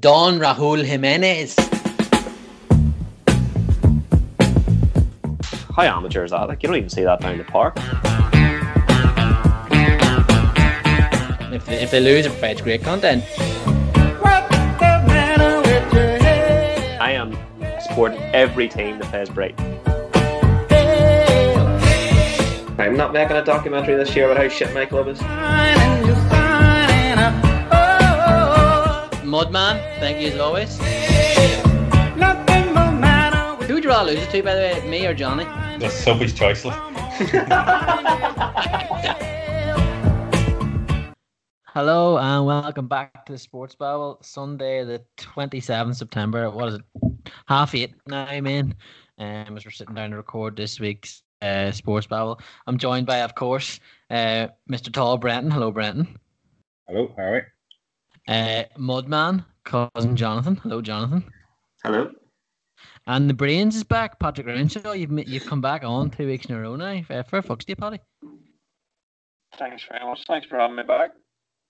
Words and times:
Don 0.00 0.38
Raúl 0.38 0.84
Jiménez. 0.84 1.54
How 5.76 5.82
amateur 5.82 6.24
is 6.24 6.30
that? 6.30 6.48
Like 6.48 6.62
you 6.62 6.68
don't 6.68 6.76
even 6.76 6.88
see 6.88 7.02
that 7.02 7.20
down 7.20 7.36
the 7.36 7.44
park. 7.44 7.76
If 11.52 11.66
they, 11.66 11.82
if 11.82 11.90
they 11.90 12.00
lose, 12.00 12.24
it 12.24 12.30
provides 12.30 12.62
great 12.62 12.82
content. 12.82 13.22
I 17.00 17.12
am 17.12 17.36
supporting 17.82 18.20
every 18.34 18.68
team 18.68 18.98
that 18.98 19.10
plays 19.10 19.28
Brighton. 19.28 19.78
I'm 22.78 22.96
not 22.96 23.12
making 23.12 23.36
a 23.36 23.44
documentary 23.44 23.96
this 23.96 24.16
year 24.16 24.30
about 24.30 24.42
how 24.42 24.48
shit 24.48 24.72
my 24.72 24.86
club 24.86 25.08
is. 25.08 25.20
Mudman, 29.32 29.80
thank 29.98 30.20
you 30.20 30.28
as 30.28 30.38
always. 30.38 30.76
Who 33.66 33.74
would 33.74 33.82
you 33.82 33.88
rather 33.88 34.12
lose 34.12 34.22
it 34.22 34.30
to, 34.30 34.42
by 34.42 34.54
the 34.54 34.60
way, 34.60 34.86
me 34.86 35.06
or 35.06 35.14
Johnny? 35.14 35.44
That's 35.78 35.94
Sophie's 35.94 36.34
choice. 36.34 36.66
like. 36.66 36.78
Hello 41.66 42.18
and 42.18 42.44
welcome 42.44 42.88
back 42.88 43.24
to 43.24 43.32
the 43.32 43.38
Sports 43.38 43.74
Babble. 43.74 44.18
Sunday, 44.20 44.84
the 44.84 45.02
27th 45.16 45.96
September. 45.96 46.50
What 46.50 46.68
is 46.68 46.74
it? 46.74 46.82
Half 47.46 47.74
eight 47.74 47.94
now, 48.06 48.38
man. 48.38 48.74
Um, 49.16 49.56
as 49.56 49.64
we're 49.64 49.70
sitting 49.70 49.94
down 49.94 50.10
to 50.10 50.16
record 50.16 50.56
this 50.56 50.78
week's 50.78 51.22
uh, 51.40 51.70
Sports 51.70 52.06
Babble. 52.06 52.38
I'm 52.66 52.76
joined 52.76 53.06
by, 53.06 53.20
of 53.20 53.34
course, 53.34 53.80
uh, 54.10 54.48
Mr. 54.70 54.92
Tall 54.92 55.16
Brenton. 55.16 55.50
Hello, 55.50 55.70
Brenton. 55.70 56.18
Hello, 56.86 57.10
how 57.16 57.22
are 57.22 57.32
we? 57.32 57.40
Uh, 58.28 58.64
Mudman, 58.78 59.44
cousin 59.64 60.16
Jonathan. 60.16 60.56
Hello, 60.56 60.80
Jonathan. 60.80 61.24
Hello. 61.82 62.10
And 63.06 63.28
the 63.28 63.34
brains 63.34 63.74
is 63.74 63.82
back. 63.82 64.20
Patrick 64.20 64.46
Renshaw, 64.46 64.92
you've 64.92 65.28
you've 65.28 65.46
come 65.46 65.60
back 65.60 65.82
on 65.82 66.10
two 66.10 66.26
weeks 66.26 66.46
in 66.46 66.54
a 66.54 66.60
row 66.60 66.76
now. 66.76 67.02
Fair, 67.02 67.24
fair 67.24 67.42
fucks 67.42 67.60
to 67.60 67.70
you, 67.70 67.76
Paddy. 67.76 67.98
Thanks 69.58 69.84
very 69.90 70.04
much. 70.04 70.22
Thanks 70.26 70.46
for 70.46 70.58
having 70.58 70.76
me 70.76 70.84
back. 70.84 71.10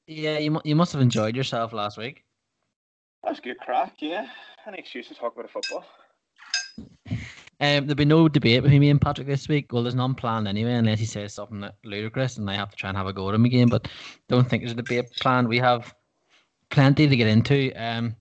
Yeah, 0.06 0.38
you 0.38 0.50
mu- 0.52 0.60
you 0.64 0.76
must 0.76 0.92
have 0.92 1.00
enjoyed 1.00 1.34
yourself 1.34 1.72
last 1.72 1.96
week. 1.96 2.22
That's 3.24 3.40
good 3.40 3.58
crack, 3.58 3.94
yeah. 4.00 4.26
Any 4.66 4.78
excuse 4.78 5.08
to 5.08 5.14
talk 5.14 5.34
about 5.34 5.50
football. 5.50 5.84
Um, 7.08 7.86
there'll 7.86 7.94
be 7.94 8.04
no 8.04 8.28
debate 8.28 8.62
between 8.62 8.80
me 8.80 8.90
and 8.90 9.00
Patrick 9.00 9.28
this 9.28 9.48
week. 9.48 9.72
Well, 9.72 9.84
there's 9.84 9.94
none 9.94 10.14
planned 10.14 10.48
anyway, 10.48 10.74
unless 10.74 10.98
he 10.98 11.06
says 11.06 11.32
something 11.32 11.64
ludicrous, 11.84 12.36
and 12.36 12.50
I 12.50 12.54
have 12.54 12.70
to 12.70 12.76
try 12.76 12.88
and 12.88 12.98
have 12.98 13.06
a 13.06 13.12
go 13.12 13.28
at 13.28 13.34
him 13.34 13.44
again. 13.44 13.68
But 13.68 13.88
don't 14.28 14.48
think 14.48 14.62
there's 14.62 14.72
a 14.72 14.76
debate 14.76 15.12
planned. 15.20 15.48
We 15.48 15.58
have 15.58 15.94
plenty 16.72 17.06
to 17.06 17.16
get 17.16 17.28
into. 17.28 17.70
Um, 17.76 18.16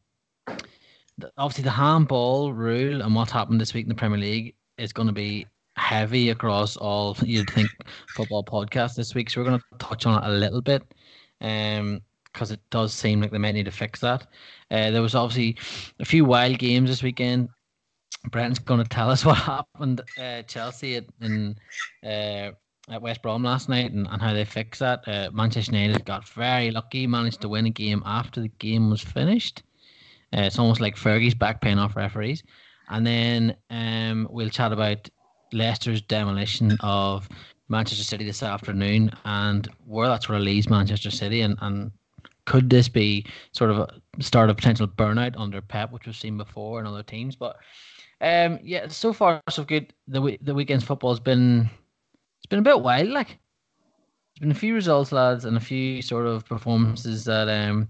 obviously 1.38 1.64
the 1.64 1.72
handball 1.72 2.54
rule 2.54 3.02
and 3.02 3.16
what 3.16 3.32
happened 3.32 3.60
this 3.60 3.74
week 3.74 3.86
in 3.86 3.90
the 3.90 3.96
Premier 3.96 4.20
League 4.20 4.56
is 4.78 4.94
going 4.94 5.08
to 5.08 5.14
be 5.14 5.48
heavy 5.78 6.30
across 6.30 6.78
all 6.78 7.16
you'd 7.24 7.50
think 7.50 7.70
football 8.10 8.44
podcasts 8.44 8.96
this 8.96 9.16
week. 9.16 9.30
So 9.30 9.42
we're 9.42 9.48
going 9.48 9.60
to 9.60 9.78
touch 9.80 10.06
on 10.06 10.22
it 10.22 10.28
a 10.28 10.34
little 10.34 10.62
bit, 10.62 10.84
um, 11.40 12.02
because 12.26 12.52
it 12.52 12.60
does 12.70 12.94
seem 12.94 13.22
like 13.22 13.32
they 13.32 13.38
might 13.38 13.56
need 13.56 13.66
to 13.66 13.72
fix 13.72 14.00
that. 14.02 14.28
Uh, 14.70 14.92
there 14.92 15.02
was 15.02 15.16
obviously 15.16 15.58
a 16.00 16.06
few 16.06 16.26
wild 16.26 16.60
games 16.60 16.90
this 16.90 17.04
weekend. 17.04 17.50
Brent's 18.30 18.60
going 18.60 18.84
to 18.84 18.90
tell 18.90 19.10
us 19.10 19.26
what 19.26 19.38
happened 19.38 20.02
uh, 20.20 20.42
Chelsea 20.44 21.02
in 21.22 21.56
uh, 22.06 22.52
at 22.92 23.02
West 23.02 23.22
Brom 23.22 23.44
last 23.44 23.70
night 23.70 23.92
and, 23.92 24.08
and 24.08 24.22
how 24.22 24.34
they 24.34 24.46
fixed 24.46 24.80
that. 24.80 25.08
Uh, 25.08 25.30
Manchester 25.34 25.76
United 25.76 26.06
got 26.06 26.28
very 26.28 26.72
lucky, 26.72 27.08
managed 27.08 27.42
to 27.42 27.50
win 27.50 27.66
a 27.66 27.70
game 27.70 28.04
after 28.06 28.42
the 28.42 28.50
game 28.60 28.90
was 28.90 29.02
finished. 29.02 29.64
Uh, 30.36 30.42
it's 30.42 30.60
almost 30.60 30.82
like 30.82 30.96
Fergie's 30.96 31.34
back 31.34 31.62
paying 31.62 31.80
off 31.80 31.96
referees. 31.96 32.44
And 32.90 33.06
then 33.06 33.56
um, 33.70 34.28
we'll 34.30 34.50
chat 34.50 34.72
about 34.72 35.10
Leicester's 35.54 36.02
demolition 36.02 36.78
of 36.82 37.28
Manchester 37.70 38.04
City 38.04 38.26
this 38.26 38.44
afternoon 38.44 39.12
and 39.26 39.70
where 39.86 40.08
that 40.08 40.24
sort 40.24 40.38
of 40.38 40.44
leaves 40.44 40.70
Manchester 40.70 41.12
City 41.12 41.42
and, 41.42 41.58
and 41.62 41.92
could 42.46 42.70
this 42.70 42.90
be 42.90 43.26
sort 43.54 43.70
of 43.70 43.80
a 43.80 43.90
start 44.20 44.50
of 44.50 44.58
potential 44.58 44.88
burnout 44.88 45.36
under 45.38 45.62
Pep, 45.62 45.92
which 45.92 46.06
we've 46.06 46.16
seen 46.16 46.38
before 46.38 46.80
in 46.80 46.88
other 46.88 47.04
teams. 47.04 47.36
But 47.36 47.58
um, 48.20 48.60
yeah, 48.62 48.88
so 48.88 49.14
far 49.14 49.42
so 49.50 49.64
good. 49.64 49.94
The 50.08 50.38
the 50.42 50.54
weekend's 50.54 50.84
football 50.84 51.12
has 51.12 51.20
been 51.20 51.70
been 52.52 52.60
a 52.60 52.62
bit 52.62 52.82
wild. 52.82 53.10
Like 53.10 53.28
there's 53.30 54.42
been 54.42 54.52
a 54.52 54.60
few 54.60 54.76
results, 54.76 55.12
lads, 55.12 55.46
and 55.46 55.58
a 55.58 55.62
few 55.62 56.02
sort 56.04 56.28
of 56.28 56.46
performances 56.46 57.26
that 57.26 57.50
um 57.50 57.90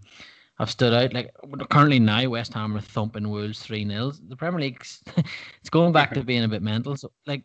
have 0.60 0.70
stood 0.72 0.94
out. 0.94 1.14
Like 1.14 1.34
currently 1.70 2.00
now, 2.00 2.30
West 2.30 2.54
Ham 2.54 2.78
are 2.78 2.82
thumping 2.82 3.30
Wolves 3.30 3.62
three 3.62 3.86
0 3.86 4.12
The 4.30 4.36
Premier 4.38 4.62
League's 4.62 5.04
it's 5.60 5.70
going 5.70 5.92
back 5.92 6.14
to 6.14 6.24
being 6.24 6.44
a 6.44 6.48
bit 6.48 6.62
mental. 6.62 6.96
So 6.96 7.12
like 7.28 7.44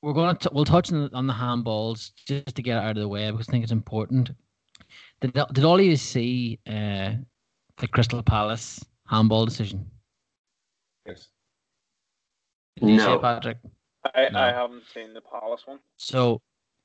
we're 0.00 0.12
going 0.12 0.36
to 0.36 0.50
we'll 0.52 0.64
touch 0.64 0.92
on 0.92 1.08
the, 1.08 1.16
on 1.16 1.26
the 1.26 1.32
handballs 1.34 2.12
just 2.24 2.54
to 2.54 2.62
get 2.62 2.76
it 2.76 2.84
out 2.84 2.96
of 2.96 3.02
the 3.02 3.08
way 3.08 3.30
because 3.30 3.48
I 3.48 3.52
think 3.52 3.64
it's 3.64 3.72
important. 3.72 4.30
Did 5.20 5.32
did 5.52 5.64
all 5.64 5.80
of 5.80 5.84
you 5.84 5.96
see 5.96 6.60
uh, 6.68 7.14
the 7.78 7.88
Crystal 7.90 8.22
Palace 8.22 8.84
handball 9.08 9.44
decision? 9.44 9.90
Yes. 11.04 11.28
Did 12.78 12.90
you 12.90 12.98
see 13.00 13.06
No. 13.06 13.14
it, 13.14 13.22
Patrick? 13.22 13.58
I, 14.14 14.28
No. 14.30 14.38
I 14.38 14.52
haven't 14.52 14.84
seen 14.92 15.14
the 15.14 15.20
Palace 15.20 15.62
one. 15.66 15.78
So 15.96 16.40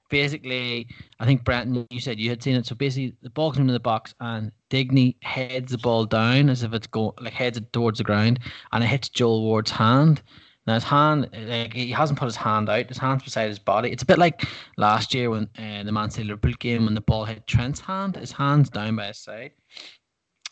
basically, 0.10 0.88
I 1.20 1.26
think 1.26 1.44
Brenton, 1.44 1.88
you 1.90 2.00
said 2.00 2.20
you 2.20 2.30
had 2.30 2.44
seen 2.44 2.56
it. 2.56 2.66
So 2.66 2.76
basically, 2.76 3.16
the 3.22 3.30
ball 3.30 3.52
comes 3.52 3.62
into 3.62 3.74
the 3.74 3.80
box 3.80 4.14
and 4.20 4.52
Digne 4.70 5.16
heads 5.22 5.72
the 5.72 5.78
ball 5.78 6.06
down 6.06 6.50
as 6.50 6.64
if 6.64 6.74
it's 6.74 6.88
going 6.88 7.14
like 7.20 7.34
heads 7.34 7.58
it 7.58 7.72
towards 7.74 7.98
the 7.98 8.04
ground, 8.04 8.40
and 8.72 8.84
it 8.84 8.88
hits 8.88 9.10
Joel 9.10 9.42
Ward's 9.42 9.72
hand. 9.72 10.22
Now 10.66 10.76
his 10.76 10.84
hand, 10.84 11.30
like 11.34 11.74
he 11.74 11.92
hasn't 11.92 12.18
put 12.18 12.26
his 12.26 12.36
hand 12.36 12.70
out. 12.70 12.88
His 12.88 12.98
hand's 12.98 13.24
beside 13.24 13.50
his 13.50 13.60
body. 13.60 13.92
It's 13.92 14.04
a 14.04 14.06
bit 14.06 14.18
like 14.18 14.46
last 14.78 15.14
year 15.14 15.30
when 15.30 15.50
uh, 15.58 15.84
the 15.84 15.92
Man 15.92 16.10
City 16.10 16.28
Liverpool 16.28 16.54
game 16.60 16.86
when 16.86 16.94
the 16.94 17.02
ball 17.02 17.26
hit 17.26 17.46
Trent's 17.48 17.82
hand. 17.82 18.16
His 18.16 18.32
hand's 18.32 18.70
down 18.70 18.96
by 18.96 19.08
his 19.08 19.18
side. 19.18 19.52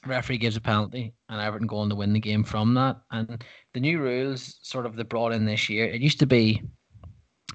Referee 0.05 0.39
gives 0.39 0.57
a 0.57 0.61
penalty, 0.61 1.13
and 1.29 1.39
Everton 1.39 1.67
go 1.67 1.77
on 1.77 1.89
to 1.89 1.95
win 1.95 2.11
the 2.11 2.19
game 2.19 2.43
from 2.43 2.73
that. 2.73 2.97
And 3.11 3.43
the 3.73 3.79
new 3.79 3.99
rules, 3.99 4.59
sort 4.61 4.85
of, 4.85 4.95
they 4.95 5.03
brought 5.03 5.31
in 5.33 5.45
this 5.45 5.69
year. 5.69 5.85
It 5.85 6.01
used 6.01 6.19
to 6.19 6.27
be 6.27 6.61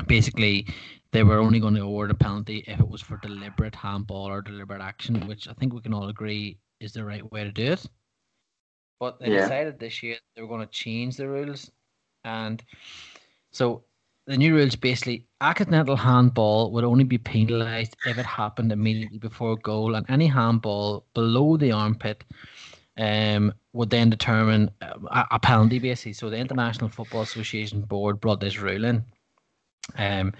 basically 0.07 0.67
they 1.13 1.23
were 1.23 1.39
only 1.39 1.61
going 1.61 1.75
to 1.75 1.83
award 1.83 2.11
a 2.11 2.15
penalty 2.15 2.65
if 2.67 2.81
it 2.81 2.89
was 2.89 3.01
for 3.01 3.17
deliberate 3.19 3.75
handball 3.75 4.27
or 4.27 4.43
deliberate 4.43 4.83
action, 4.83 5.27
which 5.27 5.49
I 5.49 5.53
think 5.55 5.73
we 5.73 5.81
can 5.81 5.95
all 5.95 6.09
agree 6.09 6.59
is 6.81 6.93
the 6.93 7.05
right 7.05 7.31
way 7.33 7.45
to 7.45 7.53
do 7.53 7.73
it. 7.73 7.87
But 9.01 9.19
they 9.21 9.31
Yeah. 9.31 9.43
decided 9.43 9.79
this 9.79 10.03
year 10.03 10.17
they 10.35 10.43
were 10.43 10.49
going 10.49 10.67
to 10.67 10.73
change 10.73 11.17
the 11.17 11.29
rules, 11.29 11.71
and 12.25 12.63
so 13.53 13.85
the 14.27 14.37
new 14.37 14.55
rules 14.55 14.75
basically 14.75 15.27
accidental 15.41 15.97
handball 15.97 16.73
would 16.73 16.85
only 16.85 17.05
be 17.05 17.19
penalised 17.19 17.97
if 18.07 18.19
it 18.19 18.27
happened 18.27 18.73
immediately 18.73 19.19
before 19.19 19.57
goal, 19.57 19.95
and 19.95 20.05
any 20.09 20.27
handball 20.27 21.07
below 21.15 21.57
the 21.57 21.73
armpit 21.73 22.25
um, 22.99 23.53
would 23.73 23.91
then 23.91 24.11
determine 24.11 24.71
a, 24.81 25.25
a 25.33 25.39
penalty 25.39 25.79
basically. 25.79 26.13
So 26.15 26.31
the 26.31 26.39
International 26.39 26.89
Football 26.89 27.23
Association 27.23 27.83
board 27.83 28.21
brought 28.21 28.41
this 28.41 28.59
ruling. 28.59 29.05
in. 29.97 30.03
Um, 30.21 30.33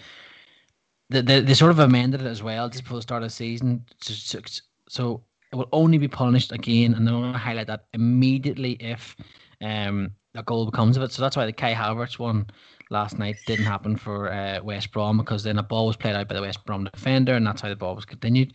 they, 1.11 1.21
they, 1.21 1.41
they 1.41 1.55
sort 1.55 1.71
of 1.71 1.79
amended 1.79 2.21
it 2.23 2.27
as 2.27 2.43
well 2.43 2.69
just 2.69 2.83
before 2.85 2.99
the 2.99 3.03
start 3.03 3.23
of 3.23 3.29
the 3.29 3.35
season. 3.35 3.85
So, 4.01 4.41
so- 4.89 5.23
it 5.53 5.57
will 5.57 5.69
only 5.73 5.97
be 5.97 6.09
punished 6.09 6.51
again, 6.51 6.95
and 6.95 7.07
they're 7.07 7.15
going 7.15 7.33
to 7.33 7.39
highlight 7.39 7.69
that 7.69 7.87
immediately 7.95 8.73
if 8.81 9.17
um, 9.63 10.11
a 10.35 10.43
goal 10.43 10.67
becomes 10.67 10.97
of 10.97 11.05
it. 11.05 11.13
So 11.13 11.23
that's 11.23 11.37
why 11.37 11.47
the 11.47 11.53
Kai 11.53 11.73
Havertz 11.73 12.19
one 12.19 12.47
last 12.91 13.17
night 13.17 13.37
didn't 13.47 13.65
happen 13.65 13.97
for 13.97 14.31
uh, 14.33 14.61
West 14.63 14.91
Brom 14.91 15.19
because 15.19 15.45
then 15.45 15.59
a 15.59 15.63
ball 15.63 15.87
was 15.87 15.97
played 15.97 16.17
out 16.17 16.27
by 16.29 16.35
the 16.35 16.41
West 16.41 16.65
Brom 16.67 16.89
defender, 16.93 17.35
and 17.35 17.47
that's 17.47 17.61
how 17.61 17.69
the 17.69 17.77
ball 17.77 17.95
was 17.95 18.05
continued. 18.05 18.55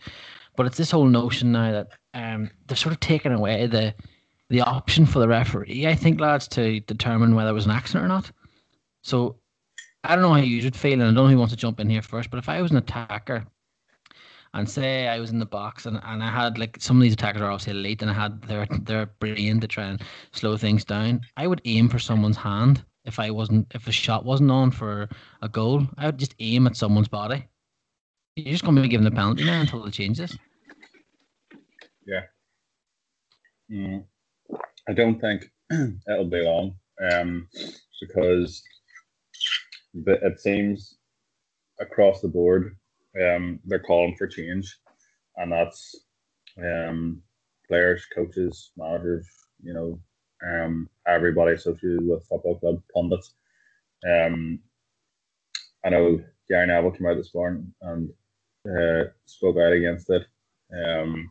But 0.56 0.66
it's 0.66 0.76
this 0.76 0.90
whole 0.90 1.06
notion 1.06 1.52
now 1.52 1.72
that 1.72 1.88
um, 2.14 2.50
they're 2.66 2.76
sort 2.76 2.92
of 2.92 3.00
taking 3.00 3.32
away 3.32 3.66
the 3.66 3.94
the 4.50 4.60
option 4.60 5.06
for 5.06 5.18
the 5.18 5.28
referee, 5.28 5.86
I 5.86 5.94
think, 5.94 6.20
lads, 6.20 6.46
to 6.48 6.80
determine 6.80 7.34
whether 7.34 7.48
it 7.48 7.54
was 7.54 7.64
an 7.64 7.70
accident 7.70 8.04
or 8.04 8.08
not. 8.08 8.30
So 9.02 9.36
I 10.04 10.14
don't 10.14 10.22
know 10.22 10.34
how 10.34 10.40
you 10.40 10.62
would 10.62 10.76
feel, 10.76 10.94
and 10.94 11.02
I 11.02 11.06
don't 11.06 11.14
know 11.14 11.28
who 11.28 11.38
wants 11.38 11.54
to 11.54 11.56
jump 11.58 11.80
in 11.80 11.88
here 11.88 12.02
first, 12.02 12.30
but 12.30 12.36
if 12.36 12.50
I 12.50 12.60
was 12.60 12.70
an 12.70 12.76
attacker 12.76 13.46
and 14.54 14.68
say 14.68 15.08
I 15.08 15.18
was 15.18 15.30
in 15.30 15.38
the 15.38 15.46
box 15.46 15.86
and, 15.86 15.98
and 16.04 16.22
I 16.22 16.30
had 16.30 16.58
like 16.58 16.76
some 16.80 16.96
of 16.96 17.02
these 17.02 17.14
attackers 17.14 17.40
are 17.40 17.50
obviously 17.50 17.78
elite 17.78 18.02
and 18.02 18.10
I 18.10 18.14
had 18.14 18.42
their 18.42 18.66
their 18.82 19.06
brain 19.06 19.60
to 19.60 19.66
try 19.66 19.84
and 19.84 20.02
slow 20.32 20.56
things 20.56 20.84
down, 20.84 21.22
I 21.36 21.46
would 21.46 21.62
aim 21.64 21.88
for 21.88 21.98
someone's 21.98 22.36
hand 22.36 22.84
if 23.04 23.18
I 23.18 23.30
wasn't 23.30 23.72
if 23.74 23.88
a 23.88 23.92
shot 23.92 24.24
wasn't 24.24 24.50
on 24.50 24.70
for 24.70 25.08
a 25.40 25.48
goal. 25.48 25.86
I 25.96 26.06
would 26.06 26.18
just 26.18 26.34
aim 26.38 26.66
at 26.66 26.76
someone's 26.76 27.08
body. 27.08 27.46
You're 28.36 28.52
just 28.52 28.64
gonna 28.64 28.80
be 28.80 28.88
given 28.88 29.06
a 29.06 29.10
penalty 29.10 29.44
now 29.44 29.60
until 29.60 29.84
they 29.84 29.90
change 29.90 30.16
this. 30.16 30.36
Mm, 33.70 34.04
I 34.88 34.92
don't 34.94 35.20
think 35.20 35.50
it'll 35.70 36.24
be 36.24 36.40
long, 36.40 36.74
um, 37.10 37.48
because 38.00 38.62
the, 39.92 40.12
it 40.24 40.40
seems 40.40 40.96
across 41.78 42.20
the 42.22 42.28
board 42.28 42.76
um, 43.20 43.60
they're 43.66 43.78
calling 43.78 44.16
for 44.16 44.26
change, 44.26 44.78
and 45.36 45.52
that's 45.52 45.94
um, 46.58 47.22
players, 47.68 48.06
coaches, 48.14 48.72
managers, 48.78 49.26
you 49.62 49.74
know, 49.74 50.00
um, 50.46 50.88
everybody 51.06 51.52
associated 51.52 52.06
with 52.06 52.26
football 52.28 52.58
club 52.58 52.82
pundits. 52.94 53.34
Um, 54.06 54.58
I 55.84 55.90
know 55.90 56.22
Gary 56.48 56.66
Neville 56.66 56.92
came 56.92 57.06
out 57.06 57.16
this 57.16 57.34
morning 57.34 57.72
and 57.82 58.10
uh, 58.66 59.04
spoke 59.26 59.56
out 59.56 59.72
against 59.72 60.10
it. 60.10 60.26
Um, 60.72 61.30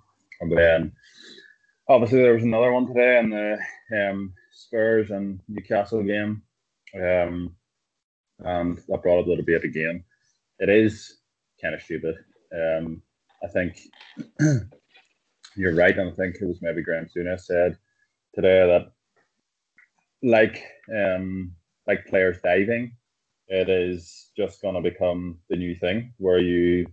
then 0.49 0.91
obviously 1.87 2.21
there 2.21 2.33
was 2.33 2.43
another 2.43 2.71
one 2.71 2.87
today 2.87 3.19
in 3.19 3.29
the 3.29 3.59
um, 3.95 4.33
Spurs 4.51 5.11
and 5.11 5.39
Newcastle 5.47 6.03
game. 6.03 6.41
Um, 6.95 7.55
and 8.39 8.77
that 8.87 9.01
brought 9.01 9.19
up 9.19 9.25
the 9.27 9.35
debate 9.35 9.63
again. 9.63 10.03
It 10.59 10.69
is 10.69 11.17
kind 11.61 11.75
of 11.75 11.81
stupid. 11.81 12.15
Um, 12.53 13.01
I 13.43 13.47
think 13.47 13.79
you're 15.55 15.75
right, 15.75 15.97
and 15.97 16.09
I 16.09 16.13
think 16.13 16.35
it 16.35 16.45
was 16.45 16.61
maybe 16.61 16.83
Graham 16.83 17.07
Souness 17.07 17.41
said 17.41 17.77
today 18.35 18.65
that 18.67 18.91
like 20.27 20.63
um, 20.93 21.53
like 21.87 22.05
players 22.07 22.37
diving, 22.43 22.95
it 23.47 23.69
is 23.69 24.31
just 24.35 24.61
going 24.61 24.75
to 24.75 24.81
become 24.81 25.39
the 25.49 25.55
new 25.55 25.75
thing 25.75 26.13
where 26.17 26.39
you 26.39 26.87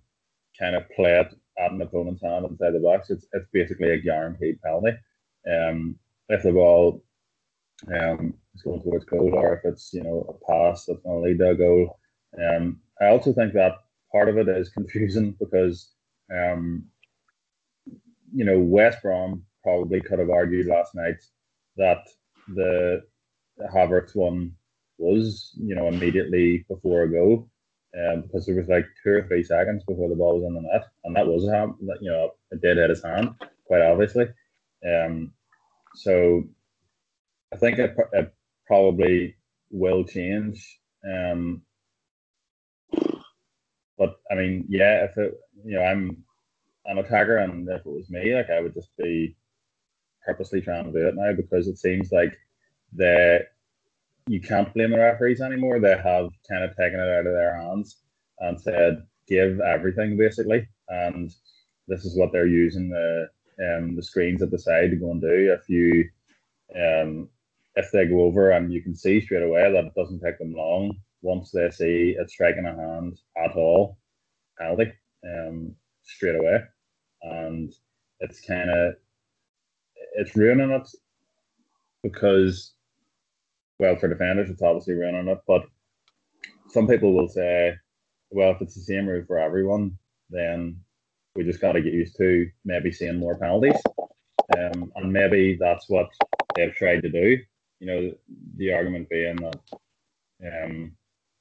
kind 0.58 0.76
of 0.76 0.88
play 0.90 1.20
it 1.20 1.34
at 1.58 1.72
an 1.72 1.82
opponent's 1.82 2.22
hand 2.22 2.44
inside 2.44 2.72
the 2.72 2.80
box. 2.80 3.10
It's 3.10 3.26
it's 3.32 3.48
basically 3.52 3.90
a 3.90 4.00
guaranteed 4.00 4.60
penalty. 4.62 4.92
Um, 5.50 5.98
if 6.28 6.42
the 6.42 6.52
ball 6.52 7.02
um, 7.94 8.34
is 8.54 8.62
going 8.62 8.82
towards 8.82 9.04
goal 9.04 9.34
or 9.34 9.54
if 9.54 9.64
it's 9.64 9.92
you 9.92 10.02
know 10.02 10.26
a 10.28 10.50
pass 10.50 10.84
that's 10.84 11.00
going 11.02 11.22
to 11.22 11.28
lead 11.28 11.38
to 11.38 11.50
a 11.50 11.54
goal. 11.54 11.98
Um, 12.38 12.80
I 13.00 13.06
also 13.06 13.32
think 13.32 13.52
that 13.54 13.76
part 14.12 14.28
of 14.28 14.38
it 14.38 14.48
is 14.48 14.68
confusing 14.78 15.36
because 15.38 15.92
um, 16.32 16.84
you 18.32 18.44
know 18.44 18.58
West 18.58 19.02
Brom 19.02 19.44
probably 19.62 20.00
could 20.00 20.18
have 20.18 20.30
argued 20.30 20.66
last 20.66 20.94
night 20.94 21.16
that 21.76 22.06
the 22.54 23.02
Havertz 23.72 24.14
one 24.14 24.52
was 24.98 25.52
you 25.56 25.74
know 25.74 25.88
immediately 25.88 26.64
before 26.68 27.02
a 27.02 27.10
goal. 27.10 27.48
Um, 27.96 28.22
because 28.22 28.44
there 28.44 28.54
was 28.54 28.68
like 28.68 28.86
two 29.02 29.10
or 29.10 29.22
three 29.26 29.42
seconds 29.42 29.82
before 29.84 30.10
the 30.10 30.14
ball 30.14 30.38
was 30.38 30.44
in 30.46 30.54
the 30.54 30.60
net, 30.60 30.88
and 31.04 31.16
that 31.16 31.26
was 31.26 31.44
a 31.44 31.72
you 32.00 32.10
know, 32.10 32.32
it 32.50 32.60
did 32.60 32.76
hit 32.76 32.90
his 32.90 33.02
hand, 33.02 33.30
quite 33.64 33.80
obviously. 33.80 34.26
Um, 34.86 35.32
so 35.94 36.44
I 37.52 37.56
think 37.56 37.78
it, 37.78 37.96
it 38.12 38.34
probably 38.66 39.36
will 39.70 40.04
change. 40.04 40.80
Um, 41.04 41.62
but 43.96 44.20
I 44.30 44.34
mean, 44.34 44.66
yeah, 44.68 45.04
if 45.04 45.16
it, 45.16 45.34
you 45.64 45.76
know, 45.76 45.82
I'm 45.82 46.24
an 46.84 46.98
attacker, 46.98 47.38
and 47.38 47.68
if 47.68 47.80
it 47.80 47.86
was 47.86 48.10
me, 48.10 48.34
like 48.34 48.50
I 48.50 48.60
would 48.60 48.74
just 48.74 48.94
be 48.98 49.34
purposely 50.24 50.60
trying 50.60 50.84
to 50.84 50.92
do 50.92 51.08
it 51.08 51.14
now 51.16 51.32
because 51.32 51.68
it 51.68 51.78
seems 51.78 52.12
like 52.12 52.36
the 52.94 53.46
you 54.28 54.40
can't 54.40 54.72
blame 54.74 54.90
the 54.90 54.98
referees 54.98 55.40
anymore. 55.40 55.80
They 55.80 55.96
have 55.96 56.30
kind 56.48 56.64
of 56.64 56.76
taken 56.76 57.00
it 57.00 57.08
out 57.08 57.26
of 57.26 57.32
their 57.32 57.56
hands 57.60 57.96
and 58.40 58.60
said 58.60 59.02
give 59.26 59.60
everything 59.60 60.16
basically, 60.16 60.68
and 60.88 61.34
this 61.86 62.04
is 62.04 62.16
what 62.16 62.32
they're 62.32 62.46
using 62.46 62.90
the 62.90 63.28
um 63.60 63.96
the 63.96 64.02
screens 64.02 64.42
at 64.42 64.50
the 64.50 64.58
side 64.58 64.90
to 64.90 64.96
go 64.96 65.10
and 65.10 65.20
do. 65.20 65.56
If 65.58 65.68
you 65.68 66.08
um 66.76 67.28
if 67.76 67.90
they 67.92 68.06
go 68.06 68.22
over 68.22 68.50
and 68.50 68.72
you 68.72 68.82
can 68.82 68.94
see 68.94 69.20
straight 69.20 69.42
away 69.42 69.72
that 69.72 69.84
it 69.84 69.94
doesn't 69.94 70.20
take 70.20 70.38
them 70.38 70.52
long 70.52 70.92
once 71.22 71.50
they 71.50 71.70
see 71.70 72.16
it 72.18 72.30
striking 72.30 72.66
a 72.66 72.74
hand 72.74 73.20
at 73.36 73.56
all, 73.56 73.98
penalty 74.58 74.92
um, 75.24 75.74
straight 76.02 76.36
away. 76.36 76.60
And 77.22 77.72
it's 78.20 78.40
kind 78.40 78.70
of 78.70 78.94
it's 80.14 80.36
ruining 80.36 80.70
it 80.70 80.88
because 82.02 82.74
well 83.78 83.96
for 83.96 84.08
defenders 84.08 84.50
it's 84.50 84.62
obviously 84.62 84.94
ruining 84.94 85.28
it, 85.28 85.38
but 85.46 85.62
some 86.68 86.86
people 86.86 87.14
will 87.14 87.28
say, 87.28 87.74
well 88.30 88.52
if 88.52 88.60
it's 88.60 88.74
the 88.74 88.80
same 88.82 89.06
rule 89.06 89.24
for 89.26 89.38
everyone, 89.38 89.96
then 90.30 90.80
we 91.34 91.44
just 91.44 91.60
got 91.60 91.72
to 91.72 91.82
get 91.82 91.92
used 91.92 92.16
to 92.16 92.48
maybe 92.64 92.92
seeing 92.92 93.18
more 93.18 93.38
penalties. 93.38 93.80
Um, 94.56 94.90
and 94.96 95.12
maybe 95.12 95.56
that's 95.60 95.88
what 95.88 96.08
they've 96.54 96.74
tried 96.74 97.02
to 97.02 97.10
do 97.10 97.38
you 97.80 97.86
know, 97.86 98.12
the 98.56 98.72
argument 98.72 99.08
being 99.08 99.36
that 99.36 99.60
um, 100.44 100.92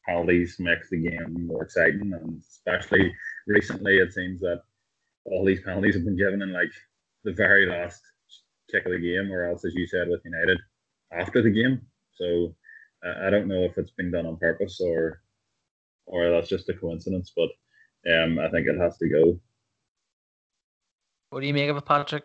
penalties 0.06 0.57
makes 0.60 0.89
the 0.89 0.98
game 0.98 1.48
more 1.48 1.63
exciting, 1.63 2.13
and 2.13 2.42
especially 2.42 3.13
recently, 3.48 3.98
it 3.98 4.13
seems 4.13 4.42
that 4.42 4.62
all 5.25 5.44
these 5.44 5.62
penalties 5.62 5.95
have 5.95 6.06
been 6.06 6.18
given 6.18 6.42
in 6.42 6.54
like 6.54 6.72
the 7.24 7.34
very 7.34 7.66
last 7.66 8.01
kick 8.72 8.86
of 8.86 8.92
the 8.92 9.00
game, 9.00 9.31
or 9.31 9.45
else, 9.45 9.66
as 9.66 9.74
you 9.74 9.88
said 9.88 10.07
with 10.10 10.22
United, 10.25 10.60
after 11.12 11.42
the 11.42 11.50
game. 11.50 11.81
So 12.17 12.55
uh, 13.05 13.27
I 13.27 13.29
don't 13.29 13.47
know 13.47 13.63
if 13.63 13.77
it's 13.77 13.91
been 13.91 14.11
done 14.11 14.25
on 14.25 14.37
purpose 14.37 14.79
or 14.81 15.21
or 16.05 16.29
that's 16.31 16.49
just 16.49 16.69
a 16.69 16.73
coincidence, 16.73 17.33
but 17.35 17.49
um, 18.11 18.39
I 18.39 18.49
think 18.49 18.67
it 18.67 18.79
has 18.79 18.97
to 18.97 19.09
go. 19.09 19.39
What 21.29 21.41
do 21.41 21.47
you 21.47 21.53
make 21.53 21.69
of 21.69 21.77
it, 21.77 21.85
Patrick? 21.85 22.23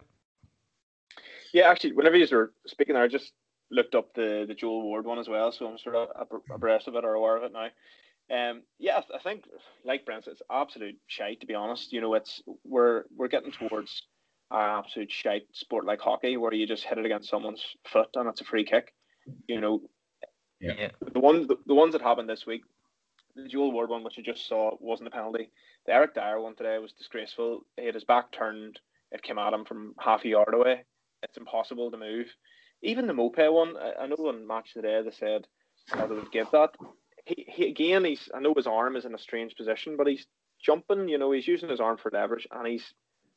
Yeah, 1.53 1.69
actually, 1.69 1.93
whenever 1.93 2.17
you 2.17 2.27
were 2.31 2.53
speaking 2.67 2.95
there, 2.95 3.03
I 3.03 3.09
just 3.09 3.33
looked 3.71 3.95
up 3.95 4.15
the 4.15 4.45
the 4.47 4.55
Joel 4.55 4.83
Ward 4.83 5.05
one 5.05 5.19
as 5.19 5.29
well, 5.29 5.51
so 5.53 5.67
I'm 5.67 5.79
sort 5.79 5.97
of 5.97 6.09
abreast 6.51 6.89
of 6.89 6.95
it 6.95 7.05
or 7.05 7.15
aware 7.15 7.37
of 7.37 7.43
it 7.43 7.53
now. 7.53 7.69
Um, 8.31 8.63
yeah, 8.79 9.01
I 9.15 9.19
think 9.23 9.45
like 9.85 10.07
Brent, 10.07 10.27
it's 10.27 10.43
absolute 10.51 10.97
shite 11.07 11.41
to 11.41 11.47
be 11.47 11.55
honest. 11.55 11.93
You 11.93 12.01
know, 12.01 12.15
it's 12.15 12.43
we're 12.65 13.05
we're 13.17 13.29
getting 13.29 13.53
towards 13.53 14.03
an 14.51 14.85
absolute 14.85 15.11
shite 15.11 15.47
sport 15.53 15.85
like 15.85 16.01
hockey 16.01 16.37
where 16.37 16.55
you 16.55 16.67
just 16.67 16.85
hit 16.85 16.99
it 16.99 17.07
against 17.07 17.29
someone's 17.29 17.65
foot 17.91 18.09
and 18.15 18.29
it's 18.29 18.41
a 18.41 18.45
free 18.45 18.65
kick. 18.65 18.93
You 19.47 19.61
know, 19.61 19.83
yeah. 20.61 20.91
The 21.13 21.21
ones 21.21 21.49
the, 21.49 21.57
the 21.67 21.75
ones 21.75 21.93
that 21.93 22.03
happened 22.03 22.29
this 22.29 22.47
week, 22.47 22.63
the 23.35 23.49
Joel 23.49 23.73
Ward 23.73 23.91
one, 23.91 24.05
which 24.05 24.19
you 24.19 24.25
just 24.25 24.49
saw, 24.49 24.77
wasn't 24.81 25.09
a 25.09 25.11
penalty. 25.11 25.51
The 25.87 25.93
Eric 25.93 26.15
Dier 26.15 26.41
one 26.41 26.55
today 26.55 26.79
was 26.79 26.93
disgraceful. 26.93 27.65
He 27.77 27.87
had 27.87 27.95
his 27.95 28.05
back 28.05 28.31
turned. 28.33 28.79
It 29.11 29.23
came 29.23 29.39
at 29.39 29.53
him 29.53 29.65
from 29.65 29.95
half 29.99 30.25
a 30.25 30.29
yard 30.29 30.55
away. 30.55 30.85
It's 31.23 31.37
impossible 31.37 31.91
to 31.91 31.97
move 31.97 32.27
even 32.83 33.07
the 33.07 33.13
Maupay 33.13 33.53
one, 33.53 33.77
I, 33.77 34.03
I 34.03 34.07
know 34.07 34.17
on 34.29 34.47
match 34.47 34.75
today 34.75 35.01
they 35.05 35.11
said 35.13 35.47
how 35.89 36.07
they 36.07 36.15
would 36.15 36.33
give 36.33 36.51
that. 36.53 36.71
He, 37.25 37.47
he 37.49 37.69
again, 37.69 38.05
he's 38.05 38.29
I 38.35 38.41
know 38.41 38.55
his 38.55 38.67
arm 38.67 38.97
is 38.97 39.05
in 39.05 39.15
a 39.15 39.19
strange 39.19 39.55
position, 39.55 39.97
but 39.97 40.09
he's 40.09 40.27
jumping. 40.61 41.09
You 41.09 41.19
know, 41.19 41.33
he's 41.33 41.47
using 41.47 41.69
his 41.69 41.81
arm 41.81 41.97
for 41.97 42.11
leverage, 42.13 42.47
and 42.51 42.67
he's 42.67 42.93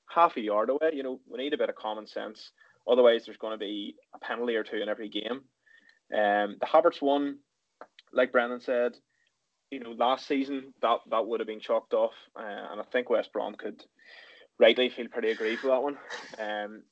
half 0.10 0.36
a 0.38 0.42
yard 0.42 0.70
away. 0.70 0.92
You 0.94 1.04
know, 1.04 1.20
we 1.28 1.38
need 1.38 1.54
a 1.54 1.58
bit 1.58 1.70
of 1.70 1.76
common 1.76 2.08
sense. 2.08 2.52
Otherwise, 2.88 3.26
there's 3.26 3.38
going 3.38 3.54
to 3.54 3.64
be 3.64 3.96
a 4.14 4.20
penalty 4.20 4.56
or 4.56 4.64
two 4.64 4.78
in 4.78 4.90
every 4.90 5.10
game. 5.10 5.42
Um, 6.14 6.58
the 6.60 6.66
Havertz 6.66 7.02
one, 7.02 7.40
like 8.14 8.32
Brenton 8.32 8.62
said, 8.62 8.94
you 9.72 9.80
know, 9.80 9.92
last 9.92 10.28
season 10.28 10.74
that 10.82 11.00
that 11.10 11.28
would 11.28 11.40
have 11.40 11.48
been 11.48 11.60
chalked 11.60 11.94
off, 11.94 12.14
uh, 12.38 12.68
and 12.72 12.80
I 12.80 12.84
think 12.92 13.10
West 13.10 13.34
Brom 13.34 13.56
could 13.56 13.84
rightly 14.60 14.90
feel 14.90 15.08
pretty 15.08 15.32
aggrieved 15.32 15.64
with 15.64 15.72
that 15.72 15.84
one. 15.84 15.98
Um, 16.40 16.84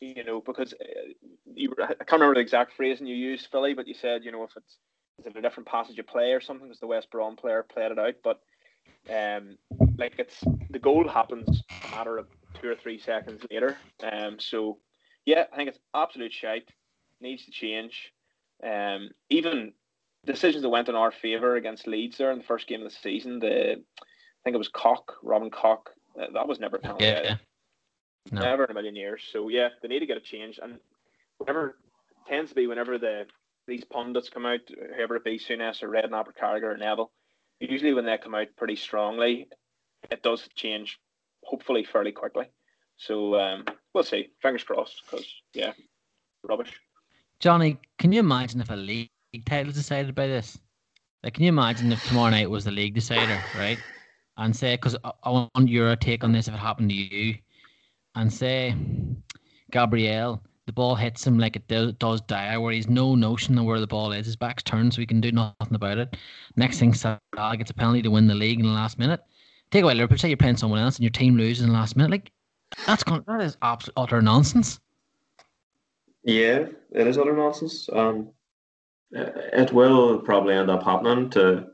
you 0.00 0.24
know, 0.24 0.40
because 0.40 0.72
uh, 0.74 1.12
you, 1.54 1.74
I 1.78 1.94
can't 1.94 2.12
remember 2.12 2.34
the 2.34 2.40
exact 2.40 2.74
phrasing 2.74 3.06
you 3.06 3.14
used, 3.14 3.48
Philly, 3.50 3.74
but 3.74 3.86
you 3.86 3.94
said, 3.94 4.24
you 4.24 4.32
know, 4.32 4.44
if 4.44 4.50
it's 4.56 4.78
is 5.18 5.26
it 5.26 5.36
a 5.36 5.40
different 5.40 5.68
passage 5.68 5.98
of 5.98 6.06
play 6.06 6.32
or 6.32 6.40
something, 6.40 6.66
because 6.66 6.80
the 6.80 6.86
West 6.86 7.10
Brom 7.10 7.36
player 7.36 7.62
played 7.62 7.92
it 7.92 7.98
out, 7.98 8.14
but 8.22 8.40
um, 9.10 9.56
like 9.98 10.14
it's 10.18 10.42
the 10.70 10.78
goal 10.78 11.08
happens 11.08 11.62
a 11.84 11.96
matter 11.96 12.18
of 12.18 12.26
two 12.60 12.68
or 12.68 12.76
three 12.76 12.98
seconds 12.98 13.42
later. 13.50 13.76
Um, 14.02 14.38
so 14.38 14.78
yeah, 15.24 15.44
I 15.52 15.56
think 15.56 15.68
it's 15.68 15.78
absolute 15.94 16.32
shite. 16.32 16.68
Needs 17.26 17.44
to 17.46 17.50
change. 17.50 18.12
Um, 18.62 19.10
even 19.30 19.72
decisions 20.24 20.62
that 20.62 20.68
went 20.68 20.88
in 20.88 20.94
our 20.94 21.10
favour 21.10 21.56
against 21.56 21.88
Leeds 21.88 22.18
there 22.18 22.30
in 22.30 22.38
the 22.38 22.44
first 22.44 22.68
game 22.68 22.80
of 22.82 22.88
the 22.88 22.96
season. 23.02 23.40
The 23.40 23.72
I 23.72 24.42
think 24.44 24.54
it 24.54 24.58
was 24.58 24.68
Koch, 24.68 25.12
Robin 25.24 25.50
Koch. 25.50 25.90
Uh, 26.16 26.26
that 26.32 26.46
was 26.46 26.60
never 26.60 26.78
penalty. 26.78 27.04
Yeah, 27.04 27.22
yeah. 27.24 27.36
No. 28.30 28.42
Never 28.42 28.64
in 28.64 28.70
a 28.70 28.74
million 28.74 28.94
years. 28.94 29.22
So 29.32 29.48
yeah, 29.48 29.70
they 29.82 29.88
need 29.88 29.98
to 29.98 30.06
get 30.06 30.16
a 30.16 30.20
change. 30.20 30.60
And 30.62 30.78
whenever 31.38 31.78
tends 32.28 32.50
to 32.50 32.54
be 32.54 32.68
whenever 32.68 32.96
the 32.96 33.26
these 33.66 33.82
pundits 33.82 34.30
come 34.30 34.46
out, 34.46 34.60
whoever 34.94 35.16
it 35.16 35.24
be, 35.24 35.40
Souness 35.40 35.82
or 35.82 35.88
Redknapp 35.88 36.28
or 36.28 36.32
Carragher 36.32 36.74
or 36.74 36.76
Neville, 36.76 37.10
usually 37.58 37.92
when 37.92 38.06
they 38.06 38.18
come 38.18 38.36
out 38.36 38.54
pretty 38.56 38.76
strongly, 38.76 39.48
it 40.12 40.22
does 40.22 40.48
change, 40.54 41.00
hopefully 41.42 41.82
fairly 41.82 42.12
quickly. 42.12 42.46
So 42.98 43.34
um, 43.34 43.64
we'll 43.92 44.04
see. 44.04 44.28
Fingers 44.40 44.62
crossed. 44.62 45.02
Because 45.10 45.26
yeah, 45.54 45.72
rubbish. 46.44 46.80
Johnny, 47.40 47.78
can 47.98 48.12
you 48.12 48.20
imagine 48.20 48.60
if 48.60 48.70
a 48.70 48.76
league 48.76 49.10
title 49.44 49.70
is 49.70 49.76
decided 49.76 50.14
by 50.14 50.26
this? 50.26 50.58
Like, 51.22 51.34
can 51.34 51.44
you 51.44 51.48
imagine 51.48 51.92
if 51.92 52.06
tomorrow 52.06 52.30
night 52.30 52.50
was 52.50 52.64
the 52.64 52.70
league 52.70 52.94
decider, 52.94 53.38
right? 53.58 53.78
And 54.38 54.54
say, 54.54 54.76
because 54.76 54.96
I, 55.04 55.30
want 55.30 55.68
your 55.68 55.94
take 55.96 56.24
on 56.24 56.32
this 56.32 56.48
if 56.48 56.54
it 56.54 56.58
happened 56.58 56.90
to 56.90 56.94
you 56.94 57.36
and 58.14 58.32
say 58.32 58.74
Gabriel, 59.70 60.42
the 60.66 60.72
ball 60.72 60.94
hits 60.94 61.26
him 61.26 61.38
like 61.38 61.56
it 61.56 61.68
do, 61.68 61.92
does 61.92 62.20
Dier, 62.22 62.60
where 62.60 62.72
he's 62.72 62.88
no 62.88 63.14
notion 63.14 63.58
of 63.58 63.64
where 63.64 63.80
the 63.80 63.86
ball 63.86 64.12
is. 64.12 64.26
His 64.26 64.36
back's 64.36 64.62
turned, 64.62 64.94
so 64.94 65.00
he 65.00 65.06
can 65.06 65.20
do 65.20 65.32
nothing 65.32 65.74
about 65.74 65.98
it. 65.98 66.16
Next 66.56 66.78
thing, 66.78 66.92
Salah 66.94 67.20
gets 67.56 67.70
a 67.70 67.74
penalty 67.74 68.02
to 68.02 68.10
win 68.10 68.26
the 68.26 68.34
league 68.34 68.60
in 68.60 68.66
the 68.66 68.72
last 68.72 68.98
minute. 68.98 69.20
Take 69.70 69.84
away 69.84 69.94
Liverpool, 69.94 70.18
say 70.18 70.28
you're 70.28 70.36
playing 70.36 70.56
someone 70.56 70.80
else 70.80 70.96
and 70.96 71.04
your 71.04 71.10
team 71.10 71.36
loses 71.36 71.64
in 71.64 71.70
the 71.70 71.74
last 71.74 71.96
minute. 71.96 72.10
Like 72.10 72.32
that's 72.86 73.04
that 73.04 73.40
is 73.40 73.56
absolute 73.62 73.94
utter 73.96 74.22
nonsense. 74.22 74.80
Yeah, 76.26 76.66
it 76.90 77.06
is 77.06 77.18
utter 77.18 77.32
nonsense. 77.32 77.88
Um, 77.92 78.30
it 79.12 79.72
will 79.72 80.18
probably 80.18 80.54
end 80.54 80.70
up 80.70 80.82
happening 80.82 81.30
to 81.30 81.68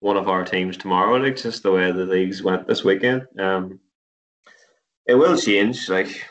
one 0.00 0.16
of 0.16 0.28
our 0.28 0.44
teams 0.44 0.76
tomorrow. 0.76 1.16
Like 1.16 1.36
just 1.36 1.62
the 1.62 1.70
way 1.70 1.92
the 1.92 2.04
leagues 2.04 2.42
went 2.42 2.66
this 2.66 2.82
weekend. 2.82 3.28
Um, 3.38 3.78
it 5.06 5.14
will 5.14 5.36
change. 5.36 5.88
Like 5.88 6.28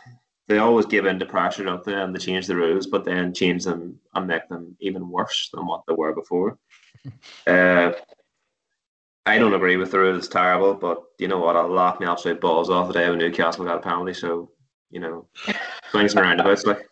they 0.50 0.58
always 0.58 0.86
give 0.86 1.06
in 1.06 1.18
to 1.20 1.26
pressure, 1.26 1.64
don't 1.64 1.82
they? 1.86 1.94
And 1.94 2.14
they 2.14 2.20
change 2.20 2.46
the 2.46 2.58
rules, 2.58 2.88
but 2.88 3.06
then 3.06 3.34
change 3.34 3.64
them 3.64 3.98
and 4.14 4.28
make 4.28 4.50
them 4.50 4.76
even 4.82 5.10
worse 5.10 5.50
than 5.54 5.66
what 5.66 5.84
they 5.88 5.94
were 5.94 6.14
before. 6.14 6.58
uh, 7.48 7.94
I 9.26 9.38
don't 9.38 9.54
agree 9.54 9.78
with 9.78 9.92
the 9.92 10.00
rules. 10.00 10.18
It's 10.18 10.28
terrible, 10.28 10.74
but 10.74 11.04
you 11.20 11.30
know 11.30 11.40
what? 11.40 11.56
I'll 11.56 11.70
laugh 11.70 12.02
my 12.02 12.12
absolute 12.12 12.42
balls 12.42 12.70
off 12.70 12.88
the 12.90 12.94
day 12.94 13.10
when 13.10 13.20
Newcastle 13.20 13.64
got 13.64 13.78
a 13.78 13.82
penalty. 13.82 14.14
So 14.14 14.52
you 14.90 15.00
know, 15.00 15.26
swings 15.90 16.14
and 16.14 16.22
roundabouts. 16.22 16.66
Like, 16.66 16.86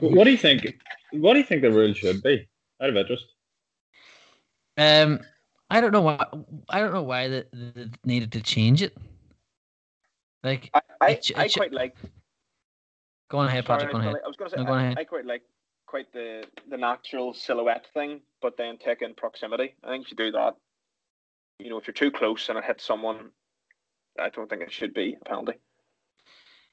What 0.00 0.24
do 0.24 0.30
you 0.30 0.36
think? 0.36 0.78
What 1.12 1.32
do 1.34 1.38
you 1.40 1.44
think 1.44 1.62
the 1.62 1.70
rule 1.72 1.92
should 1.94 2.22
be? 2.22 2.48
Out 2.80 2.90
of 2.90 2.96
interest. 2.96 3.24
Um, 4.76 5.20
I 5.70 5.80
don't 5.80 5.92
know 5.92 6.02
why. 6.02 6.24
I 6.68 6.80
don't 6.80 6.92
know 6.92 7.02
why 7.02 7.28
they, 7.28 7.44
they 7.52 7.90
needed 8.04 8.32
to 8.32 8.42
change 8.42 8.82
it. 8.82 8.96
Like, 10.44 10.70
I, 10.74 10.80
I, 11.00 11.10
It 11.12 11.30
it 11.30 11.38
I 11.38 11.48
quite 11.48 11.72
like. 11.72 11.96
go 13.30 13.38
on 13.38 13.48
ahead, 13.48 13.66
sorry, 13.66 13.90
Go 13.90 13.98
on 13.98 14.02
ahead. 14.02 14.16
I 14.24 14.28
was 14.28 14.36
going 14.36 14.50
to 14.50 14.56
say 14.56 14.62
No, 14.62 14.68
go 14.68 14.74
I, 14.74 14.82
ahead. 14.82 14.98
I 14.98 15.04
quite 15.04 15.26
like 15.26 15.42
quite 15.86 16.12
the 16.12 16.44
the 16.68 16.76
natural 16.76 17.32
silhouette 17.32 17.86
thing, 17.94 18.20
but 18.42 18.56
then 18.56 18.76
take 18.78 19.02
in 19.02 19.14
proximity. 19.14 19.74
I 19.82 19.88
think 19.88 20.04
if 20.04 20.10
you 20.10 20.16
do 20.16 20.32
that, 20.32 20.54
you 21.58 21.70
know, 21.70 21.78
if 21.78 21.86
you're 21.86 21.94
too 21.94 22.10
close 22.10 22.48
and 22.48 22.58
it 22.58 22.64
hits 22.64 22.84
someone, 22.84 23.30
I 24.20 24.28
don't 24.28 24.48
think 24.48 24.62
it 24.62 24.72
should 24.72 24.94
be 24.94 25.16
a 25.20 25.24
penalty. 25.24 25.54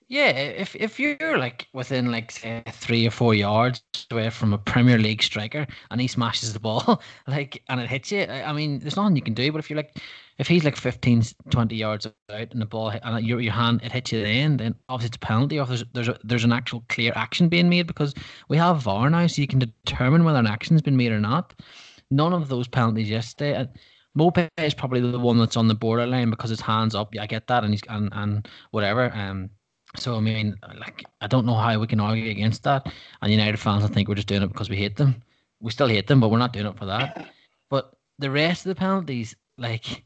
Yeah, 0.08 0.30
if 0.30 0.76
if 0.76 1.00
you're 1.00 1.38
like 1.38 1.68
within 1.74 2.12
like 2.12 2.32
say 2.32 2.64
three 2.72 3.08
or 3.08 3.12
four 3.12 3.34
yards 3.34 3.82
away 4.12 4.30
from 4.30 4.54
a 4.54 4.58
Premier 4.58 4.98
League 4.98 5.24
striker 5.24 5.66
and 5.90 6.02
he 6.02 6.08
smashes 6.08 6.54
the 6.54 6.60
ball, 6.60 7.02
like 7.28 7.64
and 7.70 7.80
it 7.80 7.90
hits 7.90 8.12
you, 8.12 8.24
I 8.26 8.54
mean, 8.54 8.80
there's 8.80 8.96
nothing 8.96 9.16
you 9.16 9.22
can 9.22 9.34
do. 9.34 9.52
But 9.52 9.60
if 9.60 9.70
you're 9.70 9.78
like, 9.78 9.98
if 10.38 10.48
he's 10.48 10.64
like 10.64 10.76
15, 10.76 11.24
20 11.50 11.76
yards 11.76 12.06
out 12.06 12.14
and 12.30 12.62
the 12.62 12.66
ball 12.66 12.90
and 12.90 13.26
your 13.26 13.40
your 13.40 13.54
hand 13.54 13.82
it 13.84 13.92
hits 13.92 14.12
you 14.12 14.22
then, 14.22 14.58
then 14.58 14.76
obviously 14.90 15.08
it's 15.10 15.18
a 15.18 15.20
penalty. 15.20 15.60
Or 15.60 15.66
there's 15.66 15.84
there's 15.94 16.10
a, 16.10 16.20
there's 16.24 16.44
an 16.44 16.54
actual 16.54 16.84
clear 16.90 17.14
action 17.16 17.50
being 17.50 17.70
made 17.70 17.88
because 17.88 18.14
we 18.50 18.58
have 18.58 18.82
VAR 18.82 19.10
now, 19.10 19.28
so 19.28 19.42
you 19.42 19.48
can 19.48 19.60
determine 19.60 20.24
whether 20.24 20.40
an 20.40 20.48
action's 20.48 20.82
been 20.82 20.98
made 20.98 21.12
or 21.12 21.20
not. 21.20 21.54
None 22.12 22.34
of 22.34 22.50
those 22.50 22.68
penalties 22.68 23.10
yesterday. 23.10 23.56
and 23.56 23.70
Maupay 24.18 24.50
is 24.60 24.76
probably 24.76 25.00
the 25.00 25.20
one 25.20 25.40
that's 25.40 25.58
on 25.58 25.68
the 25.68 25.74
borderline 25.76 26.30
because 26.30 26.52
his 26.52 26.62
hands 26.62 26.94
up. 26.94 27.16
Yeah, 27.16 27.24
I 27.24 27.28
get 27.28 27.48
that, 27.48 27.64
and 27.64 27.74
he's 27.74 27.82
and 27.90 28.10
and 28.14 28.48
whatever. 28.72 29.12
Um, 29.14 29.50
so 29.96 30.16
I 30.16 30.20
mean, 30.20 30.58
like 30.80 31.06
I 31.22 31.28
don't 31.28 31.46
know 31.46 31.56
how 31.56 31.78
we 31.80 31.88
can 31.88 32.00
argue 32.00 32.32
against 32.32 32.64
that. 32.64 32.92
And 33.22 33.32
United 33.32 33.58
fans, 33.58 33.84
I 33.84 33.88
think 33.88 34.08
we're 34.08 34.16
just 34.16 34.28
doing 34.28 34.42
it 34.42 34.48
because 34.48 34.70
we 34.70 34.78
hate 34.78 34.96
them. 34.96 35.22
We 35.60 35.72
still 35.72 35.88
hate 35.88 36.08
them, 36.08 36.20
but 36.20 36.30
we're 36.30 36.40
not 36.40 36.54
doing 36.54 36.68
it 36.68 36.78
for 36.78 36.86
that. 36.86 37.28
But 37.70 37.92
the 38.20 38.30
rest 38.30 38.66
of 38.66 38.70
the 38.70 38.80
penalties, 38.80 39.36
like 39.58 40.04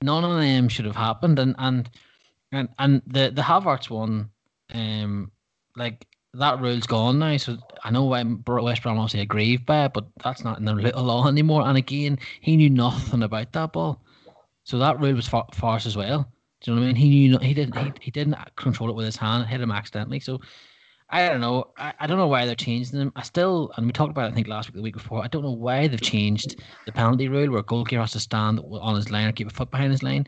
none 0.00 0.24
of 0.24 0.40
them 0.40 0.68
should 0.68 0.84
have 0.84 0.96
happened. 0.96 1.38
And 1.38 1.54
and 1.58 1.90
and 2.52 2.68
and 2.78 3.02
the 3.06 3.30
the 3.30 3.42
Havertz 3.42 3.90
one, 3.90 4.30
um, 4.72 5.32
like 5.76 6.06
that 6.34 6.60
rule's 6.60 6.86
gone 6.86 7.18
now. 7.18 7.36
So 7.36 7.58
I 7.82 7.90
know 7.90 8.04
why 8.04 8.22
West 8.22 8.82
Brom 8.82 8.98
obviously 8.98 9.20
aggrieved 9.20 9.66
by 9.66 9.86
it, 9.86 9.92
but 9.92 10.06
that's 10.22 10.44
not 10.44 10.58
in 10.58 10.64
the 10.64 10.74
little 10.74 11.02
law 11.02 11.26
anymore. 11.26 11.62
And 11.62 11.76
again, 11.76 12.18
he 12.40 12.56
knew 12.56 12.70
nothing 12.70 13.22
about 13.22 13.52
that 13.52 13.72
ball, 13.72 14.00
so 14.64 14.78
that 14.78 15.00
rule 15.00 15.14
was 15.14 15.28
far- 15.28 15.48
farce 15.52 15.86
as 15.86 15.96
well. 15.96 16.30
Do 16.60 16.70
you 16.70 16.74
know 16.74 16.82
what 16.82 16.88
I 16.88 16.92
mean? 16.92 16.96
He 16.96 17.28
knew 17.28 17.38
he 17.38 17.54
didn't 17.54 17.76
he, 17.76 17.92
he 18.00 18.10
didn't 18.10 18.36
control 18.56 18.90
it 18.90 18.96
with 18.96 19.06
his 19.06 19.16
hand, 19.16 19.44
it 19.44 19.48
hit 19.48 19.60
him 19.60 19.70
accidentally. 19.70 20.20
So 20.20 20.40
I 21.10 21.28
don't 21.28 21.40
know. 21.40 21.70
I, 21.78 21.94
I 22.00 22.06
don't 22.06 22.18
know 22.18 22.26
why 22.26 22.44
they're 22.44 22.54
changing 22.54 22.98
them. 22.98 23.12
I 23.16 23.22
still 23.22 23.72
and 23.76 23.86
we 23.86 23.92
talked 23.92 24.10
about 24.10 24.28
it, 24.28 24.32
I 24.32 24.34
think 24.34 24.48
last 24.48 24.68
week, 24.68 24.76
the 24.76 24.82
week 24.82 24.94
before. 24.94 25.24
I 25.24 25.28
don't 25.28 25.42
know 25.42 25.52
why 25.52 25.86
they've 25.86 26.00
changed 26.00 26.62
the 26.84 26.92
penalty 26.92 27.28
rule 27.28 27.50
where 27.50 27.60
a 27.60 27.62
goalkeeper 27.62 28.00
has 28.00 28.12
to 28.12 28.20
stand 28.20 28.60
on 28.60 28.96
his 28.96 29.10
line 29.10 29.28
or 29.28 29.32
keep 29.32 29.46
a 29.46 29.50
foot 29.50 29.70
behind 29.70 29.92
his 29.92 30.02
line. 30.02 30.26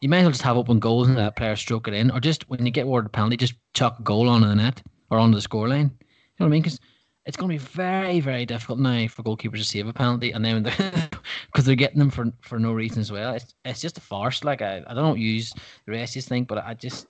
You 0.00 0.08
might 0.08 0.18
as 0.18 0.24
well 0.24 0.32
just 0.32 0.42
have 0.42 0.56
open 0.56 0.78
goals 0.78 1.08
and 1.08 1.18
a 1.18 1.30
player 1.30 1.56
stroke 1.56 1.88
it 1.88 1.94
in, 1.94 2.10
or 2.10 2.20
just 2.20 2.48
when 2.48 2.64
you 2.66 2.72
get 2.72 2.84
awarded 2.84 3.06
of 3.06 3.12
penalty, 3.12 3.36
just 3.36 3.54
chuck 3.72 3.98
a 3.98 4.02
goal 4.02 4.28
onto 4.28 4.48
the 4.48 4.56
net 4.56 4.82
or 5.10 5.18
onto 5.18 5.36
the 5.36 5.42
score 5.42 5.68
line. 5.68 5.90
You 6.00 6.06
know 6.40 6.46
what 6.46 6.46
I 6.46 6.50
mean? 6.50 6.62
Because 6.62 6.80
it's 7.24 7.36
going 7.36 7.56
to 7.56 7.64
be 7.64 7.70
very, 7.72 8.20
very 8.20 8.44
difficult 8.44 8.80
now 8.80 9.06
for 9.06 9.22
goalkeepers 9.22 9.58
to 9.58 9.64
save 9.64 9.86
a 9.86 9.92
penalty, 9.92 10.32
and 10.32 10.44
then 10.44 10.62
because 10.62 11.64
they're 11.64 11.74
getting 11.76 11.98
them 11.98 12.10
for 12.10 12.32
for 12.40 12.58
no 12.58 12.72
reason 12.72 13.00
as 13.00 13.12
well. 13.12 13.34
It's 13.34 13.54
it's 13.64 13.80
just 13.80 13.98
a 13.98 14.00
farce. 14.00 14.42
Like 14.42 14.60
I, 14.60 14.82
I 14.86 14.94
don't 14.94 15.18
use 15.18 15.52
the 15.86 15.92
rest 15.92 16.16
of 16.16 16.24
think, 16.24 16.48
but 16.48 16.64
I 16.64 16.74
just 16.74 17.06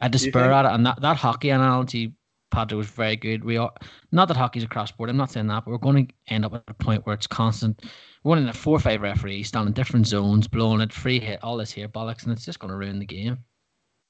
I 0.00 0.08
despair 0.08 0.52
at 0.52 0.64
it. 0.64 0.72
And 0.72 0.84
that, 0.86 1.00
that 1.00 1.16
hockey 1.16 1.50
analogy, 1.50 2.12
Padre, 2.50 2.76
was 2.76 2.88
very 2.88 3.16
good. 3.16 3.44
We 3.44 3.56
are 3.56 3.72
not 4.12 4.28
that 4.28 4.36
hockey's 4.36 4.64
a 4.64 4.68
cross 4.68 4.90
sport. 4.90 5.10
I'm 5.10 5.16
not 5.16 5.30
saying 5.30 5.46
that, 5.48 5.64
but 5.64 5.70
we're 5.70 5.78
going 5.78 6.06
to 6.06 6.14
end 6.28 6.44
up 6.44 6.54
at 6.54 6.64
a 6.68 6.74
point 6.74 7.06
where 7.06 7.14
it's 7.14 7.26
constant. 7.26 7.82
We're 8.24 8.34
running 8.34 8.48
a 8.48 8.52
four 8.52 8.76
or 8.76 8.80
five 8.80 9.00
referee, 9.00 9.44
standing 9.44 9.72
different 9.72 10.06
zones, 10.06 10.46
blowing 10.46 10.80
it, 10.80 10.92
free 10.92 11.20
hit, 11.20 11.40
all 11.42 11.56
this 11.56 11.72
here 11.72 11.88
bollocks, 11.88 12.24
and 12.24 12.32
it's 12.32 12.44
just 12.44 12.58
going 12.58 12.70
to 12.70 12.76
ruin 12.76 12.98
the 12.98 13.06
game. 13.06 13.38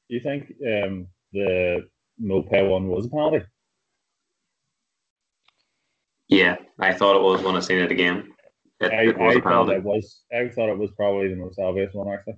Do 0.08 0.16
you 0.16 0.20
think 0.20 0.52
um, 0.66 1.06
the 1.32 1.86
Maupay 2.20 2.68
one 2.68 2.88
was 2.88 3.06
a 3.06 3.08
penalty? 3.08 3.44
Yeah, 6.28 6.56
I 6.78 6.92
thought 6.92 7.16
it 7.16 7.22
was 7.22 7.42
when 7.42 7.56
I 7.56 7.60
seen 7.60 7.78
it 7.78 7.90
again. 7.90 8.28
It, 8.80 8.92
I, 8.92 9.02
it 9.08 9.18
was 9.18 9.34
I 9.36 9.38
a 9.38 9.42
thought 9.42 9.44
penalty. 9.66 9.72
it 9.74 9.82
was. 9.84 10.22
I 10.32 10.48
thought 10.48 10.68
it 10.68 10.78
was 10.78 10.90
probably 10.96 11.28
the 11.28 11.36
most 11.36 11.58
obvious 11.58 11.92
one 11.94 12.12
actually. 12.12 12.34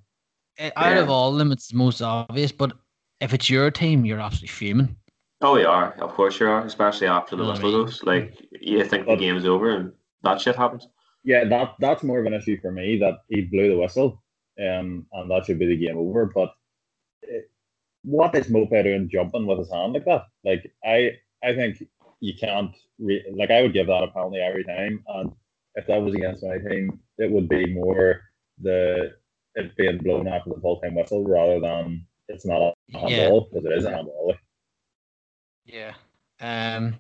Uh, 0.59 0.71
Out 0.77 0.97
of 0.99 1.11
all 1.11 1.33
of 1.33 1.39
them, 1.39 1.53
it's 1.53 1.69
the 1.69 1.77
most 1.77 2.01
obvious. 2.01 2.53
But 2.53 2.73
if 3.21 3.35
it's 3.35 3.51
your 3.51 3.71
team, 3.71 4.05
you're 4.05 4.21
absolutely 4.21 4.49
fuming. 4.49 4.97
Oh, 5.43 5.57
you 5.57 5.67
are. 5.67 5.93
Of 6.01 6.11
course 6.15 6.39
you 6.39 6.47
are. 6.49 6.65
Especially 6.65 7.07
after 7.09 7.35
the 7.37 7.43
You 7.43 7.49
know 7.49 7.55
what 7.55 7.63
whistle 7.63 7.85
goes. 7.85 8.03
Like 8.05 8.39
you 8.61 8.85
think 8.85 9.05
the 9.07 9.13
But- 9.15 9.21
game's 9.21 9.45
over 9.45 9.71
and 9.71 9.93
that 10.23 10.41
shit 10.41 10.57
happens. 10.57 10.87
Yeah, 11.25 11.45
that 11.45 11.75
that's 11.81 12.03
more 12.03 12.19
of 12.21 12.27
an 12.27 12.33
issue 12.35 12.59
for 12.61 12.73
me 12.73 12.99
that 12.99 13.19
he 13.29 13.43
blew 13.43 13.69
the 13.69 13.77
whistle, 13.79 14.23
um, 14.59 15.07
and 15.13 15.31
that 15.31 15.45
should 15.45 15.59
be 15.59 15.67
the 15.67 15.77
game 15.77 15.99
over. 15.99 16.25
But 16.35 16.55
it, 17.23 17.51
what 18.05 18.35
is 18.35 18.47
Maupay 18.47 18.85
doing 18.85 19.11
jumping 19.13 19.47
with 19.47 19.59
his 19.59 19.71
hand 19.71 19.93
like 19.93 20.07
that? 20.07 20.23
Like 20.45 20.73
I, 20.83 21.19
I 21.45 21.55
think 21.55 21.83
you 22.21 22.35
can't. 22.39 22.75
Re- 22.99 23.25
like 23.37 23.51
I 23.51 23.63
would 23.63 23.73
give 23.73 23.87
that 23.89 24.03
a 24.05 24.09
penalty 24.09 24.39
every 24.39 24.65
time, 24.65 25.03
and 25.09 25.33
if 25.75 25.87
that 25.87 26.03
was 26.03 26.15
against 26.15 26.45
my 26.45 26.59
team, 26.59 27.01
it 27.19 27.31
would 27.31 27.49
be 27.49 27.67
more 27.75 28.21
the 28.63 29.13
it 29.57 29.77
being 29.77 29.99
blown 29.99 30.29
after 30.29 30.51
the 30.51 30.61
full 30.61 30.81
time 30.81 30.95
whistle 30.95 31.25
rather 31.25 31.61
than 31.61 32.07
it's 32.29 32.47
not 32.47 32.63
a 32.63 32.73
Yeah. 32.89 32.99
handball 33.01 33.49
because 33.51 33.65
it 33.67 33.73
is 33.73 33.85
a 33.85 33.91
handball. 33.91 34.35
Yeah. 35.65 35.95
Um, 36.41 36.99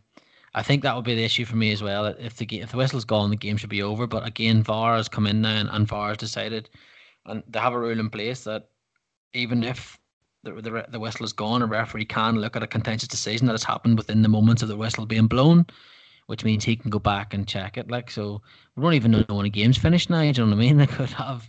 I 0.54 0.62
think 0.62 0.82
that 0.82 0.96
would 0.96 1.04
be 1.04 1.14
the 1.14 1.24
issue 1.24 1.44
for 1.44 1.56
me 1.56 1.72
as 1.72 1.82
well. 1.82 2.06
If 2.06 2.36
the 2.36 2.46
if 2.60 2.72
the 2.72 2.76
whistle's 2.76 3.04
gone, 3.04 3.30
the 3.30 3.36
game 3.36 3.56
should 3.56 3.70
be 3.70 3.82
over. 3.82 4.06
But 4.06 4.26
again, 4.26 4.62
VAR 4.62 4.96
has 4.96 5.08
come 5.08 5.26
in 5.26 5.42
now, 5.42 5.56
and, 5.56 5.68
and 5.70 5.86
VAR 5.86 6.08
has 6.08 6.18
decided, 6.18 6.68
and 7.26 7.44
they 7.48 7.60
have 7.60 7.72
a 7.74 7.78
rule 7.78 8.00
in 8.00 8.10
place 8.10 8.44
that 8.44 8.70
even 9.32 9.62
if 9.62 9.99
the, 10.42 10.52
the 10.52 10.86
the 10.88 11.00
whistle 11.00 11.24
is 11.24 11.32
gone, 11.32 11.62
a 11.62 11.66
referee 11.66 12.06
can 12.06 12.36
look 12.36 12.56
at 12.56 12.62
a 12.62 12.66
contentious 12.66 13.08
decision 13.08 13.46
that 13.46 13.52
has 13.52 13.64
happened 13.64 13.98
within 13.98 14.22
the 14.22 14.28
moments 14.28 14.62
of 14.62 14.68
the 14.68 14.76
whistle 14.76 15.06
being 15.06 15.26
blown, 15.26 15.66
which 16.26 16.44
means 16.44 16.64
he 16.64 16.76
can 16.76 16.90
go 16.90 16.98
back 16.98 17.34
and 17.34 17.46
check 17.46 17.76
it. 17.76 17.90
Like 17.90 18.10
so, 18.10 18.40
we 18.76 18.82
don't 18.82 18.94
even 18.94 19.10
know 19.10 19.24
when 19.28 19.46
a 19.46 19.50
game's 19.50 19.78
finished 19.78 20.10
now. 20.10 20.20
Do 20.20 20.26
you 20.26 20.32
know 20.32 20.46
what 20.46 20.52
I 20.52 20.56
mean? 20.56 20.76
They 20.78 20.86
could 20.86 21.10
have 21.10 21.48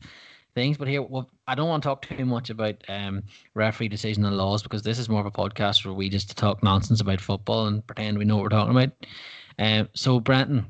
things, 0.53 0.77
but 0.77 0.89
here, 0.89 1.01
well, 1.01 1.29
I 1.47 1.55
don't 1.55 1.69
want 1.69 1.83
to 1.83 1.87
talk 1.87 2.05
too 2.05 2.25
much 2.25 2.49
about 2.49 2.75
um 2.89 3.23
referee 3.53 3.87
decision 3.87 4.25
and 4.25 4.37
laws 4.37 4.63
because 4.63 4.81
this 4.81 4.99
is 4.99 5.09
more 5.09 5.21
of 5.21 5.25
a 5.25 5.31
podcast 5.31 5.85
where 5.85 5.93
we 5.93 6.09
just 6.09 6.37
talk 6.37 6.61
nonsense 6.61 7.01
about 7.01 7.21
football 7.21 7.67
and 7.67 7.85
pretend 7.87 8.17
we 8.17 8.25
know 8.25 8.35
what 8.35 8.43
we're 8.43 8.49
talking 8.49 8.75
about. 8.75 8.91
Um, 9.59 9.89
so 9.93 10.19
Brenton, 10.19 10.65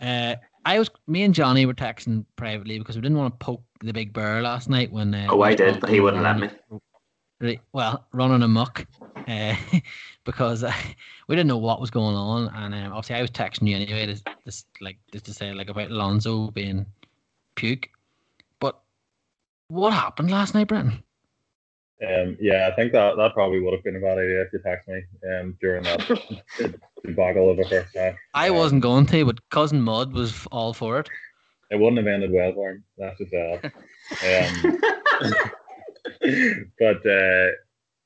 uh, 0.00 0.36
I 0.64 0.78
was 0.78 0.90
me 1.06 1.24
and 1.24 1.34
Johnny 1.34 1.66
were 1.66 1.74
texting 1.74 2.24
privately 2.36 2.78
because 2.78 2.96
we 2.96 3.02
didn't 3.02 3.18
want 3.18 3.38
to 3.38 3.44
poke 3.44 3.62
the 3.84 3.92
big 3.92 4.12
bear 4.12 4.42
last 4.42 4.68
night 4.68 4.90
when. 4.92 5.14
Uh, 5.14 5.28
Oh, 5.30 5.42
I 5.42 5.54
did, 5.54 5.80
but 5.80 5.90
he 5.90 6.00
wouldn't 6.00 6.22
let 6.22 6.38
me. 6.38 6.48
Right, 7.40 7.60
well, 7.72 8.06
running 8.12 8.42
amok, 8.42 8.86
uh, 9.28 9.54
because 10.24 10.64
uh, 10.64 10.72
we 11.28 11.36
didn't 11.36 11.48
know 11.48 11.58
what 11.58 11.80
was 11.80 11.90
going 11.90 12.16
on, 12.16 12.48
and 12.54 12.74
um, 12.74 12.92
obviously 12.92 13.16
I 13.16 13.20
was 13.22 13.30
texting 13.30 13.68
you 13.68 13.76
anyway, 13.76 14.06
to, 14.06 14.20
just 14.44 14.66
like 14.80 14.96
just 15.12 15.26
to 15.26 15.34
say 15.34 15.52
like 15.52 15.68
about 15.68 15.90
Alonso 15.90 16.50
being 16.52 16.86
puke. 17.56 17.90
But 18.60 18.80
what 19.68 19.92
happened 19.92 20.30
last 20.30 20.54
night, 20.54 20.68
Brenton? 20.68 21.02
Um, 22.06 22.36
yeah, 22.40 22.68
I 22.70 22.74
think 22.74 22.92
that, 22.92 23.16
that 23.16 23.34
probably 23.34 23.60
would 23.60 23.72
have 23.72 23.84
been 23.84 23.96
a 23.96 24.00
bad 24.00 24.18
idea 24.18 24.42
if 24.42 24.52
you 24.52 24.58
text 24.58 24.88
me 24.88 25.02
um, 25.32 25.56
during 25.60 25.84
that 25.84 26.78
debacle 27.04 27.50
of 27.50 27.56
the 27.56 27.64
first 27.64 27.96
half. 27.96 28.14
I 28.34 28.48
Um, 28.48 28.56
wasn't 28.56 28.82
going 28.82 29.06
to, 29.06 29.24
but 29.24 29.48
cousin 29.50 29.80
Mud 29.80 30.12
was 30.12 30.46
all 30.50 30.74
for 30.74 30.98
it. 30.98 31.08
It 31.74 31.80
wouldn't 31.80 31.98
have 31.98 32.06
ended 32.06 32.30
well 32.30 32.52
for 32.52 32.70
him. 32.70 32.84
That's 32.96 33.18
just 33.18 33.32
that. 33.32 33.72
Um, 34.22 34.78
but 36.78 37.04
uh, 37.04 37.50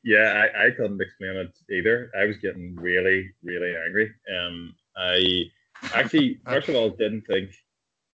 yeah, 0.02 0.46
I, 0.54 0.66
I 0.66 0.70
couldn't 0.70 1.02
explain 1.02 1.36
it 1.36 1.58
either. 1.70 2.10
I 2.18 2.24
was 2.24 2.38
getting 2.38 2.74
really, 2.76 3.30
really 3.42 3.74
angry. 3.76 4.10
Um, 4.34 4.74
I 4.96 5.44
actually, 5.94 6.40
first 6.46 6.70
of 6.70 6.76
all, 6.76 6.88
didn't 6.88 7.26
think 7.26 7.50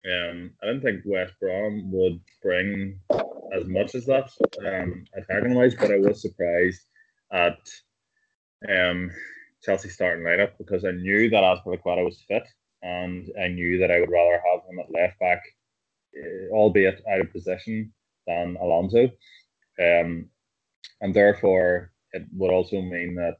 um, 0.05 0.51
I 0.63 0.67
didn't 0.67 0.83
think 0.83 1.01
West 1.05 1.33
Brom 1.41 1.91
would 1.91 2.21
bring 2.41 2.97
as 3.53 3.65
much 3.65 3.93
as 3.93 4.05
that 4.05 4.29
um, 4.65 5.03
attacking 5.17 5.53
wise, 5.53 5.75
but 5.75 5.91
I 5.91 5.97
was 5.97 6.21
surprised 6.21 6.81
at 7.33 7.59
um, 8.69 9.11
Chelsea 9.61 9.89
starting 9.89 10.23
lineup 10.23 10.51
because 10.57 10.85
I 10.85 10.91
knew 10.91 11.29
that 11.29 11.43
Azpilicueta 11.43 12.05
was 12.05 12.23
fit, 12.25 12.47
and 12.81 13.29
I 13.41 13.47
knew 13.49 13.79
that 13.79 13.91
I 13.91 13.99
would 13.99 14.11
rather 14.11 14.41
have 14.51 14.61
him 14.69 14.79
at 14.79 14.91
left 14.91 15.19
back, 15.19 15.41
uh, 16.17 16.53
albeit 16.53 17.01
out 17.11 17.21
of 17.21 17.31
position, 17.31 17.93
than 18.27 18.57
Alonso. 18.61 19.11
Um, 19.79 20.29
and 21.01 21.13
therefore, 21.13 21.91
it 22.13 22.25
would 22.33 22.51
also 22.51 22.81
mean 22.81 23.15
that 23.15 23.37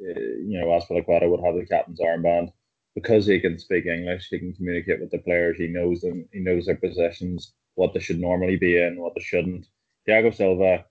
uh, 0.00 0.20
you 0.20 0.60
know 0.60 0.66
Azpilicueta 0.66 1.30
would 1.30 1.44
have 1.44 1.54
the 1.56 1.66
captain's 1.66 2.00
armband 2.00 2.52
because 2.94 3.26
he 3.26 3.40
can 3.40 3.58
speak 3.58 3.86
English. 3.86 4.28
He 4.30 4.38
can 4.38 4.54
communicate 4.54 5.00
with 5.00 5.10
the 5.10 5.18
players. 5.18 5.56
He 5.56 5.68
knows 5.68 6.00
them. 6.00 6.28
He 6.32 6.40
knows 6.40 6.66
their 6.66 6.76
positions, 6.76 7.52
what 7.74 7.94
they 7.94 8.00
should 8.00 8.20
normally 8.20 8.56
be 8.56 8.80
in, 8.80 9.00
what 9.00 9.14
they 9.14 9.22
shouldn't. 9.22 9.66
Thiago 10.08 10.34
Silva, 10.34 10.84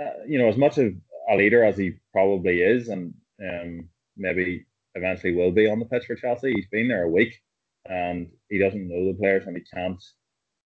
uh, 0.00 0.24
you 0.26 0.38
know, 0.38 0.48
as 0.48 0.56
much 0.56 0.78
of 0.78 0.94
a 1.30 1.36
leader 1.36 1.64
as 1.64 1.76
he 1.76 1.94
probably 2.12 2.60
is, 2.62 2.88
and 2.88 3.14
um, 3.42 3.88
maybe 4.16 4.66
eventually 4.94 5.34
will 5.34 5.52
be 5.52 5.68
on 5.68 5.78
the 5.78 5.84
pitch 5.84 6.04
for 6.06 6.14
Chelsea. 6.14 6.52
He's 6.52 6.68
been 6.70 6.88
there 6.88 7.04
a 7.04 7.10
week, 7.10 7.40
and 7.88 8.28
he 8.48 8.58
doesn't 8.58 8.88
know 8.88 9.06
the 9.06 9.18
players, 9.18 9.46
and 9.46 9.56
he 9.56 9.62
can't, 9.72 10.02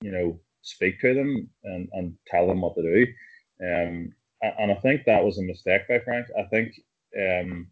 you 0.02 0.12
know, 0.12 0.40
speak 0.62 1.00
to 1.02 1.14
them 1.14 1.50
and, 1.64 1.90
and 1.94 2.14
tell 2.28 2.48
them 2.48 2.62
what 2.62 2.76
to 2.76 2.82
do. 2.82 3.08
Um, 3.62 4.14
and 4.42 4.72
I 4.72 4.76
think 4.76 5.06
that 5.06 5.24
was 5.24 5.38
a 5.38 5.44
mistake 5.44 5.88
by 5.88 6.00
Frank. 6.00 6.28
I 6.38 6.44
think 6.44 6.74
um, 7.18 7.68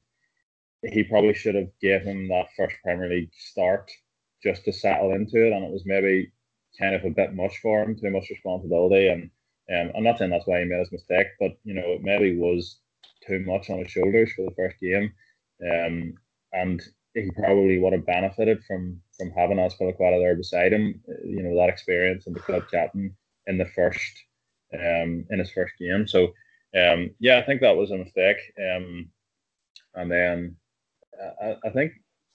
he 0.83 1.03
probably 1.03 1.33
should 1.33 1.55
have 1.55 1.69
given 1.81 2.27
that 2.29 2.47
first 2.55 2.75
Premier 2.83 3.09
League 3.09 3.31
start 3.33 3.91
just 4.43 4.65
to 4.65 4.73
settle 4.73 5.13
into 5.13 5.45
it, 5.45 5.53
and 5.53 5.63
it 5.63 5.71
was 5.71 5.85
maybe 5.85 6.31
kind 6.79 6.95
of 6.95 7.03
a 7.03 7.09
bit 7.09 7.33
much 7.33 7.57
for 7.61 7.83
him, 7.83 7.97
too 7.97 8.09
much 8.09 8.29
responsibility. 8.29 9.07
And 9.09 9.29
um, 9.73 9.91
I'm 9.95 10.03
not 10.03 10.17
saying 10.17 10.31
that's 10.31 10.47
why 10.47 10.59
he 10.59 10.65
made 10.65 10.79
his 10.79 10.91
mistake, 10.91 11.27
but 11.39 11.51
you 11.63 11.73
know, 11.73 11.83
it 11.85 12.01
maybe 12.01 12.37
was 12.37 12.79
too 13.27 13.43
much 13.45 13.69
on 13.69 13.79
his 13.79 13.91
shoulders 13.91 14.31
for 14.33 14.45
the 14.45 14.55
first 14.55 14.79
game. 14.79 15.13
Um, 15.61 16.13
and 16.53 16.81
he 17.13 17.29
probably 17.31 17.79
would 17.79 17.93
have 17.93 18.05
benefited 18.05 18.63
from 18.63 19.01
from 19.17 19.31
having 19.31 19.57
Azpilicueta 19.57 20.19
there 20.19 20.35
beside 20.35 20.73
him. 20.73 21.01
You 21.25 21.43
know 21.43 21.55
that 21.55 21.69
experience 21.69 22.27
and 22.27 22.35
the 22.35 22.39
club 22.39 22.63
captain 22.71 23.15
in 23.47 23.57
the 23.57 23.65
first 23.65 24.11
um, 24.73 25.25
in 25.29 25.39
his 25.39 25.51
first 25.51 25.73
game. 25.79 26.07
So 26.07 26.33
um, 26.77 27.11
yeah, 27.19 27.37
I 27.37 27.43
think 27.43 27.61
that 27.61 27.75
was 27.75 27.91
a 27.91 27.97
mistake. 27.97 28.37
Um, 28.57 29.09
and 29.95 30.11
then 30.11 30.55
I, 31.41 31.57
I 31.65 31.69
think 31.69 31.93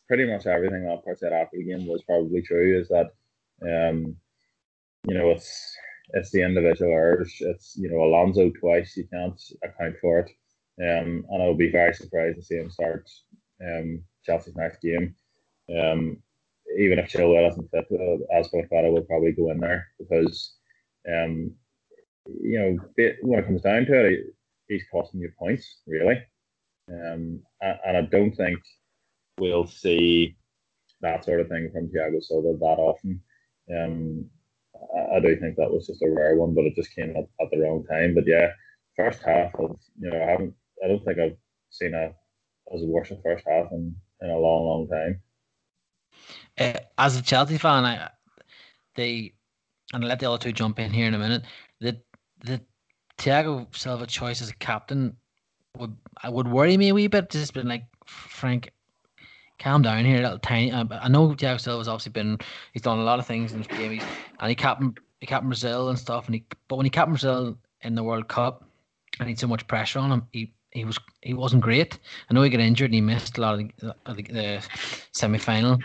pretty 0.09 0.27
much 0.27 0.47
everything 0.47 0.85
that 0.85 1.05
part 1.05 1.19
said 1.19 1.33
after 1.33 1.57
the 1.57 1.65
game 1.65 1.87
was 1.87 2.03
probably 2.03 2.43
true. 2.43 2.79
Is 2.79 2.89
that 2.89 3.11
um, 3.63 4.17
you 5.07 5.15
know 5.15 5.31
it's 5.31 5.77
it's 6.11 6.31
the 6.31 6.43
individual 6.43 6.93
errors. 6.93 7.35
It's 7.41 7.77
you 7.77 7.91
know 7.91 8.05
Alonso 8.05 8.51
twice. 8.51 8.97
You 8.97 9.07
can't 9.13 9.41
account 9.63 9.97
for 10.01 10.21
it. 10.21 10.31
Um, 10.79 11.25
and 11.31 11.43
I 11.43 11.47
would 11.47 11.57
be 11.57 11.73
very 11.73 11.95
surprised 11.95 12.37
to 12.37 12.43
see 12.43 12.57
him 12.57 12.71
start 12.71 13.09
um, 13.63 14.03
Chelsea's 14.25 14.57
next 14.57 14.81
game. 14.81 15.15
Um, 15.71 16.19
even 16.79 16.99
if 16.99 17.11
Chilwell 17.11 17.49
isn't 17.51 17.71
fit, 17.71 17.87
uh, 17.93 18.35
Azpilicueta 18.35 18.93
will 18.93 19.03
probably 19.03 19.33
go 19.33 19.51
in 19.51 19.61
there 19.61 19.87
because, 19.99 20.55
um, 21.09 21.53
you 22.27 22.59
know, 22.59 22.79
when 23.23 23.39
it 23.39 23.47
comes 23.47 23.63
down 23.63 23.87
to 23.87 24.05
it, 24.05 24.21
he's 24.69 24.85
costing 24.91 25.21
you 25.21 25.31
points 25.39 25.79
really. 25.87 26.23
Um, 26.89 27.41
and 27.61 27.97
I 27.97 28.03
don't 28.03 28.35
think 28.35 28.59
we'll 29.39 29.67
see 29.67 30.37
that 31.01 31.25
sort 31.25 31.41
of 31.41 31.49
thing 31.49 31.71
from 31.73 31.89
Thiago 31.89 32.23
Silva 32.23 32.57
that 32.59 32.79
often. 32.79 33.21
Um, 33.75 34.27
I, 34.95 35.17
I 35.17 35.21
do 35.21 35.37
think 35.37 35.57
that 35.57 35.71
was 35.71 35.87
just 35.87 36.03
a 36.03 36.11
rare 36.11 36.37
one, 36.37 36.55
but 36.55 36.65
it 36.65 36.77
just 36.77 36.95
came 36.95 37.17
up 37.17 37.29
at 37.41 37.51
the 37.51 37.59
wrong 37.59 37.85
time. 37.85 38.15
But 38.15 38.27
yeah, 38.27 38.51
first 38.97 39.23
half 39.23 39.55
of 39.57 39.79
you 40.01 40.11
know 40.11 40.17
I 40.17 40.31
haven't 40.31 40.55
I 40.85 40.89
don't 40.89 41.05
think 41.05 41.19
I've 41.19 41.37
seen 41.71 41.95
a 41.95 42.13
as 42.75 42.83
worse 42.83 43.11
a 43.11 43.17
first 43.23 43.45
half 43.49 43.71
in, 43.73 43.95
in 44.21 44.31
a 44.31 44.39
long, 44.39 44.67
long 44.67 44.89
time. 44.89 45.21
Uh, 46.59 46.79
as 46.99 47.17
a 47.17 47.23
Chelsea 47.23 47.59
fan, 47.59 47.85
I 47.85 48.11
they 48.95 49.35
and 49.93 50.03
I'll 50.03 50.09
let 50.09 50.19
the 50.19 50.31
other 50.31 50.43
two 50.43 50.53
jump 50.53 50.79
in 50.79 50.91
here 50.91 51.07
in 51.07 51.15
a 51.15 51.19
minute. 51.19 51.43
The 51.81 52.01
the 52.45 52.61
Thiago 53.19 53.75
Silva 53.75 54.07
choice 54.07 54.43
as 54.43 54.51
a 54.51 54.57
captain 54.57 55.17
would 55.79 55.97
I 56.23 56.29
would 56.29 56.49
worry 56.49 56.77
me 56.77 56.89
a 56.89 56.95
wee 56.95 57.07
bit. 57.07 57.31
Just 57.31 57.55
been 57.55 57.69
like 57.69 57.85
Frank, 58.07 58.71
calm 59.59 59.83
down 59.83 60.05
here, 60.05 60.23
little 60.23 60.39
tiny. 60.39 60.73
I, 60.73 60.85
I 60.91 61.09
know 61.09 61.29
Thiago 61.29 61.61
Silva's 61.61 61.89
obviously 61.89 62.13
been 62.13 62.39
he's 62.73 62.83
done 62.83 62.99
a 62.99 63.05
lot 63.05 63.19
of 63.19 63.27
things 63.27 63.53
in 63.53 63.59
his 63.59 63.67
game, 63.67 64.01
and 64.41 64.49
he 64.49 64.55
captained 64.55 64.99
he 65.21 65.27
captained 65.27 65.51
Brazil 65.51 65.89
and 65.89 65.99
stuff. 65.99 66.27
And 66.27 66.35
he 66.35 66.47
but 66.69 66.77
when 66.77 66.87
he 66.87 66.91
captained 66.91 67.15
Brazil 67.15 67.59
in 67.83 67.95
the 67.95 68.03
World 68.03 68.29
Cup, 68.29 68.65
he 69.19 69.25
had 69.25 69.39
so 69.39 69.47
much 69.47 69.67
pressure 69.67 69.99
on 69.99 70.11
him, 70.11 70.27
he 70.33 70.53
he 70.77 70.85
was 70.85 70.99
he 71.23 71.33
wasn't 71.33 71.63
great. 71.63 71.99
I 72.29 72.35
know 72.35 72.43
he 72.43 72.51
got 72.51 72.61
injured 72.61 72.89
and 72.89 72.95
he 72.95 73.01
missed 73.01 73.39
a 73.39 73.41
lot 73.41 73.59
of 73.59 73.71
the, 73.79 73.97
of 74.05 74.17
the, 74.17 74.23
the 74.25 74.67
semi 75.13 75.39
final 75.39 75.79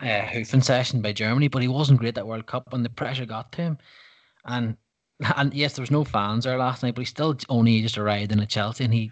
uh, 0.00 0.22
hoofing 0.22 0.62
session 0.62 1.02
by 1.02 1.12
Germany, 1.12 1.48
but 1.48 1.62
he 1.62 1.68
wasn't 1.68 1.98
great 1.98 2.14
that 2.14 2.26
World 2.26 2.46
Cup 2.46 2.72
and 2.72 2.84
the 2.84 2.90
pressure 2.90 3.26
got 3.26 3.50
to 3.52 3.62
him. 3.62 3.78
And 4.44 4.76
and 5.36 5.52
yes, 5.52 5.74
there 5.74 5.82
was 5.82 5.90
no 5.90 6.04
fans 6.04 6.44
there 6.44 6.56
last 6.56 6.82
night, 6.82 6.94
but 6.94 7.02
he 7.02 7.06
still 7.06 7.36
only 7.48 7.82
just 7.82 7.98
arrived 7.98 8.30
in 8.30 8.38
a 8.38 8.46
Chelsea 8.46 8.84
and 8.84 8.94
he 8.94 9.10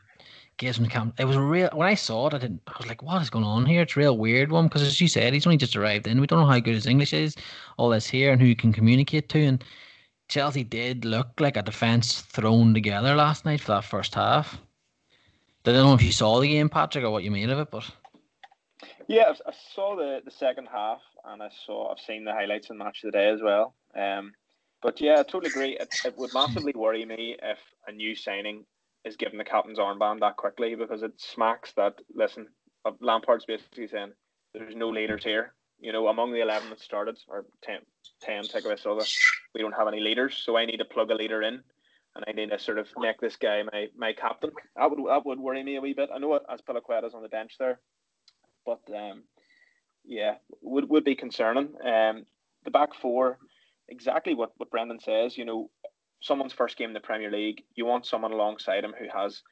gives 0.57 0.79
him 0.79 0.85
the 0.85 0.91
camp. 0.91 1.15
It 1.19 1.25
was 1.25 1.37
a 1.37 1.43
real 1.43 1.69
when 1.75 1.89
I 1.89 1.95
saw 1.95 2.29
it, 2.29 2.35
I 2.35 2.39
didn't. 2.39 2.63
I 2.69 2.75
was 2.79 2.87
like, 2.87 3.03
"What 3.03 3.21
is 3.21 3.31
going 3.31 3.45
on 3.45 3.67
here?" 3.67 3.83
It's 3.83 3.97
a 3.97 4.01
real 4.01 4.17
weird 4.17 4.53
one 4.53 4.67
because, 4.69 4.83
as 4.83 5.01
you 5.01 5.09
said, 5.09 5.33
he's 5.33 5.47
only 5.47 5.57
just 5.57 5.77
arrived 5.77 6.07
in. 6.07 6.21
We 6.21 6.29
don't 6.29 6.41
know 6.41 6.47
how 6.47 6.61
good 6.61 6.75
his 6.75 6.87
English 6.87 7.13
is, 7.13 7.35
all 7.77 7.91
this 7.91 8.07
here, 8.07 8.31
and 8.33 8.41
who 8.41 8.47
he 8.47 8.55
can 8.55 8.73
communicate 8.73 9.29
to. 9.31 9.41
And 9.41 9.65
Chelsea 10.29 10.63
did 10.63 11.05
look 11.05 11.41
like 11.41 11.57
a 11.57 11.63
defense 11.63 12.21
thrown 12.21 12.73
together 12.73 13.17
last 13.17 13.45
night 13.45 13.61
for 13.61 13.73
that 13.73 13.85
first 13.85 14.15
half. 14.15 14.61
I 15.65 15.73
don't 15.73 15.87
know 15.87 15.95
if 15.95 16.03
you 16.03 16.13
saw 16.13 16.41
the 16.41 16.49
game, 16.49 16.69
Patrick, 16.69 17.05
or 17.05 17.11
what 17.11 17.25
you 17.25 17.31
made 17.31 17.51
of 17.51 17.59
it, 17.59 17.71
but 17.71 17.85
yeah, 19.09 19.33
I 19.47 19.53
saw 19.75 19.97
the 19.97 20.21
the 20.25 20.31
second 20.31 20.69
half, 20.73 21.01
and 21.25 21.43
I 21.43 21.49
saw 21.67 21.91
I've 21.91 21.99
seen 21.99 22.25
the 22.25 22.33
highlights 22.33 22.71
match 22.71 23.03
of 23.05 23.13
the 23.13 23.19
day 23.19 23.29
as 23.29 23.41
well. 23.43 23.75
Um, 23.95 24.33
but 24.83 25.01
yeah, 25.01 25.15
I 25.15 25.23
totally 25.23 25.51
agree. 25.51 25.77
It, 25.79 25.89
it 26.05 26.17
would 26.17 26.33
massively 26.35 26.73
worry 26.77 27.05
me 27.05 27.37
if 27.43 27.59
a 27.87 27.93
new 27.93 28.15
signing 28.15 28.65
is 29.05 29.17
given 29.17 29.39
the 29.39 29.45
captain's 29.45 29.79
armband 29.79 30.21
that 30.21 30.37
quickly 30.37 30.75
because 30.75 31.03
it 31.03 31.13
smacks 31.17 31.73
that. 31.77 31.95
Listen, 32.15 32.49
Lampard's 33.01 33.47
basically 33.47 33.89
saying 33.89 34.13
there's 34.53 34.77
no 34.77 34.91
leaders 34.91 35.25
here. 35.25 35.55
You 35.81 35.93
know, 35.93 36.09
among 36.09 36.33
the 36.33 36.43
eleven 36.43 36.71
that 36.71 36.81
started 36.81 37.19
or 37.29 37.47
10, 37.63 37.81
10 38.21 38.45
take 38.45 38.65
away 38.65 38.77
Silva, 38.77 39.05
we 39.55 39.63
don't 39.63 39.73
have 39.73 39.89
any 39.89 40.01
leaders, 40.01 40.41
so 40.45 40.57
I 40.57 40.67
need 40.67 40.79
to 40.79 40.85
plug 40.85 41.11
a 41.11 41.15
leader 41.15 41.43
in 41.43 41.63
and 42.19 42.25
I 42.29 42.33
need 42.33 42.51
to 42.51 42.59
sort 42.59 42.79
of 42.79 42.89
make 42.99 43.21
this 43.21 43.37
guy 43.37 43.63
my 43.63 43.87
my 43.97 44.13
captain. 44.13 44.51
That 44.77 44.91
would 44.91 44.99
that 45.09 45.25
would 45.25 45.39
worry 45.39 45.63
me 45.63 45.77
a 45.77 45.81
wee 45.81 45.95
bit. 45.95 46.11
I 46.13 46.19
know 46.19 46.39
Azpilicueta's 46.51 47.15
on 47.15 47.23
the 47.23 47.29
bench 47.29 47.55
there, 47.59 47.81
but 48.67 48.81
um, 48.95 49.23
yeah, 50.05 50.35
would 50.61 50.89
would 50.91 51.05
be 51.05 51.15
concerning. 51.15 51.75
Um, 51.85 52.27
the 52.65 52.71
back 52.73 52.95
four, 53.01 53.39
exactly 53.89 54.35
what 54.35 54.53
what 54.57 54.71
Brenton 54.71 55.01
says. 55.01 55.39
You 55.39 55.45
know, 55.45 55.71
someone's 56.21 56.53
first 56.53 56.77
game 56.77 56.91
in 56.91 56.95
the 56.95 57.01
Premier 57.01 57.31
League, 57.31 57.63
you 57.77 57.87
want 57.87 58.07
someone 58.07 58.33
alongside 58.33 58.85
him 58.85 58.95
who 58.99 59.07
has 59.15 59.43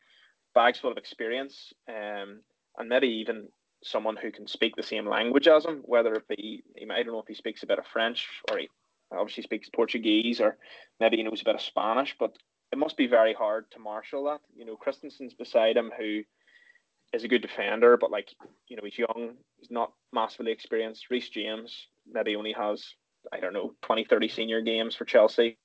bags 0.55 0.81
full 0.81 0.91
of 0.91 0.99
experience, 0.99 1.73
um, 1.89 2.41
and 2.79 2.89
maybe 2.89 3.09
even 3.09 3.49
someone 3.85 4.17
who 4.17 4.33
can 4.33 4.49
speak 4.49 4.75
the 4.75 4.83
same 4.83 5.07
language 5.07 5.47
as 5.47 5.65
him, 5.65 5.83
whether 5.85 6.15
it 6.15 6.27
be 6.29 6.65
I 6.91 7.03
don't 7.03 7.13
know 7.13 7.21
if 7.21 7.29
he 7.29 7.35
speaks 7.35 7.63
a 7.63 7.67
bit 7.67 7.79
of 7.79 7.87
French 7.87 8.27
or 8.51 8.59
he 8.59 8.69
obviously 9.13 9.45
speaks 9.45 9.69
Portuguese 9.69 10.41
or 10.41 10.57
maybe 10.99 11.19
he 11.19 11.23
knows 11.23 11.43
a 11.43 11.45
bit 11.45 11.55
of 11.55 11.61
Spanish, 11.61 12.17
but 12.19 12.37
it 12.73 12.79
must 12.79 12.97
be 12.97 13.07
very 13.07 13.33
hard 13.33 13.71
to 13.73 13.79
marshal 13.79 14.25
that. 14.25 14.41
You 14.55 14.65
know, 14.65 14.77
Christensen's 14.77 15.35
beside 15.35 15.77
him 15.77 15.93
who 15.97 16.23
is 17.13 17.25
a 17.25 17.29
good 17.29 17.43
defender, 17.43 17.97
but 17.97 18.11
like, 18.11 18.29
you 18.69 18.77
know, 18.77 18.83
he's 18.85 18.99
young, 18.99 19.35
he's 19.59 19.71
not 19.71 19.93
massively 20.13 20.53
experienced. 20.53 21.11
Reece 21.11 21.29
James 21.29 21.87
maybe 22.11 22.37
only 22.37 22.53
has, 22.53 22.85
I 23.33 23.41
don't 23.41 23.53
know, 23.53 23.75
20, 23.83 24.05
30 24.05 24.29
senior 24.29 24.61
games 24.61 24.97
for 24.97 25.05
Chelsea. 25.05 25.57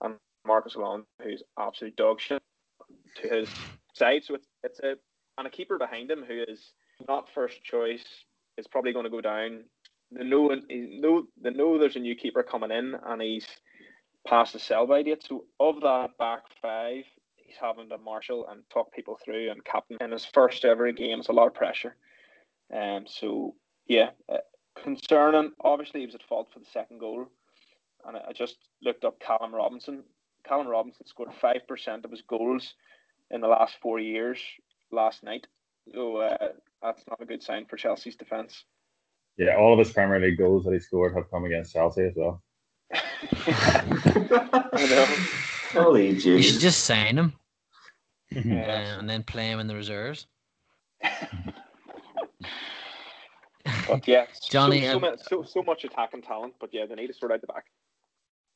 And 0.00 0.16
Marcos 0.46 0.76
Alonso, 0.76 1.06
who's 1.22 1.42
absolute 1.58 1.96
dog 1.96 2.20
shit 2.20 2.42
to 3.16 3.28
his 3.28 3.48
side. 3.94 4.24
So 4.24 4.34
it's, 4.34 4.46
it's 4.62 4.80
a, 4.80 4.94
and 5.38 5.46
a 5.46 5.50
keeper 5.50 5.78
behind 5.78 6.10
him 6.10 6.24
who 6.26 6.44
is 6.46 6.72
not 7.08 7.28
first 7.34 7.62
choice, 7.64 8.04
is 8.56 8.66
probably 8.66 8.92
going 8.92 9.04
to 9.04 9.10
go 9.10 9.20
down. 9.20 9.64
They 10.12 10.24
know, 10.24 10.48
they 10.48 10.76
know, 11.00 11.24
they 11.40 11.50
know 11.50 11.78
there's 11.78 11.96
a 11.96 12.00
new 12.00 12.14
keeper 12.14 12.42
coming 12.42 12.70
in 12.70 12.96
and 13.06 13.22
he's 13.22 13.46
past 14.26 14.52
the 14.52 14.58
sell 14.58 14.86
by 14.86 15.02
date. 15.02 15.24
So 15.26 15.44
of 15.58 15.80
that 15.80 16.16
back 16.18 16.42
five, 16.60 17.04
he's 17.36 17.56
having 17.60 17.88
to 17.88 17.98
marshal 17.98 18.46
and 18.48 18.62
talk 18.70 18.92
people 18.92 19.18
through 19.24 19.50
and 19.50 19.64
captain 19.64 19.98
in 20.00 20.12
his 20.12 20.24
first 20.24 20.64
ever 20.64 20.90
game. 20.92 21.18
It's 21.18 21.28
a 21.28 21.32
lot 21.32 21.46
of 21.48 21.54
pressure. 21.54 21.96
Um, 22.74 23.04
so 23.06 23.54
yeah, 23.86 24.10
uh, 24.28 24.38
concerning. 24.80 25.52
Obviously, 25.62 26.00
he 26.00 26.06
was 26.06 26.14
at 26.14 26.22
fault 26.22 26.48
for 26.52 26.60
the 26.60 26.66
second 26.72 26.98
goal, 27.00 27.26
and 28.06 28.16
I, 28.16 28.20
I 28.28 28.32
just 28.32 28.56
looked 28.82 29.04
up 29.04 29.20
Callum 29.20 29.54
Robinson. 29.54 30.04
Callum 30.46 30.68
Robinson 30.68 31.06
scored 31.06 31.34
five 31.40 31.66
percent 31.66 32.04
of 32.04 32.10
his 32.10 32.22
goals 32.22 32.74
in 33.30 33.40
the 33.40 33.48
last 33.48 33.76
four 33.82 33.98
years. 33.98 34.40
Last 34.92 35.22
night, 35.22 35.46
so 35.94 36.16
uh, 36.16 36.48
that's 36.82 37.04
not 37.08 37.22
a 37.22 37.24
good 37.24 37.44
sign 37.44 37.64
for 37.66 37.76
Chelsea's 37.76 38.16
defence. 38.16 38.64
Yeah, 39.36 39.56
all 39.56 39.72
of 39.72 39.78
his 39.78 39.92
Premier 39.92 40.18
League 40.18 40.36
goals 40.36 40.64
that 40.64 40.72
he 40.72 40.80
scored 40.80 41.14
have 41.14 41.30
come 41.30 41.44
against 41.44 41.72
Chelsea 41.72 42.02
as 42.02 42.14
well. 42.16 42.42
Holy 45.72 46.14
jeez. 46.14 46.24
You 46.24 46.42
should 46.42 46.60
just 46.60 46.84
sign 46.84 47.16
him. 47.18 47.32
Yeah. 48.30 48.98
and 48.98 49.08
then 49.10 49.22
play 49.24 49.48
him 49.48 49.60
in 49.60 49.66
the 49.66 49.74
reserves. 49.74 50.26
But 53.88 54.06
yeah, 54.06 54.26
Johnny, 54.48 54.82
so, 54.82 54.98
so, 55.00 55.08
um, 55.08 55.16
so, 55.18 55.42
so 55.42 55.62
much 55.62 55.84
attacking 55.84 56.22
talent, 56.22 56.54
but 56.60 56.70
yeah, 56.72 56.86
they 56.86 56.94
need 56.94 57.08
to 57.08 57.14
sort 57.14 57.32
out 57.32 57.40
the 57.40 57.46
back. 57.46 57.64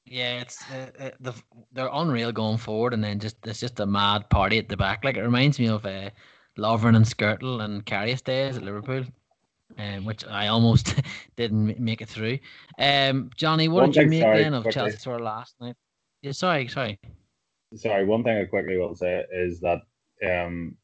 Yeah, 0.07 0.40
it's 0.40 0.62
uh, 0.70 0.90
uh, 0.99 1.11
the 1.20 1.33
they're 1.73 1.90
unreal 1.92 2.31
going 2.31 2.59
forward, 2.59 2.94
and 2.94 3.03
then 3.03 3.18
just 3.18 3.37
it's 3.47 3.61
just 3.61 3.81
a 3.81 3.87
mad 3.87 4.29
party 4.31 4.59
at 4.59 4.68
the 4.68 4.77
back. 4.77 5.05
Like 5.05 5.16
it 5.16 5.23
reminds 5.23 5.59
me 5.59 5.68
of 5.68 5.85
uh, 5.87 6.11
Lovren 6.59 6.97
and 6.97 7.05
Skrtel 7.05 7.62
and 7.62 7.85
Karius 7.85 8.23
days 8.23 8.57
at 8.57 8.62
Liverpool, 8.62 9.05
um, 9.79 10.05
which 10.05 10.24
I 10.27 10.48
almost 10.48 10.94
didn't 11.37 11.79
make 11.79 12.00
it 12.00 12.09
through. 12.09 12.38
Um, 12.79 13.31
Johnny, 13.37 13.68
what 13.68 13.83
One 13.83 13.90
did 13.90 14.03
you 14.05 14.09
make 14.11 14.22
sorry, 14.22 14.42
then 14.42 14.55
of 14.55 14.62
quickly. 14.62 14.81
Chelsea 14.81 14.98
score 14.98 15.18
last 15.18 15.55
night? 15.61 15.77
Yeah, 16.22 16.33
sorry, 16.33 16.68
sorry. 16.68 16.98
Sorry, 17.77 18.05
one 18.05 18.22
thing 18.22 18.38
I 18.38 18.44
quickly 18.44 18.77
will 18.77 18.94
say 18.94 19.24
is 19.33 19.61
that 19.61 19.83
um, 20.24 20.77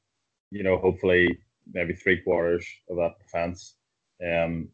you 0.51 0.63
know, 0.63 0.77
hopefully 0.79 1.39
maybe 1.73 1.95
three 1.95 2.21
quarters 2.21 2.67
of 2.89 2.97
that 2.97 3.19
defence 3.21 3.77
um 4.27 4.69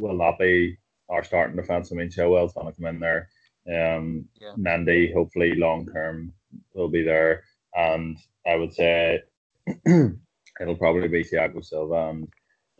will 0.00 0.16
not 0.16 0.38
be 0.38 0.76
our 1.08 1.24
starting 1.24 1.56
defence. 1.56 1.90
I 1.92 1.96
mean 1.96 2.08
Chilwell's 2.08 2.54
gonna 2.54 2.72
come 2.72 2.86
in 2.86 3.00
there. 3.00 3.28
Um 3.68 4.26
Yeah. 4.40 4.52
Mendy 4.56 5.12
hopefully 5.12 5.54
long 5.54 5.86
term 5.86 6.32
will 6.74 6.88
be 6.88 7.02
there. 7.02 7.42
And 7.74 8.16
I 8.46 8.54
would 8.56 8.72
say 8.72 9.22
it'll 9.86 10.76
probably 10.78 11.08
be 11.08 11.24
Thiago 11.24 11.64
Silva 11.64 12.10
and 12.10 12.28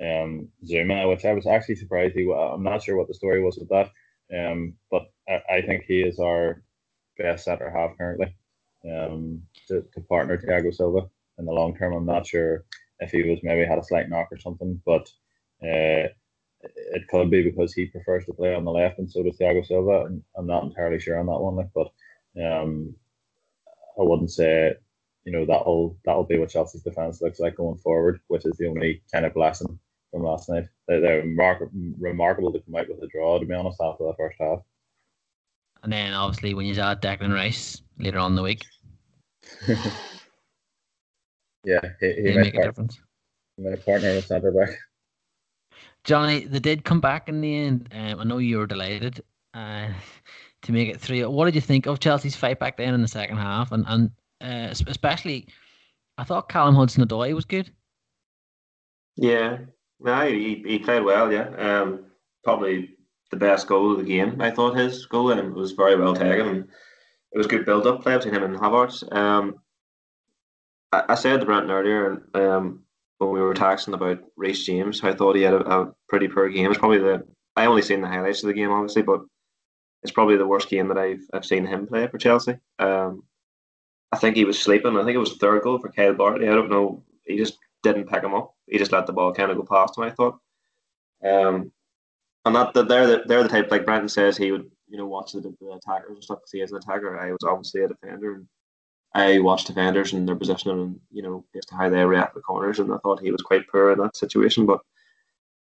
um 0.03 0.49
Zouma, 0.65 1.09
which 1.09 1.25
I 1.25 1.33
was 1.33 1.47
actually 1.47 1.77
surprised 1.77 2.15
he 2.15 2.31
I'm 2.33 2.63
not 2.63 2.83
sure 2.83 2.97
what 2.97 3.09
the 3.09 3.15
story 3.15 3.43
was 3.43 3.59
with 3.59 3.69
that. 3.71 3.91
Um 4.37 4.75
but 4.91 5.05
I, 5.29 5.41
I 5.57 5.63
think 5.63 5.85
he 5.85 6.01
is 6.03 6.19
our 6.19 6.63
best 7.19 7.45
centre 7.45 7.71
half 7.71 7.97
currently 7.97 8.35
um, 8.91 9.43
to, 9.69 9.85
to 9.95 10.01
partner 10.03 10.39
Thiago 10.39 10.75
Silva 10.75 11.09
in 11.39 11.45
the 11.47 11.53
long 11.53 11.77
term. 11.77 11.95
I'm 11.95 12.07
not 12.07 12.27
sure 12.27 12.65
if 13.01 13.11
he 13.11 13.23
was 13.23 13.41
maybe 13.43 13.67
had 13.67 13.79
a 13.79 13.85
slight 13.85 14.09
knock 14.09 14.29
or 14.31 14.39
something, 14.39 14.81
but 14.85 15.09
uh, 15.63 16.09
it 16.63 17.09
could 17.09 17.31
be 17.31 17.43
because 17.43 17.73
he 17.73 17.87
prefers 17.87 18.27
to 18.27 18.33
play 18.35 18.55
on 18.55 18.65
the 18.65 18.71
left 18.71 18.99
and 18.99 19.11
so 19.11 19.23
does 19.23 19.39
Thiago 19.39 19.67
Silva. 19.67 20.09
I'm 20.37 20.47
not 20.47 20.65
entirely 20.65 20.99
sure 20.99 21.19
on 21.19 21.27
that 21.27 21.39
one, 21.41 21.57
like, 21.57 21.71
but 21.75 21.89
um, 22.43 22.95
I 23.99 24.03
wouldn't 24.03 24.31
say 24.31 24.75
you 25.25 25.33
know 25.33 25.45
that'll 25.45 25.99
that'll 26.05 26.25
be 26.25 26.39
what 26.39 26.51
Chelsea's 26.51 26.83
defense 26.83 27.21
looks 27.21 27.41
like 27.41 27.57
going 27.57 27.79
forward, 27.79 28.21
which 28.29 28.47
is 28.47 28.57
the 28.59 28.69
only 28.69 29.03
kind 29.13 29.27
of 29.27 29.35
blessing 29.35 29.79
from 30.17 30.25
last 30.25 30.49
night. 30.49 30.65
They, 30.89 31.01
they're 31.01 31.23
remark- 31.23 31.71
remarkable 31.99 32.53
to 32.53 32.61
come 32.61 32.75
out 32.77 32.89
with 32.89 33.03
a 33.03 33.07
draw, 33.09 33.39
to 33.39 33.47
be 33.47 33.55
honest, 33.55 33.81
after 33.81 34.05
the 34.05 34.15
first 34.17 34.37
half. 34.41 34.61
And 35.83 35.93
then 35.93 36.13
obviously 36.15 36.55
when 36.55 36.67
you 36.67 36.75
add 36.81 37.03
Declan 37.03 37.33
Rice 37.35 37.83
later 37.99 38.19
on 38.19 38.33
in 38.33 38.37
the 38.37 38.43
week, 38.43 38.65
Yeah, 41.65 41.81
he, 42.01 42.13
he 42.13 42.23
he 42.23 42.35
might 42.35 42.41
make 42.45 42.55
a 42.55 42.59
part- 42.59 42.69
difference. 42.69 43.01
he 43.57 43.63
might 43.69 43.85
partner 43.85 44.15
with 44.15 44.27
centre 44.27 44.53
back. 44.53 44.71
Johnny, 46.05 46.45
they 46.45 46.61
did 46.61 46.85
come 46.85 47.01
back 47.01 47.29
in 47.29 47.41
the 47.41 47.57
end. 47.57 47.89
Um, 47.93 48.21
I 48.21 48.25
know 48.25 48.39
you 48.39 48.59
were 48.59 48.67
delighted 48.69 49.21
uh, 49.55 49.89
to 50.63 50.73
make 50.73 50.89
it 50.89 51.01
three. 51.01 51.25
What 51.25 51.47
did 51.47 51.57
you 51.57 51.61
think 51.61 51.87
of 51.87 51.99
Chelsea's 51.99 52.37
fight 52.37 52.61
back 52.61 52.77
then 52.77 52.95
in 52.95 53.03
the 53.03 53.09
second 53.09 53.39
half? 53.39 53.73
And 53.73 53.85
and 53.89 54.11
uh, 54.41 54.69
especially, 54.71 55.49
I 56.19 56.23
thought 56.25 56.49
Callum 56.49 56.77
Hudson-Odoi 56.77 57.35
was 57.35 57.45
good. 57.45 57.73
Yeah, 59.17 59.59
no, 60.01 60.27
he, 60.27 60.63
he 60.67 60.79
played 60.79 61.03
well. 61.03 61.33
Yeah, 61.33 61.49
um, 61.57 62.07
probably 62.45 62.97
the 63.31 63.37
best 63.37 63.67
goal 63.67 63.93
of 63.93 63.99
the 63.99 64.05
game. 64.05 64.41
I 64.41 64.51
thought 64.51 64.77
his 64.77 65.07
goal 65.07 65.31
and 65.31 65.41
it 65.41 65.53
was 65.53 65.73
very 65.73 65.97
well 65.97 66.15
taken. 66.15 66.47
And 66.47 66.69
it 67.33 67.39
was 67.39 67.47
good 67.47 67.67
build 67.67 67.87
up 67.87 68.03
play 68.03 68.17
between 68.17 68.35
him 68.35 68.45
and 68.45 68.57
Havertz. 68.57 69.13
Um, 69.15 69.57
I, 70.93 71.05
I 71.11 71.15
said 71.15 71.41
to 71.41 71.47
Brenton 71.47 71.71
earlier, 71.71 72.23
um, 72.35 72.85
when 73.19 73.31
we 73.31 73.41
were 73.41 73.55
texting 73.55 73.95
about 73.95 74.21
Reece 74.37 74.65
James, 74.65 75.03
I 75.03 75.13
thought 75.13 75.37
he 75.37 75.43
had 75.43 75.55
a, 75.55 75.67
a 75.69 75.93
pretty 76.09 76.29
poor 76.29 76.49
game. 76.49 76.71
It's 76.71 76.79
probably 76.79 76.99
the 76.99 77.27
I 77.57 77.67
only 77.67 77.83
seen 77.83 78.03
the 78.03 78.09
highlights 78.09 78.43
of 78.43 78.49
the 78.49 78.55
game, 78.55 78.71
obviously, 78.71 79.03
but 79.03 79.23
it's 80.03 80.13
probably 80.13 80.37
the 80.37 80.47
worst 80.47 80.69
game 80.69 80.89
that 80.89 80.99
I've 80.99 81.23
I've 81.33 81.45
seen 81.45 81.67
him 81.67 81.87
play 81.87 82.07
for 82.07 82.19
Chelsea. 82.19 82.59
Um, 82.79 83.25
I 84.13 84.19
think 84.19 84.37
he 84.37 84.45
was 84.45 84.59
sleeping. 84.59 84.97
I 84.97 85.05
think 85.05 85.17
it 85.17 85.19
was 85.19 85.33
the 85.33 85.39
third 85.39 85.63
goal 85.63 85.79
for 85.79 85.91
Kyle 85.91 86.15
Bartley. 86.15 86.49
I 86.49 86.55
don't 86.55 86.71
know. 86.71 87.03
He 87.25 87.37
just 87.37 87.59
didn't 87.87 88.09
pick 88.09 88.23
him 88.23 88.35
up. 88.35 88.55
He 88.67 88.79
just 88.79 88.93
let 88.93 89.07
the 89.07 89.13
ball 89.13 89.33
kind 89.33 89.51
of 89.51 89.57
go 89.57 89.65
past 89.65 89.97
him. 89.97 90.05
I 90.05 90.11
thought. 90.11 90.39
Um, 91.25 91.73
and 92.45 92.55
that 92.55 92.75
that 92.75 92.89
they're 92.89 93.07
the, 93.07 93.23
they're 93.27 93.43
the 93.43 93.49
type 93.49 93.71
like 93.71 93.85
Brandon 93.85 94.09
says 94.09 94.37
he 94.37 94.53
would 94.53 94.71
you 94.89 94.97
know 94.97 95.07
watch 95.07 95.33
the, 95.33 95.41
the 95.41 95.71
attackers 95.73 96.15
and 96.15 96.25
stuff 96.25 96.39
because 96.39 96.53
he 96.53 96.61
is 96.61 96.73
an 96.73 96.79
attacker. 96.79 97.19
I 97.19 97.33
was 97.33 97.43
obviously 97.45 97.83
a 97.83 97.89
defender 97.89 98.35
and 98.35 98.47
I 99.15 99.39
watched 99.41 99.67
defenders 99.67 100.13
and 100.13 100.29
their 100.29 100.37
positioning 100.37 100.81
and 100.81 101.01
you 101.11 101.23
know 101.23 101.45
just 101.55 101.71
how 101.71 101.89
they 101.89 102.05
react 102.05 102.35
to 102.35 102.41
corners 102.41 102.79
and 102.79 102.93
I 102.93 102.99
thought 102.99 103.21
he 103.21 103.33
was 103.33 103.43
quite 103.43 103.69
poor 103.69 103.93
in 103.93 103.99
that 103.99 104.17
situation. 104.17 104.67
But 104.67 104.81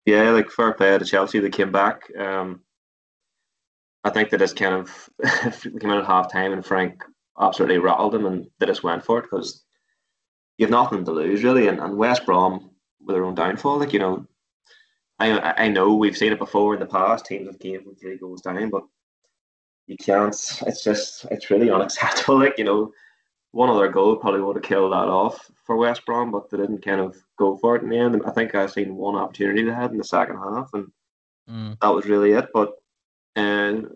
yeah, 0.06 0.30
like 0.32 0.50
fair 0.50 0.74
play 0.74 0.98
to 0.98 1.06
Chelsea. 1.06 1.40
They 1.40 1.50
came 1.50 1.72
back. 1.72 2.04
Um, 2.18 2.62
I 4.04 4.10
think 4.10 4.30
they 4.30 4.38
just 4.38 4.56
kind 4.56 4.76
of 4.76 5.10
came 5.62 5.92
in 5.92 5.98
at 5.98 6.06
half 6.06 6.32
time 6.32 6.54
and 6.54 6.66
Frank 6.66 7.04
absolutely 7.40 7.78
rattled 7.78 8.14
them 8.14 8.26
and 8.26 8.48
they 8.60 8.66
just 8.66 8.84
went 8.84 9.04
for 9.04 9.20
it 9.20 9.24
because 9.24 9.64
you 10.60 10.66
have 10.66 10.72
nothing 10.72 11.06
to 11.06 11.12
lose 11.12 11.44
really. 11.44 11.68
And, 11.70 11.80
and 11.80 11.98
West 11.98 12.26
Brom 12.26 12.70
with 13.02 13.16
their 13.16 13.24
own 13.24 13.34
downfall, 13.34 13.80
like 13.80 13.94
you 13.94 14.00
know, 14.00 14.28
I 15.18 15.66
I 15.66 15.68
know 15.70 15.96
we've 15.96 16.18
seen 16.18 16.34
it 16.34 16.38
before 16.40 16.74
in 16.74 16.82
the 16.82 16.86
past. 16.86 17.26
Teams 17.26 17.48
have 17.48 17.60
came 17.60 17.82
from 17.82 17.96
three 17.96 18.18
goals 18.18 18.42
down, 18.42 18.70
but 18.70 18.84
you 19.88 19.96
can't. 19.98 20.36
It's 20.68 20.84
just 20.84 21.26
it's 21.32 21.50
really 21.50 21.72
unacceptable. 21.72 22.38
Like 22.44 22.58
you 22.58 22.66
know, 22.66 22.92
one 23.52 23.70
other 23.70 23.88
goal 23.88 24.18
probably 24.18 24.42
would 24.42 24.58
have 24.58 24.64
killed 24.64 24.92
that 24.92 25.08
off 25.08 25.50
for 25.66 25.78
West 25.78 26.06
Brom, 26.06 26.30
but 26.32 26.50
they 26.50 26.58
didn't 26.58 26.84
kind 26.84 27.00
of 27.00 27.16
go 27.38 27.58
for 27.58 27.78
it 27.78 27.84
in 27.84 27.90
the 27.90 27.98
end. 27.98 28.16
And 28.16 28.26
I 28.26 28.32
think 28.32 28.54
I've 28.54 28.72
seen 28.72 28.96
one 28.96 29.16
opportunity 29.16 29.64
they 29.64 29.72
had 29.72 29.92
in 29.92 29.98
the 29.98 30.04
second 30.04 30.38
half, 30.38 30.70
and 30.74 30.92
Mm. 31.50 31.80
that 31.82 31.88
was 31.88 32.06
really 32.06 32.34
it. 32.34 32.50
But 32.54 32.74
and 33.36 33.88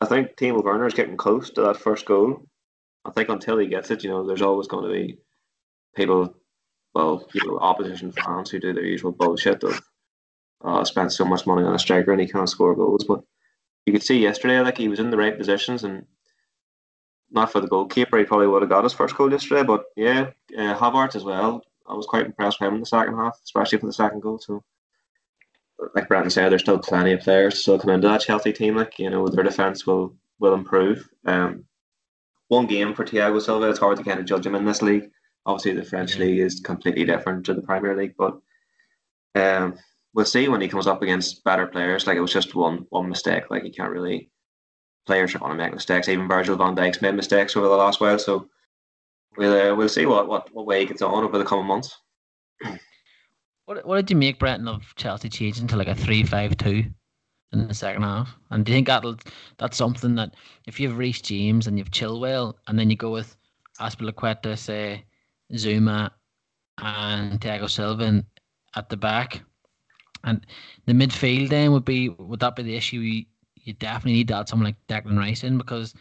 I 0.00 0.06
think 0.06 0.36
Timo 0.36 0.62
Werner 0.64 0.86
is 0.86 0.94
getting 0.94 1.18
close 1.18 1.50
to 1.50 1.62
that 1.62 1.76
first 1.76 2.06
goal. 2.06 2.47
I 3.08 3.12
think 3.12 3.28
until 3.28 3.58
he 3.58 3.66
gets 3.66 3.90
it, 3.90 4.04
you 4.04 4.10
know, 4.10 4.26
there's 4.26 4.42
always 4.42 4.68
going 4.68 4.84
to 4.84 4.92
be 4.92 5.18
people, 5.96 6.34
well, 6.94 7.26
know, 7.34 7.58
opposition 7.58 8.12
fans 8.12 8.50
who 8.50 8.60
do 8.60 8.72
their 8.72 8.84
usual 8.84 9.12
bullshit 9.12 9.62
of 9.64 9.82
uh, 10.64 10.84
spent 10.84 11.12
so 11.12 11.24
much 11.24 11.46
money 11.46 11.64
on 11.64 11.74
a 11.74 11.78
striker 11.78 12.12
and 12.12 12.20
he 12.20 12.28
can't 12.28 12.48
score 12.48 12.74
goals. 12.74 13.04
But 13.04 13.22
you 13.86 13.92
could 13.92 14.02
see 14.02 14.18
yesterday, 14.18 14.60
like 14.60 14.76
he 14.76 14.88
was 14.88 15.00
in 15.00 15.10
the 15.10 15.16
right 15.16 15.36
positions 15.36 15.84
and 15.84 16.04
not 17.30 17.52
for 17.52 17.60
the 17.60 17.68
goalkeeper, 17.68 18.18
he 18.18 18.24
probably 18.24 18.46
would 18.46 18.62
have 18.62 18.70
got 18.70 18.84
his 18.84 18.92
first 18.92 19.14
goal 19.14 19.30
yesterday. 19.30 19.62
But 19.62 19.84
yeah, 19.96 20.30
uh, 20.56 20.74
Havertz 20.74 21.16
as 21.16 21.24
well. 21.24 21.62
I 21.86 21.94
was 21.94 22.06
quite 22.06 22.26
impressed 22.26 22.60
with 22.60 22.68
him 22.68 22.74
in 22.74 22.80
the 22.80 22.86
second 22.86 23.16
half, 23.16 23.38
especially 23.42 23.78
for 23.78 23.86
the 23.86 23.92
second 23.92 24.20
goal. 24.20 24.38
So 24.38 24.62
like 25.94 26.08
Brandon 26.08 26.30
said, 26.30 26.50
there's 26.50 26.62
still 26.62 26.78
plenty 26.78 27.12
of 27.12 27.20
players 27.20 27.60
still 27.60 27.78
come 27.78 27.90
into 27.90 28.08
that 28.08 28.20
Chelsea 28.20 28.52
team. 28.52 28.76
Like 28.76 28.98
you 28.98 29.10
know, 29.10 29.28
their 29.28 29.44
defense 29.44 29.86
will 29.86 30.14
will 30.38 30.54
improve. 30.54 31.08
Um, 31.24 31.64
one 32.48 32.66
game 32.66 32.94
for 32.94 33.04
Thiago 33.04 33.40
Silva. 33.40 33.68
It's 33.70 33.78
hard 33.78 33.96
to 33.98 34.04
kind 34.04 34.18
of 34.20 34.26
judge 34.26 34.46
him 34.46 34.54
in 34.54 34.64
this 34.64 34.82
league. 34.82 35.10
Obviously, 35.46 35.72
the 35.72 35.84
French 35.84 36.16
Yeah. 36.16 36.24
league 36.24 36.40
is 36.40 36.60
completely 36.60 37.04
different 37.04 37.46
to 37.46 37.54
the 37.54 37.62
Premier 37.62 37.96
League, 37.96 38.14
but 38.18 38.38
um, 39.34 39.78
we'll 40.14 40.24
see 40.24 40.48
when 40.48 40.60
he 40.60 40.68
comes 40.68 40.86
up 40.86 41.02
against 41.02 41.44
better 41.44 41.66
players. 41.66 42.06
Like 42.06 42.16
it 42.16 42.20
was 42.22 42.32
just 42.32 42.54
one 42.54 42.86
one 42.90 43.08
mistake. 43.08 43.50
Like 43.50 43.64
you 43.64 43.72
can't 43.72 43.90
really 43.92 44.30
players 45.06 45.34
are 45.34 45.38
going 45.38 45.52
to 45.52 45.56
make 45.56 45.72
mistakes. 45.72 46.08
Even 46.08 46.28
Virgil 46.28 46.56
van 46.56 46.76
Dijk's 46.76 47.00
made 47.00 47.14
mistakes 47.14 47.56
over 47.56 47.68
the 47.68 47.76
last 47.76 48.00
while. 48.00 48.18
So 48.18 48.48
we'll 49.36 49.72
uh, 49.72 49.74
we'll 49.74 49.88
see 49.88 50.06
what, 50.06 50.28
what 50.28 50.52
what 50.54 50.66
way 50.66 50.80
he 50.80 50.86
gets 50.86 51.02
on 51.02 51.24
over 51.24 51.38
the 51.38 51.44
coming 51.44 51.66
months. 51.66 51.96
What 53.66 53.86
what 53.86 53.96
did 53.96 54.10
you 54.10 54.16
make, 54.16 54.38
Brenton, 54.38 54.68
of 54.68 54.82
Chelsea 54.96 55.28
changing 55.28 55.66
to 55.68 55.76
like 55.76 55.88
a 55.88 55.94
three-five-two 55.94 56.84
in 57.52 57.66
the 57.66 57.74
second 57.74 58.02
half? 58.02 58.34
And 58.50 58.64
do 58.64 58.72
you 58.72 58.76
think 58.76 58.86
that'll 58.86 59.16
that's 59.56 59.76
something 59.76 60.14
that 60.16 60.34
if 60.66 60.78
you 60.78 60.88
have 60.88 60.98
Reece 60.98 61.22
James 61.22 61.66
and 61.66 61.78
you 61.78 61.84
have 61.84 61.90
Chilwell, 61.90 62.54
and 62.66 62.78
then 62.78 62.90
you 62.90 62.96
go 62.96 63.10
with 63.10 63.36
Azpilicueta, 63.80 64.56
say 64.56 65.04
Zouma, 65.52 66.10
and 66.78 67.40
Thiago 67.40 67.68
Silva 67.68 68.24
at 68.76 68.88
the 68.88 68.96
back, 68.96 69.42
and 70.24 70.46
the 70.86 70.92
midfield 70.92 71.48
then 71.48 71.72
would 71.72 71.84
be 71.84 72.08
would 72.10 72.40
that 72.40 72.56
be 72.56 72.62
the 72.62 72.76
issue? 72.76 72.98
You, 72.98 73.24
you 73.56 73.72
definitely 73.74 74.14
need 74.14 74.28
to 74.28 74.36
add 74.36 74.48
someone 74.48 74.66
like 74.66 74.86
Declan 74.88 75.18
Rice 75.18 75.44
in 75.44 75.58
because 75.58 75.94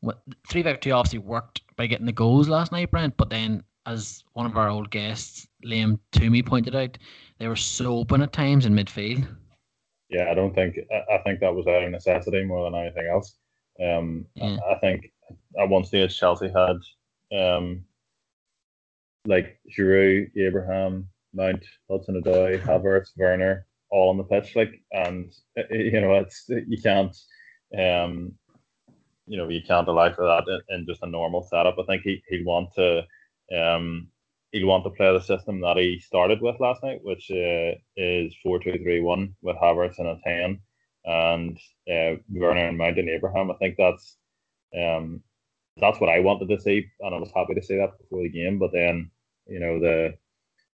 what 0.00 0.22
three 0.48 0.62
two 0.62 0.90
obviously 0.90 1.20
worked 1.20 1.62
by 1.76 1.86
getting 1.86 2.06
the 2.06 2.12
goals 2.12 2.48
last 2.48 2.72
night, 2.72 2.90
Brent. 2.90 3.16
But 3.16 3.30
then, 3.30 3.62
as 3.86 4.24
one 4.32 4.46
of 4.46 4.56
our 4.56 4.68
old 4.68 4.90
guests, 4.90 5.46
Liam 5.64 5.98
Toomey 6.12 6.42
pointed 6.42 6.74
out, 6.74 6.98
they 7.38 7.48
were 7.48 7.56
so 7.56 7.96
open 7.96 8.22
at 8.22 8.32
times 8.32 8.66
in 8.66 8.74
midfield. 8.74 9.26
Yeah, 10.12 10.30
I 10.30 10.34
don't 10.34 10.54
think 10.54 10.78
I, 10.92 11.14
I 11.14 11.18
think 11.18 11.40
that 11.40 11.54
was 11.54 11.66
out 11.66 11.82
of 11.82 11.90
necessity 11.90 12.44
more 12.44 12.70
than 12.70 12.78
anything 12.78 13.08
else. 13.08 13.36
Um, 13.82 14.26
Yeah. 14.34 14.58
I, 14.68 14.74
I 14.74 14.78
think 14.78 15.10
at 15.58 15.68
one 15.68 15.84
stage 15.84 16.18
Chelsea 16.18 16.48
had 16.48 16.76
um, 17.36 17.84
like 19.26 19.58
Giroud, 19.76 20.30
Abraham, 20.36 21.08
Mount, 21.32 21.64
Hudson 21.90 22.20
Odoi, 22.22 22.62
Havertz, 22.62 23.10
Werner, 23.16 23.66
all 23.90 24.10
on 24.10 24.18
the 24.18 24.24
pitch. 24.24 24.54
Like, 24.54 24.82
and 24.92 25.32
uh, 25.58 25.62
you 25.70 26.00
know, 26.00 26.14
it's 26.14 26.44
you 26.48 26.80
can't, 26.82 27.16
um, 27.78 28.32
you 29.26 29.38
know, 29.38 29.48
you 29.48 29.62
can't 29.66 29.88
allow 29.88 30.12
for 30.12 30.26
that 30.26 30.44
in, 30.68 30.80
in 30.80 30.86
just 30.86 31.02
a 31.02 31.06
normal 31.06 31.42
setup. 31.42 31.76
I 31.78 31.84
think 31.84 32.02
he 32.02 32.22
he'd 32.28 32.44
want 32.44 32.72
to, 32.74 33.06
um, 33.56 34.08
he'll 34.52 34.68
want 34.68 34.84
to 34.84 34.90
play 34.90 35.12
the 35.12 35.20
system 35.20 35.60
that 35.60 35.76
he 35.76 35.98
started 35.98 36.40
with 36.40 36.60
last 36.60 36.82
night, 36.82 37.00
which 37.02 37.30
uh, 37.30 37.72
is 37.96 38.34
four 38.42 38.58
two 38.60 38.78
three 38.82 39.00
one 39.00 39.34
with 39.42 39.56
Havertz 39.56 39.98
and 39.98 40.08
a 40.08 40.18
ten, 40.24 40.60
and 41.04 41.58
uh, 41.90 42.20
Werner 42.30 42.68
and 42.68 42.78
Mount 42.78 42.98
Abraham. 42.98 43.50
I 43.50 43.54
think 43.54 43.76
that's 43.76 44.16
um, 44.78 45.22
that's 45.78 46.00
what 46.00 46.10
I 46.10 46.20
wanted 46.20 46.48
to 46.48 46.60
see, 46.60 46.86
and 47.00 47.14
I 47.14 47.18
was 47.18 47.32
happy 47.34 47.54
to 47.54 47.62
see 47.62 47.76
that 47.76 47.98
before 47.98 48.22
the 48.22 48.28
game. 48.28 48.58
But 48.58 48.72
then, 48.72 49.10
you 49.46 49.58
know, 49.58 49.80
the 49.80 50.14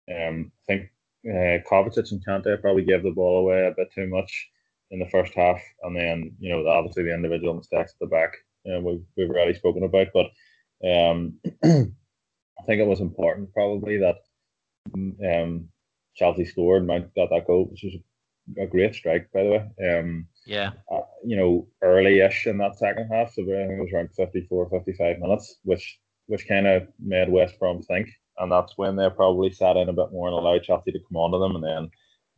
um, 0.08 0.52
I 0.62 0.66
think 0.66 0.90
uh, 1.26 1.68
Kovacic 1.68 2.12
and 2.12 2.24
Kante 2.24 2.60
probably 2.60 2.84
gave 2.84 3.02
the 3.02 3.10
ball 3.10 3.40
away 3.40 3.66
a 3.66 3.74
bit 3.76 3.92
too 3.92 4.06
much 4.06 4.48
in 4.90 5.00
the 5.00 5.08
first 5.10 5.34
half, 5.34 5.60
and 5.82 5.96
then 5.96 6.36
you 6.38 6.50
know 6.50 6.66
obviously 6.68 7.02
the 7.04 7.14
individual 7.14 7.54
mistakes 7.54 7.92
at 7.92 7.98
the 8.00 8.06
back 8.06 8.34
uh, 8.66 8.80
we've 8.80 9.04
we've 9.16 9.30
already 9.30 9.54
spoken 9.54 9.82
about, 9.82 10.08
but 10.12 10.26
um, 10.88 11.38
I 12.58 12.62
think 12.64 12.80
it 12.80 12.86
was 12.86 13.00
important 13.00 13.52
probably 13.52 13.98
that 13.98 14.16
um, 14.94 15.68
Chelsea 16.14 16.44
scored, 16.44 16.86
Mount 16.86 17.14
got 17.14 17.30
that 17.30 17.46
goal, 17.46 17.64
which 17.66 17.82
was 17.82 17.94
a 18.58 18.66
great 18.66 18.94
strike 18.94 19.30
by 19.32 19.42
the 19.42 19.50
way. 19.50 19.98
Um, 19.98 20.28
Yeah. 20.46 20.72
uh, 20.90 21.00
you 21.24 21.36
know, 21.36 21.66
early-ish 21.82 22.46
in 22.46 22.58
that 22.58 22.76
second 22.76 23.08
half, 23.08 23.32
so 23.32 23.42
I 23.42 23.46
think 23.46 23.78
it 23.78 23.80
was 23.80 23.92
around 23.92 24.14
54, 24.14 24.70
55 24.70 25.18
minutes, 25.18 25.58
which 25.64 25.98
which 26.26 26.48
kind 26.48 26.66
of 26.66 26.88
made 26.98 27.28
West 27.28 27.58
Brom 27.58 27.82
think, 27.82 28.08
and 28.38 28.50
that's 28.50 28.78
when 28.78 28.96
they 28.96 29.10
probably 29.10 29.50
sat 29.52 29.76
in 29.76 29.90
a 29.90 29.92
bit 29.92 30.10
more 30.10 30.28
and 30.28 30.36
allowed 30.36 30.62
Chelsea 30.62 30.90
to 30.92 30.98
come 31.00 31.16
onto 31.16 31.38
them, 31.38 31.56
and 31.56 31.90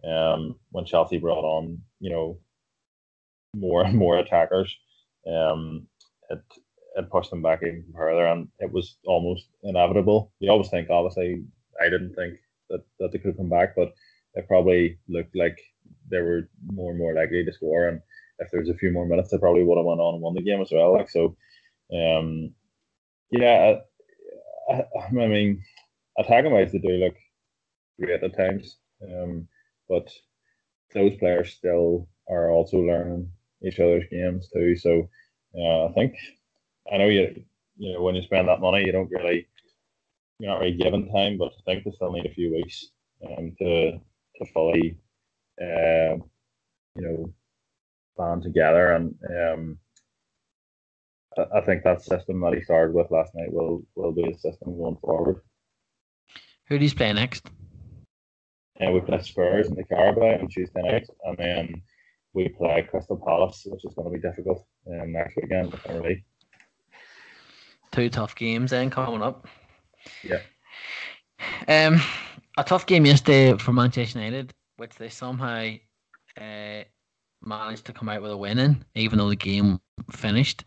then 0.04 0.12
um, 0.12 0.56
when 0.70 0.84
Chelsea 0.84 1.18
brought 1.18 1.44
on, 1.44 1.80
you 2.00 2.10
know, 2.10 2.38
more 3.54 3.84
and 3.84 3.96
more 3.96 4.18
attackers, 4.18 4.76
um, 5.26 5.86
it 6.30 6.40
it 6.96 7.10
pushed 7.10 7.30
them 7.30 7.42
back 7.42 7.60
even 7.62 7.84
further, 7.94 8.26
and 8.26 8.48
it 8.58 8.72
was 8.72 8.96
almost 9.06 9.48
inevitable. 9.62 10.32
You 10.40 10.50
always 10.50 10.70
think, 10.70 10.90
obviously, 10.90 11.44
I 11.80 11.84
didn't 11.84 12.14
think 12.14 12.34
that, 12.70 12.82
that 12.98 13.12
they 13.12 13.18
could 13.18 13.36
come 13.36 13.50
back, 13.50 13.76
but 13.76 13.92
it 14.34 14.48
probably 14.48 14.98
looked 15.08 15.36
like 15.36 15.58
they 16.10 16.20
were 16.20 16.48
more 16.72 16.90
and 16.90 16.98
more 16.98 17.14
likely 17.14 17.44
to 17.44 17.52
score, 17.52 17.88
and 17.88 18.00
if 18.38 18.50
there 18.50 18.60
was 18.60 18.70
a 18.70 18.74
few 18.74 18.90
more 18.90 19.06
minutes, 19.06 19.30
they 19.30 19.38
probably 19.38 19.62
would 19.62 19.78
have 19.78 19.86
went 19.86 20.00
on 20.00 20.14
and 20.14 20.22
won 20.22 20.34
the 20.34 20.42
game 20.42 20.60
as 20.60 20.70
well. 20.72 20.92
Like 20.92 21.10
so, 21.10 21.36
um, 21.94 22.52
yeah, 23.30 23.76
I, 24.70 24.74
I, 24.74 24.84
I 25.06 25.10
mean, 25.10 25.62
attacking 26.18 26.52
wise, 26.52 26.72
they 26.72 26.78
do 26.78 26.88
look 26.88 27.14
great 28.00 28.22
at 28.22 28.36
times, 28.36 28.76
um, 29.02 29.48
but 29.88 30.10
those 30.94 31.16
players 31.18 31.52
still 31.52 32.08
are 32.28 32.50
also 32.50 32.78
learning 32.78 33.30
each 33.62 33.80
other's 33.80 34.04
games 34.10 34.48
too. 34.52 34.76
So 34.76 35.08
uh, 35.58 35.86
I 35.86 35.92
think 35.92 36.14
I 36.92 36.98
know 36.98 37.06
you 37.08 37.44
you 37.76 37.92
know 37.92 38.02
when 38.02 38.14
you 38.14 38.22
spend 38.22 38.48
that 38.48 38.60
money, 38.60 38.84
you 38.84 38.92
don't 38.92 39.10
really 39.10 39.46
you're 40.38 40.50
not 40.50 40.60
really 40.60 40.74
given 40.76 41.10
time, 41.12 41.38
but 41.38 41.52
I 41.58 41.62
think 41.64 41.84
they 41.84 41.90
still 41.92 42.12
need 42.12 42.26
a 42.26 42.34
few 42.34 42.52
weeks 42.52 42.90
um, 43.26 43.54
to 43.58 43.92
to 43.92 44.46
fully 44.52 44.96
uh, 45.60 46.16
you 46.94 47.02
know 47.02 47.32
band 48.16 48.42
together 48.42 48.92
and 48.92 49.14
um, 49.30 49.78
I- 51.52 51.60
think 51.60 51.82
that 51.84 52.02
system 52.02 52.40
that 52.40 52.54
he 52.54 52.62
started 52.62 52.94
with 52.94 53.10
last 53.10 53.34
night 53.34 53.52
will 53.52 53.82
will 53.94 54.12
be 54.12 54.22
the 54.22 54.38
system 54.38 54.76
going 54.76 54.96
forward. 54.96 55.42
Who 56.68 56.78
do 56.78 56.84
you 56.84 56.94
play 56.94 57.12
next? 57.12 57.48
And 58.78 58.92
we 58.94 59.00
play 59.00 59.20
Spurs 59.22 59.68
in 59.68 59.74
the 59.74 59.84
Carabao 59.84 60.40
on 60.40 60.48
Tuesday 60.48 60.82
night, 60.82 61.08
and 61.24 61.36
then 61.38 61.82
we 62.34 62.48
play 62.48 62.82
Crystal 62.90 63.16
Palace, 63.16 63.66
which 63.66 63.84
is 63.84 63.94
going 63.94 64.10
to 64.12 64.18
be 64.18 64.28
difficult 64.28 64.66
um, 64.90 65.12
next 65.12 65.36
weekend. 65.36 65.72
Really. 65.88 66.24
Two 67.96 68.10
tough 68.10 68.34
games 68.34 68.72
then 68.72 68.90
coming 68.90 69.22
up. 69.22 69.46
Yeah. 70.22 70.40
Um, 71.66 71.98
a 72.58 72.62
tough 72.62 72.84
game 72.84 73.06
yesterday 73.06 73.56
for 73.56 73.72
Manchester 73.72 74.18
United, 74.18 74.52
which 74.76 74.94
they 74.96 75.08
somehow 75.08 75.70
uh, 76.38 76.82
managed 77.40 77.86
to 77.86 77.94
come 77.94 78.10
out 78.10 78.20
with 78.20 78.32
a 78.32 78.36
win 78.36 78.58
in, 78.58 78.84
even 78.96 79.16
though 79.16 79.30
the 79.30 79.34
game 79.34 79.80
finished. 80.10 80.64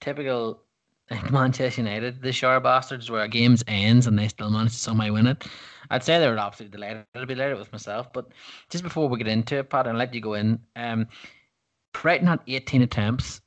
Typical 0.00 0.62
Manchester 1.30 1.82
United, 1.82 2.22
the 2.22 2.32
sharp 2.32 2.62
bastards, 2.62 3.10
where 3.10 3.24
a 3.24 3.28
game 3.28 3.54
ends 3.68 4.06
and 4.06 4.18
they 4.18 4.28
still 4.28 4.48
manage 4.48 4.72
to 4.72 4.78
somehow 4.78 5.12
win 5.12 5.26
it. 5.26 5.44
I'd 5.90 6.02
say 6.02 6.18
they 6.18 6.26
were 6.26 6.38
absolutely 6.38 6.78
delighted. 6.78 7.04
I'd 7.14 7.28
be 7.28 7.34
delighted 7.34 7.58
with 7.58 7.70
myself. 7.70 8.10
But 8.14 8.28
just 8.70 8.82
before 8.82 9.10
we 9.10 9.18
get 9.18 9.28
into 9.28 9.58
it, 9.58 9.68
Pat, 9.68 9.86
and 9.86 9.98
let 9.98 10.14
you 10.14 10.22
go 10.22 10.32
in, 10.32 10.58
um, 10.74 11.06
Brighton 11.92 12.28
had 12.28 12.40
18 12.46 12.80
attempts. 12.80 13.41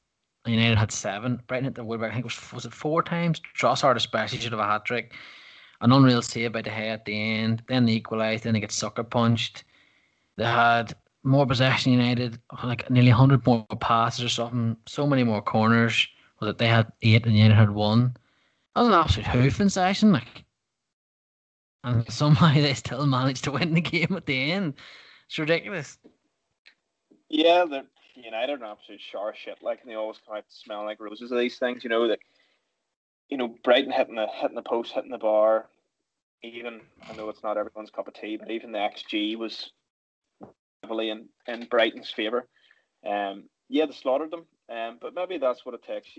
United 0.51 0.77
had 0.77 0.91
seven. 0.91 1.41
Brighton 1.47 1.65
hit 1.65 1.75
the 1.75 1.84
woodwork. 1.84 2.12
I 2.12 2.15
think 2.15 2.25
it 2.25 2.31
was 2.41 2.53
was 2.53 2.65
it 2.65 2.73
four 2.73 3.01
times. 3.01 3.41
Trossard 3.58 3.95
especially 3.95 4.39
should 4.39 4.51
have 4.51 4.60
a 4.60 4.65
hat 4.65 4.86
trick. 4.86 5.13
An 5.81 5.91
unreal 5.91 6.21
save 6.21 6.53
by 6.53 6.62
De 6.62 6.69
Gea 6.69 6.93
at 6.93 7.05
the 7.05 7.19
end. 7.19 7.63
Then 7.67 7.86
they 7.86 7.93
equalised. 7.93 8.43
Then 8.43 8.53
they 8.53 8.60
get 8.60 8.71
sucker 8.71 9.03
punched. 9.03 9.63
They 10.38 10.45
had 10.45 10.93
more 11.23 11.45
possession. 11.45 11.91
United 11.91 12.39
like 12.63 12.89
nearly 12.89 13.10
hundred 13.10 13.45
more 13.45 13.65
passes 13.79 14.23
or 14.23 14.29
something. 14.29 14.77
So 14.88 15.08
many 15.08 15.23
more 15.23 15.41
corners. 15.41 16.08
Was 16.39 16.49
it 16.49 16.58
they 16.58 16.67
had 16.67 16.91
eight 17.01 17.25
and 17.25 17.36
United 17.36 17.55
had 17.55 17.71
one? 17.71 18.15
That 18.75 18.81
was 18.81 18.89
an 18.89 18.93
absolute 18.93 19.27
hoofing 19.27 19.69
session. 19.69 20.12
Like, 20.12 20.43
and 21.84 22.05
somehow 22.12 22.53
they 22.53 22.73
still 22.73 23.05
managed 23.05 23.43
to 23.45 23.51
win 23.51 23.73
the 23.73 23.81
game 23.95 24.13
at 24.15 24.25
the 24.25 24.51
end. 24.51 24.73
It's 25.27 25.39
ridiculous. 25.39 25.97
Yeah, 27.29 27.65
the 27.65 27.86
United 28.23 28.62
are 28.62 28.65
absolute 28.65 29.01
sure 29.01 29.34
shit. 29.36 29.58
Like, 29.62 29.82
and 29.82 29.89
they 29.89 29.95
always 29.95 30.19
come 30.25 30.38
out 30.38 30.45
smelling 30.49 30.86
like 30.86 30.99
roses 30.99 31.32
of 31.32 31.39
these 31.39 31.58
things. 31.58 31.84
You 31.84 31.89
know 31.89 32.08
that. 32.08 32.19
You 33.30 33.38
know, 33.38 33.56
Brighton 33.63 33.91
hitting 33.91 34.15
the 34.15 34.28
hitting 34.28 34.56
the 34.56 34.62
post, 34.62 34.93
hitting 34.93 35.10
the 35.10 35.17
bar. 35.17 35.67
Even 36.43 36.82
I 37.10 37.15
know 37.15 37.30
it's 37.30 37.41
not 37.41 37.58
everyone's 37.58 37.89
cup 37.89 38.08
of 38.08 38.13
tea, 38.13 38.38
but 38.38 38.51
even 38.51 38.71
the 38.71 38.78
XG 38.78 39.36
was 39.36 39.71
heavily 40.84 41.10
in, 41.10 41.28
in 41.47 41.65
Brighton's 41.65 42.12
favour. 42.12 42.47
Um, 43.04 43.45
yeah, 43.67 43.88
they 43.88 43.93
slaughtered 43.93 44.30
them. 44.30 44.45
Um, 44.69 44.99
but 45.01 45.15
maybe 45.15 45.39
that's 45.39 45.65
what 45.65 45.73
it 45.73 45.84
takes. 45.84 46.10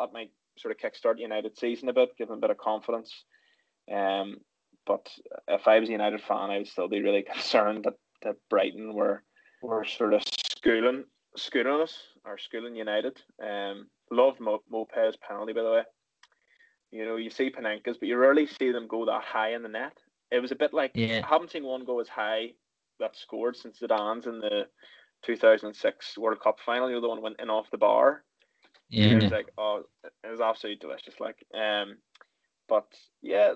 That 0.00 0.12
might 0.12 0.32
sort 0.58 0.74
of 0.74 0.78
kickstart 0.78 1.20
United 1.20 1.56
season 1.56 1.88
a 1.88 1.92
bit, 1.92 2.16
give 2.18 2.28
them 2.28 2.38
a 2.38 2.40
bit 2.40 2.50
of 2.50 2.58
confidence. 2.58 3.12
Um, 3.92 4.38
but 4.86 5.08
if 5.46 5.68
I 5.68 5.78
was 5.78 5.88
a 5.88 5.92
United 5.92 6.20
fan, 6.22 6.50
I 6.50 6.58
would 6.58 6.68
still 6.68 6.88
be 6.88 7.02
really 7.02 7.22
concerned 7.32 7.84
that, 7.84 7.94
that 8.22 8.36
Brighton 8.50 8.94
were 8.94 9.22
were 9.62 9.84
sort 9.84 10.14
of 10.14 10.22
schooling 10.56 11.04
schooling 11.36 11.80
us 11.82 11.94
or 12.24 12.38
schooling 12.38 12.76
United. 12.76 13.20
Um, 13.42 13.88
loved 14.10 14.40
Mo- 14.40 14.62
Maupay's 14.70 15.16
penalty 15.16 15.52
by 15.52 15.62
the 15.62 15.70
way. 15.70 15.82
You 16.92 17.04
know, 17.04 17.16
you 17.16 17.30
see 17.30 17.50
Panenkas, 17.50 17.98
but 17.98 18.08
you 18.08 18.16
rarely 18.16 18.46
see 18.46 18.70
them 18.70 18.86
go 18.86 19.04
that 19.06 19.22
high 19.22 19.54
in 19.54 19.62
the 19.62 19.68
net. 19.68 19.96
It 20.30 20.40
was 20.40 20.52
a 20.52 20.56
bit 20.56 20.72
like 20.72 20.92
Yeah. 20.94 21.20
I 21.24 21.28
haven't 21.28 21.50
seen 21.50 21.64
one 21.64 21.84
go 21.84 22.00
as 22.00 22.08
high 22.08 22.52
that 23.00 23.16
scored 23.16 23.56
since 23.56 23.80
Zidane's 23.80 24.26
in 24.26 24.38
the 24.38 24.66
2006 25.22 26.18
World 26.18 26.40
Cup 26.40 26.58
final. 26.64 26.88
You 26.88 26.96
know, 26.96 27.00
the 27.00 27.08
one 27.08 27.22
went 27.22 27.40
in 27.40 27.50
off 27.50 27.70
the 27.70 27.78
bar. 27.78 28.24
Yeah. 28.88 29.08
It 29.08 29.22
was 29.22 29.32
like, 29.32 29.48
oh, 29.58 29.82
it 30.24 30.30
was 30.30 30.40
absolutely 30.40 30.78
delicious. 30.78 31.14
Like, 31.18 31.44
um, 31.54 31.96
but 32.68 32.86
yeah, 33.20 33.54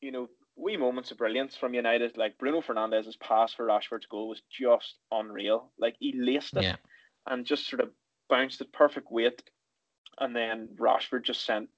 you 0.00 0.12
know, 0.12 0.28
wee 0.56 0.76
moments 0.76 1.10
of 1.10 1.18
brilliance 1.18 1.56
from 1.56 1.74
United. 1.74 2.16
Like 2.16 2.38
Bruno 2.38 2.60
Fernandes's 2.60 3.16
pass 3.16 3.52
for 3.52 3.66
Rashford's 3.66 4.06
goal 4.06 4.28
was 4.28 4.42
just 4.50 4.96
unreal. 5.10 5.72
Like 5.78 5.96
he 5.98 6.14
laced 6.16 6.56
it 6.56 6.62
Yeah. 6.62 6.76
And 7.28 7.44
just 7.44 7.68
sort 7.68 7.80
of 7.80 7.90
bounced 8.28 8.60
at 8.60 8.72
perfect 8.72 9.10
weight, 9.10 9.42
and 10.18 10.34
then 10.34 10.68
Rashford 10.76 11.22
just 11.24 11.44
sent 11.44 11.68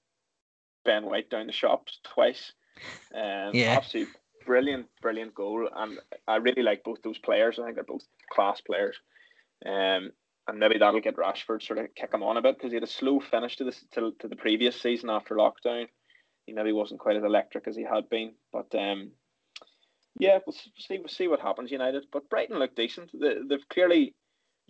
Ben 0.85 1.05
White 1.05 1.31
down 1.31 1.47
the 1.47 1.53
shops 1.53 2.01
twice. 2.03 2.53
Um, 3.15 3.55
Yeah. 3.55 3.77
absolute 3.77 4.09
brilliant, 4.47 4.87
brilliant 5.03 5.35
goal, 5.35 5.69
and 5.75 5.99
I 6.27 6.37
really 6.37 6.63
like 6.63 6.83
both 6.85 7.03
those 7.03 7.19
players. 7.19 7.59
I 7.59 7.65
think 7.65 7.75
they're 7.75 7.85
both 7.85 8.05
class 8.33 8.61
players. 8.61 8.97
Um, 9.65 10.13
and 10.49 10.59
maybe 10.59 10.79
that'll 10.79 11.01
get 11.01 11.17
Rashford 11.17 11.63
sort 11.63 11.79
of 11.79 11.95
kick 11.95 12.13
him 12.13 12.23
on 12.23 12.37
a 12.37 12.43
bit 12.43 12.57
because 12.57 12.73
he 12.73 12.77
had 12.77 12.83
a 12.83 12.89
slow 12.89 13.21
finish 13.21 13.57
to 13.57 13.65
this 13.65 13.85
to, 13.93 14.13
to 14.19 14.29
the 14.29 14.37
previous 14.37 14.81
season 14.81 15.11
after 15.11 15.37
lockdown. 15.37 15.87
He 16.47 16.53
maybe 16.53 16.73
wasn't 16.73 17.01
quite 17.01 17.17
as 17.17 17.23
electric 17.23 17.69
as 17.69 17.77
he 17.77 17.85
had 17.85 18.09
been, 18.09 18.33
but 18.53 18.75
um, 18.75 19.13
yeah, 20.19 20.39
we'll 20.45 20.57
see 20.77 20.99
we'll 20.99 21.09
see 21.09 21.29
what 21.29 21.41
happens. 21.41 21.71
United, 21.71 22.07
but 22.13 22.29
Brighton 22.29 22.59
look 22.59 22.75
decent. 22.75 23.11
They, 23.13 23.37
they've 23.49 23.69
clearly, 23.69 24.15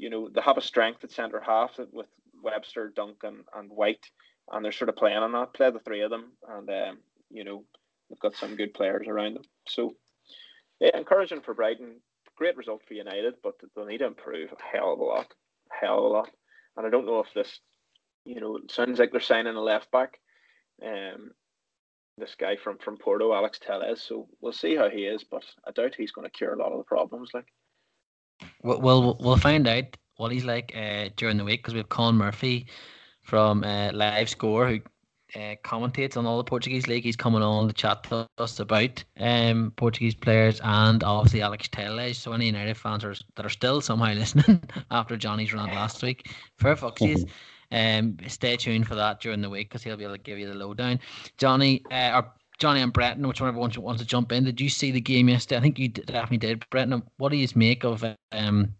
you 0.00 0.08
know, 0.08 0.30
they 0.34 0.40
have 0.40 0.56
a 0.56 0.62
strength 0.62 1.04
at 1.04 1.12
centre 1.12 1.42
half 1.44 1.78
with 1.92 2.06
Webster, 2.42 2.90
Duncan, 2.96 3.44
and 3.54 3.70
White, 3.70 4.06
and 4.50 4.64
they're 4.64 4.72
sort 4.72 4.88
of 4.88 4.96
playing 4.96 5.18
on 5.18 5.32
that. 5.32 5.52
Play 5.52 5.70
the 5.70 5.78
three 5.80 6.00
of 6.00 6.10
them, 6.10 6.32
and 6.48 6.68
um, 6.70 6.98
you 7.30 7.44
know, 7.44 7.64
they've 8.08 8.18
got 8.18 8.34
some 8.34 8.56
good 8.56 8.72
players 8.72 9.06
around 9.06 9.34
them. 9.34 9.42
So, 9.68 9.94
yeah, 10.80 10.96
encouraging 10.96 11.42
for 11.42 11.52
Brighton. 11.52 12.00
Great 12.36 12.56
result 12.56 12.80
for 12.88 12.94
United, 12.94 13.34
but 13.42 13.54
they'll 13.76 13.84
need 13.84 13.98
to 13.98 14.06
improve 14.06 14.50
a 14.52 14.76
hell 14.76 14.94
of 14.94 15.00
a 15.00 15.04
lot, 15.04 15.26
hell 15.70 15.98
of 15.98 16.04
a 16.04 16.08
lot. 16.08 16.30
And 16.76 16.86
I 16.86 16.90
don't 16.90 17.04
know 17.04 17.20
if 17.20 17.34
this, 17.34 17.60
you 18.24 18.40
know, 18.40 18.56
it 18.56 18.70
sounds 18.70 18.98
like 18.98 19.12
they're 19.12 19.20
signing 19.20 19.56
a 19.56 19.60
left 19.60 19.90
back. 19.90 20.18
Um, 20.82 21.32
this 22.16 22.34
guy 22.40 22.56
from 22.56 22.78
from 22.78 22.96
Porto, 22.96 23.34
Alex 23.34 23.58
Telles. 23.58 24.02
So 24.02 24.28
we'll 24.40 24.54
see 24.54 24.76
how 24.76 24.88
he 24.88 25.00
is, 25.00 25.24
but 25.30 25.44
I 25.66 25.72
doubt 25.72 25.94
he's 25.94 26.12
going 26.12 26.26
to 26.26 26.32
cure 26.32 26.54
a 26.54 26.58
lot 26.58 26.72
of 26.72 26.78
the 26.78 26.84
problems. 26.84 27.30
Like, 27.34 27.48
We'll 28.62 28.80
we'll, 28.80 29.16
we'll 29.20 29.36
find 29.36 29.66
out 29.66 29.96
what 30.16 30.32
he's 30.32 30.44
like 30.44 30.72
uh, 30.76 31.08
during 31.16 31.36
the 31.36 31.44
week 31.44 31.60
because 31.62 31.74
we 31.74 31.78
have 31.78 31.88
Colin 31.88 32.16
Murphy 32.16 32.66
from 33.22 33.64
uh, 33.64 33.90
Live 33.92 34.28
Score 34.28 34.68
who 34.68 34.80
uh, 35.34 35.54
commentates 35.64 36.16
on 36.16 36.26
all 36.26 36.38
the 36.38 36.44
Portuguese 36.44 36.86
league. 36.86 37.04
He's 37.04 37.16
coming 37.16 37.42
on 37.42 37.68
to 37.68 37.72
chat 37.72 38.02
to 38.04 38.28
us 38.38 38.60
about 38.60 39.02
um, 39.18 39.72
Portuguese 39.76 40.14
players 40.14 40.60
and 40.62 41.02
obviously 41.04 41.42
Alex 41.42 41.68
Telles. 41.68 42.18
So 42.18 42.32
any 42.32 42.46
United 42.46 42.76
fans 42.76 43.04
are, 43.04 43.14
that 43.36 43.46
are 43.46 43.50
still 43.50 43.80
somehow 43.80 44.12
listening 44.14 44.62
after 44.90 45.16
Johnny's 45.16 45.54
rant 45.54 45.72
last 45.72 46.02
week, 46.02 46.30
for 46.56 46.74
fucksies, 46.74 47.28
um, 47.72 48.16
stay 48.26 48.56
tuned 48.56 48.86
for 48.86 48.96
that 48.96 49.20
during 49.20 49.40
the 49.40 49.50
week 49.50 49.68
because 49.68 49.82
he'll 49.82 49.96
be 49.96 50.04
able 50.04 50.16
to 50.16 50.22
give 50.22 50.38
you 50.38 50.48
the 50.48 50.54
lowdown. 50.54 50.98
Johnny, 51.38 51.82
uh, 51.90 52.12
or 52.16 52.32
Johnny 52.60 52.82
and 52.82 52.92
Brenton, 52.92 53.26
whichever 53.26 53.52
one 53.52 53.72
wants 53.78 54.02
to 54.02 54.06
jump 54.06 54.30
in. 54.32 54.44
Did 54.44 54.60
you 54.60 54.68
see 54.68 54.90
the 54.90 55.00
game 55.00 55.30
yesterday? 55.30 55.58
I 55.58 55.62
think 55.62 55.78
you 55.78 55.88
definitely 55.88 56.36
did, 56.36 56.64
Brenton. 56.68 57.02
What 57.16 57.30
do 57.30 57.38
you 57.38 57.48
make 57.54 57.84
of 57.84 58.04
um, 58.32 58.74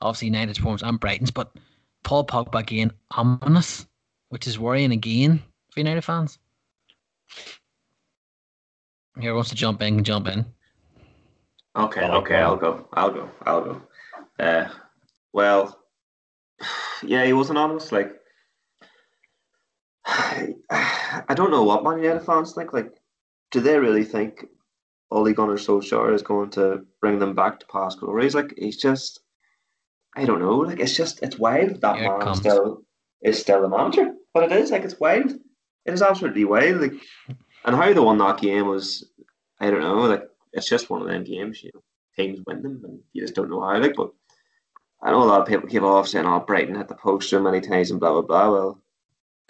obviously 0.00 0.26
United's 0.26 0.58
performance 0.58 0.82
and 0.82 0.98
Brighton's, 0.98 1.30
but 1.30 1.56
Paul 2.02 2.26
Pogba 2.26 2.60
again 2.60 2.92
ominous, 3.12 3.86
which 4.30 4.48
is 4.48 4.58
worrying 4.58 4.90
again 4.90 5.40
for 5.70 5.80
United 5.80 6.02
fans. 6.02 6.38
Here 9.20 9.34
wants 9.34 9.50
to 9.50 9.56
jump 9.56 9.80
in, 9.80 10.02
jump 10.02 10.26
in. 10.26 10.44
Okay, 11.76 12.04
okay, 12.04 12.36
I'll 12.36 12.56
go. 12.56 12.88
I'll 12.94 13.10
go. 13.10 13.30
I'll 13.46 13.64
go. 13.64 13.82
Uh, 14.40 14.68
well, 15.32 15.78
yeah, 17.02 17.24
he 17.24 17.32
wasn't 17.32 17.58
honest. 17.58 17.92
Like, 17.92 18.12
I 21.28 21.34
don't 21.34 21.50
know 21.50 21.64
what 21.64 21.84
Man 21.84 21.98
United 21.98 22.24
fans 22.24 22.54
think. 22.54 22.72
Like, 22.72 22.92
do 23.50 23.60
they 23.60 23.78
really 23.78 24.04
think 24.04 24.46
Ole 25.10 25.32
Gunnar 25.32 25.56
Solskjaer 25.56 26.14
is 26.14 26.22
going 26.22 26.50
to 26.50 26.86
bring 27.00 27.18
them 27.18 27.34
back 27.34 27.60
to 27.60 27.66
past 27.66 28.00
glories? 28.00 28.34
Like, 28.34 28.54
he's 28.56 28.78
just, 28.78 29.20
I 30.16 30.24
don't 30.24 30.40
know. 30.40 30.56
Like, 30.56 30.80
it's 30.80 30.96
just, 30.96 31.22
it's 31.22 31.38
wild 31.38 31.80
that 31.82 31.98
Here 31.98 32.18
man 32.18 32.34
still 32.34 32.82
is 33.22 33.38
still 33.38 33.62
the 33.62 33.68
manager. 33.68 34.14
But 34.32 34.50
it 34.50 34.52
is 34.52 34.70
like 34.70 34.84
it's 34.84 34.98
wild. 34.98 35.32
It 35.84 35.92
is 35.92 36.02
absolutely 36.02 36.44
wild. 36.44 36.80
Like, 36.80 36.94
and 37.64 37.76
how 37.76 37.92
they 37.92 38.00
won 38.00 38.18
that 38.18 38.40
game 38.40 38.66
was, 38.66 39.06
I 39.60 39.70
don't 39.70 39.80
know. 39.80 40.00
Like, 40.00 40.24
it's 40.52 40.68
just 40.68 40.90
one 40.90 41.02
of 41.02 41.08
them 41.08 41.24
games. 41.24 41.62
You 41.62 41.70
know, 41.74 41.82
teams 42.16 42.40
win 42.46 42.62
them, 42.62 42.80
and 42.84 43.00
you 43.12 43.22
just 43.22 43.34
don't 43.34 43.50
know 43.50 43.60
how. 43.60 43.78
Like, 43.78 43.94
but 43.94 44.10
I 45.02 45.10
know 45.10 45.22
a 45.22 45.24
lot 45.24 45.40
of 45.40 45.48
people 45.48 45.68
keep 45.68 45.82
off 45.82 46.08
saying, 46.08 46.26
"Oh, 46.26 46.40
Brighton 46.40 46.76
hit 46.76 46.88
the 46.88 46.94
post 46.94 47.30
so 47.30 47.40
many 47.40 47.60
times 47.60 47.90
and 47.90 48.00
blah 48.00 48.12
blah 48.12 48.22
blah." 48.22 48.50
Well, 48.50 48.81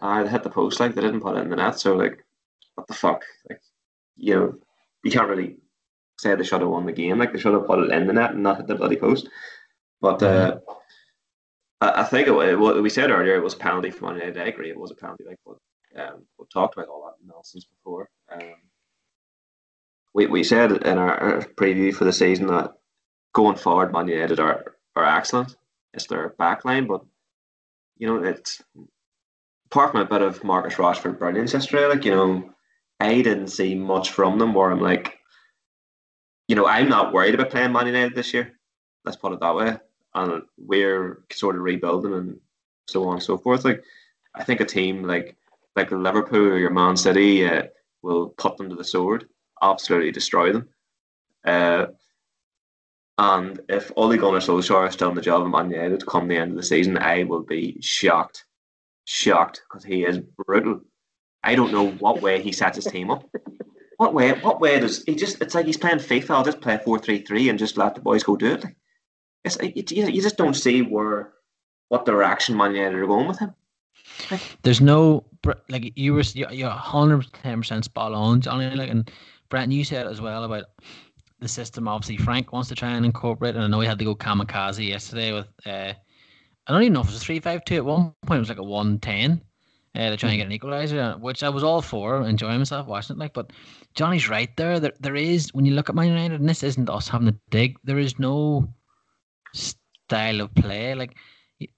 I 0.01 0.23
they 0.23 0.31
hit 0.31 0.43
the 0.43 0.51
post 0.51 0.81
like 0.81 0.95
they 0.95 1.01
didn't 1.01 1.21
put 1.21 1.37
it 1.37 1.41
in 1.41 1.51
the 1.51 1.57
net. 1.57 1.79
So 1.79 1.95
like, 1.95 2.25
what 2.75 2.87
the 2.87 2.95
fuck? 2.95 3.23
Like, 3.49 3.61
you 4.17 4.35
know, 4.35 4.55
you 5.05 5.11
can't 5.11 5.29
really 5.29 5.57
say 6.19 6.35
they 6.35 6.45
should 6.45 6.61
have 6.61 6.71
won 6.71 6.87
the 6.87 6.93
game. 6.93 7.19
Like 7.19 7.33
they 7.33 7.39
should 7.39 7.55
have 7.55 7.67
put 7.67 7.81
it 7.81 7.91
in 7.91 8.07
the 8.07 8.13
net 8.13 8.33
and 8.33 8.43
not 8.43 8.59
hit 8.59 8.67
the 8.67 8.75
bloody 8.75 8.97
post. 8.97 9.29
But 10.01 10.23
uh, 10.23 10.59
I, 11.81 12.03
I 12.03 12.05
think 12.05 12.29
it, 12.29 12.59
what 12.59 12.83
we 12.83 12.91
said 12.91 13.11
earlier 13.11 13.37
it 13.37 13.43
was 13.43 13.55
a 13.55 13.59
penalty 13.59 13.91
for 13.91 14.07
Man 14.07 14.15
United. 14.15 14.39
I 14.41 14.47
agree, 14.47 14.71
it 14.71 14.79
was 14.79 14.91
a 14.91 14.95
penalty. 14.95 15.25
Like, 15.25 15.41
but 15.45 15.59
um, 16.01 16.25
we've 16.39 16.51
talked 16.51 16.75
about 16.75 16.89
all 16.89 17.05
that 17.07 17.27
nonsense 17.27 17.65
before. 17.65 18.09
Um, 18.31 18.55
we 20.15 20.27
we 20.27 20.45
said 20.45 20.73
in 20.73 20.99
our, 20.99 21.19
our 21.19 21.41
preview 21.43 21.95
for 21.95 22.05
the 22.05 22.13
season 22.13 22.47
that 22.49 22.73
going 23.33 23.57
forward, 23.57 23.93
Man 23.93 24.09
United 24.09 24.41
are 24.41 24.77
are 24.97 25.05
excellent. 25.05 25.57
It's 25.95 26.07
their 26.07 26.31
back 26.31 26.65
line, 26.65 26.87
but 26.87 27.03
you 27.99 28.07
know 28.07 28.23
it's 28.23 28.63
apart 29.73 29.91
from 29.91 30.03
a 30.03 30.05
bit 30.05 30.21
of 30.21 30.45
Marcus 30.45 30.75
Rashford 30.75 31.19
brilliance 31.19 31.55
yesterday. 31.55 31.87
Like 31.87 32.05
you 32.05 32.15
know, 32.15 32.51
I 33.01 33.23
didn't 33.23 33.49
see 33.49 33.75
much 33.75 34.11
from 34.11 34.39
them 34.39 34.53
where 34.53 34.71
I'm 34.71 34.81
like, 34.81 35.19
you 36.47 36.55
know, 36.55 36.67
I'm 36.67 36.91
not 36.91 37.15
worried 37.15 37.35
about 37.35 37.49
playing 37.49 37.73
Man 37.73 37.87
United 37.87 38.15
this 38.15 38.35
year. 38.35 38.53
Let's 39.07 39.17
put 39.17 39.33
it 39.33 39.41
that 39.41 39.55
way. 39.55 39.79
And 40.15 40.43
we're 40.59 41.23
sort 41.33 41.57
of 41.57 41.63
rebuilding 41.63 42.13
and 42.13 42.39
so 42.87 43.05
on 43.05 43.15
and 43.15 43.23
so 43.23 43.39
forth. 43.39 43.65
Like 43.65 43.83
I 44.35 44.45
think 44.45 44.61
a 44.61 44.67
team 44.67 45.05
like 45.05 45.37
like 45.75 45.91
Liverpool 45.91 46.49
or 46.49 46.59
your 46.59 46.71
Man 46.71 46.95
City 46.95 47.47
uh, 47.47 47.63
will 48.03 48.29
put 48.29 48.59
them 48.59 48.69
to 48.69 48.77
the 48.77 48.85
sword, 48.85 49.27
absolutely 49.63 50.13
destroy 50.13 50.53
them. 50.53 50.69
Uh, 51.47 51.87
and 53.17 53.59
if 53.71 53.91
Ole 53.97 54.19
Gunnar 54.19 54.41
Solskjaer 54.41 54.89
is 54.89 54.93
still 54.93 55.09
in 55.09 55.15
the 55.15 55.23
job 55.23 55.43
at 55.43 55.49
Man 55.49 55.71
United 55.71 56.05
come 56.05 56.29
the 56.29 56.37
end 56.37 56.51
of 56.51 56.57
the 56.59 56.63
season, 56.63 56.99
I 56.99 57.25
will 57.25 57.43
be 57.43 57.79
shocked, 57.81 58.45
shocked 59.05 59.63
because 59.69 59.85
he 59.85 60.05
is 60.05 60.19
brutal. 60.19 60.81
I 61.43 61.55
don't 61.55 61.73
know 61.73 61.91
what 61.93 62.23
way 62.23 62.41
he 62.41 62.53
sets 62.53 62.77
his 62.77 62.87
team 62.87 63.11
up. 63.11 63.29
What 63.99 64.15
way? 64.15 64.33
What 64.33 64.61
way 64.61 64.81
does 64.81 65.05
he 65.05 65.15
just? 65.15 65.41
It's 65.41 65.55
like 65.55 65.67
he's 65.67 65.77
playing 65.77 65.99
FIFA. 65.99 66.31
I'll 66.31 66.43
just 66.43 66.61
play 66.61 66.77
four 66.85 66.99
three 66.99 67.23
three 67.23 67.49
and 67.49 67.57
just 67.57 67.77
let 67.77 67.95
the 67.95 68.01
boys 68.01 68.25
go 68.25 68.37
do 68.37 68.55
it. 68.55 68.65
It's 69.45 69.57
you, 69.63 70.07
you 70.07 70.21
just 70.21 70.37
don't 70.37 70.55
see 70.55 70.83
where 70.83 71.35
what 71.89 72.05
direction 72.05 72.57
Man 72.57 72.75
United 72.75 72.97
are 72.97 73.07
going 73.07 73.29
with 73.29 73.39
him. 73.39 73.55
There's 74.63 74.81
no 74.81 75.25
like 75.69 75.93
you 75.97 76.15
were 76.15 76.23
you're 76.35 76.51
you're 76.51 76.71
hundred 76.71 77.33
ten 77.33 77.59
percent 77.59 77.85
spot 77.85 78.13
on, 78.13 78.41
Johnny. 78.41 78.75
Like 78.75 78.91
and 78.91 79.09
Brenton, 79.51 79.71
you 79.71 79.85
said 79.85 80.09
as 80.09 80.21
well 80.21 80.43
about 80.43 80.65
the 81.39 81.47
system. 81.47 81.87
Obviously, 81.87 82.17
Frank 82.17 82.53
wants 82.53 82.71
to 82.71 82.75
try 82.75 82.91
and 82.91 83.07
incorporate, 83.07 83.55
and 83.55 83.63
I 83.63 83.69
know 83.69 83.79
he 83.79 83.87
had 83.87 84.01
to 84.01 84.05
go 84.05 84.17
kamikaze 84.17 84.89
yesterday 84.89 85.33
with. 85.33 85.47
Uh, 85.65 85.93
I 86.67 86.73
don't 86.73 86.83
even 86.83 86.93
know 86.93 87.01
if 87.01 87.09
it 87.09 87.13
was 87.13 87.23
a 87.23 87.25
three 87.25 87.41
five 87.41 87.65
two. 87.65 87.77
At 87.77 87.85
one 87.85 88.15
point, 88.27 88.39
it 88.39 88.41
was 88.41 88.49
like 88.49 88.59
a 88.59 88.63
one 88.63 88.99
ten. 88.99 89.43
Uh, 89.95 90.09
to 90.09 90.17
try 90.17 90.31
and 90.31 90.39
get 90.39 90.47
an 90.47 90.59
equaliser, 90.59 91.21
which 91.21 91.43
I 91.43 91.51
was 91.51 91.63
all 91.63 91.83
for, 91.83 92.27
enjoying 92.27 92.57
myself 92.57 92.87
watching 92.87 93.17
it. 93.17 93.19
Like, 93.19 93.35
but 93.35 93.53
Johnny's 93.95 94.27
right 94.27 94.49
there. 94.57 94.81
There, 94.81 94.93
there 95.01 95.17
is 95.17 95.53
when 95.53 95.67
you 95.67 95.75
look 95.75 95.91
at 95.91 95.95
Man 95.95 96.09
United, 96.09 96.41
and 96.41 96.49
this 96.49 96.63
isn't 96.63 96.89
us 96.89 97.09
having 97.09 97.27
to 97.29 97.39
dig. 97.51 97.77
There 97.85 97.99
is 97.99 98.19
no 98.19 98.73
style 99.53 100.41
of 100.41 100.55
play. 100.55 100.95
Like 100.95 101.17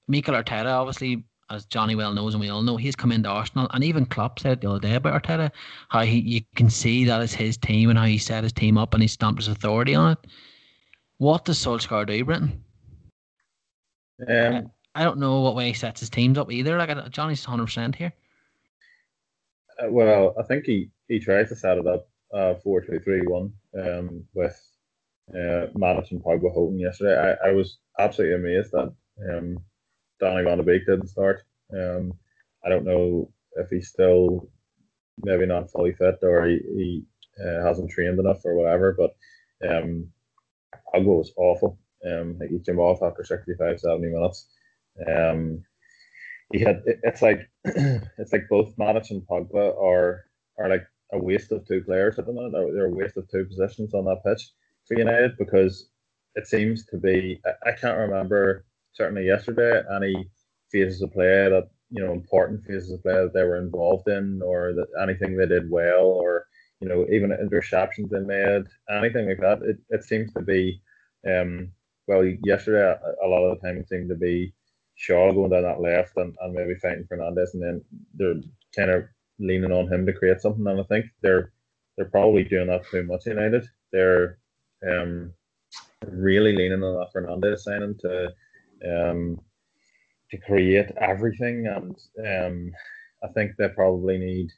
Mikel 0.07 0.35
Arteta, 0.35 0.66
obviously, 0.66 1.25
as 1.51 1.64
Johnny 1.66 1.94
well 1.94 2.14
knows, 2.14 2.35
and 2.35 2.40
we 2.40 2.51
all 2.51 2.62
know, 2.62 2.77
he's 2.77 2.97
come 2.97 3.12
into 3.12 3.29
Arsenal, 3.29 3.68
and 3.73 3.83
even 3.85 4.07
Klopp 4.07 4.38
said 4.38 4.53
it 4.53 4.61
the 4.61 4.70
other 4.70 4.81
day 4.81 4.94
about 4.94 5.23
Arteta, 5.23 5.51
how 5.88 6.03
he 6.03 6.20
you 6.20 6.40
can 6.55 6.70
see 6.70 7.05
that 7.05 7.20
is 7.20 7.35
his 7.35 7.57
team 7.57 7.90
and 7.90 7.99
how 7.99 8.07
he 8.07 8.18
set 8.18 8.44
his 8.44 8.53
team 8.53 8.79
up 8.79 8.94
and 8.94 9.03
he 9.03 9.09
stamped 9.09 9.40
his 9.40 9.49
authority 9.49 9.94
on 9.94 10.12
it. 10.12 10.18
What 11.18 11.44
does 11.44 11.59
Solskjaer 11.59 12.07
do, 12.07 12.25
Brenton? 12.25 12.63
Um, 14.29 14.70
I 14.94 15.03
don't 15.03 15.18
know 15.18 15.40
what 15.40 15.57
way 15.57 15.68
he 15.68 15.72
sets 15.72 16.00
his 16.00 16.11
teams 16.11 16.38
up 16.38 16.53
either. 16.53 16.79
Like 16.79 17.11
Johnny's 17.11 17.44
hundred 17.44 17.66
percent 17.66 17.96
here. 17.96 18.12
Uh, 19.83 19.90
well, 19.90 20.35
I 20.38 20.42
think 20.44 20.64
he, 20.64 20.90
he 21.09 21.18
tries 21.18 21.48
to 21.48 21.57
set 21.57 21.79
it 21.79 21.87
up 21.87 22.09
uh, 22.33 22.55
4 22.62 22.83
2 22.83 23.00
3 23.00 23.22
1 23.22 23.53
um, 23.79 24.24
with 24.35 24.61
uh, 25.31 25.66
Matic 25.77 26.11
and 26.11 26.22
Pogba 26.22 26.53
holding 26.53 26.79
yesterday. 26.79 27.37
I, 27.42 27.48
I 27.48 27.53
was 27.53 27.79
absolutely 27.98 28.37
amazed 28.37 28.72
that 28.72 28.92
um, 29.31 29.59
Donny 30.20 30.44
Van 30.44 30.59
de 30.59 30.64
Beek 30.64 30.87
didn't 30.87 31.09
start. 31.09 31.42
Um, 31.72 32.12
I 32.64 32.68
don't 32.68 32.85
know 32.85 33.31
if 33.57 33.68
he's 33.70 33.88
still 33.88 34.48
maybe 35.22 35.46
not 35.46 35.70
fully 35.70 35.92
fit 35.92 36.18
or 36.22 36.46
he, 36.46 36.59
he 36.77 37.05
uh, 37.44 37.64
hasn't 37.64 37.90
trained 37.90 38.18
enough 38.18 38.44
or 38.44 38.55
whatever, 38.55 38.96
but 38.96 39.16
um, 39.68 40.09
Pogba 40.92 41.05
was 41.05 41.33
awful. 41.37 41.79
Um, 42.07 42.38
he 42.51 42.59
came 42.61 42.79
off 42.79 43.03
after 43.03 43.25
65, 43.25 43.81
70 43.81 44.09
minutes. 44.09 44.49
Um, 45.07 45.64
he 46.53 46.61
had 46.61 46.83
it- 46.87 47.01
it's 47.03 47.23
like 47.23 47.49
it's 47.64 48.33
like 48.33 48.49
both 48.49 48.77
Matic 48.77 49.11
and 49.11 49.23
Pogba 49.27 49.77
are 49.83 50.25
are 50.59 50.69
like 50.69 50.87
a 51.12 51.19
waste 51.19 51.53
of 51.53 51.67
two 51.67 51.83
players 51.83 52.19
at 52.19 52.27
the 52.27 52.33
moment. 52.33 52.53
They're 52.55 52.73
they're 52.73 52.87
a 52.87 52.90
waste 52.95 53.17
of 53.17 53.29
two 53.29 53.45
positions 53.47 53.95
on 53.95 54.05
that 54.07 54.23
pitch 54.25 54.51
for 54.87 54.99
United 54.99 55.37
because 55.38 55.88
it 56.35 56.47
seems 56.47 56.87
to 56.87 56.99
be. 56.99 57.40
I, 57.47 57.71
I 57.71 57.73
can't 57.73 57.99
remember 57.99 58.67
certainly 58.93 59.27
yesterday 59.27 59.83
any 59.95 60.31
phases 60.71 61.03
of 61.03 61.12
play 61.12 61.49
that 61.49 61.69
you 61.90 62.03
know 62.05 62.12
important 62.12 62.64
phases 62.64 62.93
of 62.93 63.03
play 63.03 63.14
that 63.14 63.33
they 63.35 63.43
were 63.45 63.59
involved 63.59 64.09
in 64.09 64.40
or 64.43 64.73
that 64.75 64.88
anything 65.03 65.37
they 65.37 65.47
did 65.47 65.71
well 65.71 66.05
or 66.05 66.47
you 66.81 66.88
know 66.88 67.07
even 67.11 67.31
interceptions 67.31 68.11
they 68.11 68.21
made 68.21 68.64
anything 68.90 69.29
like 69.29 69.40
that. 69.40 69.62
It 69.62 69.79
it 69.90 70.05
seems 70.05 70.33
to 70.35 70.43
be. 70.43 70.81
Um, 71.27 71.73
well, 72.07 72.25
yesterday 72.45 72.95
a, 73.23 73.27
lot 73.27 73.45
of 73.45 73.61
the 73.61 73.67
time 73.67 73.79
it 73.79 73.88
seemed 73.88 74.09
to 74.11 74.14
be 74.14 74.53
Shaw 74.97 75.33
going 75.33 75.51
down 75.51 75.62
that 75.62 75.81
left 75.81 76.17
and, 76.17 76.35
and 76.40 76.55
maybe 76.55 76.75
fighting 76.77 77.05
Fernandes, 77.11 77.55
and 77.55 77.62
then 77.62 77.85
they're 78.14 78.40
kind 78.77 78.90
of 78.90 79.05
leaning 79.38 79.73
on 79.73 79.93
him 79.93 80.07
to 80.07 80.13
create 80.13 80.40
something. 80.40 80.67
And 80.67 80.81
I 80.81 80.85
think 80.85 81.07
they're 81.23 81.52
they're 81.96 82.07
probably 82.07 82.44
doing 82.44 82.69
that 82.69 82.85
too 82.90 83.05
much. 83.05 83.27
United, 83.27 83.67
they're 83.92 84.38
um 84.88 85.33
really 86.07 86.55
leaning 86.55 86.83
on 86.83 86.94
that 86.94 87.13
Fernandes 87.15 87.61
signing 87.61 87.96
to 88.00 88.33
um 88.87 89.40
to 90.31 90.38
create 90.38 90.90
everything, 91.00 91.67
and 91.67 91.96
um 92.27 92.73
I 93.23 93.29
think 93.29 93.52
they 93.57 93.69
probably 93.69 94.19
need. 94.19 94.50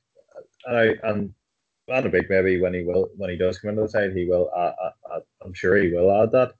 And 0.66 0.76
I 0.76 1.08
and 1.08 1.34
Van 1.88 2.02
de 2.02 2.08
Beek 2.10 2.28
maybe 2.28 2.60
when 2.60 2.74
he 2.74 2.82
will 2.82 3.08
when 3.16 3.30
he 3.30 3.36
does 3.36 3.58
come 3.58 3.70
into 3.70 3.82
the 3.82 3.88
side, 3.88 4.12
he 4.12 4.26
will. 4.26 4.50
I'm 5.44 5.54
sure 5.54 5.76
he 5.76 5.92
will 5.92 6.10
add 6.22 6.32
that. 6.32 6.52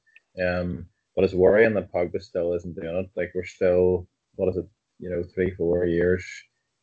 Um, 0.43 0.87
but 1.15 1.25
it's 1.25 1.35
worrying 1.35 1.75
that 1.75 1.93
Pogba 1.93 2.23
still 2.23 2.53
isn't 2.55 2.79
doing 2.79 2.97
it. 2.97 3.11
Like 3.17 3.33
we're 3.35 3.45
still, 3.45 4.07
what 4.35 4.49
is 4.51 4.57
it, 4.57 4.67
you 4.99 5.11
know, 5.11 5.23
three, 5.23 5.51
four 5.53 5.87
years 5.87 6.25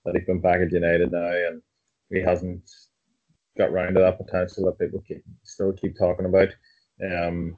that 0.06 0.16
he's 0.16 0.26
been 0.26 0.42
back 0.42 0.60
at 0.62 0.72
United 0.72 1.12
now, 1.12 1.32
and 1.32 1.62
he 2.10 2.22
hasn't 2.22 2.70
got 3.58 3.72
round 3.72 3.96
to 3.96 4.02
that 4.02 4.18
potential 4.18 4.66
that 4.66 4.80
people 4.80 5.04
keep, 5.08 5.24
still 5.44 5.72
keep 5.74 5.98
talking 5.98 6.26
about. 6.26 6.50
Um, 7.04 7.58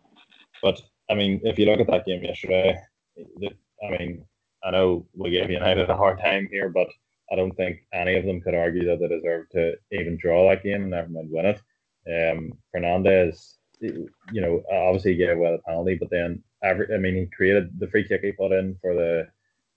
but 0.61 0.81
I 1.09 1.13
mean, 1.13 1.41
if 1.43 1.57
you 1.57 1.65
look 1.65 1.79
at 1.79 1.87
that 1.87 2.05
game 2.05 2.23
yesterday, 2.23 2.77
I 3.17 3.97
mean, 3.97 4.25
I 4.63 4.71
know 4.71 5.05
we 5.13 5.29
gave 5.29 5.49
United 5.49 5.89
a 5.89 5.95
hard 5.95 6.19
time 6.19 6.47
here, 6.51 6.69
but 6.69 6.87
I 7.31 7.35
don't 7.35 7.55
think 7.55 7.79
any 7.93 8.15
of 8.15 8.25
them 8.25 8.41
could 8.41 8.55
argue 8.55 8.85
that 8.85 8.99
they 8.99 9.07
deserve 9.07 9.49
to 9.51 9.75
even 9.91 10.17
draw 10.17 10.49
that 10.49 10.63
game 10.63 10.81
and 10.83 10.91
never 10.91 11.09
mind 11.09 11.29
win 11.31 11.45
it. 11.45 11.61
Um, 12.07 12.53
Fernandes, 12.75 13.55
you 13.81 14.41
know, 14.41 14.63
obviously 14.71 15.11
he 15.11 15.17
gave 15.17 15.37
away 15.37 15.51
the 15.51 15.61
penalty, 15.67 15.95
but 15.99 16.09
then 16.09 16.41
every, 16.63 16.93
I 16.93 16.97
mean, 16.97 17.15
he 17.15 17.25
created 17.27 17.79
the 17.79 17.87
free 17.87 18.07
kick 18.07 18.21
he 18.21 18.31
put 18.31 18.51
in 18.51 18.77
for 18.81 18.93
the 18.93 19.27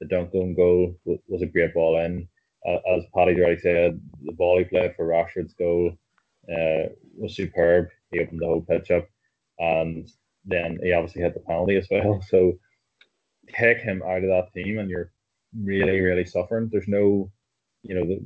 the 0.00 0.06
dunk 0.06 0.32
goal 0.32 0.94
was 1.04 1.42
a 1.42 1.46
great 1.46 1.74
ball 1.74 1.98
in. 1.98 2.28
As 2.66 3.04
Paddy's 3.14 3.38
already 3.38 3.60
said, 3.60 4.00
the 4.24 4.32
ball 4.32 4.58
he 4.58 4.64
played 4.64 4.94
for 4.94 5.06
Rashford's 5.06 5.54
goal 5.54 5.92
uh, 6.50 6.88
was 7.16 7.34
superb. 7.34 7.88
He 8.12 8.20
opened 8.20 8.40
the 8.40 8.46
whole 8.46 8.62
pitch 8.62 8.90
up, 8.90 9.08
and 9.58 10.08
then 10.44 10.78
he 10.82 10.92
obviously 10.92 11.22
hit 11.22 11.34
the 11.34 11.40
penalty 11.40 11.76
as 11.76 11.88
well. 11.90 12.22
So 12.28 12.58
take 13.52 13.78
him 13.78 14.02
out 14.02 14.24
of 14.24 14.28
that 14.28 14.52
team, 14.54 14.78
and 14.78 14.90
you're 14.90 15.12
really, 15.60 16.00
really 16.00 16.24
suffering. 16.24 16.68
There's 16.70 16.88
no, 16.88 17.30
you 17.82 17.94
know, 17.94 18.04
the, 18.04 18.20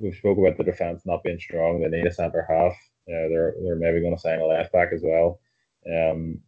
we've 0.00 0.16
spoke 0.16 0.38
about 0.38 0.56
the 0.56 0.64
defense 0.64 1.02
not 1.04 1.22
being 1.22 1.38
strong. 1.38 1.80
They 1.80 1.88
need 1.88 2.06
a 2.06 2.12
centre 2.12 2.46
half. 2.48 2.74
Uh, 3.08 3.28
they're 3.28 3.54
they're 3.62 3.76
maybe 3.76 4.00
going 4.00 4.14
to 4.14 4.20
sign 4.20 4.40
a 4.40 4.46
left 4.46 4.72
back 4.72 4.90
as 4.92 5.02
well. 5.02 5.40
Um, 5.86 6.40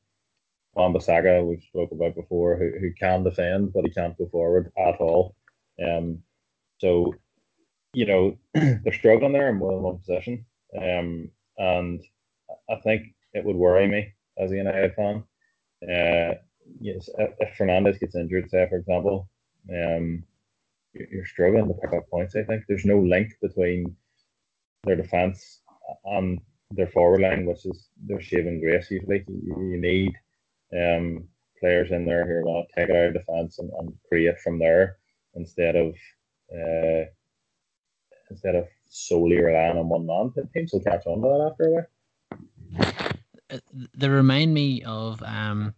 Wan-Bissaka, 0.75 1.45
we've 1.47 1.63
spoke 1.63 1.91
about 1.93 2.15
before, 2.15 2.57
who, 2.57 2.71
who 2.79 2.93
can 2.93 3.25
defend, 3.25 3.73
but 3.73 3.85
he 3.85 3.91
can't 3.91 4.17
go 4.17 4.29
forward 4.29 4.71
at 4.79 5.01
all. 5.01 5.35
Um, 5.85 6.23
so, 6.79 7.15
you 7.93 8.07
know, 8.07 8.39
they're 8.55 8.93
struggling 8.93 9.33
there 9.33 9.49
in 9.49 9.57
more 9.57 9.73
than 9.73 9.83
one 9.83 9.99
position. 9.99 10.45
Um, 10.77 11.31
and 11.57 12.01
I 12.71 12.77
think 12.77 13.15
it 13.33 13.45
would 13.45 13.57
worry 13.57 13.89
me 13.89 14.15
as 14.39 14.53
a 14.53 14.57
United 14.57 14.95
fan. 14.95 15.25
Uh, 15.83 16.35
yes, 16.81 17.09
if 17.19 17.57
Fernandes 17.59 17.99
gets 17.99 18.15
injured, 18.15 18.51
say 18.51 18.69
for 18.69 18.77
example, 18.77 19.29
um, 19.71 20.23
you're 20.93 21.27
struggling 21.27 21.69
to 21.69 21.75
pick 21.75 21.93
up 21.93 22.09
points. 22.09 22.37
I 22.37 22.43
think 22.45 22.65
there's 22.69 22.85
no 22.85 23.01
link 23.01 23.33
between 23.43 23.97
their 24.85 24.97
defense 24.97 25.61
and 26.05 26.41
their 26.71 26.89
forward 26.89 27.23
line, 27.23 27.47
which 27.47 27.65
is 27.65 27.89
their 28.07 28.21
saving 28.21 28.61
grace. 28.61 28.91
Usually, 28.91 29.25
you, 29.29 29.71
you 29.73 29.81
need 29.81 30.13
um, 30.73 31.29
players 31.61 31.91
in 31.91 32.05
there 32.05 32.27
who 32.27 32.33
are 32.33 32.43
going 32.43 32.67
to 32.67 32.75
take 32.81 32.91
it 32.91 32.97
out 32.97 33.09
of 33.09 33.15
defense 33.15 33.59
and, 33.59 33.71
and 33.79 33.93
create 34.09 34.39
from 34.41 34.59
there 34.59 34.99
instead 35.35 35.77
of 35.77 35.95
uh, 36.55 37.05
instead 38.31 38.55
of 38.55 38.67
solely 38.89 39.41
relying 39.41 39.79
on 39.79 39.89
one 39.89 40.07
man. 40.07 40.33
The 40.35 40.49
Teams 40.55 40.73
will 40.73 40.81
catch 40.81 41.07
on 41.07 41.23
to 41.23 41.29
that 41.29 41.51
after 41.51 41.65
a 41.65 41.71
while. 41.71 43.61
They 43.97 44.09
remind 44.09 44.53
me 44.53 44.83
of 44.83 45.23
um, 45.23 45.75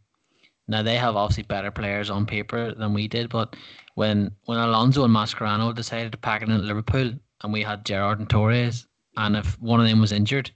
now 0.66 0.82
they 0.82 0.96
have 0.96 1.16
obviously 1.16 1.44
better 1.44 1.70
players 1.70 2.10
on 2.10 2.26
paper 2.26 2.74
than 2.74 2.94
we 2.94 3.06
did, 3.08 3.28
but 3.28 3.54
when 3.94 4.32
when 4.44 4.58
Alonso 4.58 5.04
and 5.04 5.14
Mascherano 5.14 5.74
decided 5.74 6.12
to 6.12 6.18
pack 6.18 6.42
it 6.42 6.48
in 6.48 6.54
at 6.54 6.62
Liverpool 6.62 7.12
and 7.42 7.52
we 7.52 7.62
had 7.62 7.84
Gerrard 7.84 8.18
and 8.18 8.28
Torres, 8.28 8.86
and 9.20 9.36
if 9.36 9.60
one 9.60 9.80
of 9.80 9.86
them 9.86 10.00
was 10.00 10.12
injured, 10.12 10.50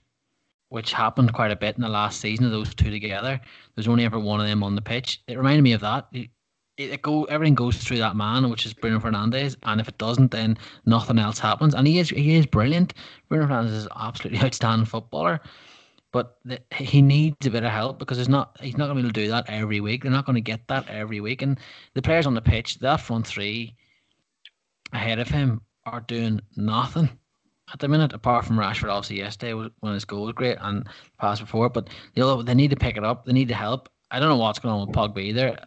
which 0.69 0.91
happened 0.91 1.33
quite 1.33 1.51
a 1.51 1.55
bit 1.55 1.75
in 1.75 1.81
the 1.81 1.89
last 1.89 2.19
season 2.19 2.45
of 2.45 2.51
those 2.51 2.73
two 2.73 2.89
together. 2.89 3.39
There's 3.75 3.87
only 3.87 4.05
ever 4.05 4.19
one 4.19 4.41
of 4.41 4.47
them 4.47 4.63
on 4.63 4.75
the 4.75 4.81
pitch. 4.81 5.21
It 5.27 5.37
reminded 5.37 5.61
me 5.61 5.73
of 5.73 5.81
that. 5.81 6.07
It, 6.11 6.29
it 6.77 7.01
go 7.01 7.23
everything 7.25 7.55
goes 7.55 7.77
through 7.77 7.99
that 7.99 8.15
man, 8.15 8.49
which 8.49 8.65
is 8.65 8.73
Bruno 8.73 8.99
Fernandes, 8.99 9.55
and 9.63 9.79
if 9.79 9.87
it 9.87 9.97
doesn't, 9.97 10.31
then 10.31 10.57
nothing 10.85 11.19
else 11.19 11.39
happens. 11.39 11.75
And 11.75 11.87
he 11.87 11.99
is 11.99 12.09
he 12.09 12.35
is 12.35 12.45
brilliant. 12.47 12.95
Bruno 13.29 13.45
Fernandes 13.45 13.73
is 13.73 13.87
absolutely 13.95 14.39
outstanding 14.43 14.85
footballer, 14.85 15.39
but 16.11 16.37
the, 16.43 16.59
he 16.73 17.01
needs 17.01 17.45
a 17.45 17.51
bit 17.51 17.63
of 17.63 17.71
help 17.71 17.99
because 17.99 18.17
it's 18.17 18.27
not 18.27 18.57
he's 18.59 18.77
not 18.77 18.87
going 18.87 18.97
to 18.97 19.03
be 19.03 19.07
able 19.07 19.13
to 19.13 19.21
do 19.21 19.29
that 19.29 19.45
every 19.47 19.79
week. 19.79 20.01
They're 20.01 20.11
not 20.11 20.25
going 20.25 20.35
to 20.35 20.41
get 20.41 20.67
that 20.67 20.89
every 20.89 21.21
week, 21.21 21.43
and 21.43 21.59
the 21.93 22.01
players 22.01 22.25
on 22.25 22.33
the 22.33 22.41
pitch, 22.41 22.79
that 22.79 22.99
front 22.99 23.27
three 23.27 23.75
ahead 24.91 25.19
of 25.19 25.29
him, 25.29 25.61
are 25.85 26.01
doing 26.01 26.41
nothing 26.57 27.09
at 27.73 27.79
the 27.79 27.87
minute, 27.87 28.13
apart 28.13 28.45
from 28.45 28.57
Rashford, 28.57 28.89
obviously 28.89 29.17
yesterday 29.17 29.53
when 29.79 29.93
his 29.93 30.05
goal 30.05 30.25
was 30.25 30.33
great 30.33 30.57
and 30.61 30.87
pass 31.19 31.39
before. 31.39 31.69
But 31.69 31.89
the 32.13 32.21
other, 32.27 32.43
they 32.43 32.53
need 32.53 32.69
to 32.69 32.75
pick 32.75 32.97
it 32.97 33.03
up. 33.03 33.25
They 33.25 33.33
need 33.33 33.47
to 33.47 33.55
help. 33.55 33.89
I 34.11 34.19
don't 34.19 34.29
know 34.29 34.37
what's 34.37 34.59
going 34.59 34.73
on 34.73 34.87
with 34.87 34.95
Pogba 34.95 35.21
either. 35.21 35.57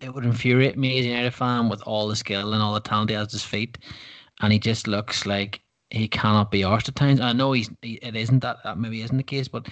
It 0.00 0.14
would 0.14 0.24
infuriate 0.24 0.78
me 0.78 0.98
as 0.98 1.04
a 1.04 1.08
United 1.08 1.34
fan 1.34 1.68
with 1.68 1.82
all 1.82 2.08
the 2.08 2.16
skill 2.16 2.54
and 2.54 2.62
all 2.62 2.72
the 2.72 2.80
talent 2.80 3.10
he 3.10 3.16
has 3.16 3.26
at 3.26 3.32
his 3.32 3.44
feet, 3.44 3.78
and 4.40 4.52
he 4.52 4.58
just 4.58 4.86
looks 4.86 5.26
like 5.26 5.60
he 5.90 6.08
cannot 6.08 6.50
be 6.50 6.60
arsed 6.60 6.88
at 6.88 6.94
times. 6.94 7.20
I 7.20 7.32
know 7.32 7.52
he's 7.52 7.68
he, 7.82 7.94
it 7.94 8.16
isn't 8.16 8.40
that 8.40 8.58
that 8.64 8.78
maybe 8.78 9.02
isn't 9.02 9.16
the 9.16 9.22
case, 9.22 9.48
but 9.48 9.68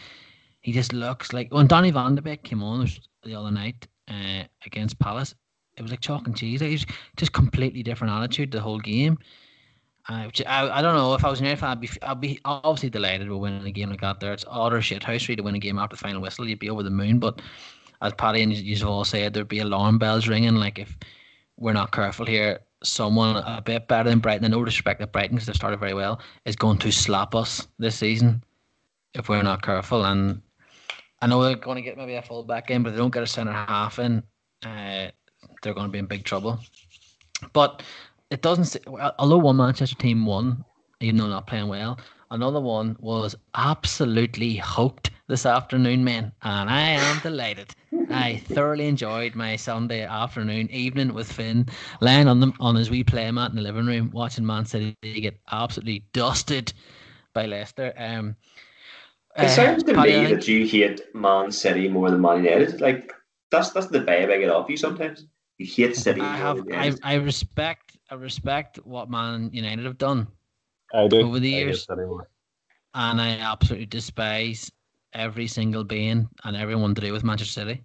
he 0.60 0.72
just 0.72 0.92
looks 0.92 1.32
like 1.32 1.52
when 1.54 1.66
Donny 1.66 1.90
Van 1.90 2.14
de 2.14 2.20
Beek 2.20 2.42
came 2.42 2.62
on 2.62 2.86
the 3.22 3.34
other 3.34 3.50
night 3.50 3.86
uh, 4.08 4.42
against 4.66 4.98
Palace, 4.98 5.34
it 5.76 5.82
was 5.82 5.92
like 5.92 6.00
chalk 6.00 6.26
and 6.26 6.36
cheese. 6.36 6.60
Like, 6.60 6.92
just 7.16 7.32
completely 7.32 7.82
different 7.82 8.12
attitude 8.12 8.50
the 8.50 8.60
whole 8.60 8.80
game. 8.80 9.18
I, 10.08 10.30
I, 10.46 10.78
I 10.78 10.82
don't 10.82 10.94
know 10.94 11.14
if 11.14 11.24
I 11.24 11.30
was 11.30 11.40
an 11.40 11.56
fan, 11.56 11.70
I'd 11.70 11.80
be, 11.80 11.90
I'd 12.02 12.20
be 12.20 12.40
obviously 12.44 12.88
delighted 12.88 13.28
with 13.28 13.40
winning 13.40 13.66
a 13.66 13.70
game 13.70 13.90
like 13.90 14.00
that. 14.00 14.20
There, 14.20 14.32
it's 14.32 14.44
utter 14.48 14.80
shit 14.80 15.04
house 15.04 15.26
to 15.26 15.40
win 15.40 15.54
a 15.54 15.58
game 15.58 15.78
after 15.78 15.96
the 15.96 16.00
final 16.00 16.22
whistle. 16.22 16.48
You'd 16.48 16.58
be 16.58 16.70
over 16.70 16.82
the 16.82 16.90
moon. 16.90 17.18
But 17.18 17.42
as 18.00 18.14
Paddy 18.14 18.42
and 18.42 18.52
you've 18.52 18.84
all 18.84 19.04
said, 19.04 19.34
there'd 19.34 19.48
be 19.48 19.58
alarm 19.58 19.98
bells 19.98 20.26
ringing. 20.26 20.54
Like 20.54 20.78
if 20.78 20.96
we're 21.58 21.74
not 21.74 21.92
careful 21.92 22.24
here, 22.24 22.60
someone 22.82 23.36
a 23.36 23.60
bit 23.60 23.88
better 23.88 24.08
than 24.08 24.20
Brighton, 24.20 24.44
and 24.44 24.52
no 24.52 24.64
disrespect 24.64 25.00
to 25.00 25.06
Brighton 25.06 25.36
because 25.36 25.46
they've 25.46 25.56
started 25.56 25.80
very 25.80 25.94
well, 25.94 26.20
is 26.44 26.56
going 26.56 26.78
to 26.78 26.90
slap 26.90 27.34
us 27.34 27.66
this 27.78 27.96
season 27.96 28.42
if 29.14 29.28
we're 29.28 29.42
not 29.42 29.62
careful. 29.62 30.04
And 30.04 30.40
I 31.20 31.26
know 31.26 31.42
they're 31.42 31.56
going 31.56 31.76
to 31.76 31.82
get 31.82 31.98
maybe 31.98 32.14
a 32.14 32.22
full 32.22 32.44
back 32.44 32.70
in, 32.70 32.82
but 32.82 32.90
they 32.90 32.96
don't 32.96 33.12
get 33.12 33.22
a 33.22 33.26
centre 33.26 33.52
half 33.52 33.98
in, 33.98 34.22
uh, 34.64 35.08
they're 35.62 35.74
going 35.74 35.86
to 35.86 35.92
be 35.92 35.98
in 35.98 36.06
big 36.06 36.24
trouble. 36.24 36.60
But 37.52 37.82
it 38.30 38.42
doesn't. 38.42 38.76
Although 39.18 39.38
one 39.38 39.56
Manchester 39.56 39.96
team 39.96 40.26
won, 40.26 40.64
even 41.00 41.16
though 41.16 41.28
not 41.28 41.46
playing 41.46 41.68
well, 41.68 41.98
another 42.30 42.60
one 42.60 42.96
was 43.00 43.34
absolutely 43.54 44.56
hoped 44.56 45.10
this 45.28 45.46
afternoon, 45.46 46.04
man, 46.04 46.32
and 46.42 46.70
I 46.70 46.80
am 46.80 47.20
delighted. 47.20 47.74
I 48.10 48.36
thoroughly 48.36 48.86
enjoyed 48.86 49.34
my 49.34 49.56
Sunday 49.56 50.02
afternoon, 50.02 50.70
evening 50.70 51.12
with 51.12 51.30
Finn, 51.30 51.66
laying 52.00 52.26
on 52.26 52.40
them 52.40 52.54
on 52.60 52.74
his 52.74 52.90
wee 52.90 53.04
play 53.04 53.30
mat 53.30 53.50
in 53.50 53.56
the 53.56 53.62
living 53.62 53.86
room, 53.86 54.10
watching 54.12 54.46
Man 54.46 54.64
City 54.64 54.96
get 55.02 55.38
absolutely 55.50 56.04
dusted 56.12 56.72
by 57.34 57.46
Leicester. 57.46 57.92
Um, 57.96 58.36
it 59.36 59.44
uh, 59.44 59.48
sounds 59.48 59.84
to 59.84 59.94
me 59.94 60.26
that 60.26 60.48
you 60.48 60.66
hate 60.66 61.14
Man 61.14 61.52
City 61.52 61.88
more 61.88 62.10
than 62.10 62.20
Man 62.20 62.44
United. 62.44 62.80
Like 62.80 63.12
that's 63.50 63.70
that's 63.70 63.88
the 63.88 64.00
vibe 64.00 64.32
I 64.32 64.38
get 64.38 64.50
off 64.50 64.70
you 64.70 64.76
sometimes. 64.76 65.26
You 65.58 65.66
hate 65.66 65.96
City. 65.96 66.20
I 66.20 66.36
have. 66.36 66.66
I, 66.72 66.92
I 67.02 67.14
respect 67.14 67.87
I 68.10 68.14
respect 68.14 68.78
what 68.84 69.10
Man 69.10 69.50
United 69.52 69.84
have 69.84 69.98
done 69.98 70.28
I 70.94 71.06
do. 71.08 71.20
over 71.20 71.38
the 71.38 71.50
years, 71.50 71.86
and 71.88 73.20
I 73.20 73.30
absolutely 73.38 73.86
despise 73.86 74.70
every 75.12 75.46
single 75.46 75.84
being 75.84 76.28
and 76.44 76.56
everyone 76.56 76.94
to 76.94 77.00
do 77.00 77.12
with 77.12 77.24
Manchester 77.24 77.60
City. 77.60 77.84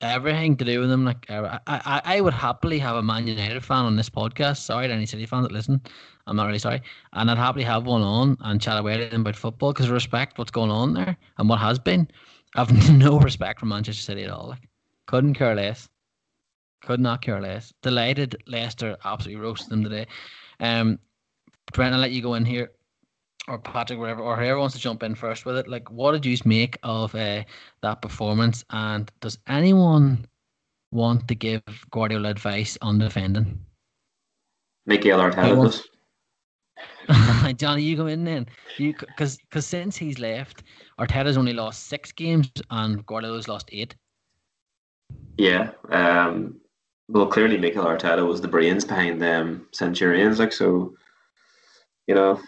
Everything 0.00 0.56
to 0.56 0.64
do 0.64 0.80
with 0.80 0.90
them, 0.90 1.04
like 1.04 1.28
I, 1.28 1.58
I, 1.66 2.02
I 2.04 2.20
would 2.20 2.34
happily 2.34 2.78
have 2.78 2.96
a 2.96 3.02
Man 3.02 3.26
United 3.26 3.64
fan 3.64 3.84
on 3.84 3.96
this 3.96 4.10
podcast. 4.10 4.58
Sorry 4.58 4.86
to 4.86 4.94
any 4.94 5.06
City 5.06 5.26
fans 5.26 5.46
that 5.46 5.52
listen, 5.52 5.80
I'm 6.26 6.36
not 6.36 6.46
really 6.46 6.60
sorry, 6.60 6.82
and 7.12 7.30
I'd 7.30 7.38
happily 7.38 7.64
have 7.64 7.86
one 7.86 8.02
on 8.02 8.36
and 8.40 8.60
chat 8.60 8.78
away 8.78 8.96
to 8.96 9.06
them 9.06 9.22
about 9.22 9.36
football 9.36 9.72
because 9.72 9.90
respect 9.90 10.38
what's 10.38 10.52
going 10.52 10.70
on 10.70 10.94
there 10.94 11.16
and 11.38 11.48
what 11.48 11.58
has 11.58 11.78
been. 11.78 12.08
I've 12.54 12.92
no 12.92 13.18
respect 13.20 13.60
for 13.60 13.66
Manchester 13.66 14.02
City 14.02 14.24
at 14.24 14.30
all. 14.30 14.48
Like, 14.48 14.68
couldn't 15.06 15.34
care 15.34 15.54
less. 15.54 15.88
Could 16.82 17.00
not 17.00 17.22
care 17.22 17.40
less. 17.40 17.72
Delighted 17.82 18.42
Leicester 18.46 18.96
absolutely 19.04 19.42
roasted 19.42 19.70
them 19.70 19.82
today. 19.82 20.06
Um, 20.60 20.98
Brent, 21.72 21.94
I'll 21.94 22.00
let 22.00 22.12
you 22.12 22.22
go 22.22 22.34
in 22.34 22.44
here, 22.44 22.70
or 23.48 23.58
Patrick, 23.58 23.98
whatever, 23.98 24.22
or 24.22 24.36
whoever 24.36 24.58
wants 24.58 24.74
to 24.74 24.80
jump 24.80 25.02
in 25.02 25.14
first 25.14 25.44
with 25.44 25.56
it. 25.56 25.68
Like, 25.68 25.90
what 25.90 26.12
did 26.12 26.24
you 26.24 26.36
make 26.44 26.78
of 26.82 27.14
uh, 27.14 27.42
that 27.82 28.00
performance? 28.00 28.64
And 28.70 29.10
does 29.20 29.38
anyone 29.48 30.26
want 30.92 31.28
to 31.28 31.34
give 31.34 31.62
Guardiola 31.90 32.30
advice 32.30 32.78
on 32.80 32.98
defending? 32.98 33.60
Mikel 34.86 35.20
Arteta 35.20 35.82
Johnny, 37.56 37.82
you 37.82 37.96
go 37.96 38.06
in 38.06 38.24
then. 38.24 38.46
You 38.76 38.94
because 38.94 39.38
because 39.38 39.66
since 39.66 39.96
he's 39.96 40.18
left, 40.18 40.62
Arteta's 40.98 41.36
only 41.36 41.52
lost 41.52 41.86
six 41.86 42.12
games 42.12 42.50
and 42.70 43.04
Guardiola's 43.06 43.48
lost 43.48 43.68
eight. 43.72 43.94
Yeah, 45.36 45.70
um, 45.90 46.60
well, 47.08 47.26
clearly 47.26 47.56
Mikel 47.58 47.84
Arteta 47.84 48.26
was 48.26 48.40
the 48.40 48.48
brains 48.48 48.84
behind 48.84 49.20
them 49.20 49.66
Centurions. 49.72 50.38
Like 50.38 50.52
so, 50.52 50.94
you 52.06 52.14
know, 52.14 52.40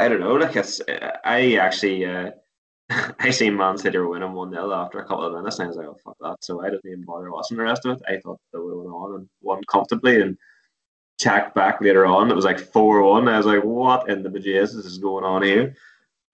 I 0.00 0.08
don't 0.08 0.20
know. 0.20 0.34
Like 0.34 0.56
it's, 0.56 0.80
I 1.24 1.54
actually, 1.54 2.04
uh, 2.04 2.30
I 3.18 3.30
seen 3.30 3.56
Man 3.56 3.78
City 3.78 3.98
were 3.98 4.08
winning 4.08 4.32
one 4.32 4.50
0 4.50 4.72
after 4.72 4.98
a 4.98 5.04
couple 5.04 5.24
of 5.24 5.32
minutes, 5.34 5.58
and 5.58 5.66
I 5.66 5.68
was 5.68 5.76
like, 5.76 5.86
oh 5.86 5.98
fuck 6.04 6.16
that. 6.20 6.44
So 6.44 6.62
I 6.62 6.70
didn't 6.70 6.86
even 6.86 7.04
bother 7.04 7.30
watching 7.30 7.56
the 7.56 7.62
rest 7.62 7.86
of 7.86 7.98
it. 7.98 8.02
I 8.08 8.18
thought 8.18 8.40
they 8.52 8.58
would 8.58 8.72
have 8.72 8.84
went 8.84 8.94
on 8.94 9.14
and 9.14 9.28
won 9.40 9.62
comfortably, 9.64 10.20
and 10.20 10.36
checked 11.20 11.54
back 11.54 11.80
later 11.80 12.04
on. 12.04 12.30
It 12.30 12.36
was 12.36 12.44
like 12.44 12.58
four 12.58 13.02
one. 13.02 13.28
I 13.28 13.36
was 13.36 13.46
like, 13.46 13.62
what 13.62 14.08
in 14.08 14.22
the 14.22 14.28
bejesus 14.28 14.84
is 14.84 14.98
going 14.98 15.24
on 15.24 15.42
here? 15.42 15.76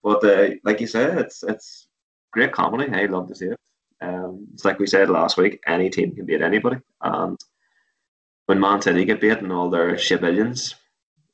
But 0.03 0.23
uh, 0.23 0.55
like 0.63 0.81
you 0.81 0.87
said, 0.87 1.17
it's 1.19 1.43
it's 1.43 1.87
great 2.31 2.51
comedy. 2.51 2.91
I 2.91 3.05
love 3.05 3.27
to 3.27 3.35
see 3.35 3.47
it. 3.47 3.59
Um, 4.01 4.47
it's 4.53 4.65
like 4.65 4.79
we 4.79 4.87
said 4.87 5.09
last 5.09 5.37
week, 5.37 5.61
any 5.67 5.89
team 5.89 6.15
can 6.15 6.25
beat 6.25 6.41
anybody, 6.41 6.77
and 7.01 7.37
when 8.49 8.59
Man 8.59 8.81
City 8.81 9.05
get 9.05 9.21
beaten 9.21 9.51
all 9.51 9.69
their 9.69 9.91
shibillions, 9.91 10.73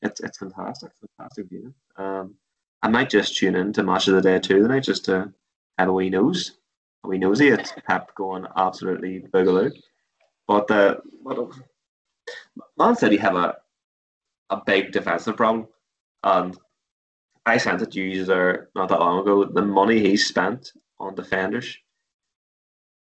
it's 0.01 0.19
it's 0.19 0.37
fantastic, 0.37 0.91
fantastic 0.99 1.47
viewing. 1.47 1.73
Um, 1.95 2.35
I 2.83 2.89
might 2.89 3.09
just 3.09 3.37
tune 3.37 3.55
in 3.55 3.71
to 3.71 3.83
match 3.83 4.09
of 4.09 4.15
the 4.15 4.21
day 4.21 4.37
too 4.37 4.61
tonight 4.61 4.83
just 4.83 5.05
to 5.05 5.31
have 5.77 5.87
a 5.87 5.93
wee 5.93 6.09
nose, 6.09 6.57
a 7.05 7.07
wee 7.07 7.17
nosy 7.17 7.53
at 7.53 7.73
Pep 7.87 8.13
going 8.15 8.45
absolutely 8.57 9.21
boogaloo. 9.33 9.71
But 10.45 10.69
uh, 10.69 10.97
what 11.23 11.53
Man 12.77 12.97
City 12.97 13.15
have 13.15 13.37
a 13.37 13.55
a 14.49 14.61
big 14.65 14.91
defensive 14.91 15.37
problem, 15.37 15.69
and 16.21 16.57
I 17.45 17.55
sent 17.55 17.81
it 17.81 17.91
to 17.93 18.67
not 18.75 18.89
that 18.89 18.99
long 18.99 19.21
ago. 19.21 19.45
The 19.45 19.61
money 19.61 19.99
he 20.01 20.17
spent 20.17 20.73
on 20.99 21.15
defenders. 21.15 21.77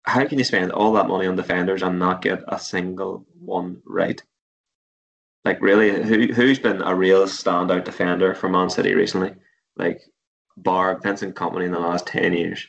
How 0.05 0.25
can 0.25 0.37
you 0.37 0.43
spend 0.43 0.71
all 0.71 0.93
that 0.93 1.07
money 1.07 1.27
on 1.27 1.35
defenders 1.35 1.81
and 1.81 1.97
not 1.97 2.21
get 2.21 2.43
a 2.47 2.59
single 2.59 3.25
one 3.39 3.81
right? 3.85 4.21
Like 5.45 5.61
really, 5.61 6.03
who 6.03 6.33
who's 6.33 6.59
been 6.59 6.81
a 6.81 6.95
real 6.95 7.23
standout 7.25 7.83
defender 7.83 8.33
for 8.33 8.49
Man 8.49 8.69
City 8.69 8.93
recently? 8.93 9.33
Like 9.75 10.01
bar 10.57 10.99
Vincent 11.01 11.35
Kompany 11.35 11.65
in 11.65 11.71
the 11.71 11.79
last 11.79 12.07
ten 12.07 12.33
years. 12.33 12.65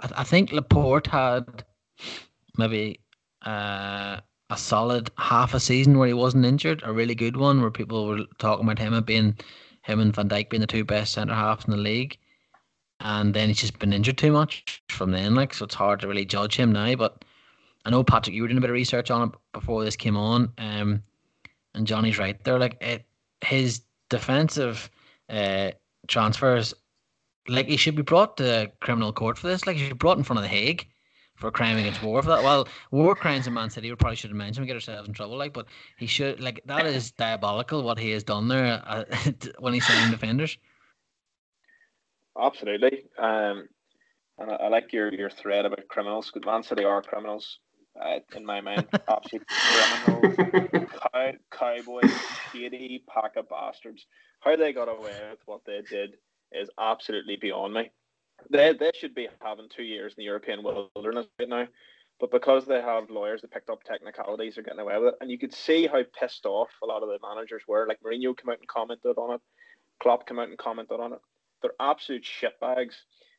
I, 0.00 0.22
think 0.22 0.52
Laporte 0.52 1.08
had 1.08 1.64
maybe 2.56 3.00
uh, 3.44 4.20
a 4.48 4.56
solid 4.56 5.10
half 5.18 5.54
a 5.54 5.60
season 5.60 5.98
where 5.98 6.06
he 6.06 6.14
wasn't 6.14 6.44
injured, 6.44 6.82
a 6.84 6.92
really 6.92 7.16
good 7.16 7.36
one 7.36 7.60
where 7.60 7.70
people 7.70 8.06
were 8.06 8.24
talking 8.38 8.64
about 8.64 8.78
him 8.78 8.94
and 8.94 9.04
being 9.04 9.36
him 9.82 10.00
and 10.00 10.14
Van 10.14 10.28
Dijk 10.28 10.50
being 10.50 10.60
the 10.60 10.66
two 10.66 10.84
best 10.84 11.14
centre 11.14 11.34
halves 11.34 11.64
in 11.64 11.72
the 11.72 11.76
league. 11.76 12.16
And 13.00 13.32
then 13.32 13.48
he's 13.48 13.58
just 13.58 13.78
been 13.78 13.92
injured 13.92 14.18
too 14.18 14.32
much 14.32 14.82
from 14.88 15.12
then, 15.12 15.34
like 15.34 15.54
so 15.54 15.64
it's 15.64 15.74
hard 15.74 16.00
to 16.00 16.08
really 16.08 16.24
judge 16.24 16.56
him 16.56 16.72
now. 16.72 16.94
But 16.96 17.24
I 17.84 17.90
know 17.90 18.02
Patrick, 18.02 18.34
you 18.34 18.42
were 18.42 18.48
doing 18.48 18.58
a 18.58 18.60
bit 18.60 18.70
of 18.70 18.74
research 18.74 19.10
on 19.10 19.28
it 19.28 19.34
before 19.52 19.84
this 19.84 19.96
came 19.96 20.16
on. 20.16 20.52
Um, 20.58 21.02
and 21.74 21.86
Johnny's 21.86 22.18
right 22.18 22.42
there. 22.44 22.58
Like 22.58 22.76
it, 22.80 23.06
his 23.40 23.82
defensive 24.08 24.90
uh, 25.28 25.70
transfers, 26.08 26.74
like 27.48 27.66
he 27.66 27.76
should 27.76 27.96
be 27.96 28.02
brought 28.02 28.36
to 28.38 28.70
criminal 28.80 29.12
court 29.12 29.38
for 29.38 29.46
this. 29.46 29.66
Like 29.66 29.76
he 29.76 29.82
should 29.82 29.94
be 29.94 29.98
brought 29.98 30.18
in 30.18 30.24
front 30.24 30.38
of 30.38 30.42
the 30.42 30.48
Hague 30.48 30.86
for 31.36 31.50
crime 31.50 31.78
against 31.78 32.02
war 32.02 32.20
for 32.20 32.28
that. 32.28 32.42
Well, 32.42 32.66
war 32.90 33.14
crimes 33.14 33.46
in 33.46 33.54
Man 33.54 33.70
City 33.70 33.90
we 33.90 33.96
probably 33.96 34.16
should 34.16 34.30
have 34.30 34.36
mentioned. 34.36 34.64
We 34.64 34.66
get 34.66 34.74
ourselves 34.74 35.08
in 35.08 35.14
trouble, 35.14 35.38
like, 35.38 35.52
but 35.52 35.66
he 35.96 36.06
should 36.06 36.40
like 36.40 36.60
that 36.66 36.84
is 36.86 37.12
diabolical 37.12 37.82
what 37.82 37.98
he 37.98 38.10
has 38.10 38.24
done 38.24 38.48
there 38.48 38.82
uh, 38.86 39.04
when 39.60 39.72
he's 39.72 39.86
signing 39.86 40.10
defenders. 40.10 40.58
Absolutely, 42.40 43.04
um, 43.18 43.68
and 44.38 44.50
I, 44.50 44.54
I, 44.54 44.68
like 44.68 44.92
your 44.92 45.12
your 45.12 45.30
thread 45.30 45.64
about 45.64 45.88
criminals. 45.88 46.30
Good 46.30 46.46
Man 46.46 46.62
City 46.62 46.84
are 46.84 47.02
criminals 47.02 47.58
uh, 48.00 48.18
in 48.36 48.44
my 48.44 48.60
mind. 48.60 48.86
Absolute 49.08 49.46
criminal, 49.48 50.86
cow, 51.12 51.32
cowboy, 51.50 52.02
shady 52.52 53.02
pack 53.12 53.36
of 53.36 53.48
bastards. 53.48 54.06
How 54.40 54.56
they 54.56 54.72
got 54.72 54.88
away 54.88 55.16
with 55.30 55.40
what 55.46 55.62
they 55.66 55.80
did 55.88 56.16
is 56.52 56.70
absolutely 56.78 57.36
beyond 57.36 57.74
me. 57.74 57.90
They 58.50 58.72
they 58.72 58.92
should 58.94 59.14
be 59.14 59.28
having 59.42 59.68
two 59.68 59.82
years 59.82 60.12
in 60.12 60.22
the 60.22 60.26
European 60.26 60.62
wilderness 60.62 61.26
right 61.40 61.48
now, 61.48 61.66
but 62.20 62.30
because 62.30 62.66
they 62.66 62.80
have 62.80 63.10
lawyers 63.10 63.42
that 63.42 63.50
picked 63.50 63.70
up 63.70 63.82
technicalities, 63.82 64.54
they're 64.54 64.64
getting 64.64 64.80
away 64.80 64.98
with 64.98 65.08
it. 65.08 65.18
And 65.20 65.30
you 65.30 65.38
could 65.38 65.54
see 65.54 65.86
how 65.86 66.02
pissed 66.18 66.46
off 66.46 66.68
a 66.82 66.86
lot 66.86 67.02
of 67.02 67.08
the 67.08 67.18
managers 67.20 67.62
were. 67.66 67.86
Like 67.88 68.00
Mourinho 68.00 68.36
came 68.36 68.50
out 68.50 68.58
and 68.58 68.68
commented 68.68 69.18
on 69.18 69.34
it, 69.34 69.40
Klopp 70.00 70.26
came 70.28 70.38
out 70.38 70.48
and 70.48 70.58
commented 70.58 71.00
on 71.00 71.14
it. 71.14 71.20
They're 71.62 71.72
absolute 71.80 72.24
shitbags 72.24 72.94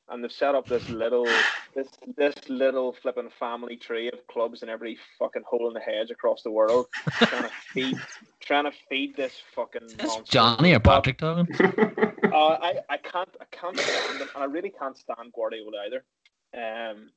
and 0.09 0.23
they've 0.23 0.31
set 0.31 0.55
up 0.55 0.67
this 0.67 0.89
little 0.89 1.27
this 1.75 1.87
this 2.17 2.35
little 2.47 2.93
flipping 3.01 3.29
family 3.39 3.77
tree 3.77 4.09
of 4.11 4.25
clubs 4.27 4.63
in 4.63 4.69
every 4.69 4.97
fucking 5.17 5.43
hole 5.47 5.67
in 5.67 5.73
the 5.73 5.79
hedge 5.79 6.09
across 6.11 6.41
the 6.43 6.51
world, 6.51 6.87
trying 7.11 7.43
to 7.43 7.49
feed 7.73 7.97
trying 8.39 8.65
to 8.65 8.71
feed 8.89 9.15
this 9.15 9.33
fucking. 9.55 9.87
Is 9.99 10.17
Johnny 10.25 10.73
or 10.73 10.79
Patrick 10.79 11.17
talking? 11.17 11.47
uh, 11.61 12.33
I 12.33 12.79
I 12.89 12.97
can't 12.97 13.29
I 13.39 13.45
can't 13.51 13.77
stand 13.77 14.21
them, 14.21 14.29
and 14.33 14.43
I 14.43 14.47
really 14.47 14.71
can't 14.71 14.97
stand 14.97 15.33
Guardiola 15.33 15.71
either. 15.85 16.03
Um, 16.53 17.09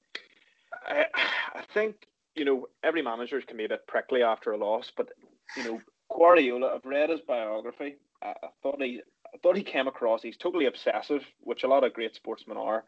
I 0.86 1.06
I 1.54 1.62
think 1.72 2.06
you 2.34 2.44
know 2.44 2.66
every 2.82 3.02
manager 3.02 3.40
can 3.40 3.56
be 3.56 3.64
a 3.64 3.68
bit 3.68 3.86
prickly 3.86 4.22
after 4.22 4.52
a 4.52 4.56
loss, 4.58 4.92
but 4.96 5.08
you 5.56 5.64
know 5.64 5.80
Guardiola. 6.14 6.74
I've 6.74 6.84
read 6.84 7.10
his 7.10 7.20
biography. 7.20 7.96
I, 8.22 8.34
I 8.42 8.48
thought 8.62 8.82
he 8.82 9.00
I 9.34 9.38
thought 9.38 9.56
he 9.56 9.62
came 9.62 9.88
across 9.88 10.22
he's 10.22 10.36
totally 10.36 10.66
obsessive, 10.66 11.24
which 11.40 11.64
a 11.64 11.68
lot 11.68 11.84
of 11.84 11.94
great 11.94 12.14
sportsmen 12.14 12.56
are. 12.56 12.84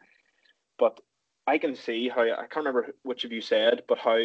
But 0.77 0.99
I 1.47 1.57
can 1.57 1.75
see 1.75 2.09
how 2.09 2.21
I 2.21 2.47
can't 2.47 2.65
remember 2.65 2.93
which 3.03 3.23
of 3.23 3.31
you 3.31 3.41
said, 3.41 3.83
but 3.87 3.97
how 3.97 4.17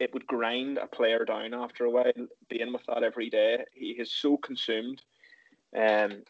it 0.00 0.14
would 0.14 0.26
grind 0.26 0.78
a 0.78 0.86
player 0.86 1.24
down 1.24 1.54
after 1.54 1.84
a 1.84 1.90
while, 1.90 2.12
being 2.48 2.72
with 2.72 2.82
that 2.86 3.02
every 3.02 3.30
day. 3.30 3.64
He 3.72 3.90
is 3.90 4.12
so 4.12 4.36
consumed. 4.36 5.02
Um, 5.76 6.22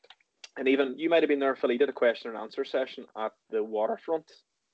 and 0.56 0.66
even 0.66 0.98
you 0.98 1.10
might 1.10 1.22
have 1.22 1.28
been 1.28 1.38
there, 1.38 1.54
Phil. 1.54 1.70
He 1.70 1.78
did 1.78 1.88
a 1.88 1.92
question 1.92 2.30
and 2.30 2.38
answer 2.38 2.64
session 2.64 3.04
at 3.16 3.32
the 3.50 3.62
waterfront. 3.62 4.30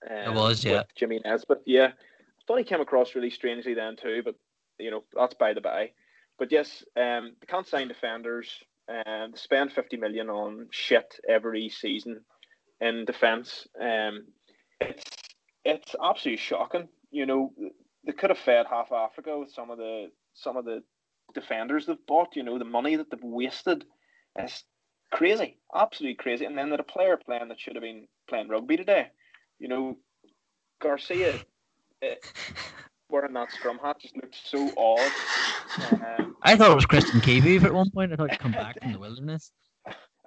Um, 0.09 0.17
it 0.17 0.35
was, 0.35 0.65
yeah. 0.65 0.85
Jimmy 0.97 1.21
Nesbitt, 1.25 1.63
yeah. 1.67 1.89
I 1.89 2.43
thought 2.47 2.59
he 2.59 2.65
came 2.65 2.81
across 2.81 3.15
really 3.15 3.31
strangely 3.31 3.75
then 3.75 3.97
too, 3.97 4.23
but 4.25 4.35
you 4.79 4.91
know 4.91 5.05
that's 5.15 5.35
by 5.35 5.55
the 5.55 5.61
by. 5.61 5.91
But 6.39 6.53
yes, 6.53 6.85
um, 6.97 7.37
they 7.41 7.47
can't 7.47 7.67
sign 7.67 7.89
defenders 7.89 8.49
and 8.89 9.37
spend 9.37 9.73
50 9.73 9.97
million 9.97 10.29
on 10.29 10.69
shit 10.71 11.19
every 11.29 11.69
season 11.69 12.21
in 12.81 13.05
defence. 13.05 13.67
Um, 13.81 14.27
it's 14.81 15.05
it's 15.65 15.95
absolutely 16.03 16.43
shocking. 16.43 16.89
You 17.11 17.27
know, 17.27 17.53
they 18.07 18.13
could 18.13 18.31
have 18.31 18.39
fed 18.39 18.67
half 18.69 18.93
Africa 18.93 19.39
with 19.39 19.51
some 19.51 19.71
of 19.71 19.79
the 19.79 20.11
some 20.35 20.57
of 20.57 20.65
the 20.65 20.83
defenders 21.35 21.87
they've 21.87 22.07
bought. 22.07 22.37
You 22.37 22.43
know, 22.43 22.59
the 22.59 22.65
money 22.65 22.97
that 22.97 23.11
they've 23.11 23.21
wasted. 23.23 23.85
It's 24.37 24.65
crazy, 25.13 25.59
absolutely 25.75 26.17
crazy. 26.17 26.45
And 26.45 26.59
then 26.59 26.71
that 26.71 26.81
a 26.81 26.85
player 26.85 27.17
playing 27.17 27.49
that 27.49 27.61
should 27.61 27.77
have 27.77 27.83
been 27.83 28.07
playing 28.29 28.49
rugby 28.49 28.77
today. 28.77 29.09
You 29.59 29.69
know, 29.69 29.97
Garcia. 30.83 31.41
It, 32.03 32.25
wearing 33.11 33.33
that 33.35 33.53
scrum 33.53 33.79
hat 33.83 33.97
just 34.01 34.17
looked 34.17 34.37
so 34.45 34.71
odd. 34.77 35.13
Um, 35.79 36.37
I 36.43 36.57
thought 36.57 36.71
it 36.71 36.75
was 36.75 36.87
Christian 36.87 37.21
Chivu 37.21 37.63
at 37.65 37.75
one 37.75 37.91
point. 37.91 38.13
I 38.13 38.17
thought 38.17 38.31
he'd 38.31 38.41
come 38.41 38.53
back 38.53 38.81
from 38.81 38.93
the 38.93 38.99
wilderness. 39.07 39.53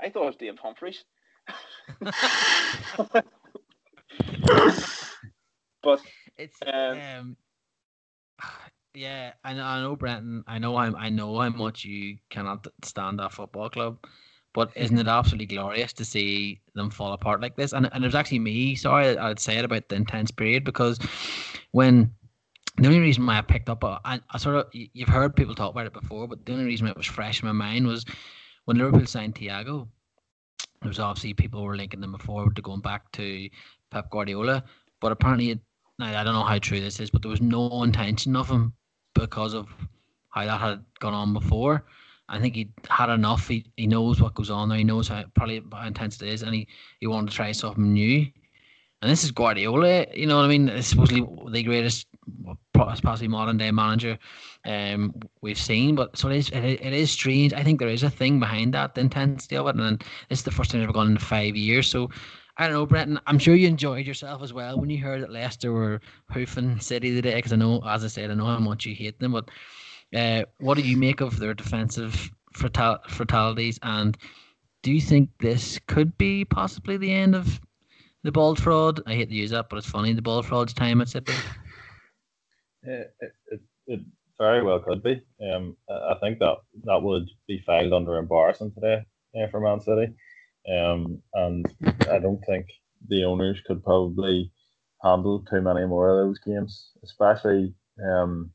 I 0.01 0.09
thought 0.09 0.23
it 0.23 0.25
was 0.25 0.35
Dave 0.35 0.59
Humphreys. 0.59 1.03
but 5.81 6.01
it's 6.37 6.57
um, 6.65 6.99
um, 6.99 7.37
yeah, 8.93 9.33
I 9.43 9.53
know, 9.53 9.63
I 9.63 9.81
know, 9.81 9.95
Brenton. 9.95 10.43
I 10.47 10.59
know 10.59 10.75
how 10.75 10.93
I 10.95 11.09
know 11.09 11.39
how 11.39 11.49
much 11.49 11.85
you 11.85 12.17
cannot 12.29 12.67
stand 12.83 13.19
that 13.19 13.31
football 13.31 13.69
club, 13.69 13.97
but 14.53 14.71
isn't 14.75 14.97
it 14.97 15.07
absolutely 15.07 15.45
glorious 15.45 15.93
to 15.93 16.05
see 16.05 16.59
them 16.73 16.89
fall 16.89 17.13
apart 17.13 17.41
like 17.41 17.55
this? 17.55 17.73
And 17.73 17.89
and 17.93 18.03
it 18.03 18.07
was 18.07 18.15
actually 18.15 18.39
me. 18.39 18.75
Sorry, 18.75 19.17
I'd 19.17 19.39
say 19.39 19.57
it 19.57 19.65
about 19.65 19.87
the 19.87 19.95
intense 19.95 20.31
period 20.31 20.63
because 20.63 20.99
when 21.71 22.11
the 22.77 22.87
only 22.87 22.99
reason 22.99 23.25
why 23.25 23.37
I 23.37 23.41
picked 23.41 23.69
up, 23.69 23.83
I, 23.83 24.19
I 24.29 24.37
sort 24.37 24.55
of, 24.55 24.67
you've 24.71 25.09
heard 25.09 25.35
people 25.35 25.55
talk 25.55 25.71
about 25.71 25.87
it 25.87 25.93
before, 25.93 26.27
but 26.27 26.45
the 26.45 26.53
only 26.53 26.65
reason 26.65 26.87
it 26.87 26.95
was 26.95 27.07
fresh 27.07 27.41
in 27.41 27.47
my 27.47 27.53
mind 27.53 27.87
was 27.87 28.05
when 28.65 28.77
Liverpool 28.77 29.05
signed 29.07 29.35
Thiago. 29.35 29.87
There 30.81 30.89
was 30.89 30.99
obviously 30.99 31.33
people 31.33 31.63
were 31.63 31.75
linking 31.75 32.01
them 32.01 32.11
before 32.11 32.51
to 32.51 32.61
going 32.61 32.81
back 32.81 33.11
to 33.13 33.49
Pep 33.89 34.11
Guardiola, 34.11 34.63
but 35.01 35.11
apparently, 35.11 35.51
it, 35.51 35.59
I 35.99 36.23
don't 36.23 36.35
know 36.35 36.43
how 36.43 36.59
true 36.59 36.79
this 36.79 36.99
is, 36.99 37.09
but 37.09 37.23
there 37.23 37.31
was 37.31 37.41
no 37.41 37.83
intention 37.83 38.35
of 38.35 38.47
him 38.47 38.73
because 39.15 39.55
of 39.55 39.67
how 40.29 40.45
that 40.45 40.61
had 40.61 40.85
gone 40.99 41.15
on 41.15 41.33
before. 41.33 41.85
I 42.29 42.39
think 42.39 42.55
he 42.55 42.69
had 42.89 43.09
enough. 43.09 43.47
He, 43.47 43.65
he 43.75 43.87
knows 43.87 44.21
what 44.21 44.35
goes 44.35 44.51
on 44.51 44.69
there. 44.69 44.77
He 44.77 44.83
knows 44.83 45.07
how 45.07 45.23
probably 45.33 45.63
how 45.71 45.87
intense 45.87 46.21
it 46.21 46.27
is, 46.27 46.43
and 46.43 46.53
he, 46.53 46.67
he 46.99 47.07
wanted 47.07 47.31
to 47.31 47.35
try 47.35 47.51
something 47.53 47.91
new. 47.91 48.27
And 49.01 49.11
this 49.11 49.23
is 49.23 49.31
Guardiola, 49.31 50.07
you 50.13 50.25
know 50.25 50.37
what 50.37 50.45
I 50.45 50.47
mean? 50.47 50.69
It's 50.69 50.87
supposedly 50.87 51.25
the 51.51 51.63
greatest, 51.63 52.07
possibly 52.77 53.27
modern 53.27 53.57
day 53.57 53.71
manager 53.71 54.17
um, 54.65 55.13
we've 55.41 55.57
seen. 55.57 55.95
But 55.95 56.17
so 56.17 56.29
it 56.29 56.37
is, 56.37 56.49
it, 56.49 56.93
is 56.93 57.11
strange. 57.11 57.53
I 57.53 57.63
think 57.63 57.79
there 57.79 57.89
is 57.89 58.03
a 58.03 58.09
thing 58.09 58.39
behind 58.39 58.73
that, 58.73 58.95
the 58.95 59.01
intensity 59.01 59.57
of 59.57 59.67
it. 59.67 59.75
And 59.75 60.03
is 60.29 60.43
the 60.43 60.51
first 60.51 60.71
time 60.71 60.83
I've 60.83 60.93
gone 60.93 61.11
in 61.11 61.17
five 61.17 61.55
years. 61.55 61.89
So 61.89 62.09
I 62.57 62.65
don't 62.65 62.73
know, 62.73 62.85
Brenton. 62.85 63.19
I'm 63.27 63.39
sure 63.39 63.55
you 63.55 63.67
enjoyed 63.67 64.05
yourself 64.05 64.41
as 64.41 64.53
well 64.53 64.79
when 64.79 64.89
you 64.89 64.99
heard 64.99 65.21
that 65.21 65.31
Leicester 65.31 65.71
were 65.71 66.01
hoofing 66.31 66.79
City 66.79 67.13
today. 67.13 67.35
Because 67.35 67.53
I 67.53 67.57
know, 67.57 67.81
as 67.85 68.03
I 68.03 68.07
said, 68.07 68.31
I 68.31 68.35
know 68.35 68.45
how 68.45 68.59
much 68.59 68.85
you 68.85 68.95
hate 68.95 69.19
them. 69.19 69.33
But 69.33 69.49
uh, 70.15 70.43
what 70.59 70.75
do 70.75 70.83
you 70.83 70.97
make 70.97 71.21
of 71.21 71.39
their 71.39 71.53
defensive 71.53 72.31
fatalities? 72.53 73.79
And 73.83 74.17
do 74.83 74.91
you 74.91 75.01
think 75.01 75.29
this 75.39 75.79
could 75.87 76.17
be 76.17 76.45
possibly 76.45 76.97
the 76.97 77.11
end 77.11 77.35
of 77.35 77.59
the 78.23 78.31
ball 78.31 78.55
fraud. 78.55 79.01
I 79.05 79.13
hate 79.13 79.29
to 79.29 79.35
use 79.35 79.51
that, 79.51 79.69
but 79.69 79.77
it's 79.77 79.89
funny. 79.89 80.11
The 80.11 80.21
ball 80.21 80.43
fraud's 80.43 80.73
time 80.73 80.99
at 80.99 81.07
City. 81.07 81.33
It, 82.83 83.13
it, 83.87 84.01
very 84.39 84.63
well 84.63 84.79
could 84.79 85.01
be. 85.01 85.19
Um, 85.51 85.75
I 85.89 86.15
think 86.21 86.39
that 86.39 86.57
that 86.83 87.01
would 87.01 87.27
be 87.47 87.63
filed 87.65 87.91
under 87.93 88.17
embarrassment 88.17 88.75
today 88.75 89.03
uh, 89.35 89.47
for 89.49 89.59
Man 89.59 89.81
City. 89.81 90.13
Um, 90.71 91.21
and 91.33 91.65
I 92.09 92.19
don't 92.19 92.43
think 92.45 92.67
the 93.07 93.23
owners 93.23 93.59
could 93.65 93.83
probably 93.83 94.51
handle 95.03 95.43
too 95.49 95.61
many 95.61 95.85
more 95.85 96.09
of 96.09 96.27
those 96.27 96.39
games, 96.39 96.91
especially 97.03 97.73
um, 98.05 98.51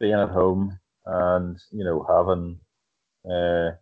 being 0.00 0.14
at 0.14 0.30
home 0.30 0.78
and 1.06 1.58
you 1.70 1.84
know 1.84 2.04
having 2.08 2.58
uh, 3.24 3.76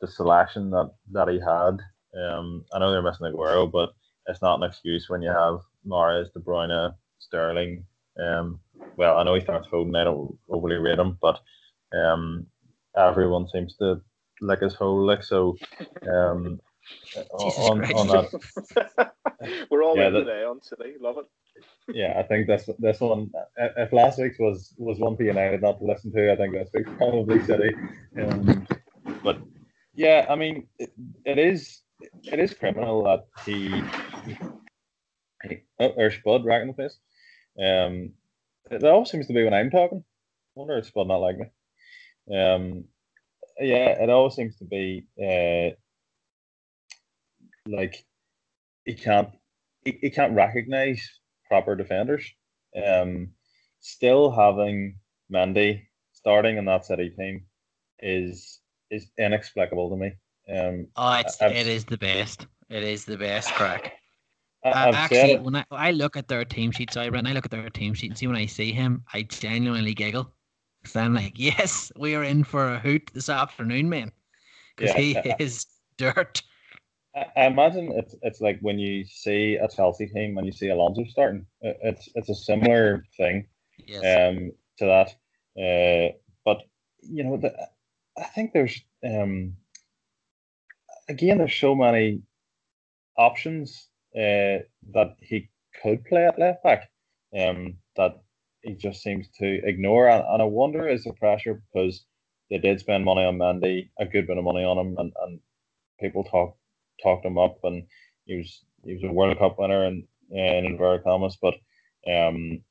the 0.00 0.08
selection 0.08 0.70
that 0.70 0.90
that 1.12 1.28
he 1.28 1.40
had. 1.40 1.78
Um, 2.18 2.64
I 2.72 2.78
know 2.78 2.92
they're 2.92 3.02
missing 3.02 3.26
Aguero, 3.26 3.70
but 3.70 3.90
it's 4.26 4.42
not 4.42 4.62
an 4.62 4.68
excuse 4.68 5.08
when 5.08 5.20
you 5.22 5.30
have 5.30 5.60
Mahrez, 5.86 6.32
De 6.32 6.40
Bruyne, 6.40 6.94
Sterling. 7.18 7.84
Um, 8.18 8.60
well, 8.96 9.18
I 9.18 9.22
know 9.24 9.34
he 9.34 9.40
starts 9.40 9.68
Foden. 9.68 9.96
I 9.98 10.04
don't 10.04 10.36
overly 10.48 10.76
rate 10.76 10.98
him, 10.98 11.18
but 11.20 11.40
um, 11.96 12.46
everyone 12.96 13.48
seems 13.48 13.76
to 13.76 14.00
lick 14.40 14.60
his 14.60 14.74
hole. 14.74 15.04
Like 15.06 15.22
so, 15.22 15.56
um, 16.10 16.60
on, 17.32 17.84
on 17.94 18.06
that, 18.08 19.12
We're 19.70 19.82
all 19.84 19.96
Yeah, 19.96 20.08
in 20.08 20.12
that- 20.14 20.20
today 20.20 20.44
on 20.44 20.62
City. 20.62 20.94
Love 21.00 21.16
it. 21.18 21.26
yeah, 21.94 22.14
I 22.18 22.22
think 22.22 22.46
this 22.46 22.68
this 22.78 23.00
one. 23.00 23.30
If 23.56 23.92
last 23.92 24.18
week's 24.18 24.38
was 24.38 24.74
was 24.78 24.98
one 24.98 25.16
for 25.16 25.22
United 25.22 25.62
not 25.62 25.78
to 25.78 25.84
listen 25.84 26.12
to, 26.12 26.32
I 26.32 26.36
think 26.36 26.52
this 26.54 26.70
week's 26.74 26.90
probably 26.96 27.42
City. 27.44 27.74
Um, 28.20 28.66
but 29.22 29.38
yeah, 29.94 30.26
I 30.28 30.34
mean, 30.34 30.66
it, 30.78 30.92
it 31.24 31.38
is 31.38 31.80
it 32.24 32.38
is 32.38 32.54
criminal 32.54 33.04
that 33.04 33.26
he. 33.46 33.68
he 35.44 35.58
oh, 35.80 35.92
there's 35.96 36.14
Spud 36.14 36.44
right 36.44 36.62
in 36.62 36.68
the 36.68 36.74
face. 36.74 36.98
Um, 37.62 38.10
it 38.70 38.84
always 38.84 39.10
seems 39.10 39.26
to 39.26 39.32
be 39.32 39.44
when 39.44 39.54
I'm 39.54 39.70
talking. 39.70 40.04
I 40.56 40.60
wonder 40.60 40.76
if 40.78 40.86
Spud 40.86 41.08
not 41.08 41.16
like 41.16 41.36
me. 41.38 42.36
Um, 42.36 42.84
yeah, 43.60 44.02
it 44.02 44.10
always 44.10 44.34
seems 44.34 44.56
to 44.56 44.64
be 44.64 45.06
uh, 45.20 45.74
like 47.66 48.04
he 48.84 48.94
can't 48.94 49.30
he, 49.84 49.98
he 50.00 50.10
can't 50.10 50.34
recognize 50.34 51.00
proper 51.48 51.76
defenders. 51.76 52.24
Um, 52.74 53.30
still 53.80 54.30
having 54.30 54.98
Mendy 55.32 55.82
starting 56.12 56.56
in 56.56 56.64
that 56.66 56.84
City 56.86 57.10
team 57.10 57.46
is 58.00 58.60
is 58.90 59.10
inexplicable 59.18 59.90
to 59.90 59.96
me. 59.96 60.12
Um, 60.52 60.88
Oh, 60.96 61.12
it's 61.14 61.40
I've- 61.40 61.54
it 61.54 61.66
is 61.66 61.84
the 61.84 61.98
best. 61.98 62.46
It 62.70 62.82
is 62.82 63.04
the 63.04 63.16
best 63.18 63.52
crack. 63.52 63.92
I, 64.64 64.88
I've 64.88 64.94
actually, 64.94 65.36
when 65.38 65.56
I, 65.56 65.64
I 65.70 65.90
look 65.90 66.16
at 66.16 66.28
their 66.28 66.44
team 66.44 66.70
sheet, 66.70 66.92
sorry, 66.92 67.10
Brent, 67.10 67.28
I 67.28 67.32
look 67.32 67.44
at 67.44 67.50
their 67.50 67.68
team 67.70 67.92
sheet 67.92 68.10
and 68.10 68.18
see 68.18 68.26
when 68.26 68.36
I 68.36 68.46
see 68.46 68.72
him, 68.72 69.04
I 69.12 69.22
genuinely 69.22 69.92
giggle. 69.94 70.32
So 70.86 71.00
I'm 71.00 71.14
like, 71.14 71.38
yes, 71.38 71.92
we 71.96 72.14
are 72.14 72.24
in 72.24 72.44
for 72.44 72.72
a 72.74 72.78
hoot 72.78 73.10
this 73.12 73.28
afternoon, 73.28 73.88
man. 73.88 74.10
Because 74.76 74.94
Yeah, 74.94 75.00
he 75.00 75.16
I- 75.30 75.36
is 75.38 75.66
dirt. 75.98 76.42
I, 77.16 77.46
imagine 77.46 77.92
it's 77.92 78.16
it's 78.22 78.40
like 78.40 78.58
when 78.60 78.76
you 78.80 79.04
see 79.04 79.54
a 79.54 79.68
Chelsea 79.68 80.08
team 80.08 80.36
and 80.36 80.44
you 80.46 80.52
see 80.52 80.70
Alonso 80.70 81.04
starting. 81.04 81.46
It's 81.60 82.08
it's 82.16 82.28
a 82.28 82.34
similar 82.34 83.04
thing. 83.16 83.46
Yes. 83.86 84.32
um, 84.34 84.50
to 84.78 84.86
that. 84.86 85.10
Uh, 85.56 86.12
but 86.44 86.62
you 87.02 87.22
know, 87.22 87.36
the, 87.36 87.54
I 88.18 88.24
think 88.24 88.52
there's 88.52 88.80
um, 89.04 89.54
again 91.08 91.38
there's 91.38 91.54
so 91.54 91.74
many 91.74 92.22
options 93.16 93.88
that 94.14 95.16
he 95.20 95.50
could 95.82 96.04
play 96.04 96.26
at 96.26 96.38
left 96.38 96.62
back 96.62 96.88
um, 97.38 97.76
that 97.96 98.22
he 98.62 98.74
just 98.74 99.02
seems 99.02 99.28
to 99.38 99.60
ignore, 99.66 100.08
and, 100.08 100.24
and 100.26 100.42
I 100.42 100.46
wonder 100.46 100.88
is 100.88 101.04
the 101.04 101.12
pressure 101.12 101.62
because 101.72 102.04
they 102.50 102.58
did 102.58 102.80
spend 102.80 103.04
money 103.04 103.24
on 103.24 103.38
Mendy, 103.38 103.90
a 103.98 104.06
good 104.06 104.26
bit 104.26 104.38
of 104.38 104.44
money 104.44 104.64
on 104.64 104.78
him, 104.78 104.96
and, 104.98 105.12
and 105.22 105.40
people 106.00 106.24
talk 106.24 106.56
talked 107.02 107.26
him 107.26 107.38
up, 107.38 107.58
and 107.64 107.84
he 108.24 108.36
was 108.36 108.64
he 108.84 108.94
was 108.94 109.02
a 109.04 109.12
World 109.12 109.38
Cup 109.38 109.58
winner 109.58 109.84
and 109.84 110.04
in 110.30 110.64
inverted 110.64 111.04
commas, 111.04 111.36
but 111.40 111.54
um, 112.06 112.62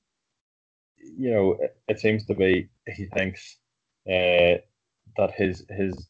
you 0.98 1.32
know, 1.32 1.58
it, 1.60 1.76
it 1.88 2.00
seems 2.00 2.26
to 2.26 2.36
be 2.36 2.70
he 2.88 3.06
thinks 3.06 3.58
uh, 4.08 4.58
that 5.18 5.32
his 5.36 5.66
his 5.70 6.08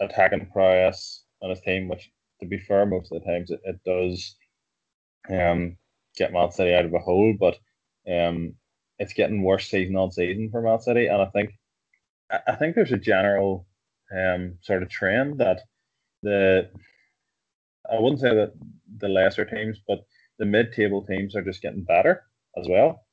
attacking 0.00 0.48
prowess 0.52 1.24
on 1.42 1.50
his 1.50 1.60
team, 1.60 1.88
which 1.88 2.10
to 2.40 2.46
be 2.46 2.58
fair, 2.58 2.86
most 2.86 3.12
of 3.12 3.22
the 3.22 3.30
times 3.30 3.50
it, 3.50 3.60
it 3.64 3.78
does 3.84 4.36
um 5.28 5.76
get 6.16 6.32
Man 6.32 6.50
City 6.50 6.74
out 6.74 6.84
of 6.84 6.94
a 6.94 6.98
hole, 6.98 7.34
but 7.38 7.58
um 8.10 8.54
it's 8.98 9.14
getting 9.14 9.42
worse 9.42 9.68
season 9.68 9.96
on 9.96 10.10
season 10.12 10.50
for 10.50 10.62
Man 10.62 10.80
City, 10.80 11.06
and 11.06 11.22
I 11.22 11.26
think 11.26 11.52
I, 12.30 12.54
think 12.54 12.74
there's 12.74 12.92
a 12.92 12.98
general 12.98 13.66
um 14.16 14.58
sort 14.62 14.82
of 14.82 14.88
trend 14.88 15.38
that 15.38 15.62
the 16.22 16.70
I 17.90 17.98
wouldn't 17.98 18.20
say 18.20 18.34
that 18.34 18.52
the 18.98 19.08
lesser 19.08 19.44
teams, 19.44 19.80
but 19.86 20.04
the 20.38 20.46
mid-table 20.46 21.04
teams 21.04 21.34
are 21.34 21.42
just 21.42 21.62
getting 21.62 21.82
better 21.82 22.22
as 22.56 22.66
well. 22.68 23.04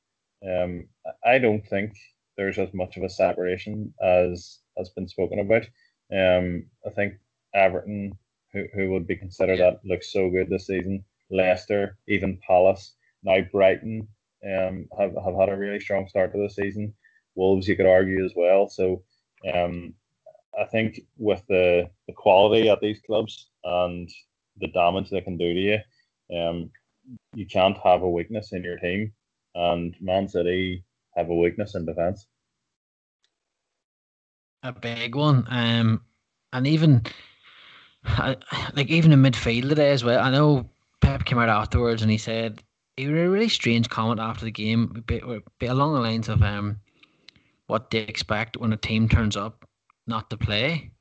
Um, 0.47 0.87
I 1.25 1.39
don't 1.39 1.65
think 1.67 1.93
there's 2.37 2.59
as 2.59 2.73
much 2.73 2.97
of 2.97 3.03
a 3.03 3.09
separation 3.09 3.93
as 4.01 4.59
has 4.77 4.89
been 4.89 5.07
spoken 5.07 5.39
about. 5.39 5.63
Um, 6.11 6.67
I 6.85 6.91
think 6.91 7.15
Everton, 7.53 8.17
who, 8.53 8.65
who 8.73 8.91
would 8.91 9.07
be 9.07 9.15
considered 9.15 9.59
that 9.59 9.79
looks 9.83 10.13
so 10.13 10.29
good 10.29 10.49
this 10.49 10.67
season, 10.67 11.03
Leicester, 11.29 11.97
even 12.07 12.39
Palace, 12.45 12.93
now 13.23 13.37
Brighton, 13.51 14.07
um, 14.45 14.87
have, 14.97 15.13
have 15.23 15.35
had 15.35 15.49
a 15.49 15.57
really 15.57 15.79
strong 15.79 16.07
start 16.07 16.31
to 16.33 16.39
the 16.39 16.49
season. 16.49 16.93
Wolves, 17.35 17.67
you 17.67 17.75
could 17.75 17.85
argue 17.85 18.25
as 18.25 18.33
well. 18.35 18.67
So, 18.69 19.03
um, 19.53 19.93
I 20.59 20.65
think 20.65 21.01
with 21.17 21.43
the, 21.47 21.89
the 22.07 22.13
quality 22.13 22.69
at 22.69 22.81
these 22.81 22.99
clubs 23.05 23.49
and 23.63 24.09
the 24.59 24.67
damage 24.67 25.09
they 25.09 25.21
can 25.21 25.37
do 25.37 25.53
to 25.53 25.59
you, 25.59 26.37
um, 26.37 26.71
you 27.35 27.45
can't 27.45 27.77
have 27.83 28.01
a 28.01 28.09
weakness 28.09 28.53
in 28.53 28.63
your 28.63 28.77
team 28.77 29.13
and 29.57 29.95
Man 29.99 30.27
City 30.27 30.83
have 31.15 31.29
a 31.29 31.35
weakness 31.35 31.75
in 31.75 31.85
defence. 31.85 32.27
a 34.63 34.71
big 34.71 35.15
one. 35.15 35.45
Um, 35.49 36.01
and 36.53 36.67
even 36.67 37.03
I, 38.05 38.37
like 38.75 38.89
even 38.89 39.11
in 39.11 39.21
midfield 39.21 39.69
today 39.69 39.91
as 39.91 40.03
well. 40.03 40.19
I 40.19 40.29
know 40.29 40.69
Pep 41.17 41.25
came 41.25 41.39
out 41.39 41.49
afterwards 41.49 42.03
and 42.03 42.11
he 42.11 42.17
said 42.17 42.61
he 42.95 43.05
had 43.05 43.13
a 43.13 43.29
really 43.29 43.49
strange 43.49 43.89
comment 43.89 44.19
after 44.19 44.45
the 44.45 44.51
game, 44.51 44.91
a 44.95 45.01
bit 45.01 45.69
along 45.69 45.95
the 45.95 45.99
lines 45.99 46.29
of 46.29 46.43
um, 46.43 46.79
what 47.65 47.89
they 47.89 47.99
expect 47.99 48.57
when 48.57 48.71
a 48.71 48.77
team 48.77 49.09
turns 49.09 49.35
up 49.35 49.65
not 50.05 50.29
to 50.29 50.37
play. 50.37 50.91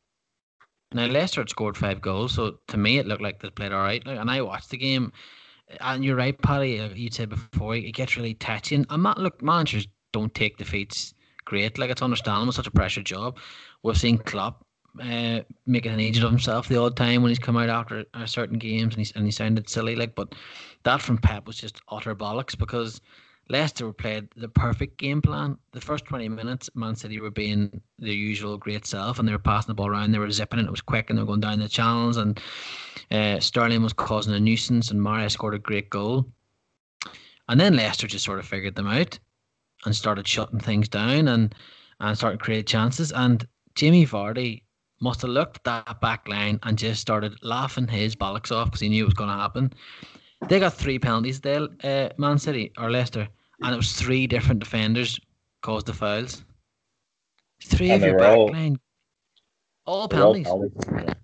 Now 0.93 1.05
Leicester 1.07 1.43
had 1.43 1.51
scored 1.51 1.77
five 1.77 2.01
goals, 2.01 2.33
so 2.33 2.59
to 2.69 2.79
me 2.79 2.97
it 2.99 3.07
looked 3.07 3.21
like 3.23 3.41
they 3.41 3.51
played 3.51 3.73
all 3.73 3.83
right. 3.83 4.03
And 4.07 4.31
I 4.31 4.41
watched 4.41 4.71
the 4.71 4.79
game, 4.79 5.13
and 5.81 6.03
you're 6.03 6.17
right, 6.17 6.41
Paddy. 6.41 6.81
uh, 6.81 6.89
You 6.95 7.11
said 7.11 7.29
before 7.29 7.77
it 7.77 7.93
gets 7.93 8.17
really 8.17 8.35
touchy. 8.35 8.77
And 8.77 9.03
not 9.03 9.19
look, 9.19 9.43
managers 9.43 9.87
don't 10.13 10.35
take 10.35 10.57
defeats 10.57 11.13
great. 11.45 11.77
Like 11.77 11.91
it's 11.91 12.01
understandable, 12.03 12.49
it's 12.49 12.57
such 12.57 12.67
a 12.67 12.71
pressure 12.71 13.03
job. 13.03 13.37
We've 13.83 13.99
seen 13.99 14.17
Klopp 14.17 14.65
uh, 15.01 15.43
making 15.67 15.93
an 15.93 16.01
agent 16.01 16.25
of 16.25 16.31
himself 16.31 16.69
the 16.69 16.81
odd 16.81 16.97
time 16.97 17.23
when 17.23 17.31
he's 17.31 17.39
come 17.39 17.57
out 17.57 17.69
after 17.69 18.05
uh, 18.15 18.27
certain 18.27 18.59
games 18.59 18.95
and 18.95 19.07
he 19.07 19.13
and 19.15 19.25
he 19.25 19.31
sounded 19.31 19.69
silly. 19.69 19.97
Like, 19.97 20.15
but 20.15 20.35
that 20.85 21.03
from 21.03 21.19
Pep 21.19 21.47
was 21.47 21.57
just 21.57 21.81
utter 21.89 22.15
bollocks 22.15 22.57
because 22.57 23.01
Leicester 23.49 23.93
played 23.93 24.29
the 24.37 24.49
perfect 24.49 24.99
game 24.99 25.23
plan. 25.23 25.57
The 25.73 25.81
first 25.81 26.05
twenty 26.05 26.29
minutes, 26.29 26.69
Man 26.75 26.97
City 26.97 27.21
were 27.21 27.31
being 27.31 27.81
their 27.99 28.13
usual 28.13 28.59
great 28.59 28.87
self 28.87 29.19
and 29.19 29.29
they 29.29 29.33
were 29.33 29.39
passing 29.39 29.69
the 29.69 29.75
ball 29.75 29.89
around. 29.89 30.13
They 30.13 30.19
were 30.19 30.31
zipping 30.31 30.59
it. 30.59 30.67
It 30.67 30.71
was 30.71 30.81
quick 30.81 31.11
and 31.11 31.19
they 31.19 31.23
were 31.23 31.27
going 31.27 31.41
down 31.41 31.61
the 31.61 31.69
channels. 31.69 32.17
And 32.17 32.41
uh, 33.11 33.41
Sterling 33.41 33.83
was 33.83 33.93
causing 33.93 34.35
a 34.35 34.41
nuisance 34.41 34.91
and 34.91 35.01
Mario 35.03 35.29
scored 35.29 35.55
a 35.55 35.59
great 35.59 35.91
goal. 35.91 36.27
And 37.49 37.61
then 37.61 37.77
Leicester 37.77 38.09
just 38.09 38.25
sort 38.25 38.41
of 38.41 38.47
figured 38.47 38.75
them 38.75 38.89
out 38.89 39.19
and 39.85 39.95
started 39.95 40.27
shutting 40.27 40.59
things 40.59 40.89
down 40.89 41.29
and 41.29 41.55
and 42.01 42.17
started 42.17 42.41
creating 42.41 42.67
chances. 42.67 43.13
And 43.13 43.47
Jamie 43.75 44.07
Vardy 44.07 44.63
must 45.01 45.23
have 45.23 45.31
looked 45.31 45.59
at 45.59 45.65
that 45.87 46.01
back 46.01 46.27
line 46.29 46.59
and 46.63 46.79
just 46.79 47.01
started 47.01 47.35
laughing 47.43 47.87
his 47.87 48.17
bollocks 48.17 48.51
off 48.51 48.67
because 48.69 48.81
he 48.81 48.89
knew 48.89 49.03
it 49.03 49.07
was 49.07 49.15
going 49.15 49.31
to 49.31 49.37
happen. 49.37 49.73
They 50.49 50.59
got 50.61 50.75
three 50.75 50.99
penalties 50.99 51.41
They, 51.41 51.57
uh, 51.57 52.09
Man 52.19 52.39
City 52.39 52.73
or 52.79 52.91
Leicester, 52.91 53.29
and 53.63 53.73
it 53.73 53.77
was 53.77 53.93
three 53.93 54.27
different 54.27 54.61
defenders 54.61 55.19
caused 55.63 55.87
the 55.87 55.93
fouls. 55.93 56.45
Three 57.63 57.91
And 57.91 58.03
of 58.03 58.09
your 58.09 58.19
back 58.19 58.37
all- 58.37 58.53
line, 58.53 58.79
all 59.87 60.01
all 60.03 60.09
penalties. 60.09 60.47
penalties. 60.47 61.15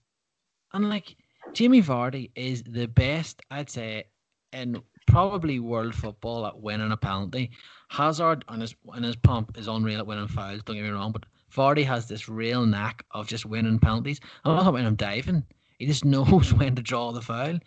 And 0.73 0.89
like 0.89 1.17
Jamie 1.53 1.83
Vardy 1.83 2.31
is 2.35 2.63
the 2.63 2.87
best, 2.87 3.43
I'd 3.51 3.69
say, 3.71 4.05
in 4.53 4.83
probably 5.07 5.61
world 5.61 5.95
football 5.95 6.47
at 6.47 6.59
winning 6.59 6.93
a 6.93 6.97
penalty. 6.97 7.51
Hazard 7.89 8.45
on 8.49 8.61
his 8.61 8.75
on 8.89 9.03
his 9.03 9.17
pump 9.17 9.59
is 9.59 9.69
unreal 9.69 9.99
at 9.99 10.07
winning 10.07 10.29
fouls. 10.29 10.63
Don't 10.63 10.77
get 10.77 10.83
me 10.85 10.89
wrong, 10.91 11.13
but 11.13 11.27
Vardy 11.55 11.85
has 11.85 12.09
this 12.09 12.29
real 12.29 12.65
knack 12.67 13.05
of 13.11 13.27
just 13.27 13.45
winning 13.45 13.79
penalties. 13.79 14.21
I'm 14.45 14.57
not 14.57 14.67
about 14.67 14.81
him 14.81 14.95
diving. 14.95 15.45
He 15.79 15.87
just 15.87 16.05
knows 16.15 16.53
when 16.55 16.75
to 16.77 16.83
draw 16.83 17.13
the 17.13 17.21
foul. 17.21 17.59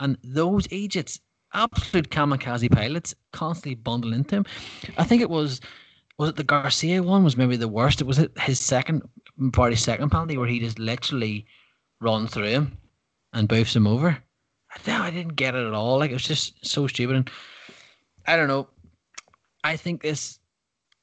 And 0.00 0.18
those 0.22 0.66
agents, 0.70 1.20
absolute 1.52 2.10
kamikaze 2.10 2.70
pilots, 2.70 3.14
constantly 3.32 3.74
bundle 3.74 4.12
into 4.12 4.36
him. 4.36 4.46
I 4.98 5.04
think 5.04 5.22
it 5.22 5.30
was 5.30 5.60
was 6.16 6.30
it 6.30 6.36
the 6.36 6.44
Garcia 6.44 7.02
one 7.02 7.24
was 7.24 7.36
maybe 7.36 7.56
the 7.56 7.68
worst. 7.68 8.00
It 8.00 8.06
was 8.06 8.18
it 8.18 8.38
his 8.38 8.60
second 8.60 9.02
Vardy's 9.38 9.82
second 9.82 10.10
penalty 10.10 10.36
where 10.36 10.46
he 10.46 10.60
just 10.60 10.78
literally 10.78 11.46
runs 12.00 12.30
through 12.30 12.44
him 12.44 12.78
and 13.32 13.48
boofs 13.48 13.74
him 13.74 13.86
over. 13.86 14.16
I, 14.86 15.06
I 15.06 15.10
didn't 15.10 15.34
get 15.36 15.54
it 15.54 15.66
at 15.66 15.74
all. 15.74 15.98
Like 15.98 16.10
it 16.10 16.14
was 16.14 16.22
just 16.22 16.64
so 16.64 16.86
stupid. 16.86 17.16
And 17.16 17.30
I 18.26 18.36
don't 18.36 18.48
know. 18.48 18.68
I 19.64 19.76
think 19.76 20.02
this 20.02 20.38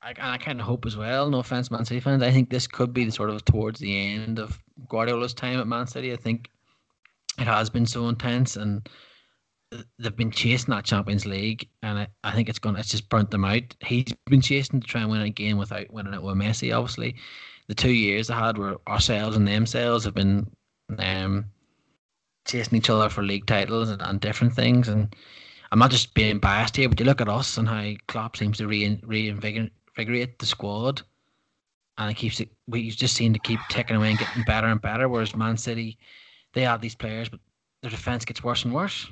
I, 0.03 0.09
and 0.09 0.31
I 0.31 0.37
kind 0.37 0.59
of 0.59 0.65
hope 0.65 0.85
as 0.85 0.97
well. 0.97 1.29
No 1.29 1.39
offense, 1.39 1.69
Man 1.69 1.85
City 1.85 1.99
fans. 1.99 2.23
I 2.23 2.31
think 2.31 2.49
this 2.49 2.67
could 2.67 2.93
be 2.93 3.05
the 3.05 3.11
sort 3.11 3.29
of 3.29 3.45
towards 3.45 3.79
the 3.79 3.95
end 3.97 4.39
of 4.39 4.59
Guardiola's 4.87 5.33
time 5.33 5.59
at 5.59 5.67
Man 5.67 5.87
City. 5.87 6.11
I 6.11 6.15
think 6.17 6.49
it 7.37 7.45
has 7.45 7.69
been 7.69 7.85
so 7.85 8.09
intense, 8.09 8.55
and 8.55 8.87
they've 9.99 10.15
been 10.15 10.31
chasing 10.31 10.73
that 10.73 10.85
Champions 10.85 11.25
League, 11.25 11.69
and 11.83 11.99
I, 11.99 12.07
I 12.23 12.31
think 12.31 12.49
it's 12.49 12.59
going. 12.59 12.75
It's 12.77 12.89
just 12.89 13.09
burnt 13.09 13.31
them 13.31 13.45
out. 13.45 13.63
He's 13.85 14.13
been 14.25 14.41
chasing 14.41 14.81
to 14.81 14.87
try 14.87 15.01
and 15.01 15.11
win 15.11 15.21
again 15.21 15.57
without 15.57 15.91
winning 15.91 16.13
it 16.13 16.23
with 16.23 16.35
Messi. 16.35 16.75
Obviously, 16.75 17.15
the 17.67 17.75
two 17.75 17.91
years 17.91 18.27
they 18.27 18.33
had 18.33 18.57
were 18.57 18.81
ourselves 18.87 19.37
and 19.37 19.47
themselves 19.47 20.03
have 20.03 20.15
been 20.15 20.49
um, 20.97 21.45
chasing 22.45 22.77
each 22.77 22.89
other 22.89 23.07
for 23.07 23.23
league 23.23 23.45
titles 23.45 23.89
and, 23.89 24.01
and 24.01 24.19
different 24.19 24.53
things. 24.53 24.87
And 24.87 25.15
I'm 25.71 25.79
not 25.79 25.91
just 25.91 26.13
being 26.15 26.39
biased 26.39 26.75
here, 26.75 26.89
but 26.89 26.99
you 26.99 27.05
look 27.05 27.21
at 27.21 27.29
us 27.29 27.57
and 27.57 27.69
how 27.69 27.91
Klopp 28.07 28.35
seems 28.35 28.57
to 28.57 28.67
re- 28.67 28.99
reinvigorate 29.03 29.71
the 30.05 30.45
squad, 30.45 31.01
and 31.97 32.11
it 32.11 32.15
keeps 32.15 32.39
it. 32.39 32.49
We 32.67 32.89
just 32.89 33.15
seem 33.15 33.33
to 33.33 33.39
keep 33.39 33.59
ticking 33.69 33.95
away 33.95 34.09
and 34.09 34.19
getting 34.19 34.43
better 34.43 34.67
and 34.67 34.81
better. 34.81 35.07
Whereas 35.09 35.35
Man 35.35 35.57
City, 35.57 35.97
they 36.53 36.61
have 36.61 36.81
these 36.81 36.95
players, 36.95 37.29
but 37.29 37.39
their 37.81 37.91
defense 37.91 38.25
gets 38.25 38.43
worse 38.43 38.65
and 38.65 38.73
worse. 38.73 39.07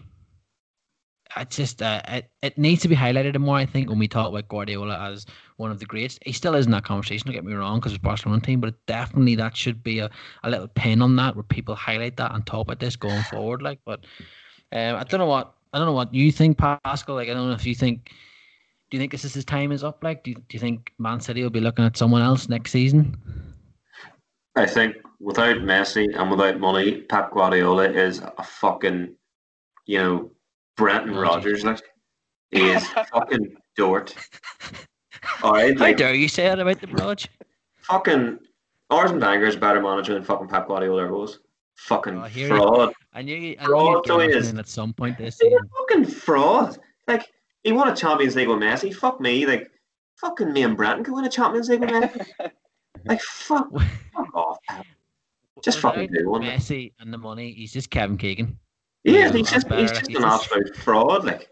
It 1.38 1.52
just 1.52 1.82
uh, 1.84 2.02
it, 2.08 2.32
it 2.42 2.58
needs 2.58 2.82
to 2.82 2.88
be 2.88 2.96
highlighted 2.96 3.38
more. 3.40 3.56
I 3.56 3.66
think 3.66 3.88
when 3.88 4.00
we 4.00 4.08
talk 4.08 4.30
about 4.30 4.48
Guardiola 4.48 4.98
as 4.98 5.28
one 5.58 5.70
of 5.70 5.80
the 5.80 5.86
greats, 5.86 6.18
he 6.26 6.32
still 6.32 6.56
is 6.56 6.66
in 6.66 6.72
that 6.72 6.86
conversation. 6.86 7.28
Don't 7.28 7.36
get 7.36 7.46
me 7.46 7.54
wrong, 7.54 7.80
because 7.80 7.92
it's 7.92 8.02
Barcelona 8.02 8.42
team, 8.42 8.60
but 8.60 8.74
definitely 8.88 9.36
that 9.36 9.56
should 9.56 9.84
be 9.84 10.00
a, 10.00 10.10
a 10.44 10.50
little 10.50 10.68
pin 10.68 11.04
on 11.04 11.16
that 11.18 11.36
where 11.36 11.44
people 11.44 11.76
highlight 11.76 12.18
that 12.18 12.34
and 12.34 12.46
talk 12.46 12.62
about 12.62 12.80
this 12.80 12.96
going 12.96 13.22
forward. 13.24 13.62
Like, 13.62 13.80
but 13.86 14.06
um, 14.72 14.96
I 14.96 15.04
don't 15.04 15.20
know 15.20 15.28
what 15.28 15.54
I 15.72 15.78
don't 15.78 15.86
know 15.86 15.94
what 15.94 16.14
you 16.14 16.32
think, 16.32 16.58
Pascal. 16.58 17.14
Like, 17.14 17.30
I 17.30 17.36
don't 17.36 17.48
know 17.48 17.54
if 17.54 17.66
you 17.66 17.76
think. 17.76 18.12
Do 18.90 18.98
you 18.98 19.02
think 19.02 19.12
this 19.12 19.26
is 19.26 19.34
his 19.34 19.46
time 19.46 19.72
is 19.72 19.84
up? 19.84 20.04
Like, 20.04 20.24
do 20.24 20.32
you, 20.32 20.36
do 20.36 20.44
you 20.50 20.60
think 20.60 20.94
Man 20.98 21.20
City 21.20 21.44
will 21.44 21.52
be 21.52 21.60
looking 21.60 21.86
at 21.86 21.96
someone 21.96 22.22
else 22.22 22.50
next 22.50 22.72
season? 22.72 23.16
I 24.56 24.66
think 24.66 24.96
without 25.20 25.58
Messi 25.58 26.08
and 26.20 26.32
without 26.32 26.60
money, 26.60 27.02
Pep 27.02 27.32
Guardiola 27.32 27.90
is 27.90 28.20
a 28.20 28.44
fucking, 28.44 29.16
you 29.86 29.98
know, 30.00 30.32
Brendan 30.76 31.16
oh, 31.16 31.22
Rodgers. 31.22 31.64
Like, 31.64 31.82
he 32.50 32.70
is 32.70 32.88
fucking 33.14 33.56
Dort. 33.78 34.16
All 35.44 35.54
right, 35.54 35.78
like, 35.78 36.00
how 36.00 36.08
dare 36.08 36.16
you 36.16 36.28
say 36.28 36.44
that 36.44 36.60
about 36.60 36.82
the 36.82 36.88
Brodge? 36.88 37.28
Fucking 37.82 38.40
Arsene 38.90 39.20
Wenger 39.20 39.46
is 39.46 39.56
better 39.56 39.82
manager 39.82 40.14
than 40.16 40.24
fucking 40.24 40.48
Pep 40.48 40.68
Guardiola 40.68 41.08
was. 41.08 41.40
Fucking 41.76 42.18
oh, 42.18 42.48
fraud. 42.48 42.94
I 43.14 43.22
knew, 43.22 43.56
I 43.60 43.66
fraud 43.66 44.08
knew 44.08 44.20
is. 44.20 44.54
at 44.54 44.68
some 44.68 44.94
point 44.94 45.18
this 45.18 45.38
season. 45.38 45.60
Fucking 45.78 46.06
fraud. 46.06 46.78
Like 47.08 47.26
he 47.64 47.72
won 47.72 47.90
a 47.90 47.96
Champions 47.96 48.36
League 48.36 48.48
with 48.48 48.60
Messi. 48.60 48.94
Fuck 48.94 49.20
me. 49.20 49.46
Like 49.46 49.70
fucking 50.20 50.52
me 50.52 50.64
and 50.64 50.78
Brenton 50.78 51.04
could 51.04 51.14
win 51.14 51.26
a 51.26 51.30
Champions 51.30 51.70
League 51.70 51.82
with 51.82 51.90
Messi. 51.90 52.52
like 53.06 53.22
fuck, 53.22 53.70
fuck 54.14 54.36
off. 54.36 54.58
Just 55.64 55.78
Without 55.78 55.96
fucking 55.96 56.12
do 56.14 56.30
one. 56.30 56.42
Messi 56.42 56.94
and 57.00 57.14
the 57.14 57.18
money. 57.18 57.52
He's 57.54 57.74
just 57.74 57.90
Kevin 57.90 58.18
Keegan. 58.18 58.58
Yeah, 59.04 59.32
he's 59.32 59.50
just 59.50 59.72
he's 59.72 59.92
just 59.92 60.08
he's 60.08 60.18
an 60.18 60.24
just... 60.24 60.44
absolute 60.44 60.76
fraud. 60.76 61.26
Like 61.26 61.50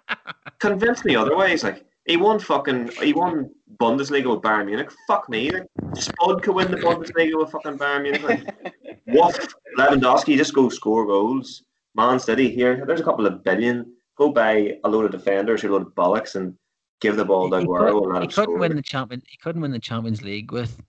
convince 0.58 1.04
me 1.04 1.16
otherwise. 1.16 1.62
Like 1.62 1.84
he 2.06 2.16
won 2.16 2.38
fucking 2.38 2.88
he 3.00 3.12
won 3.12 3.50
Bundesliga 3.76 4.30
with 4.30 4.42
Bayern 4.42 4.66
Munich. 4.66 4.90
Fuck 5.06 5.28
me. 5.28 5.50
Like, 5.50 5.66
Spud 5.94 6.42
could 6.42 6.54
win 6.54 6.70
the 6.70 6.76
Bundesliga 6.76 7.38
with 7.38 7.50
fucking 7.50 7.78
Bayern 7.78 8.02
Munich. 8.02 8.22
Like, 8.22 9.00
what? 9.06 9.54
Lewandowski 9.78 10.36
just 10.36 10.54
go 10.54 10.68
score 10.68 11.06
goals. 11.06 11.62
Man 11.94 12.18
City 12.18 12.50
here. 12.50 12.84
There's 12.86 13.00
a 13.00 13.04
couple 13.04 13.26
of 13.26 13.44
billion. 13.44 13.92
Go 14.22 14.30
buy 14.30 14.78
a 14.84 14.88
load 14.88 15.04
of 15.04 15.10
defenders, 15.10 15.64
a 15.64 15.68
load 15.68 15.82
of 15.82 15.94
bollocks, 15.96 16.36
and 16.36 16.54
give 17.00 17.16
the 17.16 17.24
ball 17.24 17.50
to 17.50 17.56
Aguero. 17.56 18.20
He, 18.20 18.28
could, 18.28 18.30
he 18.30 18.34
couldn't 18.36 18.58
win 18.60 18.76
the 18.76 18.82
champion. 18.82 19.20
He 19.26 19.36
couldn't 19.36 19.60
win 19.60 19.72
the 19.72 19.80
Champions 19.80 20.22
League 20.22 20.52
with 20.52 20.80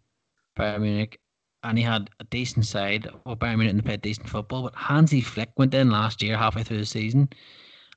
Bayern 0.55 0.81
Munich, 0.81 1.19
and 1.63 1.75
he 1.75 1.83
had 1.83 2.11
a 2.19 2.25
decent 2.25 2.67
side. 2.67 3.09
Well, 3.25 3.35
Bayern 3.35 3.57
Munich 3.57 3.73
and 3.73 3.83
played 3.83 4.03
decent 4.03 4.29
football, 4.29 4.61
but 4.61 4.75
Hansi 4.75 5.19
Flick 5.19 5.49
went 5.57 5.73
in 5.73 5.89
last 5.89 6.21
year, 6.21 6.37
halfway 6.37 6.61
through 6.61 6.77
the 6.77 6.85
season, 6.85 7.27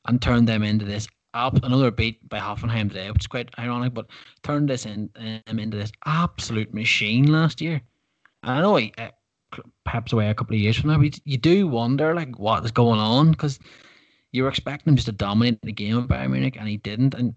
and 0.06 0.22
turned 0.22 0.48
them 0.48 0.62
into 0.62 0.86
this 0.86 1.06
another 1.34 1.90
beat 1.90 2.26
by 2.30 2.38
Hoffenheim 2.38 2.88
today, 2.88 3.10
which 3.10 3.24
is 3.24 3.26
quite 3.26 3.50
ironic, 3.58 3.92
but 3.92 4.06
turned 4.42 4.70
this 4.70 4.86
in, 4.86 5.10
um, 5.46 5.58
into 5.58 5.76
this 5.76 5.92
absolute 6.06 6.72
machine 6.72 7.30
last 7.30 7.60
year. 7.60 7.82
And 8.42 8.52
I 8.52 8.60
know 8.62 8.76
he, 8.76 8.90
uh, 8.96 9.10
perhaps 9.84 10.14
away 10.14 10.30
a 10.30 10.34
couple 10.34 10.54
of 10.56 10.60
years 10.60 10.78
from 10.78 10.88
now, 10.88 10.98
but 10.98 11.20
you 11.26 11.36
do 11.36 11.68
wonder 11.68 12.14
like 12.14 12.38
what 12.38 12.64
is 12.64 12.70
going 12.70 12.98
on 12.98 13.32
because 13.32 13.58
you 14.32 14.42
were 14.42 14.48
expecting 14.48 14.92
him 14.92 14.96
just 14.96 15.06
to 15.06 15.12
dominate 15.12 15.62
the 15.62 15.72
game 15.72 15.96
of 15.96 16.06
Bayern 16.06 16.30
Munich, 16.30 16.56
and 16.58 16.68
he 16.68 16.76
didn't. 16.76 17.14
And 17.14 17.34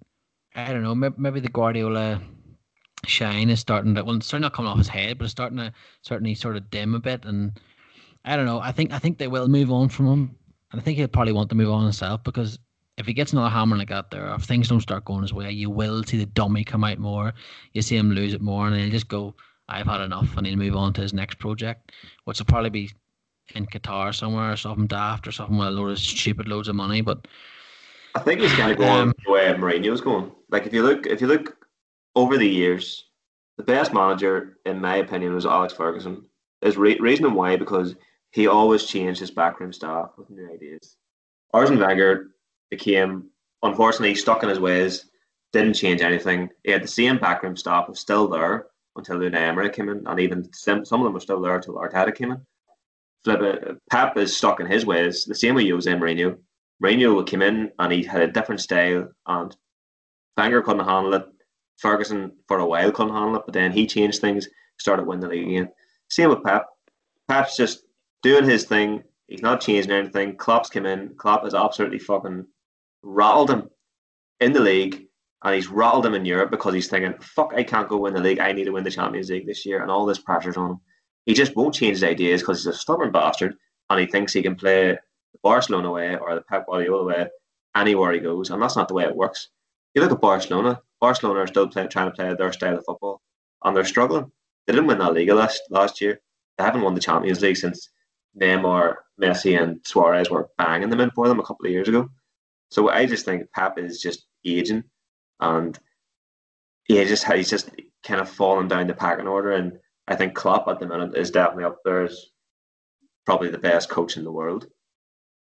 I 0.56 0.72
don't 0.74 0.84
know, 0.84 0.96
maybe, 0.96 1.16
maybe 1.18 1.40
the 1.40 1.50
Guardiola 1.50 2.22
shine 3.06 3.50
is 3.50 3.60
starting 3.60 3.96
to 3.96 4.04
well, 4.04 4.16
it's 4.18 4.28
starting 4.28 4.42
not 4.42 4.54
coming 4.54 4.72
off 4.72 4.78
his 4.78 4.88
head, 4.88 5.18
but 5.18 5.26
it's 5.26 5.32
starting 5.32 5.58
to 5.58 5.72
certainly 6.02 6.36
sort 6.36 6.58
of 6.58 6.70
dim 6.70 6.96
a 6.96 7.00
bit. 7.00 7.26
And 7.26 7.60
I 8.26 8.36
don't 8.36 8.46
know. 8.46 8.60
I 8.60 8.72
think 8.72 8.92
I 8.92 9.00
think 9.00 9.18
they 9.18 9.28
will 9.28 9.48
move 9.48 9.72
on 9.72 9.90
from 9.90 10.08
him, 10.08 10.36
and 10.72 10.82
I 10.82 10.84
think 10.84 10.98
he'll 10.98 11.08
probably 11.08 11.34
want 11.34 11.50
to 11.50 11.56
move 11.56 11.72
on 11.72 11.84
himself 11.84 12.24
because 12.24 12.60
if 12.98 13.06
he 13.06 13.14
gets 13.14 13.32
another 13.32 13.50
hammer 13.50 13.78
like 13.78 13.90
that 13.90 14.12
there, 14.12 14.28
if 14.36 14.44
things 14.44 14.68
don't 14.68 14.82
start 14.82 15.06
going 15.06 15.22
his 15.22 15.34
way, 15.34 15.50
you 15.52 15.70
will 15.70 16.04
see 16.04 16.18
the 16.18 16.26
dummy 16.26 16.66
come 16.66 16.84
out 16.84 17.00
more. 17.00 17.34
You 17.74 17.82
see 17.82 17.96
him 17.96 18.12
lose 18.12 18.34
it 18.34 18.42
more, 18.42 18.68
and 18.68 18.76
he'll 18.76 18.92
just 18.92 19.08
go, 19.08 19.36
I've 19.70 19.88
had 19.88 20.02
enough, 20.02 20.36
and 20.36 20.46
he'll 20.46 20.58
move 20.58 20.76
on 20.76 20.92
to 20.94 21.02
his 21.02 21.14
next 21.14 21.40
project, 21.40 21.94
which 22.26 22.40
will 22.40 22.46
probably 22.46 22.70
be 22.70 22.92
in 23.56 23.66
Qatar 23.66 24.14
somewhere 24.14 24.52
or 24.52 24.58
something 24.58 24.88
daft 24.88 25.28
or 25.28 25.32
something 25.32 25.58
with 25.58 25.68
a 25.68 25.72
load 25.72 25.91
of 25.91 26.00
stupid 26.00 26.47
loads 26.47 26.68
of 26.68 26.76
money. 26.76 27.02
But 27.02 27.28
I 28.16 28.20
think 28.20 28.41
he's 28.41 28.54
kind 28.54 28.72
of 28.72 28.78
going 28.78 28.89
um, 28.89 29.14
the 29.26 29.32
way 29.32 29.54
Mourinho's 29.54 30.02
going. 30.02 30.32
Like 30.50 30.66
if 30.66 30.74
you 30.74 30.84
look, 30.84 31.06
if 31.08 31.22
you 31.22 31.28
look 31.28 31.58
over 32.16 32.38
the 32.38 32.47
years, 32.47 33.06
the 33.58 33.64
best 33.64 33.93
manager, 33.93 34.58
in 34.66 34.82
my 34.82 34.97
opinion, 34.97 35.34
was 35.34 35.45
Alex 35.45 35.74
Ferguson. 35.74 36.26
There's 36.62 36.78
re- 36.78 37.00
reason 37.00 37.34
why 37.34 37.56
because 37.56 37.95
he 38.32 38.47
always 38.47 38.86
changed 38.86 39.20
his 39.20 39.32
backroom 39.32 39.74
staff 39.74 40.12
with 40.18 40.30
new 40.30 40.52
ideas. 40.52 40.97
Arsene 41.54 41.80
Wenger 41.80 42.32
became 42.70 43.30
unfortunately 43.64 44.16
stuck 44.16 44.43
in 44.43 44.50
his 44.50 44.60
ways, 44.60 45.06
didn't 45.52 45.74
change 45.74 46.02
anything. 46.02 46.50
He 46.64 46.72
had 46.72 46.84
the 46.84 46.88
same 46.88 47.18
backroom 47.18 47.56
staff 47.56 47.89
was 47.89 48.00
still 48.00 48.28
there 48.28 48.68
until 48.95 49.18
Unai 49.18 49.36
Emery 49.36 49.70
came 49.70 49.89
in, 49.89 50.06
and 50.06 50.20
even 50.20 50.52
some, 50.54 50.86
some 50.86 51.02
of 51.02 51.06
them 51.06 51.14
were 51.14 51.20
still 51.20 51.41
there 51.41 51.56
until 51.56 51.76
Arteta 51.76 52.14
came 52.14 52.32
in. 52.32 52.45
Flip 53.24 53.41
uh, 53.41 53.74
Pep 53.89 54.17
is 54.17 54.36
stuck 54.36 54.59
in 54.59 54.67
his 54.67 54.86
ways, 54.86 55.26
the 55.26 55.36
same 55.36 55.55
way 55.55 55.70
Jose 55.70 55.91
Mourinho. 55.91 56.38
Mourinho 56.82 57.26
came 57.26 57.41
in 57.41 57.72
and 57.80 57.91
he 57.91 58.03
had 58.03 58.22
a 58.22 58.32
different 58.32 58.61
style, 58.61 59.09
and 59.28 59.55
Wenger 60.38 60.61
couldn't 60.61 60.88
handle 60.88 61.13
it. 61.15 61.26
Ferguson 61.78 62.32
for 62.47 62.59
a 62.59 62.65
while 62.65 62.91
couldn't 62.91 63.13
handle 63.13 63.36
it, 63.38 63.43
but 63.45 63.53
then 63.53 63.72
he 63.72 63.86
changed 63.88 64.22
things, 64.22 64.47
started 64.78 65.05
winning 65.05 65.22
the 65.22 65.28
league 65.28 65.47
again. 65.47 65.70
Same 66.09 66.30
with 66.30 66.43
Pep. 66.43 66.65
Pep's 67.28 67.55
just 67.55 67.84
doing 68.24 68.45
his 68.45 68.65
thing. 68.65 69.03
He's 69.28 69.41
not 69.41 69.61
changing 69.61 69.91
anything. 69.91 70.36
Klopp's 70.36 70.70
come 70.70 70.86
in. 70.86 71.15
Klopp 71.15 71.45
is 71.45 71.53
absolutely 71.53 71.99
fucking 71.99 72.45
rattled 73.03 73.49
him 73.49 73.70
in 74.39 74.51
the 74.53 74.59
league 74.59 75.09
and 75.43 75.55
he's 75.55 75.70
rattled 75.70 76.05
him 76.05 76.15
in 76.15 76.26
Europe 76.26 76.51
because 76.51 76.74
he's 76.74 76.89
thinking, 76.89 77.13
fuck, 77.22 77.53
I 77.55 77.63
can't 77.63 77.88
go 77.88 77.97
win 77.97 78.13
the 78.13 78.20
league. 78.20 78.39
I 78.39 78.51
need 78.51 78.65
to 78.65 78.72
win 78.72 78.84
the 78.84 78.91
Champions 78.91 79.30
League 79.30 79.47
this 79.47 79.65
year. 79.65 79.82
And 79.82 79.89
all 79.89 80.05
this 80.05 80.20
pressure's 80.20 80.57
on 80.57 80.72
him. 80.72 80.80
He 81.26 81.34
just 81.34 81.55
won't 81.55 81.76
change 81.76 81.97
his 81.97 82.03
ideas 82.03 82.41
because 82.41 82.59
he's 82.59 82.67
a 82.67 82.74
stubborn 82.74 83.11
bastard 83.11 83.55
and 83.89 83.99
he 83.99 84.05
thinks 84.05 84.34
he 84.34 84.41
can 84.41 84.55
play 84.55 84.91
the 85.34 85.39
Barcelona 85.43 85.91
way 85.91 86.17
or 86.17 86.36
the 86.36 86.41
Pep 86.41 86.65
Guardiola 86.67 87.03
way 87.03 87.28
anywhere 87.76 88.13
he 88.13 88.20
goes. 88.20 88.49
And 88.49 88.61
that's 88.61 88.76
not 88.76 88.88
the 88.88 88.93
way 88.93 89.03
it 89.03 89.15
works. 89.15 89.49
You 89.93 90.01
look 90.01 90.11
at 90.11 90.22
Barcelona. 90.22 90.82
Barcelona 90.99 91.41
are 91.41 91.47
still 91.47 91.67
play, 91.67 91.88
trying 91.88 92.09
to 92.09 92.15
play 92.15 92.34
their 92.34 92.51
style 92.51 92.78
of 92.78 92.86
football 92.86 93.22
and 93.63 93.76
they're 93.76 93.86
struggling. 93.86 94.32
They 94.65 94.74
didn't 94.74 94.88
win 94.88 94.99
that 94.99 95.13
league 95.13 95.30
last, 95.30 95.61
last 95.70 96.01
year. 96.01 96.20
They 96.57 96.63
haven't 96.63 96.82
won 96.82 96.93
the 96.93 97.01
Champions 97.01 97.41
League 97.41 97.57
since 97.57 97.89
Neymar, 98.39 98.95
Messi, 99.22 99.61
and 99.61 99.80
Suarez 99.86 100.30
were 100.30 100.49
banging 100.57 100.89
them 100.89 100.99
in 100.99 101.11
for 101.11 101.28
them 101.28 101.39
a 101.39 101.43
couple 101.43 101.65
of 101.65 101.72
years 101.72 101.88
ago. 101.88 102.09
So 102.70 102.89
I 102.89 103.05
just 103.05 103.26
think 103.26 103.51
Pep 103.51 103.80
is 103.80 104.01
just 104.01 104.28
aging, 104.45 104.84
and 105.39 105.78
he 106.86 107.03
just 107.05 107.26
he's 107.32 107.49
just 107.49 107.72
kind 108.03 108.22
of 108.22 108.30
falling 108.30 108.67
down 108.67 108.88
the 108.88 108.93
packing 108.93 109.28
order. 109.28 109.51
And 109.53 109.80
I 110.10 110.16
think 110.16 110.34
Klopp 110.34 110.68
at 110.68 110.80
the 110.80 110.88
minute 110.88 111.16
is 111.16 111.30
definitely 111.30 111.66
up 111.66 111.78
there 111.86 112.03
as 112.03 112.26
probably 113.28 113.51
the 113.51 113.60
best 113.60 113.89
coach 113.89 114.18
in 114.18 114.24
the 114.24 114.32
world 114.32 114.66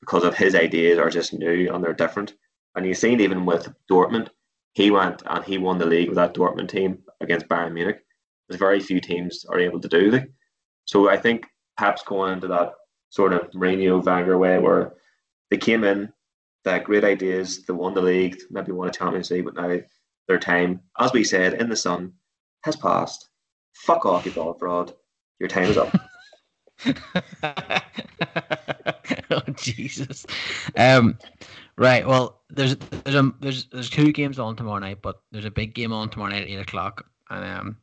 because 0.02 0.26
of 0.26 0.36
his 0.36 0.56
ideas 0.56 1.00
are 1.00 1.10
just 1.10 1.34
new 1.34 1.74
and 1.74 1.82
they're 1.82 1.94
different. 1.94 2.34
And 2.76 2.86
you've 2.86 2.98
seen 2.98 3.22
even 3.22 3.46
with 3.46 3.74
Dortmund, 3.90 4.28
he 4.74 4.92
went 4.92 5.24
and 5.26 5.44
he 5.46 5.58
won 5.58 5.78
the 5.78 5.86
league 5.86 6.10
with 6.10 6.18
that 6.18 6.34
Dortmund 6.34 6.68
team 6.68 7.00
against 7.22 7.48
Bayern 7.48 7.74
Munich. 7.74 8.02
There's 8.48 8.60
very 8.60 8.82
few 8.82 9.00
teams 9.00 9.46
are 9.46 9.58
able 9.60 9.80
to 9.80 9.88
do 9.88 10.12
that. 10.12 10.28
So 10.84 11.10
I 11.10 11.16
think 11.18 11.48
Pep's 11.80 12.04
going 12.04 12.34
into 12.34 12.48
that 12.48 12.74
sort 13.10 13.32
of 13.32 13.50
Mourinho 13.52 14.04
Wenger 14.04 14.38
way 14.38 14.60
where 14.60 14.96
they 15.50 15.58
came 15.58 15.86
in, 15.86 16.12
they 16.66 16.72
had 16.74 16.84
great 16.84 17.06
ideas, 17.06 17.66
they 17.66 17.74
won 17.74 17.94
the 17.94 18.02
league, 18.02 18.38
maybe 18.52 18.74
won 18.74 18.90
a 18.90 18.92
Champions 18.92 19.32
League, 19.32 19.46
but 19.46 19.56
now 19.56 19.80
their 20.28 20.40
time, 20.40 20.82
as 21.00 21.14
we 21.14 21.24
said, 21.24 21.54
in 21.54 21.70
the 21.70 21.76
sun 21.76 22.14
has 22.64 22.76
passed. 22.76 23.30
Fuck 23.86 24.06
off, 24.06 24.26
you 24.26 24.32
ball 24.32 24.54
fraud. 24.54 24.94
Your 25.40 25.50
time 25.50 25.70
is 25.70 25.78
up. 25.78 25.96
oh 29.32 29.42
Jesus. 29.56 30.26
Um 30.76 31.18
Right. 31.78 32.08
Well, 32.08 32.42
there's 32.50 32.76
there's 32.76 33.16
a 33.16 33.32
there's 33.40 33.66
there's 33.70 33.90
two 33.90 34.12
games 34.12 34.40
on 34.40 34.56
tomorrow 34.56 34.80
night, 34.80 35.02
but 35.04 35.22
there's 35.32 35.46
a 35.46 35.52
big 35.52 35.76
game 35.76 35.94
on 35.94 36.10
tomorrow 36.10 36.32
night 36.32 36.42
at 36.42 36.48
eight 36.48 36.60
o'clock, 36.60 37.06
and 37.30 37.46
um, 37.46 37.78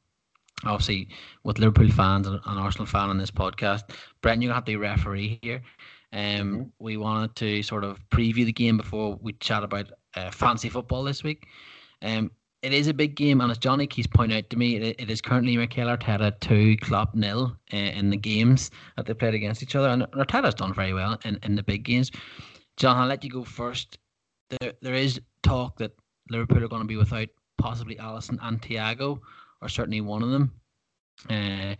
obviously 0.64 1.08
with 1.44 1.60
Liverpool 1.60 1.88
fans 1.90 2.26
and, 2.26 2.40
and 2.44 2.58
Arsenal 2.58 2.86
fan 2.86 3.08
on 3.08 3.18
this 3.18 3.30
podcast, 3.30 3.82
Brent, 4.20 4.42
you're 4.42 4.48
gonna 4.48 4.56
have 4.56 4.64
to 4.64 4.72
be 4.72 4.76
referee 4.76 5.38
here. 5.42 5.62
Um, 6.12 6.20
Mm-hmm. 6.20 6.62
we 6.80 6.96
wanted 6.96 7.36
to 7.36 7.62
sort 7.62 7.84
of 7.84 8.00
preview 8.10 8.44
the 8.44 8.52
game 8.52 8.76
before 8.76 9.16
we 9.22 9.32
chat 9.34 9.62
about 9.62 9.92
uh, 10.16 10.30
fancy 10.32 10.68
football 10.68 11.04
this 11.04 11.22
week. 11.22 11.46
Um, 12.02 12.32
it 12.64 12.72
is 12.72 12.88
a 12.88 12.94
big 12.94 13.14
game, 13.14 13.42
and 13.42 13.50
as 13.50 13.58
Johnny 13.58 13.86
keeps 13.86 14.06
pointing 14.06 14.38
out 14.38 14.48
to 14.48 14.56
me, 14.56 14.76
it, 14.76 14.96
it 14.98 15.10
is 15.10 15.20
currently 15.20 15.54
Mikel 15.54 15.86
Arteta 15.86 16.32
two, 16.40 16.78
Klopp 16.78 17.14
nil 17.14 17.54
uh, 17.72 17.76
in 17.76 18.08
the 18.08 18.16
games 18.16 18.70
that 18.96 19.04
they 19.04 19.12
played 19.12 19.34
against 19.34 19.62
each 19.62 19.76
other, 19.76 19.88
and 19.88 20.04
Arteta's 20.12 20.54
done 20.54 20.72
very 20.72 20.94
well 20.94 21.18
in, 21.26 21.38
in 21.42 21.56
the 21.56 21.62
big 21.62 21.84
games. 21.84 22.10
John, 22.78 22.96
I'll 22.96 23.06
let 23.06 23.22
you 23.22 23.30
go 23.30 23.44
first. 23.44 23.98
There, 24.48 24.72
there 24.80 24.94
is 24.94 25.20
talk 25.42 25.76
that 25.76 25.92
Liverpool 26.30 26.64
are 26.64 26.68
going 26.68 26.82
to 26.82 26.88
be 26.88 26.96
without 26.96 27.28
possibly 27.58 27.96
Alisson 27.96 28.38
and 28.40 28.60
Thiago, 28.62 29.20
or 29.60 29.68
certainly 29.68 30.00
one 30.00 30.22
of 30.22 30.30
them, 30.30 30.52
uh, 31.28 31.74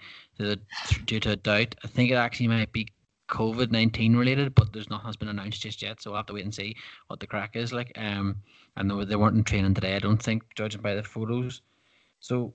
due 1.07 1.21
to 1.21 1.31
a 1.31 1.37
doubt. 1.37 1.75
I 1.83 1.89
think 1.89 2.11
it 2.11 2.17
actually 2.17 2.49
might 2.49 2.73
be 2.73 2.89
COVID 3.29 3.71
nineteen 3.71 4.17
related, 4.17 4.55
but 4.55 4.73
there's 4.73 4.91
nothing 4.91 5.07
has 5.07 5.17
been 5.17 5.29
announced 5.29 5.63
just 5.63 5.83
yet, 5.83 6.01
so 6.01 6.11
we'll 6.11 6.19
have 6.19 6.27
to 6.27 6.35
wait 6.35 6.45
and 6.45 6.55
see 6.55 6.77
what 7.07 7.21
the 7.21 7.27
crack 7.27 7.57
is 7.57 7.73
like. 7.73 7.93
Um, 7.97 8.37
and 8.77 8.91
they, 8.91 9.05
they 9.05 9.17
weren't 9.17 9.37
in 9.37 9.45
training 9.45 9.75
today, 9.75 9.97
I 9.97 9.99
don't 9.99 10.23
think, 10.23 10.43
judging 10.55 10.83
by 10.83 10.95
the 10.95 11.03
photos. 11.03 11.63
So, 12.21 12.55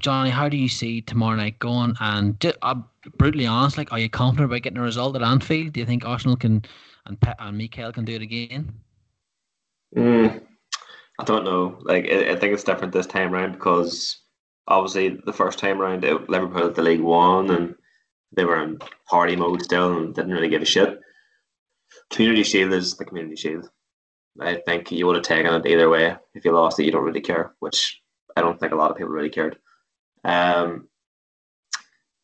Johnny, 0.00 0.30
how 0.30 0.48
do 0.48 0.56
you 0.56 0.68
see 0.68 1.00
tomorrow 1.00 1.36
night 1.36 1.58
going? 1.58 1.94
And 2.00 2.54
I'm 2.62 2.84
brutally 3.16 3.46
honest, 3.46 3.78
like, 3.78 3.92
are 3.92 3.98
you 3.98 4.10
confident 4.10 4.50
about 4.50 4.62
getting 4.62 4.78
a 4.78 4.82
result 4.82 5.16
at 5.16 5.22
Anfield? 5.22 5.72
Do 5.72 5.80
you 5.80 5.86
think 5.86 6.04
Arsenal 6.04 6.36
can 6.36 6.64
and 7.06 7.20
Pe- 7.20 7.34
and 7.38 7.56
Mikel 7.56 7.92
can 7.92 8.04
do 8.04 8.14
it 8.14 8.22
again? 8.22 8.72
Mm, 9.96 10.42
I 11.20 11.24
don't 11.24 11.44
know. 11.44 11.78
Like, 11.82 12.06
I, 12.10 12.32
I 12.32 12.36
think 12.36 12.52
it's 12.54 12.64
different 12.64 12.92
this 12.92 13.06
time 13.06 13.30
round 13.30 13.52
because 13.52 14.18
obviously 14.66 15.20
the 15.24 15.32
first 15.32 15.58
time 15.58 15.78
round 15.78 16.04
it, 16.04 16.28
Liverpool 16.28 16.66
at 16.66 16.74
the 16.74 16.82
League 16.82 17.00
One 17.00 17.50
and 17.50 17.74
they 18.32 18.44
were 18.44 18.62
in 18.62 18.78
party 19.08 19.36
mode 19.36 19.62
still 19.62 19.96
and 19.96 20.14
didn't 20.14 20.32
really 20.32 20.48
give 20.48 20.62
a 20.62 20.66
shit. 20.66 21.00
Community 22.10 22.42
Shield 22.42 22.72
is 22.72 22.96
the 22.96 23.04
Community 23.04 23.36
Shield. 23.36 23.68
I 24.40 24.56
think 24.66 24.90
you 24.90 25.06
would 25.06 25.16
have 25.16 25.24
taken 25.24 25.52
it 25.54 25.66
either 25.66 25.88
way. 25.88 26.16
If 26.34 26.44
you 26.44 26.52
lost 26.52 26.80
it, 26.80 26.84
you 26.84 26.92
don't 26.92 27.04
really 27.04 27.20
care, 27.20 27.54
which 27.60 28.00
I 28.36 28.40
don't 28.40 28.58
think 28.58 28.72
a 28.72 28.76
lot 28.76 28.90
of 28.90 28.96
people 28.96 29.12
really 29.12 29.30
cared. 29.30 29.58
Um, 30.24 30.88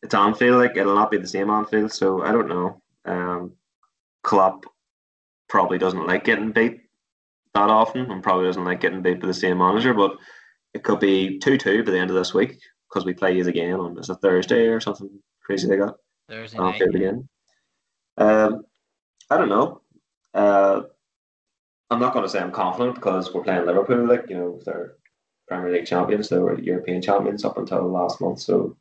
it's 0.03 0.15
Anfield, 0.15 0.59
like 0.59 0.77
it'll 0.77 0.95
not 0.95 1.11
be 1.11 1.19
the 1.19 1.29
same 1.29 1.51
Anfield, 1.51 1.93
so 1.93 2.23
I 2.23 2.33
don't 2.33 2.49
know. 2.49 2.83
Um, 3.05 3.53
Klopp 4.23 4.65
probably 5.49 5.79
doesn't 5.79 6.07
like 6.07 6.25
getting 6.25 6.53
beat 6.53 6.81
that 7.55 7.71
often, 7.71 8.11
and 8.11 8.23
probably 8.23 8.47
doesn't 8.47 8.65
like 8.65 8.81
getting 8.81 9.03
beat 9.03 9.21
by 9.21 9.27
the 9.27 9.35
same 9.35 9.59
manager. 9.59 9.95
But 9.95 10.17
it 10.75 10.83
could 10.83 11.01
be 11.01 11.39
two-two 11.39 11.85
by 11.85 11.91
the 11.93 11.99
end 11.99 12.11
of 12.11 12.17
this 12.17 12.35
week 12.35 12.59
because 12.89 13.05
we 13.05 13.13
play 13.13 13.37
you 13.37 13.47
again 13.47 13.75
on 13.75 13.99
is 13.99 14.11
it 14.11 14.19
Thursday 14.23 14.67
or 14.67 14.81
something 14.81 15.11
crazy 15.51 15.67
they 15.67 15.77
got 15.77 15.97
Thursday 16.29 16.59
night. 16.59 16.75
Anfield 16.75 16.95
again. 16.95 17.29
Um, 18.17 18.63
I 19.31 19.37
don't 19.37 19.49
know. 19.49 19.81
Uh, 20.33 20.83
I'm 21.91 21.99
not 21.99 22.13
going 22.13 22.25
to 22.25 22.29
say 22.29 22.39
I'm 22.39 22.53
confident 22.53 22.95
because 22.95 23.35
we're 23.35 23.43
playing 23.43 23.67
Liverpool, 23.67 24.07
like 24.07 24.27
you 24.29 24.37
know, 24.37 24.61
they're 24.65 24.95
Premier 25.49 25.73
League 25.73 25.87
champions, 25.87 26.29
they 26.29 26.39
were 26.39 26.61
European 26.61 27.03
champions 27.03 27.45
up 27.45 27.59
until 27.59 27.91
last 27.91 28.21
month. 28.21 28.39
So 28.41 28.77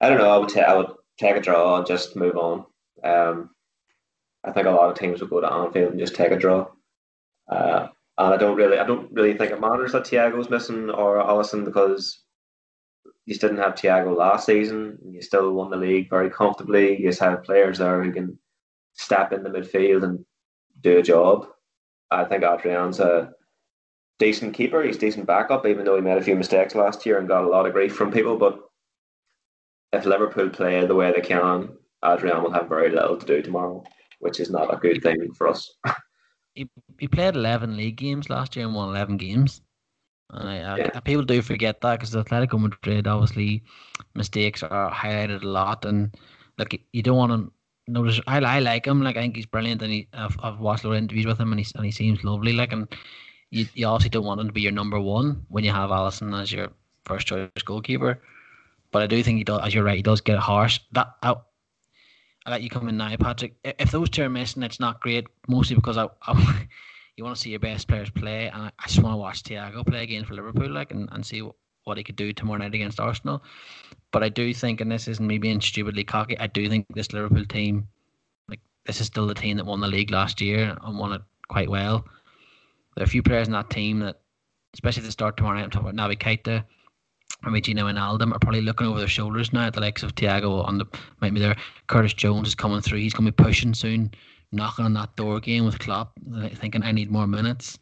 I 0.00 0.08
don't 0.08 0.18
know. 0.18 0.30
I 0.30 0.38
would 0.38 0.50
ta- 0.50 0.60
I 0.60 0.76
would 0.76 0.92
take 1.18 1.36
a 1.36 1.40
draw 1.40 1.78
and 1.78 1.86
just 1.86 2.14
move 2.14 2.36
on. 2.36 2.66
Um, 3.02 3.50
I 4.44 4.52
think 4.52 4.68
a 4.68 4.70
lot 4.70 4.90
of 4.90 4.96
teams 4.96 5.20
would 5.20 5.30
go 5.30 5.40
to 5.40 5.52
Anfield 5.52 5.90
and 5.90 6.00
just 6.00 6.14
take 6.14 6.30
a 6.30 6.38
draw. 6.38 6.68
Uh, 7.50 7.88
and 8.18 8.34
I 8.34 8.36
don't 8.36 8.56
really, 8.56 8.78
I 8.78 8.86
don't 8.86 9.10
really 9.10 9.36
think 9.36 9.50
it 9.50 9.60
matters 9.60 9.92
that 9.92 10.04
Thiago's 10.04 10.50
missing 10.50 10.90
or 10.90 11.20
Alisson 11.20 11.64
because 11.64 12.23
you 13.26 13.34
didn't 13.36 13.58
have 13.58 13.74
Thiago 13.74 14.16
last 14.16 14.46
season. 14.46 14.98
And 15.02 15.14
you 15.14 15.22
still 15.22 15.52
won 15.52 15.70
the 15.70 15.76
league 15.76 16.10
very 16.10 16.30
comfortably. 16.30 17.00
You 17.00 17.08
just 17.08 17.20
have 17.20 17.44
players 17.44 17.78
there 17.78 18.02
who 18.02 18.12
can 18.12 18.38
step 18.94 19.32
in 19.32 19.42
the 19.42 19.50
midfield 19.50 20.04
and 20.04 20.24
do 20.80 20.98
a 20.98 21.02
job. 21.02 21.46
I 22.10 22.24
think 22.24 22.44
Adrian's 22.44 23.00
a 23.00 23.32
decent 24.18 24.54
keeper. 24.54 24.82
He's 24.82 24.98
decent 24.98 25.26
backup, 25.26 25.66
even 25.66 25.84
though 25.84 25.96
he 25.96 26.02
made 26.02 26.18
a 26.18 26.22
few 26.22 26.36
mistakes 26.36 26.74
last 26.74 27.04
year 27.06 27.18
and 27.18 27.28
got 27.28 27.44
a 27.44 27.48
lot 27.48 27.66
of 27.66 27.72
grief 27.72 27.94
from 27.94 28.12
people. 28.12 28.36
But 28.36 28.60
if 29.92 30.04
Liverpool 30.04 30.50
play 30.50 30.86
the 30.86 30.94
way 30.94 31.12
they 31.12 31.20
can, 31.20 31.70
Adrian 32.04 32.42
will 32.42 32.52
have 32.52 32.68
very 32.68 32.90
little 32.90 33.16
to 33.16 33.26
do 33.26 33.40
tomorrow, 33.40 33.82
which 34.18 34.38
is 34.38 34.50
not 34.50 34.72
a 34.72 34.76
good 34.76 35.02
thing 35.02 35.32
for 35.34 35.48
us. 35.48 35.72
He, 36.56 36.68
he 37.00 37.08
played 37.08 37.34
11 37.34 37.76
league 37.76 37.96
games 37.96 38.30
last 38.30 38.54
year 38.54 38.64
and 38.64 38.76
won 38.76 38.90
11 38.90 39.16
games. 39.16 39.60
And 40.30 40.48
I, 40.48 40.74
I, 40.74 40.76
Yeah. 40.78 41.00
people 41.00 41.22
do 41.24 41.42
forget 41.42 41.80
that 41.82 41.98
because 42.00 42.14
Atletico 42.14 42.60
Madrid, 42.60 43.06
obviously, 43.06 43.62
mistakes 44.14 44.62
are 44.62 44.90
highlighted 44.90 45.42
a 45.42 45.48
lot. 45.48 45.84
And 45.84 46.14
look, 46.58 46.72
you 46.92 47.02
don't 47.02 47.16
want 47.16 47.32
to 47.32 47.52
notice. 47.92 48.20
I, 48.26 48.38
I 48.40 48.58
like 48.60 48.86
him. 48.86 49.02
Like 49.02 49.16
I 49.16 49.20
think 49.20 49.36
he's 49.36 49.46
brilliant, 49.46 49.82
and 49.82 49.92
he, 49.92 50.08
I've, 50.12 50.36
I've 50.42 50.58
watched 50.60 50.84
a 50.84 50.88
lot 50.88 50.94
of 50.94 50.98
interviews 51.02 51.26
with 51.26 51.38
him, 51.38 51.52
and 51.52 51.60
he 51.60 51.66
and 51.74 51.84
he 51.84 51.92
seems 51.92 52.24
lovely. 52.24 52.52
Like, 52.52 52.72
and 52.72 52.88
you, 53.50 53.66
you 53.74 53.86
obviously 53.86 54.10
don't 54.10 54.24
want 54.26 54.40
him 54.40 54.46
to 54.48 54.52
be 54.52 54.62
your 54.62 54.72
number 54.72 55.00
one 55.00 55.44
when 55.48 55.64
you 55.64 55.72
have 55.72 55.90
Alisson 55.90 56.38
as 56.40 56.52
your 56.52 56.70
first 57.04 57.26
choice 57.26 57.48
goalkeeper. 57.64 58.20
But 58.76 58.88
I 59.02 59.06
do 59.06 59.22
think 59.22 59.24
he 59.24 59.30
does, 59.30 59.50
as 59.52 59.74
you're 59.74 59.84
right, 59.84 59.86
he 59.96 60.02
does 60.02 60.20
get 60.20 60.38
harsh. 60.38 60.80
That 60.92 61.08
I, 61.22 61.34
I 62.46 62.50
let 62.50 62.62
you 62.62 62.70
come 62.70 62.88
in 62.88 62.96
now, 62.96 63.14
Patrick. 63.16 63.54
If 63.64 63.90
those 63.90 64.08
two 64.10 64.22
are 64.22 64.28
missing, 64.28 64.62
it's 64.62 64.80
not 64.80 65.00
great. 65.00 65.26
Mostly 65.48 65.76
because 65.76 65.96
I, 65.96 66.08
I 66.22 66.68
you 67.16 67.24
want 67.24 67.36
to 67.36 67.42
see 67.42 67.50
your 67.50 67.60
best 67.60 67.86
players 67.86 68.10
play, 68.10 68.48
and 68.48 68.62
I, 68.62 68.70
just 68.86 69.00
want 69.00 69.12
to 69.12 69.18
watch 69.18 69.42
Thiago 69.42 69.86
play 69.86 70.02
again 70.02 70.24
for 70.24 70.34
Liverpool, 70.34 70.70
like, 70.70 70.90
and, 70.90 71.08
and 71.12 71.24
see 71.24 71.42
what, 71.84 71.96
he 71.96 72.02
could 72.04 72.16
do 72.16 72.32
tomorrow 72.32 72.58
night 72.58 72.74
against 72.74 72.98
Arsenal. 72.98 73.42
But 74.10 74.22
I 74.22 74.28
do 74.28 74.52
think, 74.54 74.80
and 74.80 74.90
this 74.90 75.06
isn't 75.06 75.26
me 75.26 75.38
being 75.38 75.60
stupidly 75.60 76.04
cocky, 76.04 76.38
I 76.38 76.46
do 76.46 76.68
think 76.68 76.86
this 76.94 77.12
Liverpool 77.12 77.44
team, 77.44 77.86
like, 78.48 78.60
this 78.86 79.00
is 79.00 79.06
still 79.06 79.26
the 79.26 79.34
team 79.34 79.56
that 79.58 79.66
won 79.66 79.80
the 79.80 79.88
league 79.88 80.10
last 80.10 80.40
year 80.40 80.76
and 80.82 80.98
won 80.98 81.12
it 81.12 81.22
quite 81.48 81.70
well. 81.70 82.04
There 82.96 83.02
are 83.02 83.04
a 83.04 83.08
few 83.08 83.22
players 83.22 83.46
in 83.46 83.52
that 83.52 83.70
team 83.70 84.00
that, 84.00 84.20
especially 84.72 85.02
at 85.02 85.06
the 85.06 85.12
start 85.12 85.36
tomorrow 85.36 85.56
night, 85.56 85.64
I'm 85.64 85.70
talking 85.70 85.88
about 85.88 86.10
Naby 86.10 86.18
Keita, 86.18 86.64
maybe 87.44 87.60
Gini 87.60 87.80
Wijnaldum 87.80 88.32
are 88.34 88.38
probably 88.38 88.60
looking 88.60 88.86
over 88.86 88.98
their 88.98 89.08
shoulders 89.08 89.52
now 89.52 89.66
at 89.66 89.74
the 89.74 89.80
likes 89.80 90.02
of 90.02 90.14
Thiago 90.14 90.66
on 90.66 90.78
the 90.78 90.86
maybe 91.20 91.40
there. 91.40 91.56
Curtis 91.86 92.14
Jones 92.14 92.48
is 92.48 92.54
coming 92.54 92.80
through. 92.80 92.98
He's 92.98 93.14
going 93.14 93.26
to 93.26 93.32
be 93.32 93.44
pushing 93.44 93.74
soon, 93.74 94.10
knocking 94.54 94.84
on 94.84 94.94
that 94.94 95.14
door 95.16 95.36
again 95.36 95.64
with 95.64 95.78
Klopp, 95.78 96.12
thinking 96.54 96.82
I 96.82 96.92
need 96.92 97.10
more 97.10 97.26
minutes. 97.26 97.78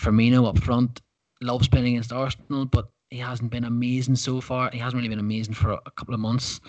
Firmino 0.00 0.46
up 0.46 0.58
front, 0.58 1.00
loves 1.40 1.68
playing 1.68 1.88
against 1.88 2.12
Arsenal, 2.12 2.64
but 2.66 2.88
he 3.10 3.18
hasn't 3.18 3.50
been 3.50 3.64
amazing 3.64 4.16
so 4.16 4.40
far. 4.40 4.70
He 4.70 4.78
hasn't 4.78 4.96
really 4.96 5.08
been 5.08 5.18
amazing 5.18 5.54
for 5.54 5.72
a, 5.72 5.90
couple 5.96 6.14
of 6.14 6.20
months. 6.20 6.60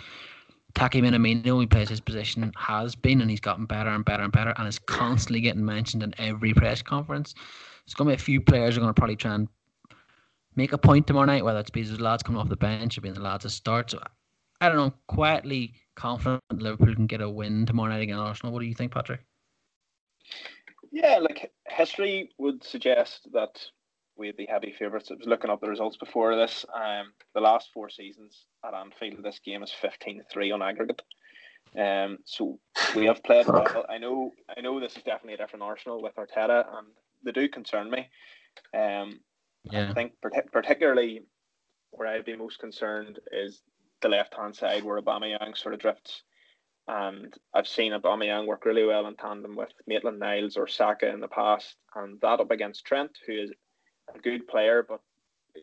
Taki 0.75 1.01
Minamino, 1.01 1.59
he 1.59 1.65
plays 1.65 1.89
his 1.89 1.99
position, 1.99 2.51
has 2.57 2.95
been, 2.95 3.21
and 3.21 3.29
he's 3.29 3.39
gotten 3.39 3.65
better 3.65 3.89
and 3.89 4.05
better 4.05 4.23
and 4.23 4.31
better, 4.31 4.53
and 4.57 4.67
is 4.67 4.79
constantly 4.79 5.41
getting 5.41 5.65
mentioned 5.65 6.03
in 6.03 6.13
every 6.17 6.53
press 6.53 6.81
conference. 6.81 7.33
There's 7.33 7.95
going 7.95 8.07
to 8.07 8.11
be 8.11 8.21
a 8.21 8.23
few 8.23 8.41
players 8.41 8.77
are 8.77 8.81
going 8.81 8.93
to 8.93 8.99
probably 8.99 9.15
try 9.15 9.35
and 9.35 9.47
make 10.55 10.73
a 10.73 10.77
point 10.77 11.07
tomorrow 11.07 11.25
night, 11.25 11.43
whether 11.43 11.59
it's 11.59 11.69
because 11.69 11.95
the 11.95 12.03
lads 12.03 12.23
coming 12.23 12.39
off 12.39 12.49
the 12.49 12.55
bench 12.55 12.97
or 12.97 13.01
being 13.01 13.13
the 13.13 13.21
lads 13.21 13.43
that 13.43 13.49
start. 13.51 13.91
So 13.91 13.99
I 14.59 14.69
don't 14.69 14.77
know, 14.77 14.93
quietly 15.07 15.73
confident 15.95 16.41
Liverpool 16.51 16.95
can 16.95 17.07
get 17.07 17.21
a 17.21 17.29
win 17.29 17.65
tomorrow 17.65 17.91
night 17.91 18.01
against 18.01 18.19
Arsenal. 18.21 18.53
What 18.53 18.61
do 18.61 18.65
you 18.65 18.73
think, 18.73 18.91
Patrick? 18.91 19.21
Yeah, 20.91 21.19
like 21.19 21.51
history 21.67 22.31
would 22.37 22.63
suggest 22.63 23.27
that 23.33 23.59
we'd 24.15 24.37
be 24.37 24.47
heavy 24.49 24.73
favourites. 24.77 25.11
I 25.11 25.15
was 25.15 25.27
looking 25.27 25.51
up 25.51 25.61
the 25.61 25.69
results 25.69 25.97
before 25.97 26.35
this. 26.35 26.65
Um, 26.73 27.13
the 27.35 27.41
last 27.41 27.69
four 27.73 27.89
seasons 27.89 28.45
at 28.65 28.73
Anfield, 28.73 29.23
this 29.23 29.39
game 29.39 29.61
is 29.61 29.71
15-3 29.83 30.53
on 30.53 30.61
aggregate. 30.63 31.01
Um, 31.77 32.17
so 32.25 32.59
we 32.95 33.05
have 33.05 33.21
played 33.23 33.45
Fuck. 33.47 33.75
well. 33.75 33.85
I 33.89 33.99
know, 33.99 34.31
I 34.55 34.61
know 34.61 34.79
this 34.79 34.95
is 34.97 35.03
definitely 35.03 35.35
a 35.35 35.37
different 35.37 35.63
Arsenal 35.63 36.01
with 36.01 36.15
Arteta, 36.15 36.65
and 36.77 36.87
they 37.23 37.31
do 37.31 37.47
concern 37.47 37.91
me. 37.91 38.09
Um, 38.73 39.19
Yeah. 39.71 39.89
I 39.91 39.93
think 39.93 40.13
partic- 40.23 40.51
particularly 40.51 41.21
where 41.91 42.07
I'd 42.07 42.25
be 42.25 42.35
most 42.35 42.59
concerned 42.59 43.19
is 43.31 43.61
the 44.01 44.09
left 44.09 44.35
hand 44.35 44.55
side 44.55 44.83
where 44.83 45.01
Aubameyang 45.01 45.57
sort 45.57 45.73
of 45.73 45.79
drifts. 45.79 46.23
And 46.87 47.33
I've 47.53 47.67
seen 47.67 47.91
Aubameyang 47.91 48.47
work 48.47 48.65
really 48.65 48.85
well 48.85 49.07
in 49.07 49.15
tandem 49.15 49.55
with 49.55 49.73
Maitland 49.87 50.19
Niles 50.19 50.55
or 50.55 50.67
Saka 50.67 51.09
in 51.09 51.19
the 51.19 51.27
past, 51.27 51.75
and 51.95 52.19
that 52.21 52.39
up 52.39 52.51
against 52.51 52.85
Trent, 52.85 53.11
who 53.25 53.33
is 53.33 53.51
a 54.15 54.19
good 54.19 54.47
player, 54.47 54.85
but 54.87 55.01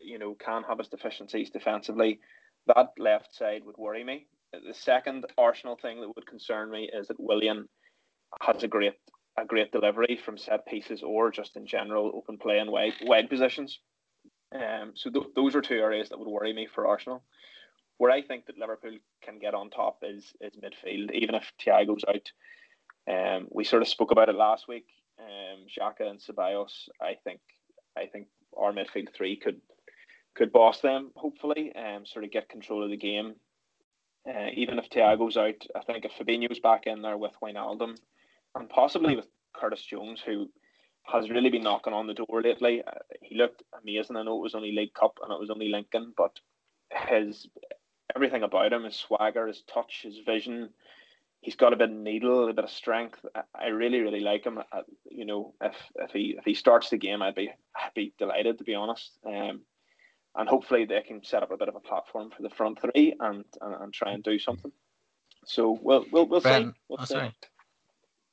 you 0.03 0.19
know 0.19 0.35
can 0.35 0.63
have 0.63 0.77
his 0.77 0.87
deficiencies 0.87 1.49
defensively. 1.49 2.19
That 2.67 2.89
left 2.99 3.33
side 3.33 3.63
would 3.65 3.77
worry 3.77 4.03
me. 4.03 4.27
The 4.51 4.73
second 4.73 5.25
Arsenal 5.37 5.77
thing 5.81 5.99
that 6.01 6.15
would 6.15 6.27
concern 6.27 6.69
me 6.69 6.89
is 6.93 7.07
that 7.07 7.19
Willian 7.19 7.67
has 8.41 8.63
a 8.63 8.67
great 8.67 8.93
a 9.37 9.45
great 9.45 9.71
delivery 9.71 10.19
from 10.23 10.37
set 10.37 10.65
pieces 10.65 11.03
or 11.03 11.29
just 11.29 11.57
in 11.57 11.65
general 11.65 12.11
open 12.15 12.37
play 12.37 12.59
and 12.59 12.71
wide 12.71 12.93
wide 13.01 13.29
positions. 13.29 13.79
Um, 14.53 14.91
so 14.93 15.09
th- 15.09 15.33
those 15.35 15.55
are 15.55 15.61
two 15.61 15.75
areas 15.79 16.09
that 16.09 16.19
would 16.19 16.27
worry 16.27 16.53
me 16.53 16.67
for 16.73 16.87
Arsenal. 16.87 17.23
Where 17.97 18.11
I 18.11 18.21
think 18.21 18.45
that 18.45 18.57
Liverpool 18.57 18.97
can 19.23 19.39
get 19.39 19.53
on 19.53 19.69
top 19.69 19.99
is 20.03 20.33
is 20.41 20.53
midfield, 20.55 21.11
even 21.13 21.35
if 21.35 21.51
Thiago's 21.61 22.03
out. 22.07 22.31
Um, 23.07 23.47
we 23.51 23.63
sort 23.63 23.81
of 23.81 23.87
spoke 23.87 24.11
about 24.11 24.29
it 24.29 24.35
last 24.35 24.67
week. 24.67 24.87
um, 25.19 25.65
Xhaka 25.67 26.09
and 26.09 26.19
Ceballos, 26.19 26.89
I 27.01 27.15
think 27.23 27.39
I 27.97 28.07
think 28.07 28.27
our 28.57 28.73
midfield 28.73 29.13
three 29.13 29.35
could 29.37 29.61
could 30.35 30.51
boss 30.51 30.81
them 30.81 31.11
hopefully 31.15 31.71
and 31.75 31.97
um, 31.97 32.05
sort 32.05 32.25
of 32.25 32.31
get 32.31 32.49
control 32.49 32.83
of 32.83 32.89
the 32.89 32.97
game. 32.97 33.35
Uh, 34.27 34.49
even 34.53 34.79
if 34.79 34.89
Thiago's 34.89 35.37
out, 35.37 35.65
I 35.75 35.81
think 35.81 36.03
if 36.03 36.11
Fabinho's 36.13 36.59
back 36.59 36.87
in 36.87 37.01
there 37.01 37.17
with 37.17 37.33
Wijnaldum 37.41 37.95
and 38.55 38.69
possibly 38.69 39.15
with 39.15 39.27
Curtis 39.53 39.83
Jones, 39.83 40.21
who 40.25 40.49
has 41.03 41.29
really 41.29 41.49
been 41.49 41.63
knocking 41.63 41.93
on 41.93 42.07
the 42.07 42.13
door 42.13 42.41
lately. 42.41 42.81
Uh, 42.85 42.91
he 43.21 43.35
looked 43.35 43.63
amazing. 43.81 44.15
I 44.15 44.23
know 44.23 44.37
it 44.37 44.41
was 44.41 44.55
only 44.55 44.71
League 44.71 44.93
Cup 44.93 45.19
and 45.23 45.31
it 45.31 45.39
was 45.39 45.49
only 45.49 45.69
Lincoln, 45.69 46.13
but 46.17 46.39
his 46.91 47.47
everything 48.15 48.43
about 48.43 48.73
him, 48.73 48.83
his 48.83 48.95
swagger, 48.95 49.47
his 49.47 49.61
touch, 49.61 50.01
his 50.03 50.19
vision, 50.25 50.69
he's 51.45 51.55
got 51.55 51.73
a 51.73 51.75
bit 51.75 51.91
of 51.91 51.95
needle, 51.95 52.49
a 52.49 52.53
bit 52.53 52.63
of 52.63 52.71
strength. 52.71 53.23
I, 53.35 53.41
I 53.53 53.67
really, 53.67 53.99
really 53.99 54.19
like 54.19 54.45
him. 54.45 54.59
I, 54.71 54.81
you 55.09 55.25
know, 55.25 55.53
if 55.61 55.75
if 55.95 56.11
he 56.11 56.35
if 56.37 56.43
he 56.43 56.55
starts 56.55 56.89
the 56.89 56.97
game, 56.97 57.21
I'd 57.21 57.35
be 57.35 57.51
I'd 57.75 57.93
be 57.93 58.13
delighted 58.17 58.57
to 58.57 58.63
be 58.63 58.73
honest. 58.73 59.11
Um, 59.25 59.61
and 60.37 60.49
hopefully 60.49 60.85
they 60.85 61.01
can 61.01 61.23
set 61.23 61.43
up 61.43 61.51
a 61.51 61.57
bit 61.57 61.69
of 61.69 61.75
a 61.75 61.79
platform 61.79 62.29
for 62.35 62.41
the 62.41 62.49
front 62.49 62.81
three 62.81 63.15
and 63.19 63.45
and, 63.61 63.75
and 63.81 63.93
try 63.93 64.11
and 64.11 64.23
do 64.23 64.39
something. 64.39 64.71
So 65.45 65.77
we'll 65.81 66.05
we'll 66.11 66.25
we'll 66.25 66.41
Brenton, 66.41 66.71
see. 66.71 66.79
We'll 66.89 66.99
oh, 67.01 67.05
see. 67.05 67.13
sorry. 67.13 67.33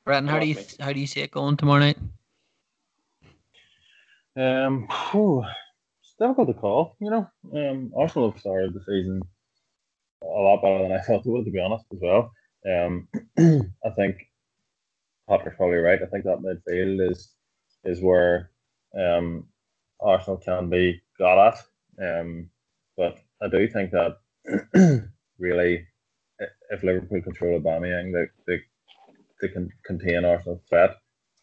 Brenton, 0.05 0.29
how 0.29 0.39
do 0.41 0.47
you 0.47 0.55
mate. 0.55 0.77
how 0.81 0.93
do 0.93 1.01
you 1.01 1.07
see 1.07 1.21
it 1.21 1.31
going 1.31 1.57
tomorrow 1.57 1.81
night? 1.81 1.99
Um, 4.35 4.89
whew, 5.11 5.45
it's 6.01 6.15
difficult 6.19 6.49
to 6.49 6.55
call. 6.55 6.97
You 6.99 7.11
know, 7.11 7.31
um, 7.55 7.93
Arsenal 7.95 8.31
have 8.31 8.41
started 8.41 8.73
the 8.73 8.81
season 8.81 9.23
a 10.23 10.43
lot 10.43 10.63
better 10.63 10.83
than 10.83 10.93
I 10.93 11.01
thought 11.03 11.25
they 11.25 11.31
would, 11.31 11.45
to 11.45 11.51
be 11.51 11.61
honest, 11.61 11.85
as 11.93 11.99
well. 12.01 12.33
Um, 12.67 13.09
I 13.85 13.91
think 13.97 14.17
Patrick's 15.29 15.57
probably 15.57 15.77
right. 15.79 16.03
I 16.03 16.07
think 16.07 16.25
that 16.25 16.39
midfield 16.39 17.11
is 17.11 17.31
is 17.85 18.01
where 18.01 18.51
um 18.99 19.49
Arsenal 20.01 20.39
can 20.39 20.69
be 20.69 21.01
got 21.19 21.49
at. 21.49 21.63
Um, 22.03 22.51
but 22.97 23.19
I 23.43 23.49
do 23.49 23.69
think 23.69 23.93
that 23.93 24.17
really, 25.39 25.87
if 26.71 26.83
Liverpool 26.83 27.23
control 27.23 27.61
Aubameyang, 27.61 28.13
they 28.13 28.27
they 28.47 28.63
they 29.41 29.49
can 29.49 29.71
contain 29.85 30.25
Arsenal's 30.25 30.63
threat. 30.69 30.97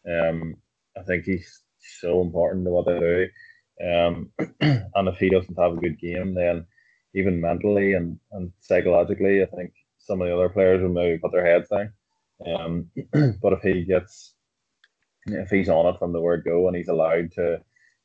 Um, 0.08 0.56
I 0.96 1.02
think 1.02 1.24
he's 1.24 1.60
so 2.00 2.20
important 2.22 2.64
to 2.64 2.70
what 2.70 2.86
they 2.86 2.98
do. 2.98 3.28
Um, 3.82 4.32
and 4.60 5.08
if 5.08 5.16
he 5.18 5.30
doesn't 5.30 5.58
have 5.58 5.72
a 5.72 5.80
good 5.80 5.98
game, 5.98 6.34
then 6.34 6.66
even 7.14 7.40
mentally 7.40 7.94
and, 7.94 8.18
and 8.32 8.52
psychologically, 8.60 9.42
I 9.42 9.46
think 9.46 9.72
some 9.98 10.20
of 10.20 10.28
the 10.28 10.34
other 10.34 10.48
players 10.48 10.82
will 10.82 10.90
maybe 10.90 11.18
put 11.18 11.32
their 11.32 11.46
heads 11.46 11.68
down. 11.68 11.92
Um, 12.46 12.90
but 13.42 13.52
if 13.52 13.62
he 13.62 13.84
gets, 13.84 14.34
if 15.26 15.50
he's 15.50 15.68
on 15.68 15.92
it 15.94 15.98
from 15.98 16.12
the 16.12 16.20
word 16.20 16.44
go 16.44 16.66
and 16.66 16.76
he's 16.76 16.88
allowed 16.88 17.32
to 17.32 17.60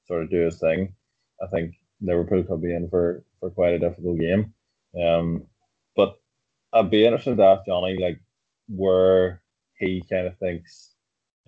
sort 0.06 0.24
of 0.24 0.30
do 0.30 0.42
his 0.46 0.60
thing, 0.60 0.94
I 1.42 1.48
think 1.48 1.76
Liverpool 2.02 2.44
could 2.44 2.62
be 2.62 2.74
in 2.74 2.90
for, 2.90 3.24
for 3.40 3.50
quite 3.50 3.74
a 3.74 3.80
difficult 3.80 4.20
game. 4.20 4.54
Um, 5.02 5.48
but 5.96 6.16
I'd 6.74 6.92
be 6.92 7.06
interested 7.06 7.38
to 7.38 7.44
ask 7.44 7.66
Johnny 7.66 7.98
like 8.00 8.20
where 8.68 9.42
he 9.78 10.04
kind 10.10 10.28
of 10.28 10.38
thinks 10.38 10.92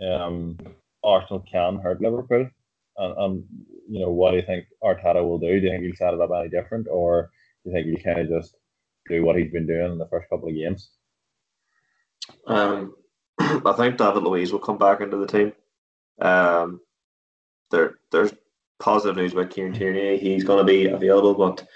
um, 0.01 0.57
Arsenal 1.03 1.45
can 1.51 1.79
hurt 1.79 2.01
Liverpool, 2.01 2.49
and, 2.97 3.17
and 3.17 3.43
you 3.89 3.99
know 3.99 4.11
what 4.11 4.31
do 4.31 4.37
you 4.37 4.43
think 4.43 4.65
Arteta 4.83 5.23
will 5.23 5.39
do? 5.39 5.59
Do 5.59 5.65
you 5.65 5.71
think 5.71 5.83
he'll 5.83 5.95
set 5.95 6.13
it 6.13 6.21
up 6.21 6.29
any 6.35 6.49
different, 6.49 6.87
or 6.89 7.31
you 7.67 7.73
think 7.73 7.87
he'll 7.87 8.13
kind 8.13 8.19
of 8.19 8.41
just 8.41 8.55
do 9.09 9.23
what 9.23 9.37
he's 9.37 9.51
been 9.51 9.67
doing 9.67 9.91
in 9.91 9.97
the 9.97 10.07
first 10.07 10.29
couple 10.29 10.49
of 10.49 10.55
games? 10.55 10.89
Um, 12.45 12.95
I 13.39 13.73
think 13.75 13.97
David 13.97 14.23
Luiz 14.23 14.51
will 14.51 14.59
come 14.59 14.77
back 14.77 15.01
into 15.01 15.17
the 15.17 15.27
team. 15.27 15.53
Um, 16.21 16.81
there, 17.71 17.95
there's 18.11 18.33
positive 18.79 19.17
news 19.17 19.33
about 19.33 19.49
Kieran 19.49 19.73
Tierney. 19.73 20.17
He's 20.17 20.43
going 20.43 20.59
to 20.59 20.63
be 20.63 20.87
available, 20.87 21.33
but 21.33 21.67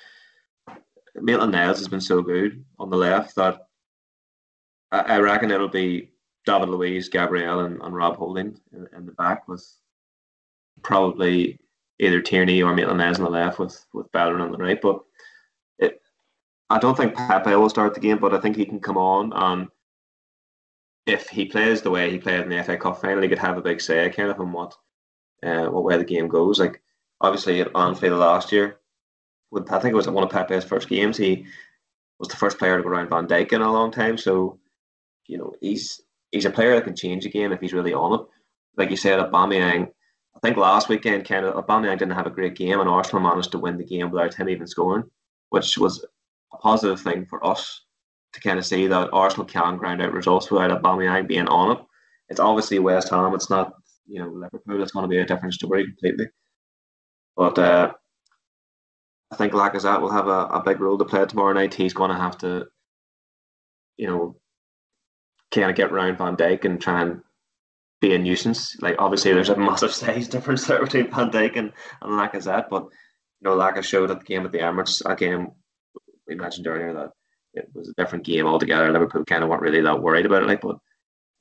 Maitland 1.16 1.52
Niles 1.52 1.80
has 1.80 1.88
been 1.88 2.02
so 2.02 2.22
good 2.22 2.64
on 2.80 2.90
the 2.90 2.98
left 2.98 3.36
that 3.36 3.68
I, 4.92 5.00
I 5.00 5.20
reckon 5.20 5.52
it'll 5.52 5.68
be 5.68 6.12
David 6.46 6.70
Luiz, 6.70 7.10
Gabriel, 7.10 7.62
and, 7.62 7.82
and 7.82 7.94
Rob 7.94 8.18
Holding 8.18 8.58
in, 8.74 8.88
in 8.96 9.06
the 9.06 9.12
back 9.14 9.48
with 9.48 9.66
probably 10.82 11.60
either 12.00 12.22
Tierney 12.22 12.64
or 12.64 12.74
Maitland 12.74 12.98
Niles 12.98 13.20
on 13.20 13.26
the 13.26 13.30
left 13.30 13.60
with 13.60 13.86
with 13.94 14.12
Bellerin 14.12 14.42
on 14.42 14.52
the 14.52 14.58
right. 14.58 14.82
But 14.82 15.02
I 16.72 16.80
don't 16.80 16.96
think 16.96 17.16
Pepe 17.16 17.56
will 17.56 17.70
start 17.70 17.94
the 17.94 18.00
game, 18.00 18.18
but 18.18 18.34
I 18.34 18.40
think 18.40 18.56
he 18.56 18.66
can 18.66 18.80
come 18.80 18.98
on 18.98 19.34
and 19.34 19.68
if 21.06 21.30
he 21.30 21.46
plays 21.46 21.82
the 21.82 21.90
way 21.90 22.12
he 22.12 22.18
played 22.18 22.42
in 22.42 22.50
the 22.50 22.64
FA 22.64 22.78
Cup 22.78 23.02
final, 23.02 23.22
he 23.22 23.30
could 23.30 23.40
have 23.40 23.58
a 23.58 23.62
big 23.62 23.82
say 23.82 24.10
kind 24.10 24.30
of 24.30 24.40
on 24.40 24.52
what 24.52 24.76
uh, 25.44 25.66
what 25.66 25.84
way 25.84 25.98
the 25.98 26.06
game 26.06 26.28
goes. 26.28 26.60
Like 26.60 26.82
obviously 27.20 27.62
at 27.62 27.76
Anfield 27.76 28.20
last 28.20 28.52
year, 28.52 28.80
with 29.52 29.72
I 29.72 29.80
think 29.80 29.94
it 29.94 29.96
was 29.96 30.08
one 30.08 30.24
of 30.24 30.30
Pepe's 30.30 30.64
first 30.64 30.88
games, 30.88 31.18
he 31.18 31.46
was 32.20 32.30
the 32.30 32.38
first 32.38 32.58
player 32.58 32.78
to 32.78 32.84
go 32.84 32.90
around 32.90 33.10
Van 33.10 33.28
Dijk 33.28 33.52
in 33.52 33.62
a 33.62 33.72
long 33.72 33.92
time. 33.92 34.18
So 34.18 34.60
you 35.28 35.38
know 35.38 35.54
he's 35.60 36.02
he's 36.32 36.46
a 36.46 36.52
player 36.52 36.76
that 36.76 36.86
can 36.86 36.96
change 36.96 37.26
a 37.26 37.30
game 37.30 37.52
if 37.52 37.60
he's 37.60 37.74
really 37.74 37.94
on 37.94 38.20
it. 38.20 38.26
Like 38.78 38.90
you 38.92 38.98
said, 38.98 39.20
Aubameyang. 39.20 39.92
I 40.34 40.40
think 40.40 40.56
last 40.56 40.88
weekend, 40.88 41.28
kind 41.28 41.46
of 41.46 41.56
Aubameyang 41.56 42.00
didn't 42.00 42.16
have 42.16 42.26
a 42.28 42.32
great 42.32 42.56
game, 42.56 42.80
and 42.80 42.90
Arsenal 42.90 43.22
managed 43.22 43.52
to 43.52 43.60
win 43.60 43.78
the 43.78 43.84
game 43.84 44.10
without 44.12 44.34
him 44.34 44.48
even 44.48 44.66
scoring, 44.66 45.04
which 45.50 45.78
was 45.78 46.06
a 46.54 46.58
positive 46.58 47.00
thing 47.00 47.26
for 47.26 47.46
us 47.46 47.82
to 48.34 48.42
kind 48.42 48.60
of 48.60 48.66
see 48.66 48.88
that 48.88 49.10
Arsenal 49.12 49.46
can 49.46 49.78
grind 49.78 50.02
out 50.02 50.14
results 50.14 50.50
without 50.50 50.82
Aubameyang 50.82 51.28
being 51.28 51.48
on 51.48 51.78
it. 51.78 51.84
It's 52.30 52.40
obviously 52.40 52.80
West 52.80 53.10
Ham. 53.10 53.34
It's 53.34 53.50
not 53.50 53.74
you 54.08 54.20
know 54.20 54.30
Liverpool. 54.30 54.82
It's 54.82 54.92
going 54.92 55.04
to 55.04 55.10
be 55.10 55.20
a 55.20 55.26
different 55.26 55.54
story 55.54 55.86
completely. 55.86 56.28
But 57.36 57.60
uh, 57.60 57.94
I 59.32 59.36
think 59.36 59.54
Lacazette 59.54 60.02
will 60.02 60.12
have 60.12 60.28
a, 60.28 60.46
a 60.48 60.64
big 60.64 60.80
role 60.80 60.98
to 60.98 61.06
play 61.06 61.26
tomorrow 61.26 61.54
night. 61.54 61.74
He's 61.74 61.94
going 61.94 62.12
to 62.12 62.18
have 62.18 62.38
to, 62.40 62.66
you 63.98 64.08
know, 64.08 64.36
kind 65.52 65.70
of 65.70 65.76
get 65.76 65.92
around 65.92 66.18
Van 66.18 66.36
Dijk 66.36 66.66
and 66.66 66.82
try 66.82 67.02
and 67.02 67.22
be 68.02 68.14
a 68.14 68.20
nuisance. 68.20 68.76
Like 68.82 68.96
obviously, 69.00 69.34
there's 69.34 69.50
a 69.50 69.58
massive 69.58 69.94
size 69.94 70.28
difference 70.28 70.66
there 70.68 70.84
between 70.84 71.12
Van 71.12 71.32
Dijk 71.32 71.58
and, 71.58 71.72
and 72.02 72.12
Lacazette, 72.14 72.70
but 72.70 72.84
you 72.84 73.50
know, 73.50 73.56
Lacazette 73.56 73.86
showed 73.86 74.12
at 74.12 74.20
the 74.20 74.26
game 74.26 74.46
at 74.46 74.52
the 74.52 74.60
Emirates. 74.60 75.02
Again, 75.10 75.52
we 76.32 76.42
mentioned 76.42 76.68
earlier 76.68 76.94
that 76.94 77.12
it 77.54 77.68
was 77.74 77.90
a 77.90 77.94
different 78.02 78.26
game 78.26 78.48
altogether. 78.48 78.92
Liverpool 78.92 79.26
kind 79.26 79.44
of 79.44 79.50
weren't 79.50 79.62
really 79.62 79.82
that 79.82 80.02
worried 80.02 80.26
about 80.26 80.44
it, 80.44 80.48
like, 80.48 80.62
but 80.62 80.78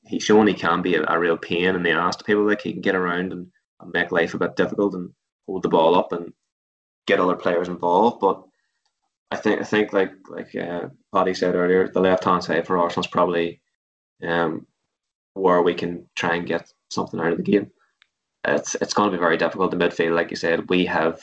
he's 0.05 0.23
shown 0.23 0.47
he 0.47 0.53
can 0.53 0.81
be 0.81 0.95
a, 0.95 1.03
a 1.07 1.19
real 1.19 1.37
pain 1.37 1.75
in 1.75 1.83
the 1.83 1.91
ass 1.91 2.17
to 2.17 2.23
people. 2.23 2.45
Like 2.47 2.61
he 2.61 2.73
can 2.73 2.81
get 2.81 2.95
around 2.95 3.31
and, 3.31 3.47
and 3.79 3.91
make 3.93 4.11
life 4.11 4.33
a 4.33 4.39
bit 4.39 4.55
difficult 4.55 4.93
and 4.95 5.11
hold 5.47 5.63
the 5.63 5.69
ball 5.69 5.95
up 5.95 6.11
and 6.11 6.33
get 7.07 7.19
other 7.19 7.35
players 7.35 7.69
involved. 7.69 8.19
But 8.19 8.43
I 9.31 9.37
think 9.37 9.61
I 9.61 9.63
think 9.63 9.93
like 9.93 10.11
like 10.29 10.53
uh, 10.55 10.89
Paddy 11.13 11.33
said 11.33 11.55
earlier, 11.55 11.87
the 11.87 12.01
left 12.01 12.25
hand 12.25 12.43
side 12.43 12.67
for 12.67 12.77
Arsenal 12.77 13.05
is 13.05 13.11
probably 13.11 13.61
um, 14.21 14.67
where 15.33 15.61
we 15.61 15.73
can 15.73 16.07
try 16.15 16.35
and 16.35 16.47
get 16.47 16.71
something 16.89 17.19
out 17.19 17.31
of 17.31 17.37
the 17.37 17.43
game. 17.43 17.71
It's 18.45 18.75
it's 18.75 18.93
going 18.93 19.09
to 19.09 19.17
be 19.17 19.21
very 19.21 19.37
difficult 19.37 19.73
in 19.73 19.79
midfield, 19.79 20.15
like 20.15 20.31
you 20.31 20.35
said. 20.35 20.69
We 20.69 20.85
have 20.87 21.21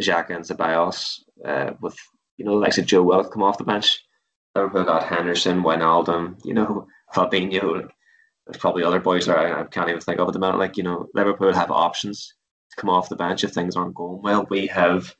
Xhaka 0.00 0.36
and 0.36 0.44
Ceballos 0.44 1.20
uh, 1.46 1.72
with 1.80 1.96
you 2.36 2.44
know 2.44 2.54
like 2.54 2.72
said, 2.72 2.86
Joe 2.86 3.02
Willock 3.02 3.32
come 3.32 3.42
off 3.42 3.58
the 3.58 3.64
bench. 3.64 4.04
Liverpool 4.54 4.84
got 4.84 5.04
Henderson, 5.04 5.62
Wijnaldum, 5.62 6.36
you 6.44 6.54
know 6.54 6.86
Fabinho. 7.14 7.88
There's 8.46 8.58
probably 8.58 8.82
other 8.82 9.00
boys 9.00 9.26
there 9.26 9.38
I, 9.38 9.60
I 9.60 9.64
can't 9.64 9.88
even 9.88 10.00
think 10.00 10.18
of 10.18 10.28
at 10.28 10.34
the 10.34 10.40
moment. 10.40 10.58
Like 10.58 10.76
you 10.76 10.82
know, 10.82 11.08
Liverpool 11.14 11.52
have 11.52 11.70
options 11.70 12.34
to 12.70 12.76
come 12.80 12.90
off 12.90 13.08
the 13.08 13.16
bench 13.16 13.44
if 13.44 13.52
things 13.52 13.76
aren't 13.76 13.94
going 13.94 14.22
well. 14.22 14.46
We 14.50 14.66
have 14.68 15.14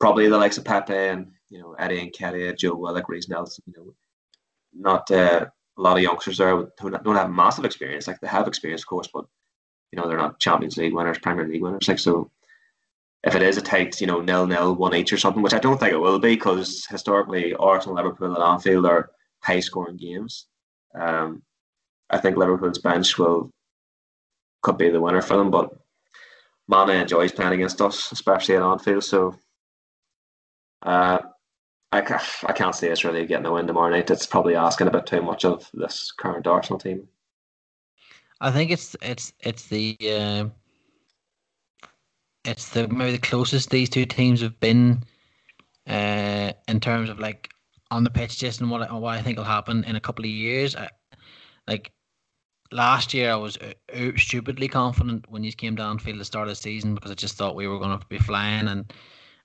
probably 0.00 0.28
the 0.28 0.38
likes 0.38 0.58
of 0.58 0.64
Pepe 0.64 0.92
and 0.92 1.32
you 1.48 1.60
know 1.60 1.74
Eddie 1.74 2.10
Nketiah, 2.10 2.58
Joe 2.58 2.74
Willock, 2.74 3.08
Reiss 3.08 3.28
Nelson. 3.28 3.64
You 3.66 3.74
know, 3.76 3.94
not 4.74 5.10
uh, 5.10 5.46
a 5.78 5.80
lot 5.80 5.96
of 5.96 6.02
youngsters 6.02 6.38
there 6.38 6.56
who 6.80 6.90
don't 6.90 7.16
have 7.16 7.30
massive 7.30 7.64
experience. 7.64 8.06
Like 8.06 8.20
they 8.20 8.28
have 8.28 8.48
experience, 8.48 8.82
of 8.82 8.88
course, 8.88 9.08
but 9.12 9.24
you 9.92 9.98
know 9.98 10.08
they're 10.08 10.18
not 10.18 10.40
Champions 10.40 10.76
League 10.76 10.94
winners, 10.94 11.18
Premier 11.18 11.46
League 11.46 11.62
winners. 11.62 11.88
Like 11.88 11.98
so, 11.98 12.30
if 13.24 13.34
it 13.34 13.42
is 13.42 13.56
a 13.56 13.62
tight, 13.62 14.00
you 14.00 14.06
know, 14.06 14.20
nil 14.20 14.46
nil 14.46 14.74
one 14.74 14.94
each 14.94 15.12
or 15.12 15.16
something, 15.16 15.42
which 15.42 15.54
I 15.54 15.58
don't 15.58 15.78
think 15.78 15.92
it 15.92 16.00
will 16.00 16.18
be, 16.18 16.34
because 16.34 16.86
historically 16.86 17.54
Arsenal, 17.54 17.96
Liverpool, 17.96 18.34
and 18.34 18.42
Anfield 18.42 18.86
are 18.86 19.10
high 19.40 19.60
scoring 19.60 19.96
games. 19.96 20.46
Um, 20.94 21.42
I 22.10 22.18
think 22.18 22.36
Liverpool's 22.36 22.78
bench 22.78 23.18
will 23.18 23.50
could 24.62 24.78
be 24.78 24.90
the 24.90 25.00
winner 25.00 25.22
for 25.22 25.36
them, 25.36 25.50
but 25.50 25.70
Mane 26.68 26.90
enjoys 26.90 27.32
playing 27.32 27.54
against 27.54 27.80
us, 27.80 28.12
especially 28.12 28.56
at 28.56 28.62
Anfield. 28.62 29.04
So 29.04 29.36
uh, 30.82 31.18
I, 31.92 31.98
I 32.46 32.52
can't 32.52 32.74
see 32.74 32.90
us 32.90 33.04
really 33.04 33.26
getting 33.26 33.46
a 33.46 33.52
win 33.52 33.66
tomorrow 33.66 33.90
night. 33.90 34.10
It's 34.10 34.26
probably 34.26 34.56
asking 34.56 34.88
a 34.88 34.90
bit 34.90 35.06
too 35.06 35.22
much 35.22 35.44
of 35.44 35.68
this 35.74 36.12
current 36.12 36.46
Arsenal 36.46 36.78
team. 36.78 37.08
I 38.40 38.50
think 38.50 38.70
it's 38.70 38.96
it's 39.00 39.32
it's 39.40 39.66
the 39.68 39.96
uh, 40.02 40.44
it's 42.44 42.68
the 42.70 42.88
maybe 42.88 43.12
the 43.12 43.18
closest 43.18 43.70
these 43.70 43.88
two 43.88 44.04
teams 44.06 44.40
have 44.40 44.58
been 44.60 45.02
uh, 45.88 46.52
in 46.68 46.80
terms 46.80 47.10
of 47.10 47.18
like 47.18 47.50
on 47.90 48.04
the 48.04 48.10
pitch 48.10 48.38
just 48.38 48.60
and 48.60 48.70
what 48.70 48.90
I, 48.90 48.92
what 48.94 49.18
I 49.18 49.22
think 49.22 49.38
will 49.38 49.44
happen 49.44 49.84
in 49.84 49.96
a 49.96 50.00
couple 50.00 50.24
of 50.24 50.30
years. 50.30 50.76
I, 50.76 50.88
like 51.66 51.92
last 52.72 53.14
year 53.14 53.30
I 53.32 53.36
was 53.36 53.56
uh, 53.58 54.12
stupidly 54.16 54.68
confident 54.68 55.26
when 55.28 55.44
you 55.44 55.52
came 55.52 55.74
down 55.74 55.98
field 55.98 56.18
the 56.18 56.24
start 56.24 56.48
of 56.48 56.52
the 56.52 56.56
season 56.56 56.94
because 56.94 57.10
I 57.10 57.14
just 57.14 57.36
thought 57.36 57.54
we 57.54 57.68
were 57.68 57.78
going 57.78 57.98
to 57.98 58.06
be 58.06 58.18
flying 58.18 58.68
and 58.68 58.92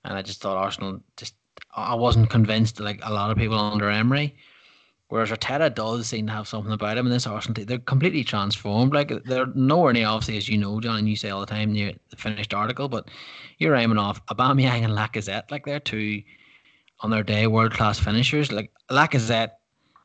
and 0.04 0.14
I 0.14 0.22
just 0.22 0.40
thought 0.40 0.56
Arsenal 0.56 1.00
just 1.16 1.34
I 1.76 1.94
wasn't 1.94 2.30
convinced 2.30 2.80
like 2.80 3.00
a 3.02 3.12
lot 3.12 3.30
of 3.30 3.36
people 3.36 3.58
under 3.58 3.90
Emery. 3.90 4.34
Whereas 5.10 5.30
Arteta 5.30 5.74
does 5.74 6.06
seem 6.06 6.28
to 6.28 6.32
have 6.32 6.46
something 6.46 6.72
about 6.72 6.96
him 6.96 7.04
in 7.04 7.12
this 7.12 7.26
Arsenal 7.26 7.56
team. 7.56 7.66
They're 7.66 7.78
completely 7.78 8.22
transformed. 8.22 8.94
Like 8.94 9.12
they're 9.24 9.46
nowhere 9.56 9.92
near 9.92 10.06
obviously 10.06 10.36
as 10.36 10.48
you 10.48 10.56
know, 10.56 10.80
John, 10.80 10.98
and 10.98 11.08
you 11.08 11.16
say 11.16 11.30
all 11.30 11.40
the 11.40 11.46
time 11.46 11.74
in 11.74 11.98
the 12.10 12.16
finished 12.16 12.54
article, 12.54 12.88
but 12.88 13.10
you're 13.58 13.74
aiming 13.74 13.98
off 13.98 14.24
Aubameyang 14.26 14.84
and 14.84 14.92
Lacazette, 14.92 15.50
like 15.50 15.66
they're 15.66 15.80
two 15.80 16.22
on 17.00 17.10
their 17.10 17.24
day 17.24 17.48
world 17.48 17.72
class 17.72 17.98
finishers. 17.98 18.52
Like 18.52 18.70
Lacazette 18.88 19.50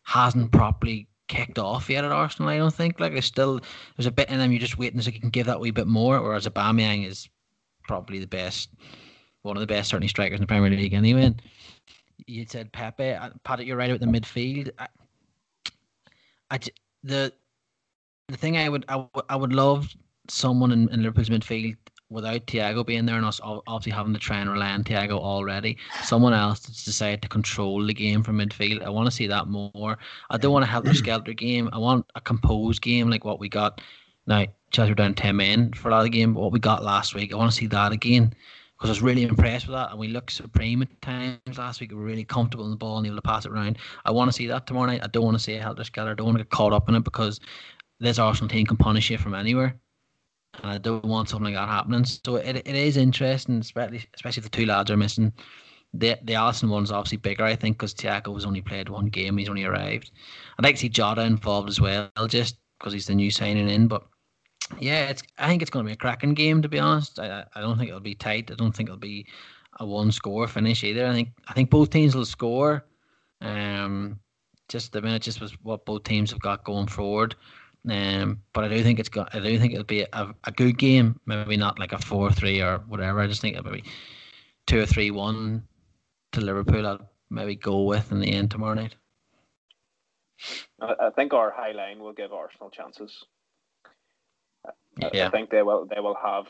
hasn't 0.05 0.51
properly 0.51 1.07
kicked 1.27 1.59
off 1.59 1.87
yet 1.87 2.03
at 2.03 2.11
Arsenal. 2.11 2.49
I 2.49 2.57
don't 2.57 2.73
think. 2.73 2.99
Like 2.99 3.13
there's 3.13 3.25
still 3.25 3.59
there's 3.95 4.07
a 4.07 4.11
bit 4.11 4.29
in 4.29 4.39
them. 4.39 4.51
You're 4.51 4.59
just 4.59 4.79
waiting 4.79 4.99
so 5.01 5.11
you 5.11 5.19
can 5.19 5.29
give 5.29 5.45
that 5.45 5.59
wee 5.59 5.69
bit 5.69 5.85
more. 5.85 6.19
Whereas 6.19 6.47
Aubameyang 6.47 7.07
is 7.07 7.29
probably 7.83 8.17
the 8.17 8.25
best, 8.25 8.69
one 9.43 9.55
of 9.55 9.61
the 9.61 9.67
best 9.67 9.91
certainly 9.91 10.07
strikers 10.07 10.37
in 10.37 10.41
the 10.41 10.47
Premier 10.47 10.71
League 10.71 10.95
anyway. 10.95 11.25
And 11.25 11.41
you 12.27 12.45
said 12.47 12.71
Pepe, 12.71 13.17
Pat, 13.43 13.65
you're 13.65 13.77
right 13.77 13.89
about 13.89 13.99
the 13.99 14.19
midfield. 14.19 14.69
I, 14.79 14.87
I 16.51 16.59
the 17.03 17.33
the 18.27 18.37
thing 18.37 18.57
I 18.57 18.69
would 18.69 18.85
I, 18.87 18.93
w- 18.93 19.25
I 19.29 19.35
would 19.35 19.53
love 19.53 19.89
someone 20.29 20.71
in, 20.71 20.89
in 20.89 21.03
Liverpool's 21.03 21.29
midfield 21.29 21.77
without 22.09 22.45
Thiago 22.45 22.85
being 22.85 23.05
there 23.05 23.17
and 23.17 23.25
us 23.25 23.39
obviously 23.43 23.91
having 23.91 24.13
to 24.13 24.19
try 24.19 24.37
and 24.37 24.49
rely 24.49 24.71
on 24.71 24.83
Thiago 24.83 25.19
already, 25.19 25.77
someone 26.03 26.33
else 26.33 26.59
that's 26.59 26.85
decided 26.85 27.21
to 27.23 27.27
control 27.27 27.85
the 27.85 27.93
game 27.93 28.21
from 28.21 28.37
midfield. 28.37 28.83
I 28.83 28.89
want 28.89 29.07
to 29.07 29.11
see 29.11 29.27
that 29.27 29.47
more. 29.47 29.97
I 30.29 30.37
don't 30.37 30.53
want 30.53 30.63
to 30.63 30.69
a 30.69 30.71
helter 30.71 30.93
skelter 30.93 31.33
game. 31.33 31.69
I 31.73 31.79
want 31.79 32.05
a 32.15 32.21
composed 32.21 32.81
game 32.81 33.09
like 33.09 33.25
what 33.25 33.39
we 33.39 33.49
got. 33.49 33.81
Now, 34.27 34.45
Chelsea 34.71 34.91
were 34.91 34.95
down 34.95 35.15
10 35.15 35.35
men 35.35 35.73
for 35.73 35.89
a 35.89 35.91
lot 35.91 35.99
of 35.99 36.03
the 36.05 36.09
game, 36.09 36.33
but 36.33 36.41
what 36.41 36.51
we 36.51 36.59
got 36.59 36.83
last 36.83 37.15
week, 37.15 37.33
I 37.33 37.37
want 37.37 37.51
to 37.51 37.57
see 37.57 37.67
that 37.67 37.91
again 37.91 38.33
I 38.89 38.91
was 38.91 39.01
really 39.01 39.23
impressed 39.23 39.67
with 39.67 39.75
that. 39.75 39.91
And 39.91 39.99
we 39.99 40.07
looked 40.07 40.31
supreme 40.31 40.81
at 40.81 41.01
times 41.01 41.57
last 41.57 41.81
week. 41.81 41.91
We 41.91 41.97
were 41.97 42.03
really 42.03 42.25
comfortable 42.25 42.65
in 42.65 42.71
the 42.71 42.77
ball 42.77 42.97
and 42.97 43.05
able 43.05 43.15
to 43.15 43.21
pass 43.21 43.45
it 43.45 43.51
around. 43.51 43.77
I 44.05 44.11
want 44.11 44.29
to 44.29 44.33
see 44.33 44.47
that 44.47 44.67
tomorrow 44.67 44.87
night. 44.87 45.03
I 45.03 45.07
don't 45.07 45.25
want 45.25 45.37
to 45.37 45.43
see 45.43 45.55
a 45.55 45.61
helter 45.61 45.83
skelter. 45.83 46.11
I 46.11 46.13
don't 46.13 46.25
want 46.25 46.37
to 46.37 46.43
get 46.43 46.51
caught 46.51 46.73
up 46.73 46.89
in 46.89 46.95
it 46.95 47.03
because 47.03 47.39
this 47.99 48.19
Arsenal 48.19 48.49
team 48.49 48.65
can 48.65 48.77
punish 48.77 49.09
you 49.09 49.17
from 49.17 49.33
anywhere 49.33 49.79
and 50.61 50.71
I 50.71 50.77
don't 50.77 51.05
want 51.05 51.29
something 51.29 51.53
like 51.53 51.61
that 51.61 51.69
happening. 51.69 52.05
So 52.05 52.35
it, 52.35 52.55
it 52.55 52.67
is 52.67 52.97
interesting, 52.97 53.59
especially 53.59 54.03
especially 54.13 54.41
if 54.41 54.51
the 54.51 54.57
two 54.57 54.65
lads 54.65 54.91
are 54.91 54.97
missing. 54.97 55.33
The 55.93 56.17
the 56.23 56.33
Alisson 56.33 56.69
one's 56.69 56.91
obviously 56.91 57.17
bigger, 57.17 57.43
I 57.43 57.55
think, 57.55 57.77
because 57.77 57.93
Thiago 57.93 58.33
was 58.33 58.45
only 58.45 58.61
played 58.61 58.89
one 58.89 59.07
game. 59.07 59.37
He's 59.37 59.49
only 59.49 59.63
arrived. 59.63 60.11
I'd 60.57 60.63
like 60.63 60.75
to 60.75 60.81
see 60.81 60.89
Jota 60.89 61.21
involved 61.21 61.69
as 61.69 61.79
well, 61.79 62.09
just 62.27 62.57
because 62.79 62.93
he's 62.93 63.07
the 63.07 63.15
new 63.15 63.31
signing 63.31 63.69
in. 63.69 63.87
But 63.87 64.03
yeah, 64.79 65.09
it's 65.09 65.23
I 65.37 65.47
think 65.47 65.61
it's 65.61 65.71
going 65.71 65.85
to 65.85 65.89
be 65.89 65.93
a 65.93 65.97
cracking 65.97 66.33
game. 66.33 66.61
To 66.61 66.69
be 66.69 66.79
honest, 66.79 67.19
I 67.19 67.45
I 67.53 67.61
don't 67.61 67.77
think 67.77 67.89
it'll 67.89 67.99
be 67.99 68.15
tight. 68.15 68.51
I 68.51 68.55
don't 68.55 68.75
think 68.75 68.89
it'll 68.89 68.99
be 68.99 69.27
a 69.79 69.85
one 69.85 70.11
score 70.11 70.47
finish 70.47 70.83
either. 70.83 71.05
I 71.05 71.13
think 71.13 71.29
I 71.47 71.53
think 71.53 71.69
both 71.69 71.89
teams 71.89 72.15
will 72.15 72.25
score. 72.25 72.85
Um, 73.41 74.19
just 74.69 74.91
the 74.91 75.01
minute, 75.01 75.21
just 75.21 75.41
was 75.41 75.51
what 75.63 75.85
both 75.85 76.03
teams 76.03 76.31
have 76.31 76.39
got 76.39 76.63
going 76.63 76.87
forward. 76.87 77.35
Um, 77.87 78.41
but 78.53 78.63
I 78.63 78.67
do 78.69 78.81
think 78.81 78.99
it's 78.99 79.09
got. 79.09 79.33
I 79.35 79.39
do 79.39 79.59
think 79.59 79.73
it'll 79.73 79.85
be 79.85 80.01
a, 80.01 80.33
a 80.45 80.51
good 80.51 80.77
game. 80.77 81.19
Maybe 81.25 81.57
not 81.57 81.77
like 81.77 81.93
a 81.93 81.99
four-three 81.99 82.61
or 82.61 82.79
whatever. 82.87 83.19
I 83.19 83.27
just 83.27 83.41
think 83.41 83.55
it'll 83.55 83.71
be 83.71 83.83
two 84.65 84.79
or 84.79 84.85
three-one 84.85 85.63
to 86.31 86.41
Liverpool. 86.41 86.87
I'll 86.87 87.07
maybe 87.29 87.55
go 87.55 87.83
with 87.83 88.11
in 88.11 88.19
the 88.19 88.33
end 88.33 88.49
tomorrow 88.49 88.73
night. 88.73 88.95
I, 90.81 91.09
think 91.15 91.33
our 91.33 91.51
high 91.51 91.71
line 91.71 91.99
will 91.99 92.11
give 92.13 92.33
Arsenal 92.33 92.69
chances. 92.69 93.23
Yeah. 95.13 95.27
I 95.27 95.29
think 95.29 95.49
they 95.49 95.61
will. 95.61 95.85
They 95.85 95.99
will 95.99 96.17
have 96.23 96.45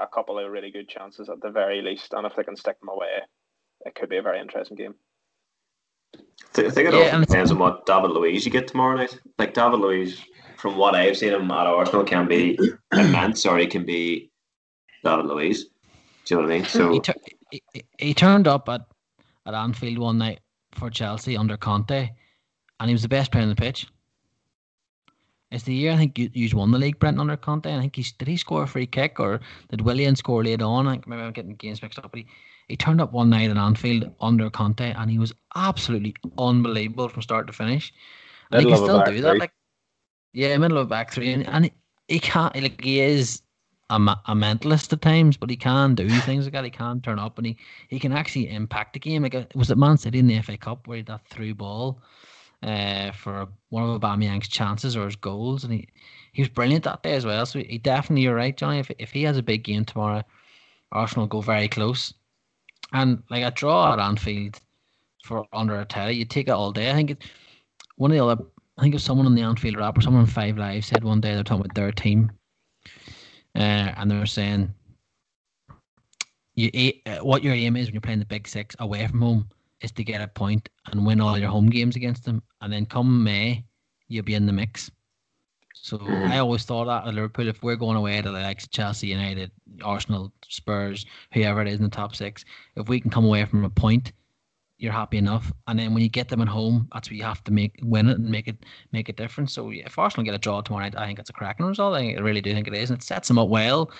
a 0.00 0.06
couple 0.06 0.38
of 0.38 0.50
really 0.50 0.70
good 0.70 0.88
chances 0.88 1.28
at 1.28 1.40
the 1.40 1.50
very 1.50 1.82
least, 1.82 2.12
and 2.12 2.26
if 2.26 2.34
they 2.34 2.44
can 2.44 2.56
stick 2.56 2.78
them 2.80 2.88
away, 2.88 3.20
it 3.84 3.94
could 3.94 4.08
be 4.08 4.16
a 4.16 4.22
very 4.22 4.40
interesting 4.40 4.76
game. 4.76 4.94
I 6.14 6.70
think 6.70 6.88
it 6.88 6.94
yeah, 6.94 7.16
also 7.16 7.20
depends 7.20 7.50
on 7.50 7.58
what 7.58 7.86
David 7.86 8.10
Luiz 8.10 8.44
you 8.44 8.50
get 8.50 8.66
tomorrow 8.66 8.96
night. 8.96 9.18
Like 9.38 9.54
David 9.54 9.78
Luiz 9.78 10.20
from 10.60 10.76
what 10.76 10.94
I've 10.94 11.16
seen 11.16 11.32
him 11.32 11.50
at 11.50 11.66
Arsenal, 11.66 12.04
can 12.04 12.28
be 12.28 12.58
immense 12.92 13.46
or 13.46 13.58
he 13.58 13.66
can 13.66 13.84
be 13.84 14.30
David 15.02 15.26
Luiz. 15.26 15.64
Do 15.64 16.34
you 16.34 16.36
know 16.36 16.42
what 16.42 16.52
I 16.52 16.58
mean? 16.58 16.64
So 16.66 17.00
he, 17.50 17.62
he, 17.72 17.82
he 17.98 18.14
turned 18.14 18.46
up 18.46 18.68
at, 18.68 18.82
at 19.46 19.54
Anfield 19.54 19.98
one 19.98 20.18
night 20.18 20.40
for 20.72 20.90
Chelsea 20.90 21.36
under 21.36 21.56
Conte, 21.56 22.10
and 22.78 22.88
he 22.88 22.94
was 22.94 23.02
the 23.02 23.08
best 23.08 23.32
player 23.32 23.42
on 23.42 23.48
the 23.48 23.56
pitch. 23.56 23.86
It's 25.50 25.64
the 25.64 25.74
year 25.74 25.92
I 25.92 25.96
think 25.96 26.16
you, 26.16 26.30
you 26.32 26.56
won 26.56 26.70
the 26.70 26.78
league, 26.78 26.98
Brent, 26.98 27.18
under 27.18 27.36
Conte. 27.36 27.74
I 27.74 27.80
think 27.80 27.96
he 27.96 28.06
did 28.18 28.28
he 28.28 28.36
score 28.36 28.62
a 28.62 28.66
free 28.68 28.86
kick 28.86 29.18
or 29.18 29.40
did 29.70 29.80
Willian 29.80 30.14
score 30.14 30.44
late 30.44 30.62
on? 30.62 30.86
I 30.86 30.92
think 30.92 31.08
maybe 31.08 31.22
I'm 31.22 31.32
getting 31.32 31.54
games 31.56 31.82
mixed 31.82 31.98
up, 31.98 32.12
but 32.12 32.18
he, 32.18 32.26
he 32.68 32.76
turned 32.76 33.00
up 33.00 33.12
one 33.12 33.30
night 33.30 33.50
at 33.50 33.56
Anfield 33.56 34.12
under 34.20 34.48
Conte 34.48 34.92
and 34.92 35.10
he 35.10 35.18
was 35.18 35.32
absolutely 35.56 36.14
unbelievable 36.38 37.08
from 37.08 37.22
start 37.22 37.48
to 37.48 37.52
finish. 37.52 37.92
And 38.52 38.60
he 38.60 38.68
can 38.68 38.76
still 38.76 39.02
do 39.04 39.20
that. 39.22 39.38
Like 39.38 39.52
yeah, 40.32 40.56
middle 40.56 40.78
of 40.78 40.88
back 40.88 41.12
three, 41.12 41.32
and, 41.32 41.46
and 41.48 41.70
he 42.06 42.20
can't 42.20 42.54
like 42.60 42.80
he 42.80 43.00
is 43.00 43.42
a, 43.90 43.96
a 43.96 44.34
mentalist 44.34 44.92
at 44.92 45.02
times, 45.02 45.36
but 45.36 45.50
he 45.50 45.56
can 45.56 45.94
do 45.96 46.08
things 46.08 46.44
like 46.44 46.52
that. 46.52 46.64
He 46.64 46.70
can 46.70 47.00
turn 47.00 47.18
up 47.18 47.38
and 47.38 47.46
he, 47.48 47.56
he 47.88 47.98
can 47.98 48.12
actually 48.12 48.48
impact 48.48 48.92
the 48.92 49.00
game. 49.00 49.22
Like 49.22 49.34
it 49.34 49.52
uh, 49.54 49.58
was 49.58 49.70
it 49.70 49.78
Man 49.78 49.98
City 49.98 50.20
in 50.20 50.28
the 50.28 50.40
FA 50.42 50.56
Cup 50.56 50.86
where 50.86 50.98
he 50.98 51.02
that 51.04 51.26
through 51.26 51.54
ball 51.54 52.00
uh, 52.62 53.12
for 53.12 53.48
one 53.70 53.88
of 53.88 54.00
Aubameyang's 54.00 54.48
chances 54.48 54.96
or 54.96 55.06
his 55.06 55.16
goals, 55.16 55.64
and 55.64 55.72
he 55.72 55.88
he 56.32 56.42
was 56.42 56.48
brilliant 56.48 56.84
that 56.84 57.02
day 57.02 57.14
as 57.14 57.26
well. 57.26 57.44
So 57.46 57.58
he 57.60 57.78
definitely, 57.78 58.22
you're 58.22 58.34
right, 58.34 58.56
Johnny. 58.56 58.78
If 58.78 58.90
if 58.98 59.10
he 59.12 59.22
has 59.24 59.36
a 59.36 59.42
big 59.42 59.64
game 59.64 59.84
tomorrow, 59.84 60.22
Arsenal 60.92 61.26
go 61.26 61.40
very 61.40 61.68
close. 61.68 62.14
And 62.92 63.22
like 63.30 63.44
a 63.44 63.50
draw 63.52 63.92
at 63.92 64.00
Anfield 64.00 64.58
for 65.24 65.46
under 65.52 65.84
Arteta, 65.84 66.14
you 66.14 66.24
take 66.24 66.48
it 66.48 66.52
all 66.52 66.72
day. 66.72 66.90
I 66.90 66.94
think 66.94 67.10
it, 67.12 67.24
one 67.96 68.10
of 68.10 68.16
the 68.16 68.24
other 68.24 68.44
I 68.78 68.82
think 68.82 68.94
was 68.94 69.04
someone 69.04 69.26
on 69.26 69.34
the 69.34 69.42
Anfield 69.42 69.76
Wrap 69.76 69.98
or 69.98 70.00
someone 70.00 70.22
on 70.22 70.26
Five 70.26 70.58
Live 70.58 70.84
said 70.84 71.04
one 71.04 71.20
day 71.20 71.34
they're 71.34 71.44
talking 71.44 71.64
about 71.64 71.74
their 71.74 71.92
team, 71.92 72.32
uh, 73.54 73.92
and 73.96 74.10
they 74.10 74.18
were 74.18 74.26
saying, 74.26 74.72
"You 76.54 76.92
uh, 77.06 77.18
what 77.18 77.42
your 77.42 77.54
aim 77.54 77.76
is 77.76 77.86
when 77.86 77.94
you're 77.94 78.00
playing 78.00 78.20
the 78.20 78.24
Big 78.24 78.48
Six 78.48 78.74
away 78.78 79.06
from 79.06 79.20
home 79.20 79.48
is 79.82 79.92
to 79.92 80.04
get 80.04 80.20
a 80.20 80.28
point 80.28 80.68
and 80.86 81.06
win 81.06 81.20
all 81.20 81.38
your 81.38 81.50
home 81.50 81.68
games 81.68 81.96
against 81.96 82.24
them, 82.24 82.42
and 82.60 82.72
then 82.72 82.86
come 82.86 83.22
May, 83.24 83.64
you'll 84.08 84.24
be 84.24 84.34
in 84.34 84.46
the 84.46 84.52
mix." 84.52 84.90
So 85.72 85.98
mm-hmm. 85.98 86.30
I 86.30 86.38
always 86.38 86.64
thought 86.64 86.86
that 86.86 87.06
at 87.06 87.14
Liverpool, 87.14 87.48
if 87.48 87.62
we're 87.62 87.76
going 87.76 87.96
away 87.96 88.20
to 88.20 88.30
like 88.30 88.68
Chelsea, 88.70 89.06
United, 89.06 89.50
Arsenal, 89.82 90.32
Spurs, 90.46 91.06
whoever 91.32 91.62
it 91.62 91.68
is 91.68 91.78
in 91.78 91.84
the 91.84 91.88
top 91.88 92.14
six, 92.14 92.44
if 92.76 92.88
we 92.88 93.00
can 93.00 93.10
come 93.10 93.24
away 93.24 93.44
from 93.46 93.64
a 93.64 93.70
point 93.70 94.12
you're 94.80 94.92
happy 94.92 95.18
enough. 95.18 95.52
And 95.68 95.78
then 95.78 95.92
when 95.92 96.02
you 96.02 96.08
get 96.08 96.28
them 96.28 96.40
at 96.40 96.48
home, 96.48 96.88
that's 96.92 97.08
what 97.08 97.16
you 97.16 97.22
have 97.22 97.44
to 97.44 97.52
make 97.52 97.78
win 97.82 98.08
it 98.08 98.18
and 98.18 98.28
make 98.28 98.48
it 98.48 98.64
make 98.92 99.08
a 99.08 99.12
difference. 99.12 99.52
So 99.52 99.70
if 99.70 99.98
Arsenal 99.98 100.24
get 100.24 100.34
a 100.34 100.38
draw 100.38 100.62
tomorrow 100.62 100.84
night, 100.84 100.96
I 100.96 101.06
think 101.06 101.18
it's 101.18 101.30
a 101.30 101.34
cracking 101.34 101.66
result. 101.66 101.96
I 101.96 102.14
really 102.14 102.40
do 102.40 102.52
think 102.54 102.66
it 102.66 102.74
is, 102.74 102.90
and 102.90 102.98
it 102.98 103.04
sets 103.04 103.28
them 103.28 103.38
up 103.38 103.48
well 103.48 103.90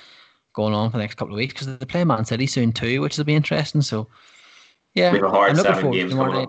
going 0.55 0.75
on 0.75 0.91
for 0.91 0.97
the 0.97 1.05
next 1.05 1.15
couple 1.15 1.35
of 1.35 1.39
weeks 1.39 1.53
because 1.53 1.79
they 1.79 1.87
play 1.87 2.03
Man 2.03 2.25
City 2.25 2.47
soon 2.47 2.73
too, 2.73 3.01
which 3.03 3.17
will 3.17 3.25
be 3.25 3.35
interesting. 3.35 3.83
So 3.83 4.09
yeah, 4.95 5.11
I'm 5.11 5.57
looking 5.57 5.75
forward 5.75 5.93
to 5.93 6.09
tomorrow 6.09 6.33
night. 6.33 6.49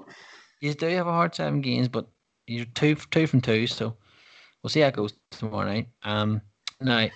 You 0.61 0.73
do 0.73 0.87
have 0.87 1.07
a 1.07 1.11
hard 1.11 1.35
seven 1.35 1.61
games, 1.61 1.87
but 1.87 2.07
you're 2.47 2.65
two 2.65 2.95
two 2.95 3.27
from 3.27 3.41
two, 3.41 3.67
so 3.67 3.95
we'll 4.61 4.69
see 4.69 4.81
how 4.81 4.87
it 4.87 4.95
goes 4.95 5.13
tomorrow 5.31 5.65
night. 5.65 5.87
Um, 6.03 6.41
now 6.79 7.07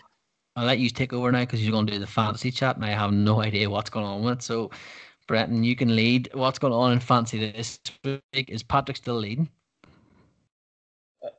I'll 0.55 0.65
let 0.65 0.79
you 0.79 0.89
take 0.89 1.13
over 1.13 1.31
now 1.31 1.41
because 1.41 1.63
you're 1.63 1.71
going 1.71 1.87
to 1.87 1.93
do 1.93 1.99
the 1.99 2.07
fantasy 2.07 2.51
chat, 2.51 2.75
and 2.75 2.85
I 2.85 2.89
have 2.89 3.11
no 3.11 3.41
idea 3.43 3.69
what's 3.69 3.89
going 3.89 4.05
on 4.05 4.23
with 4.23 4.39
it. 4.39 4.43
So 4.43 4.71
Brenton, 5.27 5.63
you 5.63 5.75
can 5.75 5.95
lead. 5.95 6.29
What's 6.33 6.59
going 6.59 6.73
on 6.73 6.93
in 6.93 6.99
fancy 6.99 7.51
this 7.51 7.79
week? 8.03 8.49
Is 8.49 8.63
Patrick 8.63 8.97
still 8.97 9.15
leading? 9.15 9.49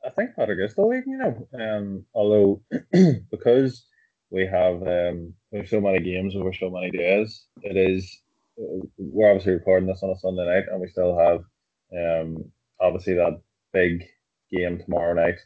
I 0.04 0.10
think 0.10 0.34
Patrick 0.34 0.58
is 0.60 0.72
still 0.72 0.88
leading, 0.88 1.12
you 1.12 1.18
know. 1.18 1.48
Um, 1.54 2.04
although 2.14 2.62
because 3.30 3.86
we 4.30 4.46
have 4.46 4.82
um, 4.82 5.32
we 5.52 5.58
have 5.58 5.68
so 5.68 5.80
many 5.80 6.00
games 6.00 6.34
over 6.34 6.52
so 6.52 6.70
many 6.70 6.90
days, 6.90 7.46
it 7.62 7.76
is 7.76 8.22
we're 8.56 9.30
obviously 9.30 9.52
recording 9.52 9.88
this 9.88 10.02
on 10.02 10.10
a 10.10 10.18
Sunday 10.18 10.46
night, 10.46 10.64
and 10.70 10.80
we 10.80 10.88
still 10.88 11.18
have 11.18 11.40
um, 11.96 12.44
obviously 12.80 13.14
that 13.14 13.40
big 13.72 14.04
game 14.50 14.78
tomorrow 14.78 15.14
night, 15.14 15.38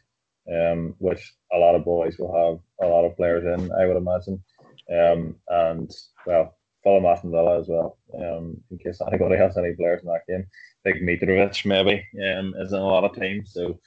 um, 0.51 0.95
which 0.99 1.33
a 1.53 1.57
lot 1.57 1.75
of 1.75 1.85
boys 1.85 2.17
will 2.17 2.33
have 2.33 2.87
a 2.87 2.91
lot 2.91 3.05
of 3.05 3.15
players 3.15 3.43
in, 3.43 3.71
I 3.71 3.85
would 3.85 3.97
imagine. 3.97 4.43
Um, 4.91 5.35
and 5.47 5.91
well, 6.25 6.55
Fulham 6.83 7.05
Aston 7.05 7.31
Villa 7.31 7.59
as 7.59 7.67
well. 7.67 7.97
Um, 8.15 8.61
in 8.71 8.77
case 8.77 8.99
anybody 9.05 9.37
has 9.37 9.57
any 9.57 9.73
players 9.73 10.01
in 10.01 10.09
that 10.09 10.27
game, 10.27 10.45
I 10.85 10.91
think 10.91 11.03
Mitrovic 11.03 11.65
maybe 11.65 12.05
um, 12.25 12.53
is 12.57 12.71
in 12.71 12.79
a 12.79 12.85
lot 12.85 13.03
of 13.03 13.15
teams. 13.15 13.53
So 13.53 13.79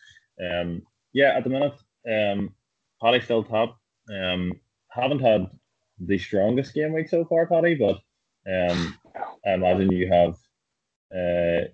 um, 0.43 0.83
yeah, 1.13 1.35
at 1.37 1.45
the 1.45 1.51
minute, 1.51 1.75
um, 2.11 2.55
Paddy 3.03 3.21
still 3.21 3.45
top. 3.45 3.79
Um, 4.13 4.53
haven't 4.91 5.21
had 5.21 5.49
the 5.99 6.19
strongest 6.19 6.75
game 6.75 6.93
week 6.93 7.09
so 7.09 7.25
far, 7.25 7.47
Paddy, 7.47 7.75
but 7.75 7.99
um, 8.49 8.99
I 9.47 9.53
imagine 9.55 9.93
you 9.93 10.09
have, 10.13 10.35
uh, 11.15 11.69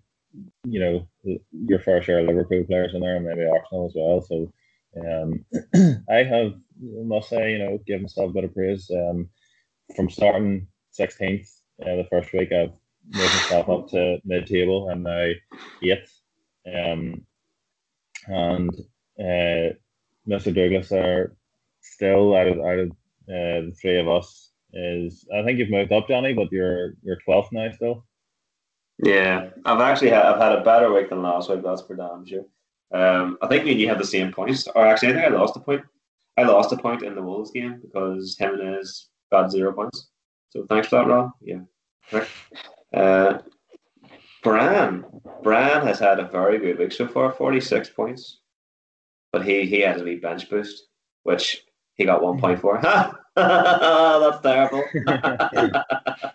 you 0.65 0.81
know, 0.81 1.09
your 1.53 1.81
fair 1.81 2.03
share 2.03 2.21
of 2.21 2.27
Liverpool 2.27 2.65
players 2.65 2.95
in 2.95 3.01
there, 3.01 3.17
and 3.17 3.27
maybe 3.27 3.47
Arsenal 3.47 3.87
as 3.87 3.93
well. 3.97 4.23
So 4.23 4.53
Um, 4.99 5.45
I 6.11 6.25
have 6.25 6.55
must 6.83 7.29
say, 7.31 7.53
you 7.53 7.59
know, 7.59 7.79
give 7.87 8.03
myself 8.03 8.31
a 8.31 8.35
bit 8.35 8.45
of 8.45 8.55
praise. 8.55 8.91
Um, 8.91 9.31
from 9.97 10.11
starting 10.11 10.69
16th 10.99 11.49
uh, 11.83 11.97
the 11.97 12.07
first 12.11 12.33
week, 12.33 12.53
I've 12.53 12.73
moved 13.13 13.35
myself 13.35 13.69
up 13.69 13.89
to 13.91 14.19
mid 14.25 14.47
table 14.47 14.89
and 14.91 15.05
now 15.05 15.31
eighth. 15.83 16.21
Um, 16.67 17.27
and 18.27 18.71
uh, 19.19 19.75
Mr. 20.29 20.55
Douglas 20.55 20.93
are 20.93 21.37
still 21.81 22.37
out 22.37 22.49
of 22.49 22.59
out 22.61 22.79
of 22.81 22.91
uh, 22.91 23.67
the 23.69 23.77
three 23.81 23.99
of 23.99 24.09
us 24.09 24.50
is 24.73 25.27
I 25.35 25.43
think 25.43 25.59
you've 25.59 25.71
moved 25.71 25.93
up, 25.93 26.09
Johnny, 26.09 26.33
but 26.33 26.51
you're 26.53 26.95
you're 27.03 27.19
twelfth 27.25 27.53
now 27.53 27.71
still. 27.73 28.05
Yeah, 29.03 29.51
I've 29.65 29.81
actually 29.81 30.11
had, 30.11 30.27
I've 30.27 30.41
had 30.41 30.53
a 30.53 30.65
better 30.65 30.93
week 30.93 31.09
than 31.09 31.23
last 31.23 31.49
week. 31.49 31.63
That's 31.63 31.83
for 31.83 31.97
damn 31.97 32.27
sure. 32.27 32.45
Um, 32.93 33.39
I 33.41 33.47
think 33.47 33.65
me 33.65 33.73
and 33.73 33.81
you 33.81 33.89
had 33.89 33.99
the 33.99 34.05
same 34.05 34.33
points, 34.33 34.69
or 34.75 34.87
actually, 34.87 35.09
I 35.09 35.13
think 35.13 35.25
I 35.27 35.29
lost 35.29 35.57
a 35.57 35.61
point. 35.61 35.83
I 36.37 36.43
lost 36.43 36.73
a 36.73 36.77
point 36.77 37.03
in 37.03 37.15
the 37.15 37.23
Wolves 37.23 37.51
game 37.51 37.81
because 37.81 38.37
Jiménez 38.41 39.07
got 39.31 39.51
zero 39.51 39.73
points. 39.73 40.09
So 40.51 40.67
thanks 40.69 40.89
for 40.89 40.97
that, 40.97 41.07
Ron. 41.07 41.33
Yeah. 41.41 41.61
Uh, 42.93 43.39
Bran, 44.43 45.05
Bran 45.43 45.87
has 45.87 45.99
had 45.99 46.19
a 46.19 46.29
very 46.29 46.59
good 46.59 46.79
week 46.79 46.93
so 46.93 47.07
far, 47.07 47.33
forty 47.33 47.61
six 47.61 47.89
points, 47.89 48.41
but 49.33 49.45
he 49.45 49.67
he 49.67 49.81
had 49.81 50.01
a 50.01 50.05
wee 50.05 50.17
bench 50.17 50.51
boost, 50.51 50.89
which 51.23 51.65
he 51.95 52.05
got 52.05 52.23
one 52.23 52.41
point 52.41 52.61
for. 52.61 52.81
That's 53.37 54.41
terrible. 54.43 54.85
oh, 54.95 55.17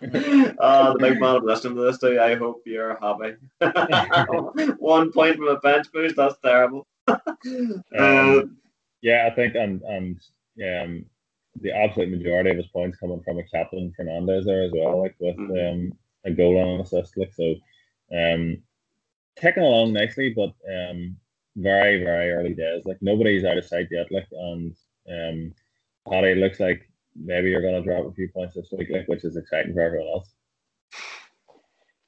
the 0.00 0.96
big 0.98 1.20
man 1.20 1.36
of 1.36 1.44
listening 1.44 1.76
to 1.76 1.82
this 1.82 1.98
too. 1.98 2.18
I 2.18 2.36
hope 2.36 2.62
you're 2.64 2.98
happy. 3.00 3.34
one 4.78 5.12
point 5.12 5.36
from 5.36 5.48
a 5.48 5.58
bench 5.60 5.92
boost. 5.92 6.16
That's 6.16 6.38
terrible. 6.42 6.86
Um, 7.98 8.56
yeah, 9.02 9.28
I 9.30 9.34
think 9.34 9.54
and 9.54 9.82
and 9.82 10.20
um, 10.64 11.04
the 11.60 11.72
absolute 11.72 12.10
majority 12.10 12.50
of 12.50 12.56
his 12.56 12.66
points 12.68 12.98
coming 12.98 13.22
from 13.22 13.38
a 13.38 13.44
captain 13.44 13.92
Fernandes 13.98 14.46
there 14.46 14.64
as 14.64 14.72
well, 14.74 15.02
like 15.02 15.14
with 15.20 15.38
um, 15.38 15.92
a 16.24 16.30
goal 16.30 16.60
and 16.60 16.70
an 16.70 16.80
assist. 16.80 17.16
Like 17.16 17.32
so, 17.34 17.54
um, 18.16 18.62
ticking 19.38 19.62
along 19.62 19.92
nicely, 19.92 20.30
but 20.34 20.54
um, 20.66 21.16
very 21.56 22.02
very 22.02 22.32
early 22.32 22.54
days. 22.54 22.84
Like 22.86 22.98
nobody's 23.02 23.44
out 23.44 23.58
of 23.58 23.66
sight 23.66 23.88
yet. 23.90 24.10
Like 24.10 24.28
and 24.32 24.74
um, 25.10 25.54
Paddy 26.10 26.34
looks 26.34 26.60
like 26.60 26.88
maybe 27.14 27.50
you're 27.50 27.62
going 27.62 27.82
to 27.82 27.88
drop 27.88 28.06
a 28.06 28.12
few 28.12 28.28
points 28.28 28.54
this 28.54 28.68
week, 28.72 28.88
like 28.90 29.08
which 29.08 29.24
is 29.24 29.36
exciting 29.36 29.74
for 29.74 29.80
everyone 29.80 30.08
else. 30.08 30.32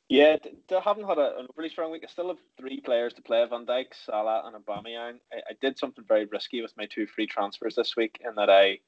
Yeah, 0.08 0.36
they 0.68 0.80
haven't 0.80 1.06
had 1.06 1.18
a, 1.18 1.40
a 1.40 1.46
really 1.56 1.68
strong 1.68 1.92
week. 1.92 2.02
I 2.02 2.10
still 2.10 2.28
have 2.28 2.38
three 2.58 2.80
players 2.80 3.12
to 3.14 3.22
play: 3.22 3.44
Van 3.48 3.66
Dijk, 3.66 3.86
Salah, 4.06 4.42
and 4.46 4.56
Aubameyang. 4.56 5.18
I, 5.32 5.36
I 5.50 5.52
did 5.60 5.78
something 5.78 6.04
very 6.08 6.24
risky 6.24 6.62
with 6.62 6.72
my 6.78 6.86
two 6.86 7.06
free 7.06 7.26
transfers 7.26 7.74
this 7.74 7.94
week, 7.94 8.18
in 8.24 8.34
that 8.36 8.48
I 8.48 8.78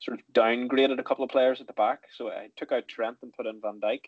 sort 0.00 0.18
of 0.18 0.24
downgraded 0.34 0.98
a 0.98 1.02
couple 1.02 1.24
of 1.24 1.30
players 1.30 1.60
at 1.60 1.66
the 1.66 1.72
back. 1.72 2.00
So 2.14 2.28
I 2.28 2.48
took 2.56 2.72
out 2.72 2.88
Trent 2.88 3.16
and 3.22 3.32
put 3.32 3.46
in 3.46 3.60
Van 3.62 3.80
Dijk, 3.80 4.04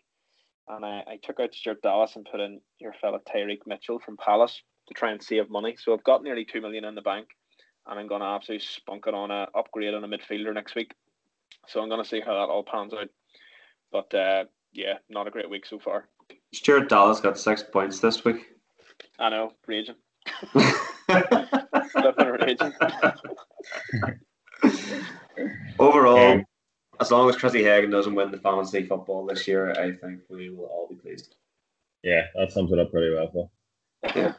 and 0.67 0.85
I, 0.85 1.03
I 1.07 1.19
took 1.23 1.39
out 1.39 1.55
Stuart 1.55 1.81
Dallas 1.81 2.15
and 2.15 2.27
put 2.29 2.39
in 2.39 2.61
your 2.79 2.93
fellow 2.93 3.19
Tyrick 3.27 3.65
Mitchell 3.65 3.99
from 3.99 4.17
Palace 4.17 4.61
to 4.89 4.93
try 4.93 5.11
and 5.11 5.23
save 5.23 5.49
money. 5.49 5.75
So 5.79 5.93
I've 5.93 6.03
got 6.03 6.23
nearly 6.23 6.45
two 6.45 6.61
million 6.61 6.85
in 6.85 6.93
the 6.93 7.01
bank, 7.01 7.29
and 7.89 7.99
I'm 7.99 8.07
going 8.07 8.21
to 8.21 8.27
absolutely 8.27 8.65
spunk 8.65 9.07
it 9.07 9.13
on 9.13 9.31
a 9.31 9.47
upgrade 9.55 9.93
on 9.93 10.03
a 10.03 10.07
midfielder 10.07 10.53
next 10.53 10.75
week. 10.75 10.93
So 11.67 11.81
I'm 11.81 11.89
going 11.89 12.01
to 12.03 12.07
see 12.07 12.21
how 12.21 12.33
that 12.33 12.51
all 12.51 12.63
pans 12.63 12.93
out. 12.93 13.09
But 13.91 14.13
uh, 14.13 14.45
yeah, 14.71 14.99
not 15.09 15.27
a 15.27 15.31
great 15.31 15.49
week 15.49 15.65
so 15.65 15.79
far. 15.79 16.07
Stuart 16.53 16.89
Dallas 16.89 17.19
got 17.19 17.37
six 17.37 17.63
points 17.63 17.99
this 17.99 18.23
week. 18.23 18.47
I 19.17 19.29
know, 19.29 19.53
raging. 19.67 19.95
Flipping 20.51 22.27
raging. 22.39 22.73
Overall, 25.79 26.31
Um, 26.33 26.45
as 26.99 27.11
long 27.11 27.29
as 27.29 27.37
Chrissy 27.37 27.63
Hagen 27.63 27.89
doesn't 27.89 28.13
win 28.13 28.29
the 28.31 28.37
fantasy 28.37 28.85
football 28.85 29.25
this 29.25 29.47
year, 29.47 29.71
I 29.71 29.93
think 29.93 30.21
we 30.29 30.49
will 30.49 30.65
all 30.65 30.87
be 30.89 30.95
pleased. 30.95 31.35
Yeah, 32.03 32.23
that 32.35 32.51
sums 32.51 32.71
it 32.71 32.79
up 32.79 32.91
pretty 32.91 33.13
well. 33.13 33.31
Phil. 33.31 33.51
Yeah. 34.15 34.33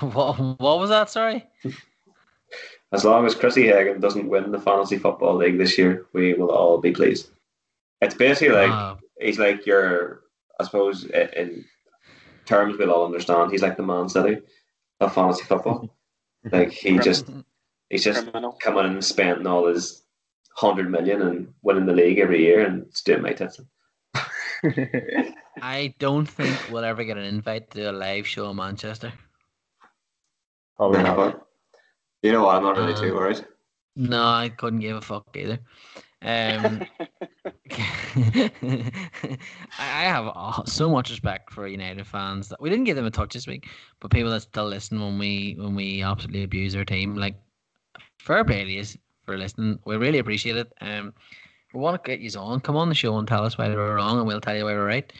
what, 0.00 0.38
what 0.60 0.78
was 0.78 0.90
that? 0.90 1.10
Sorry. 1.10 1.46
As 2.92 3.04
long 3.04 3.26
as 3.26 3.34
Chrissy 3.34 3.66
Hagen 3.66 4.00
doesn't 4.00 4.28
win 4.28 4.50
the 4.50 4.60
fantasy 4.60 4.96
football 4.98 5.36
league 5.36 5.58
this 5.58 5.76
year, 5.76 6.06
we 6.14 6.34
will 6.34 6.50
all 6.50 6.78
be 6.78 6.92
pleased. 6.92 7.28
It's 8.00 8.14
basically 8.14 8.54
like 8.54 8.70
Ah, 8.70 8.96
he's 9.20 9.38
like 9.38 9.66
your, 9.66 10.22
I 10.58 10.64
suppose, 10.64 11.06
i- 11.12 11.30
in 11.36 11.64
terms 12.46 12.78
we'll 12.78 12.90
all 12.90 13.04
understand. 13.04 13.50
He's 13.52 13.62
like 13.62 13.76
the 13.76 13.82
Man 13.82 14.08
City 14.08 14.38
of 15.00 15.14
fantasy 15.14 15.44
football. 15.44 15.94
Like 16.52 16.70
he 16.70 16.98
just, 16.98 17.28
he's 17.90 18.04
just 18.04 18.22
Criminal. 18.22 18.52
coming 18.52 18.86
and 18.86 19.04
spending 19.04 19.46
all 19.46 19.66
his 19.66 20.04
hundred 20.54 20.88
million 20.88 21.20
and 21.20 21.52
winning 21.62 21.84
the 21.84 21.92
league 21.92 22.20
every 22.20 22.40
year 22.42 22.64
and 22.64 22.82
it's 22.86 23.02
doing 23.02 23.22
my 23.22 23.32
tits. 23.32 23.60
I 25.60 25.94
don't 25.98 26.26
think 26.26 26.56
we'll 26.70 26.84
ever 26.84 27.02
get 27.04 27.16
an 27.18 27.24
invite 27.24 27.72
to 27.72 27.90
a 27.90 27.92
live 27.92 28.26
show 28.26 28.48
in 28.50 28.56
Manchester. 28.56 29.12
Probably 30.76 31.02
not. 31.02 31.47
You 32.22 32.32
know 32.32 32.44
what? 32.44 32.56
I'm 32.56 32.62
not 32.64 32.76
really 32.76 32.94
too 32.94 33.10
Um, 33.10 33.14
worried. 33.14 33.44
No, 33.96 34.22
I 34.24 34.48
couldn't 34.48 34.80
give 34.80 34.96
a 34.96 35.00
fuck 35.00 35.36
either. 35.36 35.58
Um, 36.22 36.84
I 39.78 40.02
have 40.04 40.30
uh, 40.34 40.64
so 40.64 40.90
much 40.90 41.10
respect 41.10 41.52
for 41.52 41.66
United 41.66 42.06
fans 42.06 42.48
that 42.48 42.60
we 42.60 42.70
didn't 42.70 42.84
give 42.84 42.96
them 42.96 43.06
a 43.06 43.10
touch 43.10 43.34
this 43.34 43.46
week, 43.46 43.68
but 44.00 44.10
people 44.10 44.30
that 44.30 44.40
still 44.42 44.66
listen 44.66 45.00
when 45.00 45.18
we 45.18 45.56
when 45.58 45.74
we 45.74 46.02
absolutely 46.02 46.42
abuse 46.42 46.74
our 46.74 46.84
team, 46.84 47.14
like 47.14 47.36
fair 48.18 48.44
play 48.44 48.64
to 48.64 48.70
you 48.70 48.84
for 49.24 49.36
listening. 49.36 49.78
We 49.84 49.96
really 49.96 50.18
appreciate 50.18 50.56
it. 50.56 50.72
Um, 50.80 51.14
we 51.72 51.80
want 51.80 52.02
to 52.02 52.08
get 52.10 52.20
you 52.20 52.30
on. 52.40 52.60
Come 52.60 52.76
on 52.76 52.88
the 52.88 52.94
show 52.94 53.16
and 53.18 53.28
tell 53.28 53.44
us 53.44 53.58
why 53.58 53.68
we're 53.68 53.94
wrong, 53.96 54.18
and 54.18 54.26
we'll 54.26 54.40
tell 54.40 54.56
you 54.56 54.64
why 54.64 54.72
we're 54.72 54.86
right. 54.86 55.12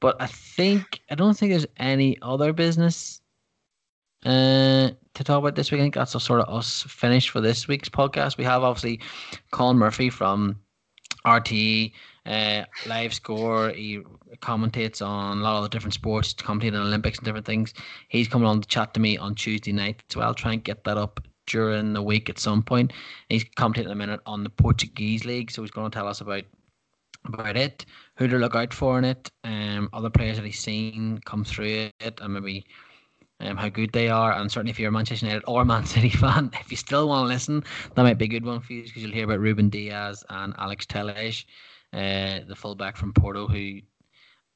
But 0.00 0.20
I 0.20 0.26
think 0.26 1.00
I 1.10 1.14
don't 1.14 1.36
think 1.36 1.52
there's 1.52 1.66
any 1.78 2.18
other 2.22 2.52
business 2.52 3.20
uh, 4.24 4.90
to 5.14 5.24
talk 5.24 5.38
about 5.38 5.54
this 5.54 5.70
week. 5.70 5.80
I 5.80 5.84
think 5.84 5.94
that's 5.94 6.14
a 6.14 6.20
sort 6.20 6.40
of 6.40 6.54
us 6.54 6.82
finished 6.88 7.30
for 7.30 7.40
this 7.40 7.68
week's 7.68 7.88
podcast. 7.88 8.38
We 8.38 8.44
have 8.44 8.62
obviously 8.62 9.00
Colin 9.50 9.76
Murphy 9.76 10.10
from 10.10 10.60
RTE 11.26 11.92
uh, 12.26 12.64
live 12.86 13.14
score. 13.14 13.70
He 13.70 14.00
commentates 14.40 15.04
on 15.04 15.38
a 15.38 15.42
lot 15.42 15.56
of 15.56 15.62
the 15.64 15.68
different 15.68 15.94
sports, 15.94 16.34
commentating 16.34 16.80
on 16.80 16.86
Olympics 16.86 17.18
and 17.18 17.24
different 17.24 17.46
things. 17.46 17.74
He's 18.08 18.28
coming 18.28 18.48
on 18.48 18.60
to 18.60 18.68
chat 18.68 18.94
to 18.94 19.00
me 19.00 19.16
on 19.16 19.34
Tuesday 19.34 19.72
night, 19.72 20.02
so 20.08 20.20
I'll 20.20 20.34
try 20.34 20.52
and 20.52 20.64
get 20.64 20.84
that 20.84 20.98
up 20.98 21.20
during 21.46 21.92
the 21.92 22.02
week 22.02 22.28
at 22.28 22.38
some 22.38 22.62
point. 22.62 22.92
He's 23.28 23.44
commentating 23.44 23.86
in 23.86 23.92
a 23.92 23.96
minute 23.96 24.20
on 24.26 24.42
the 24.42 24.50
Portuguese 24.50 25.24
league, 25.24 25.50
so 25.50 25.62
he's 25.62 25.70
going 25.70 25.90
to 25.90 25.94
tell 25.94 26.08
us 26.08 26.20
about 26.20 26.44
about 27.24 27.56
it, 27.56 27.84
who 28.16 28.28
to 28.28 28.38
look 28.38 28.54
out 28.54 28.72
for 28.72 28.98
in 28.98 29.04
it, 29.04 29.30
um, 29.42 29.88
other 29.92 30.10
players 30.10 30.36
that 30.36 30.46
he's 30.46 30.60
seen 30.60 31.18
come 31.24 31.44
through 31.44 31.90
it, 31.98 32.20
and 32.20 32.34
maybe 32.34 32.64
um, 33.40 33.56
how 33.56 33.68
good 33.68 33.92
they 33.92 34.08
are. 34.08 34.32
And 34.32 34.50
certainly, 34.50 34.70
if 34.70 34.78
you're 34.78 34.88
a 34.88 34.92
Manchester 34.92 35.26
United 35.26 35.44
or 35.46 35.64
Man 35.64 35.86
City 35.86 36.10
fan, 36.10 36.50
if 36.60 36.70
you 36.70 36.76
still 36.76 37.08
want 37.08 37.24
to 37.24 37.34
listen, 37.34 37.64
that 37.94 38.02
might 38.02 38.18
be 38.18 38.26
a 38.26 38.28
good 38.28 38.44
one 38.44 38.60
for 38.60 38.72
you 38.72 38.82
because 38.82 39.02
you'll 39.02 39.12
hear 39.12 39.24
about 39.24 39.40
Ruben 39.40 39.68
Dias 39.68 40.24
and 40.30 40.54
Alex 40.58 40.86
Telles, 40.86 41.44
uh, 41.92 42.40
the 42.46 42.56
fullback 42.56 42.96
from 42.96 43.12
Porto, 43.12 43.46
who 43.46 43.80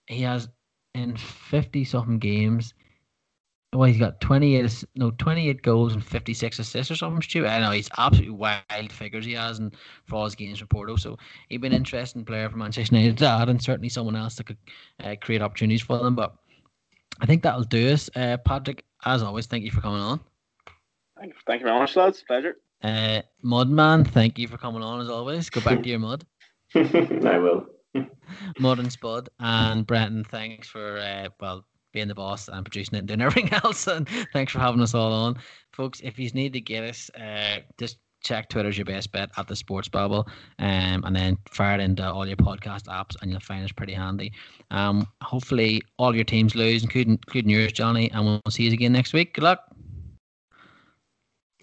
he 0.07 0.23
has 0.23 0.49
in 0.95 1.17
50 1.17 1.85
something 1.85 2.19
games. 2.19 2.75
Well, 3.73 3.87
he's 3.87 4.01
got 4.01 4.21
28, 4.21 4.85
no, 4.97 5.13
28 5.13 5.63
goals 5.63 5.93
and 5.93 6.05
56 6.05 6.59
assists 6.59 6.91
or 6.91 6.97
something, 6.97 7.23
Stu. 7.23 7.47
I 7.47 7.61
know 7.61 7.71
he's 7.71 7.89
absolutely 7.99 8.35
wild 8.35 8.91
figures 8.91 9.25
he 9.25 9.35
has 9.35 9.61
and 9.61 9.77
for 10.07 10.17
all 10.17 10.25
his 10.25 10.35
games 10.35 10.59
for 10.59 10.67
Porto. 10.67 10.97
So 10.97 11.19
he'd 11.49 11.61
be 11.61 11.69
an 11.69 11.73
interesting 11.73 12.25
player 12.25 12.51
for 12.51 12.57
Manchester 12.57 12.97
United 12.97 13.19
to 13.19 13.29
add, 13.29 13.49
and 13.49 13.63
certainly 13.63 13.89
someone 13.89 14.17
else 14.17 14.35
that 14.37 14.47
could 14.47 14.57
uh, 15.05 15.15
create 15.21 15.41
opportunities 15.41 15.83
for 15.83 15.99
them. 15.99 16.17
But 16.17 16.35
I 17.21 17.27
think 17.27 17.43
that'll 17.43 17.65
do 17.65 17.93
us. 17.93 18.09
Uh, 18.15 18.37
Patrick, 18.39 18.85
as 19.05 19.23
always, 19.23 19.47
thank 19.47 19.65
you 19.65 19.71
for 19.71 19.81
coming 19.81 20.01
on. 20.01 20.21
Thank, 21.19 21.35
you, 21.35 21.39
thank 21.47 21.61
you 21.61 21.67
very 21.67 21.79
much, 21.79 21.97
lads. 21.97 22.23
Pleasure. 22.27 22.57
Uh, 22.83 23.21
Mudman, 23.45 24.07
thank 24.07 24.39
you 24.39 24.49
for 24.49 24.57
coming 24.57 24.83
on 24.83 25.01
as 25.01 25.11
always. 25.11 25.51
Go 25.51 25.61
back 25.61 25.83
to 25.83 25.89
your 25.89 25.99
mud, 25.99 26.25
I 26.75 27.39
will. 27.39 27.67
mud 28.59 28.79
and 28.79 28.91
spud. 28.91 29.29
And 29.39 29.87
Brenton, 29.87 30.25
thanks 30.25 30.69
for 30.69 30.99
uh, 30.99 31.29
well 31.41 31.67
being 31.93 32.09
the 32.09 32.15
boss 32.15 32.49
and 32.49 32.65
producing 32.65 32.97
it 32.97 32.99
and 33.01 33.09
doing 33.09 33.21
everything 33.23 33.53
else. 33.65 33.87
And 33.87 34.09
thanks 34.33 34.53
for 34.53 34.61
having 34.61 34.81
us 34.81 34.95
all 34.95 35.13
on, 35.13 35.39
folks. 35.73 36.01
If 36.03 36.19
you 36.19 36.31
need 36.31 36.53
to 36.55 36.61
get 36.61 36.85
us, 36.85 37.11
uh, 37.11 37.61
just 37.79 37.99
check 38.23 38.49
Twitter's 38.49 38.79
your 38.79 38.85
best 38.85 39.13
bet 39.13 39.31
at 39.37 39.49
the 39.49 39.57
Sports 39.57 39.89
Bubble, 39.89 40.29
um, 40.59 41.05
and 41.05 41.15
then 41.15 41.39
fire 41.51 41.79
it 41.79 41.81
into 41.81 42.05
all 42.05 42.27
your 42.27 42.37
podcast 42.37 42.85
apps, 42.85 43.17
and 43.21 43.31
you'll 43.31 43.41
find 43.41 43.63
it's 43.63 43.73
pretty 43.73 43.95
handy. 43.95 44.33
Um, 44.71 45.07
hopefully 45.23 45.83
all 45.99 46.15
your 46.15 46.25
teams 46.25 46.55
lose, 46.55 46.83
including 46.83 47.19
including 47.27 47.51
yours, 47.51 47.73
Johnny, 47.73 48.11
and 48.11 48.25
we'll 48.25 48.41
see 48.51 48.65
you 48.65 48.73
again 48.73 48.93
next 48.93 49.13
week. 49.13 49.35
Good 49.35 49.45
luck. 49.45 49.65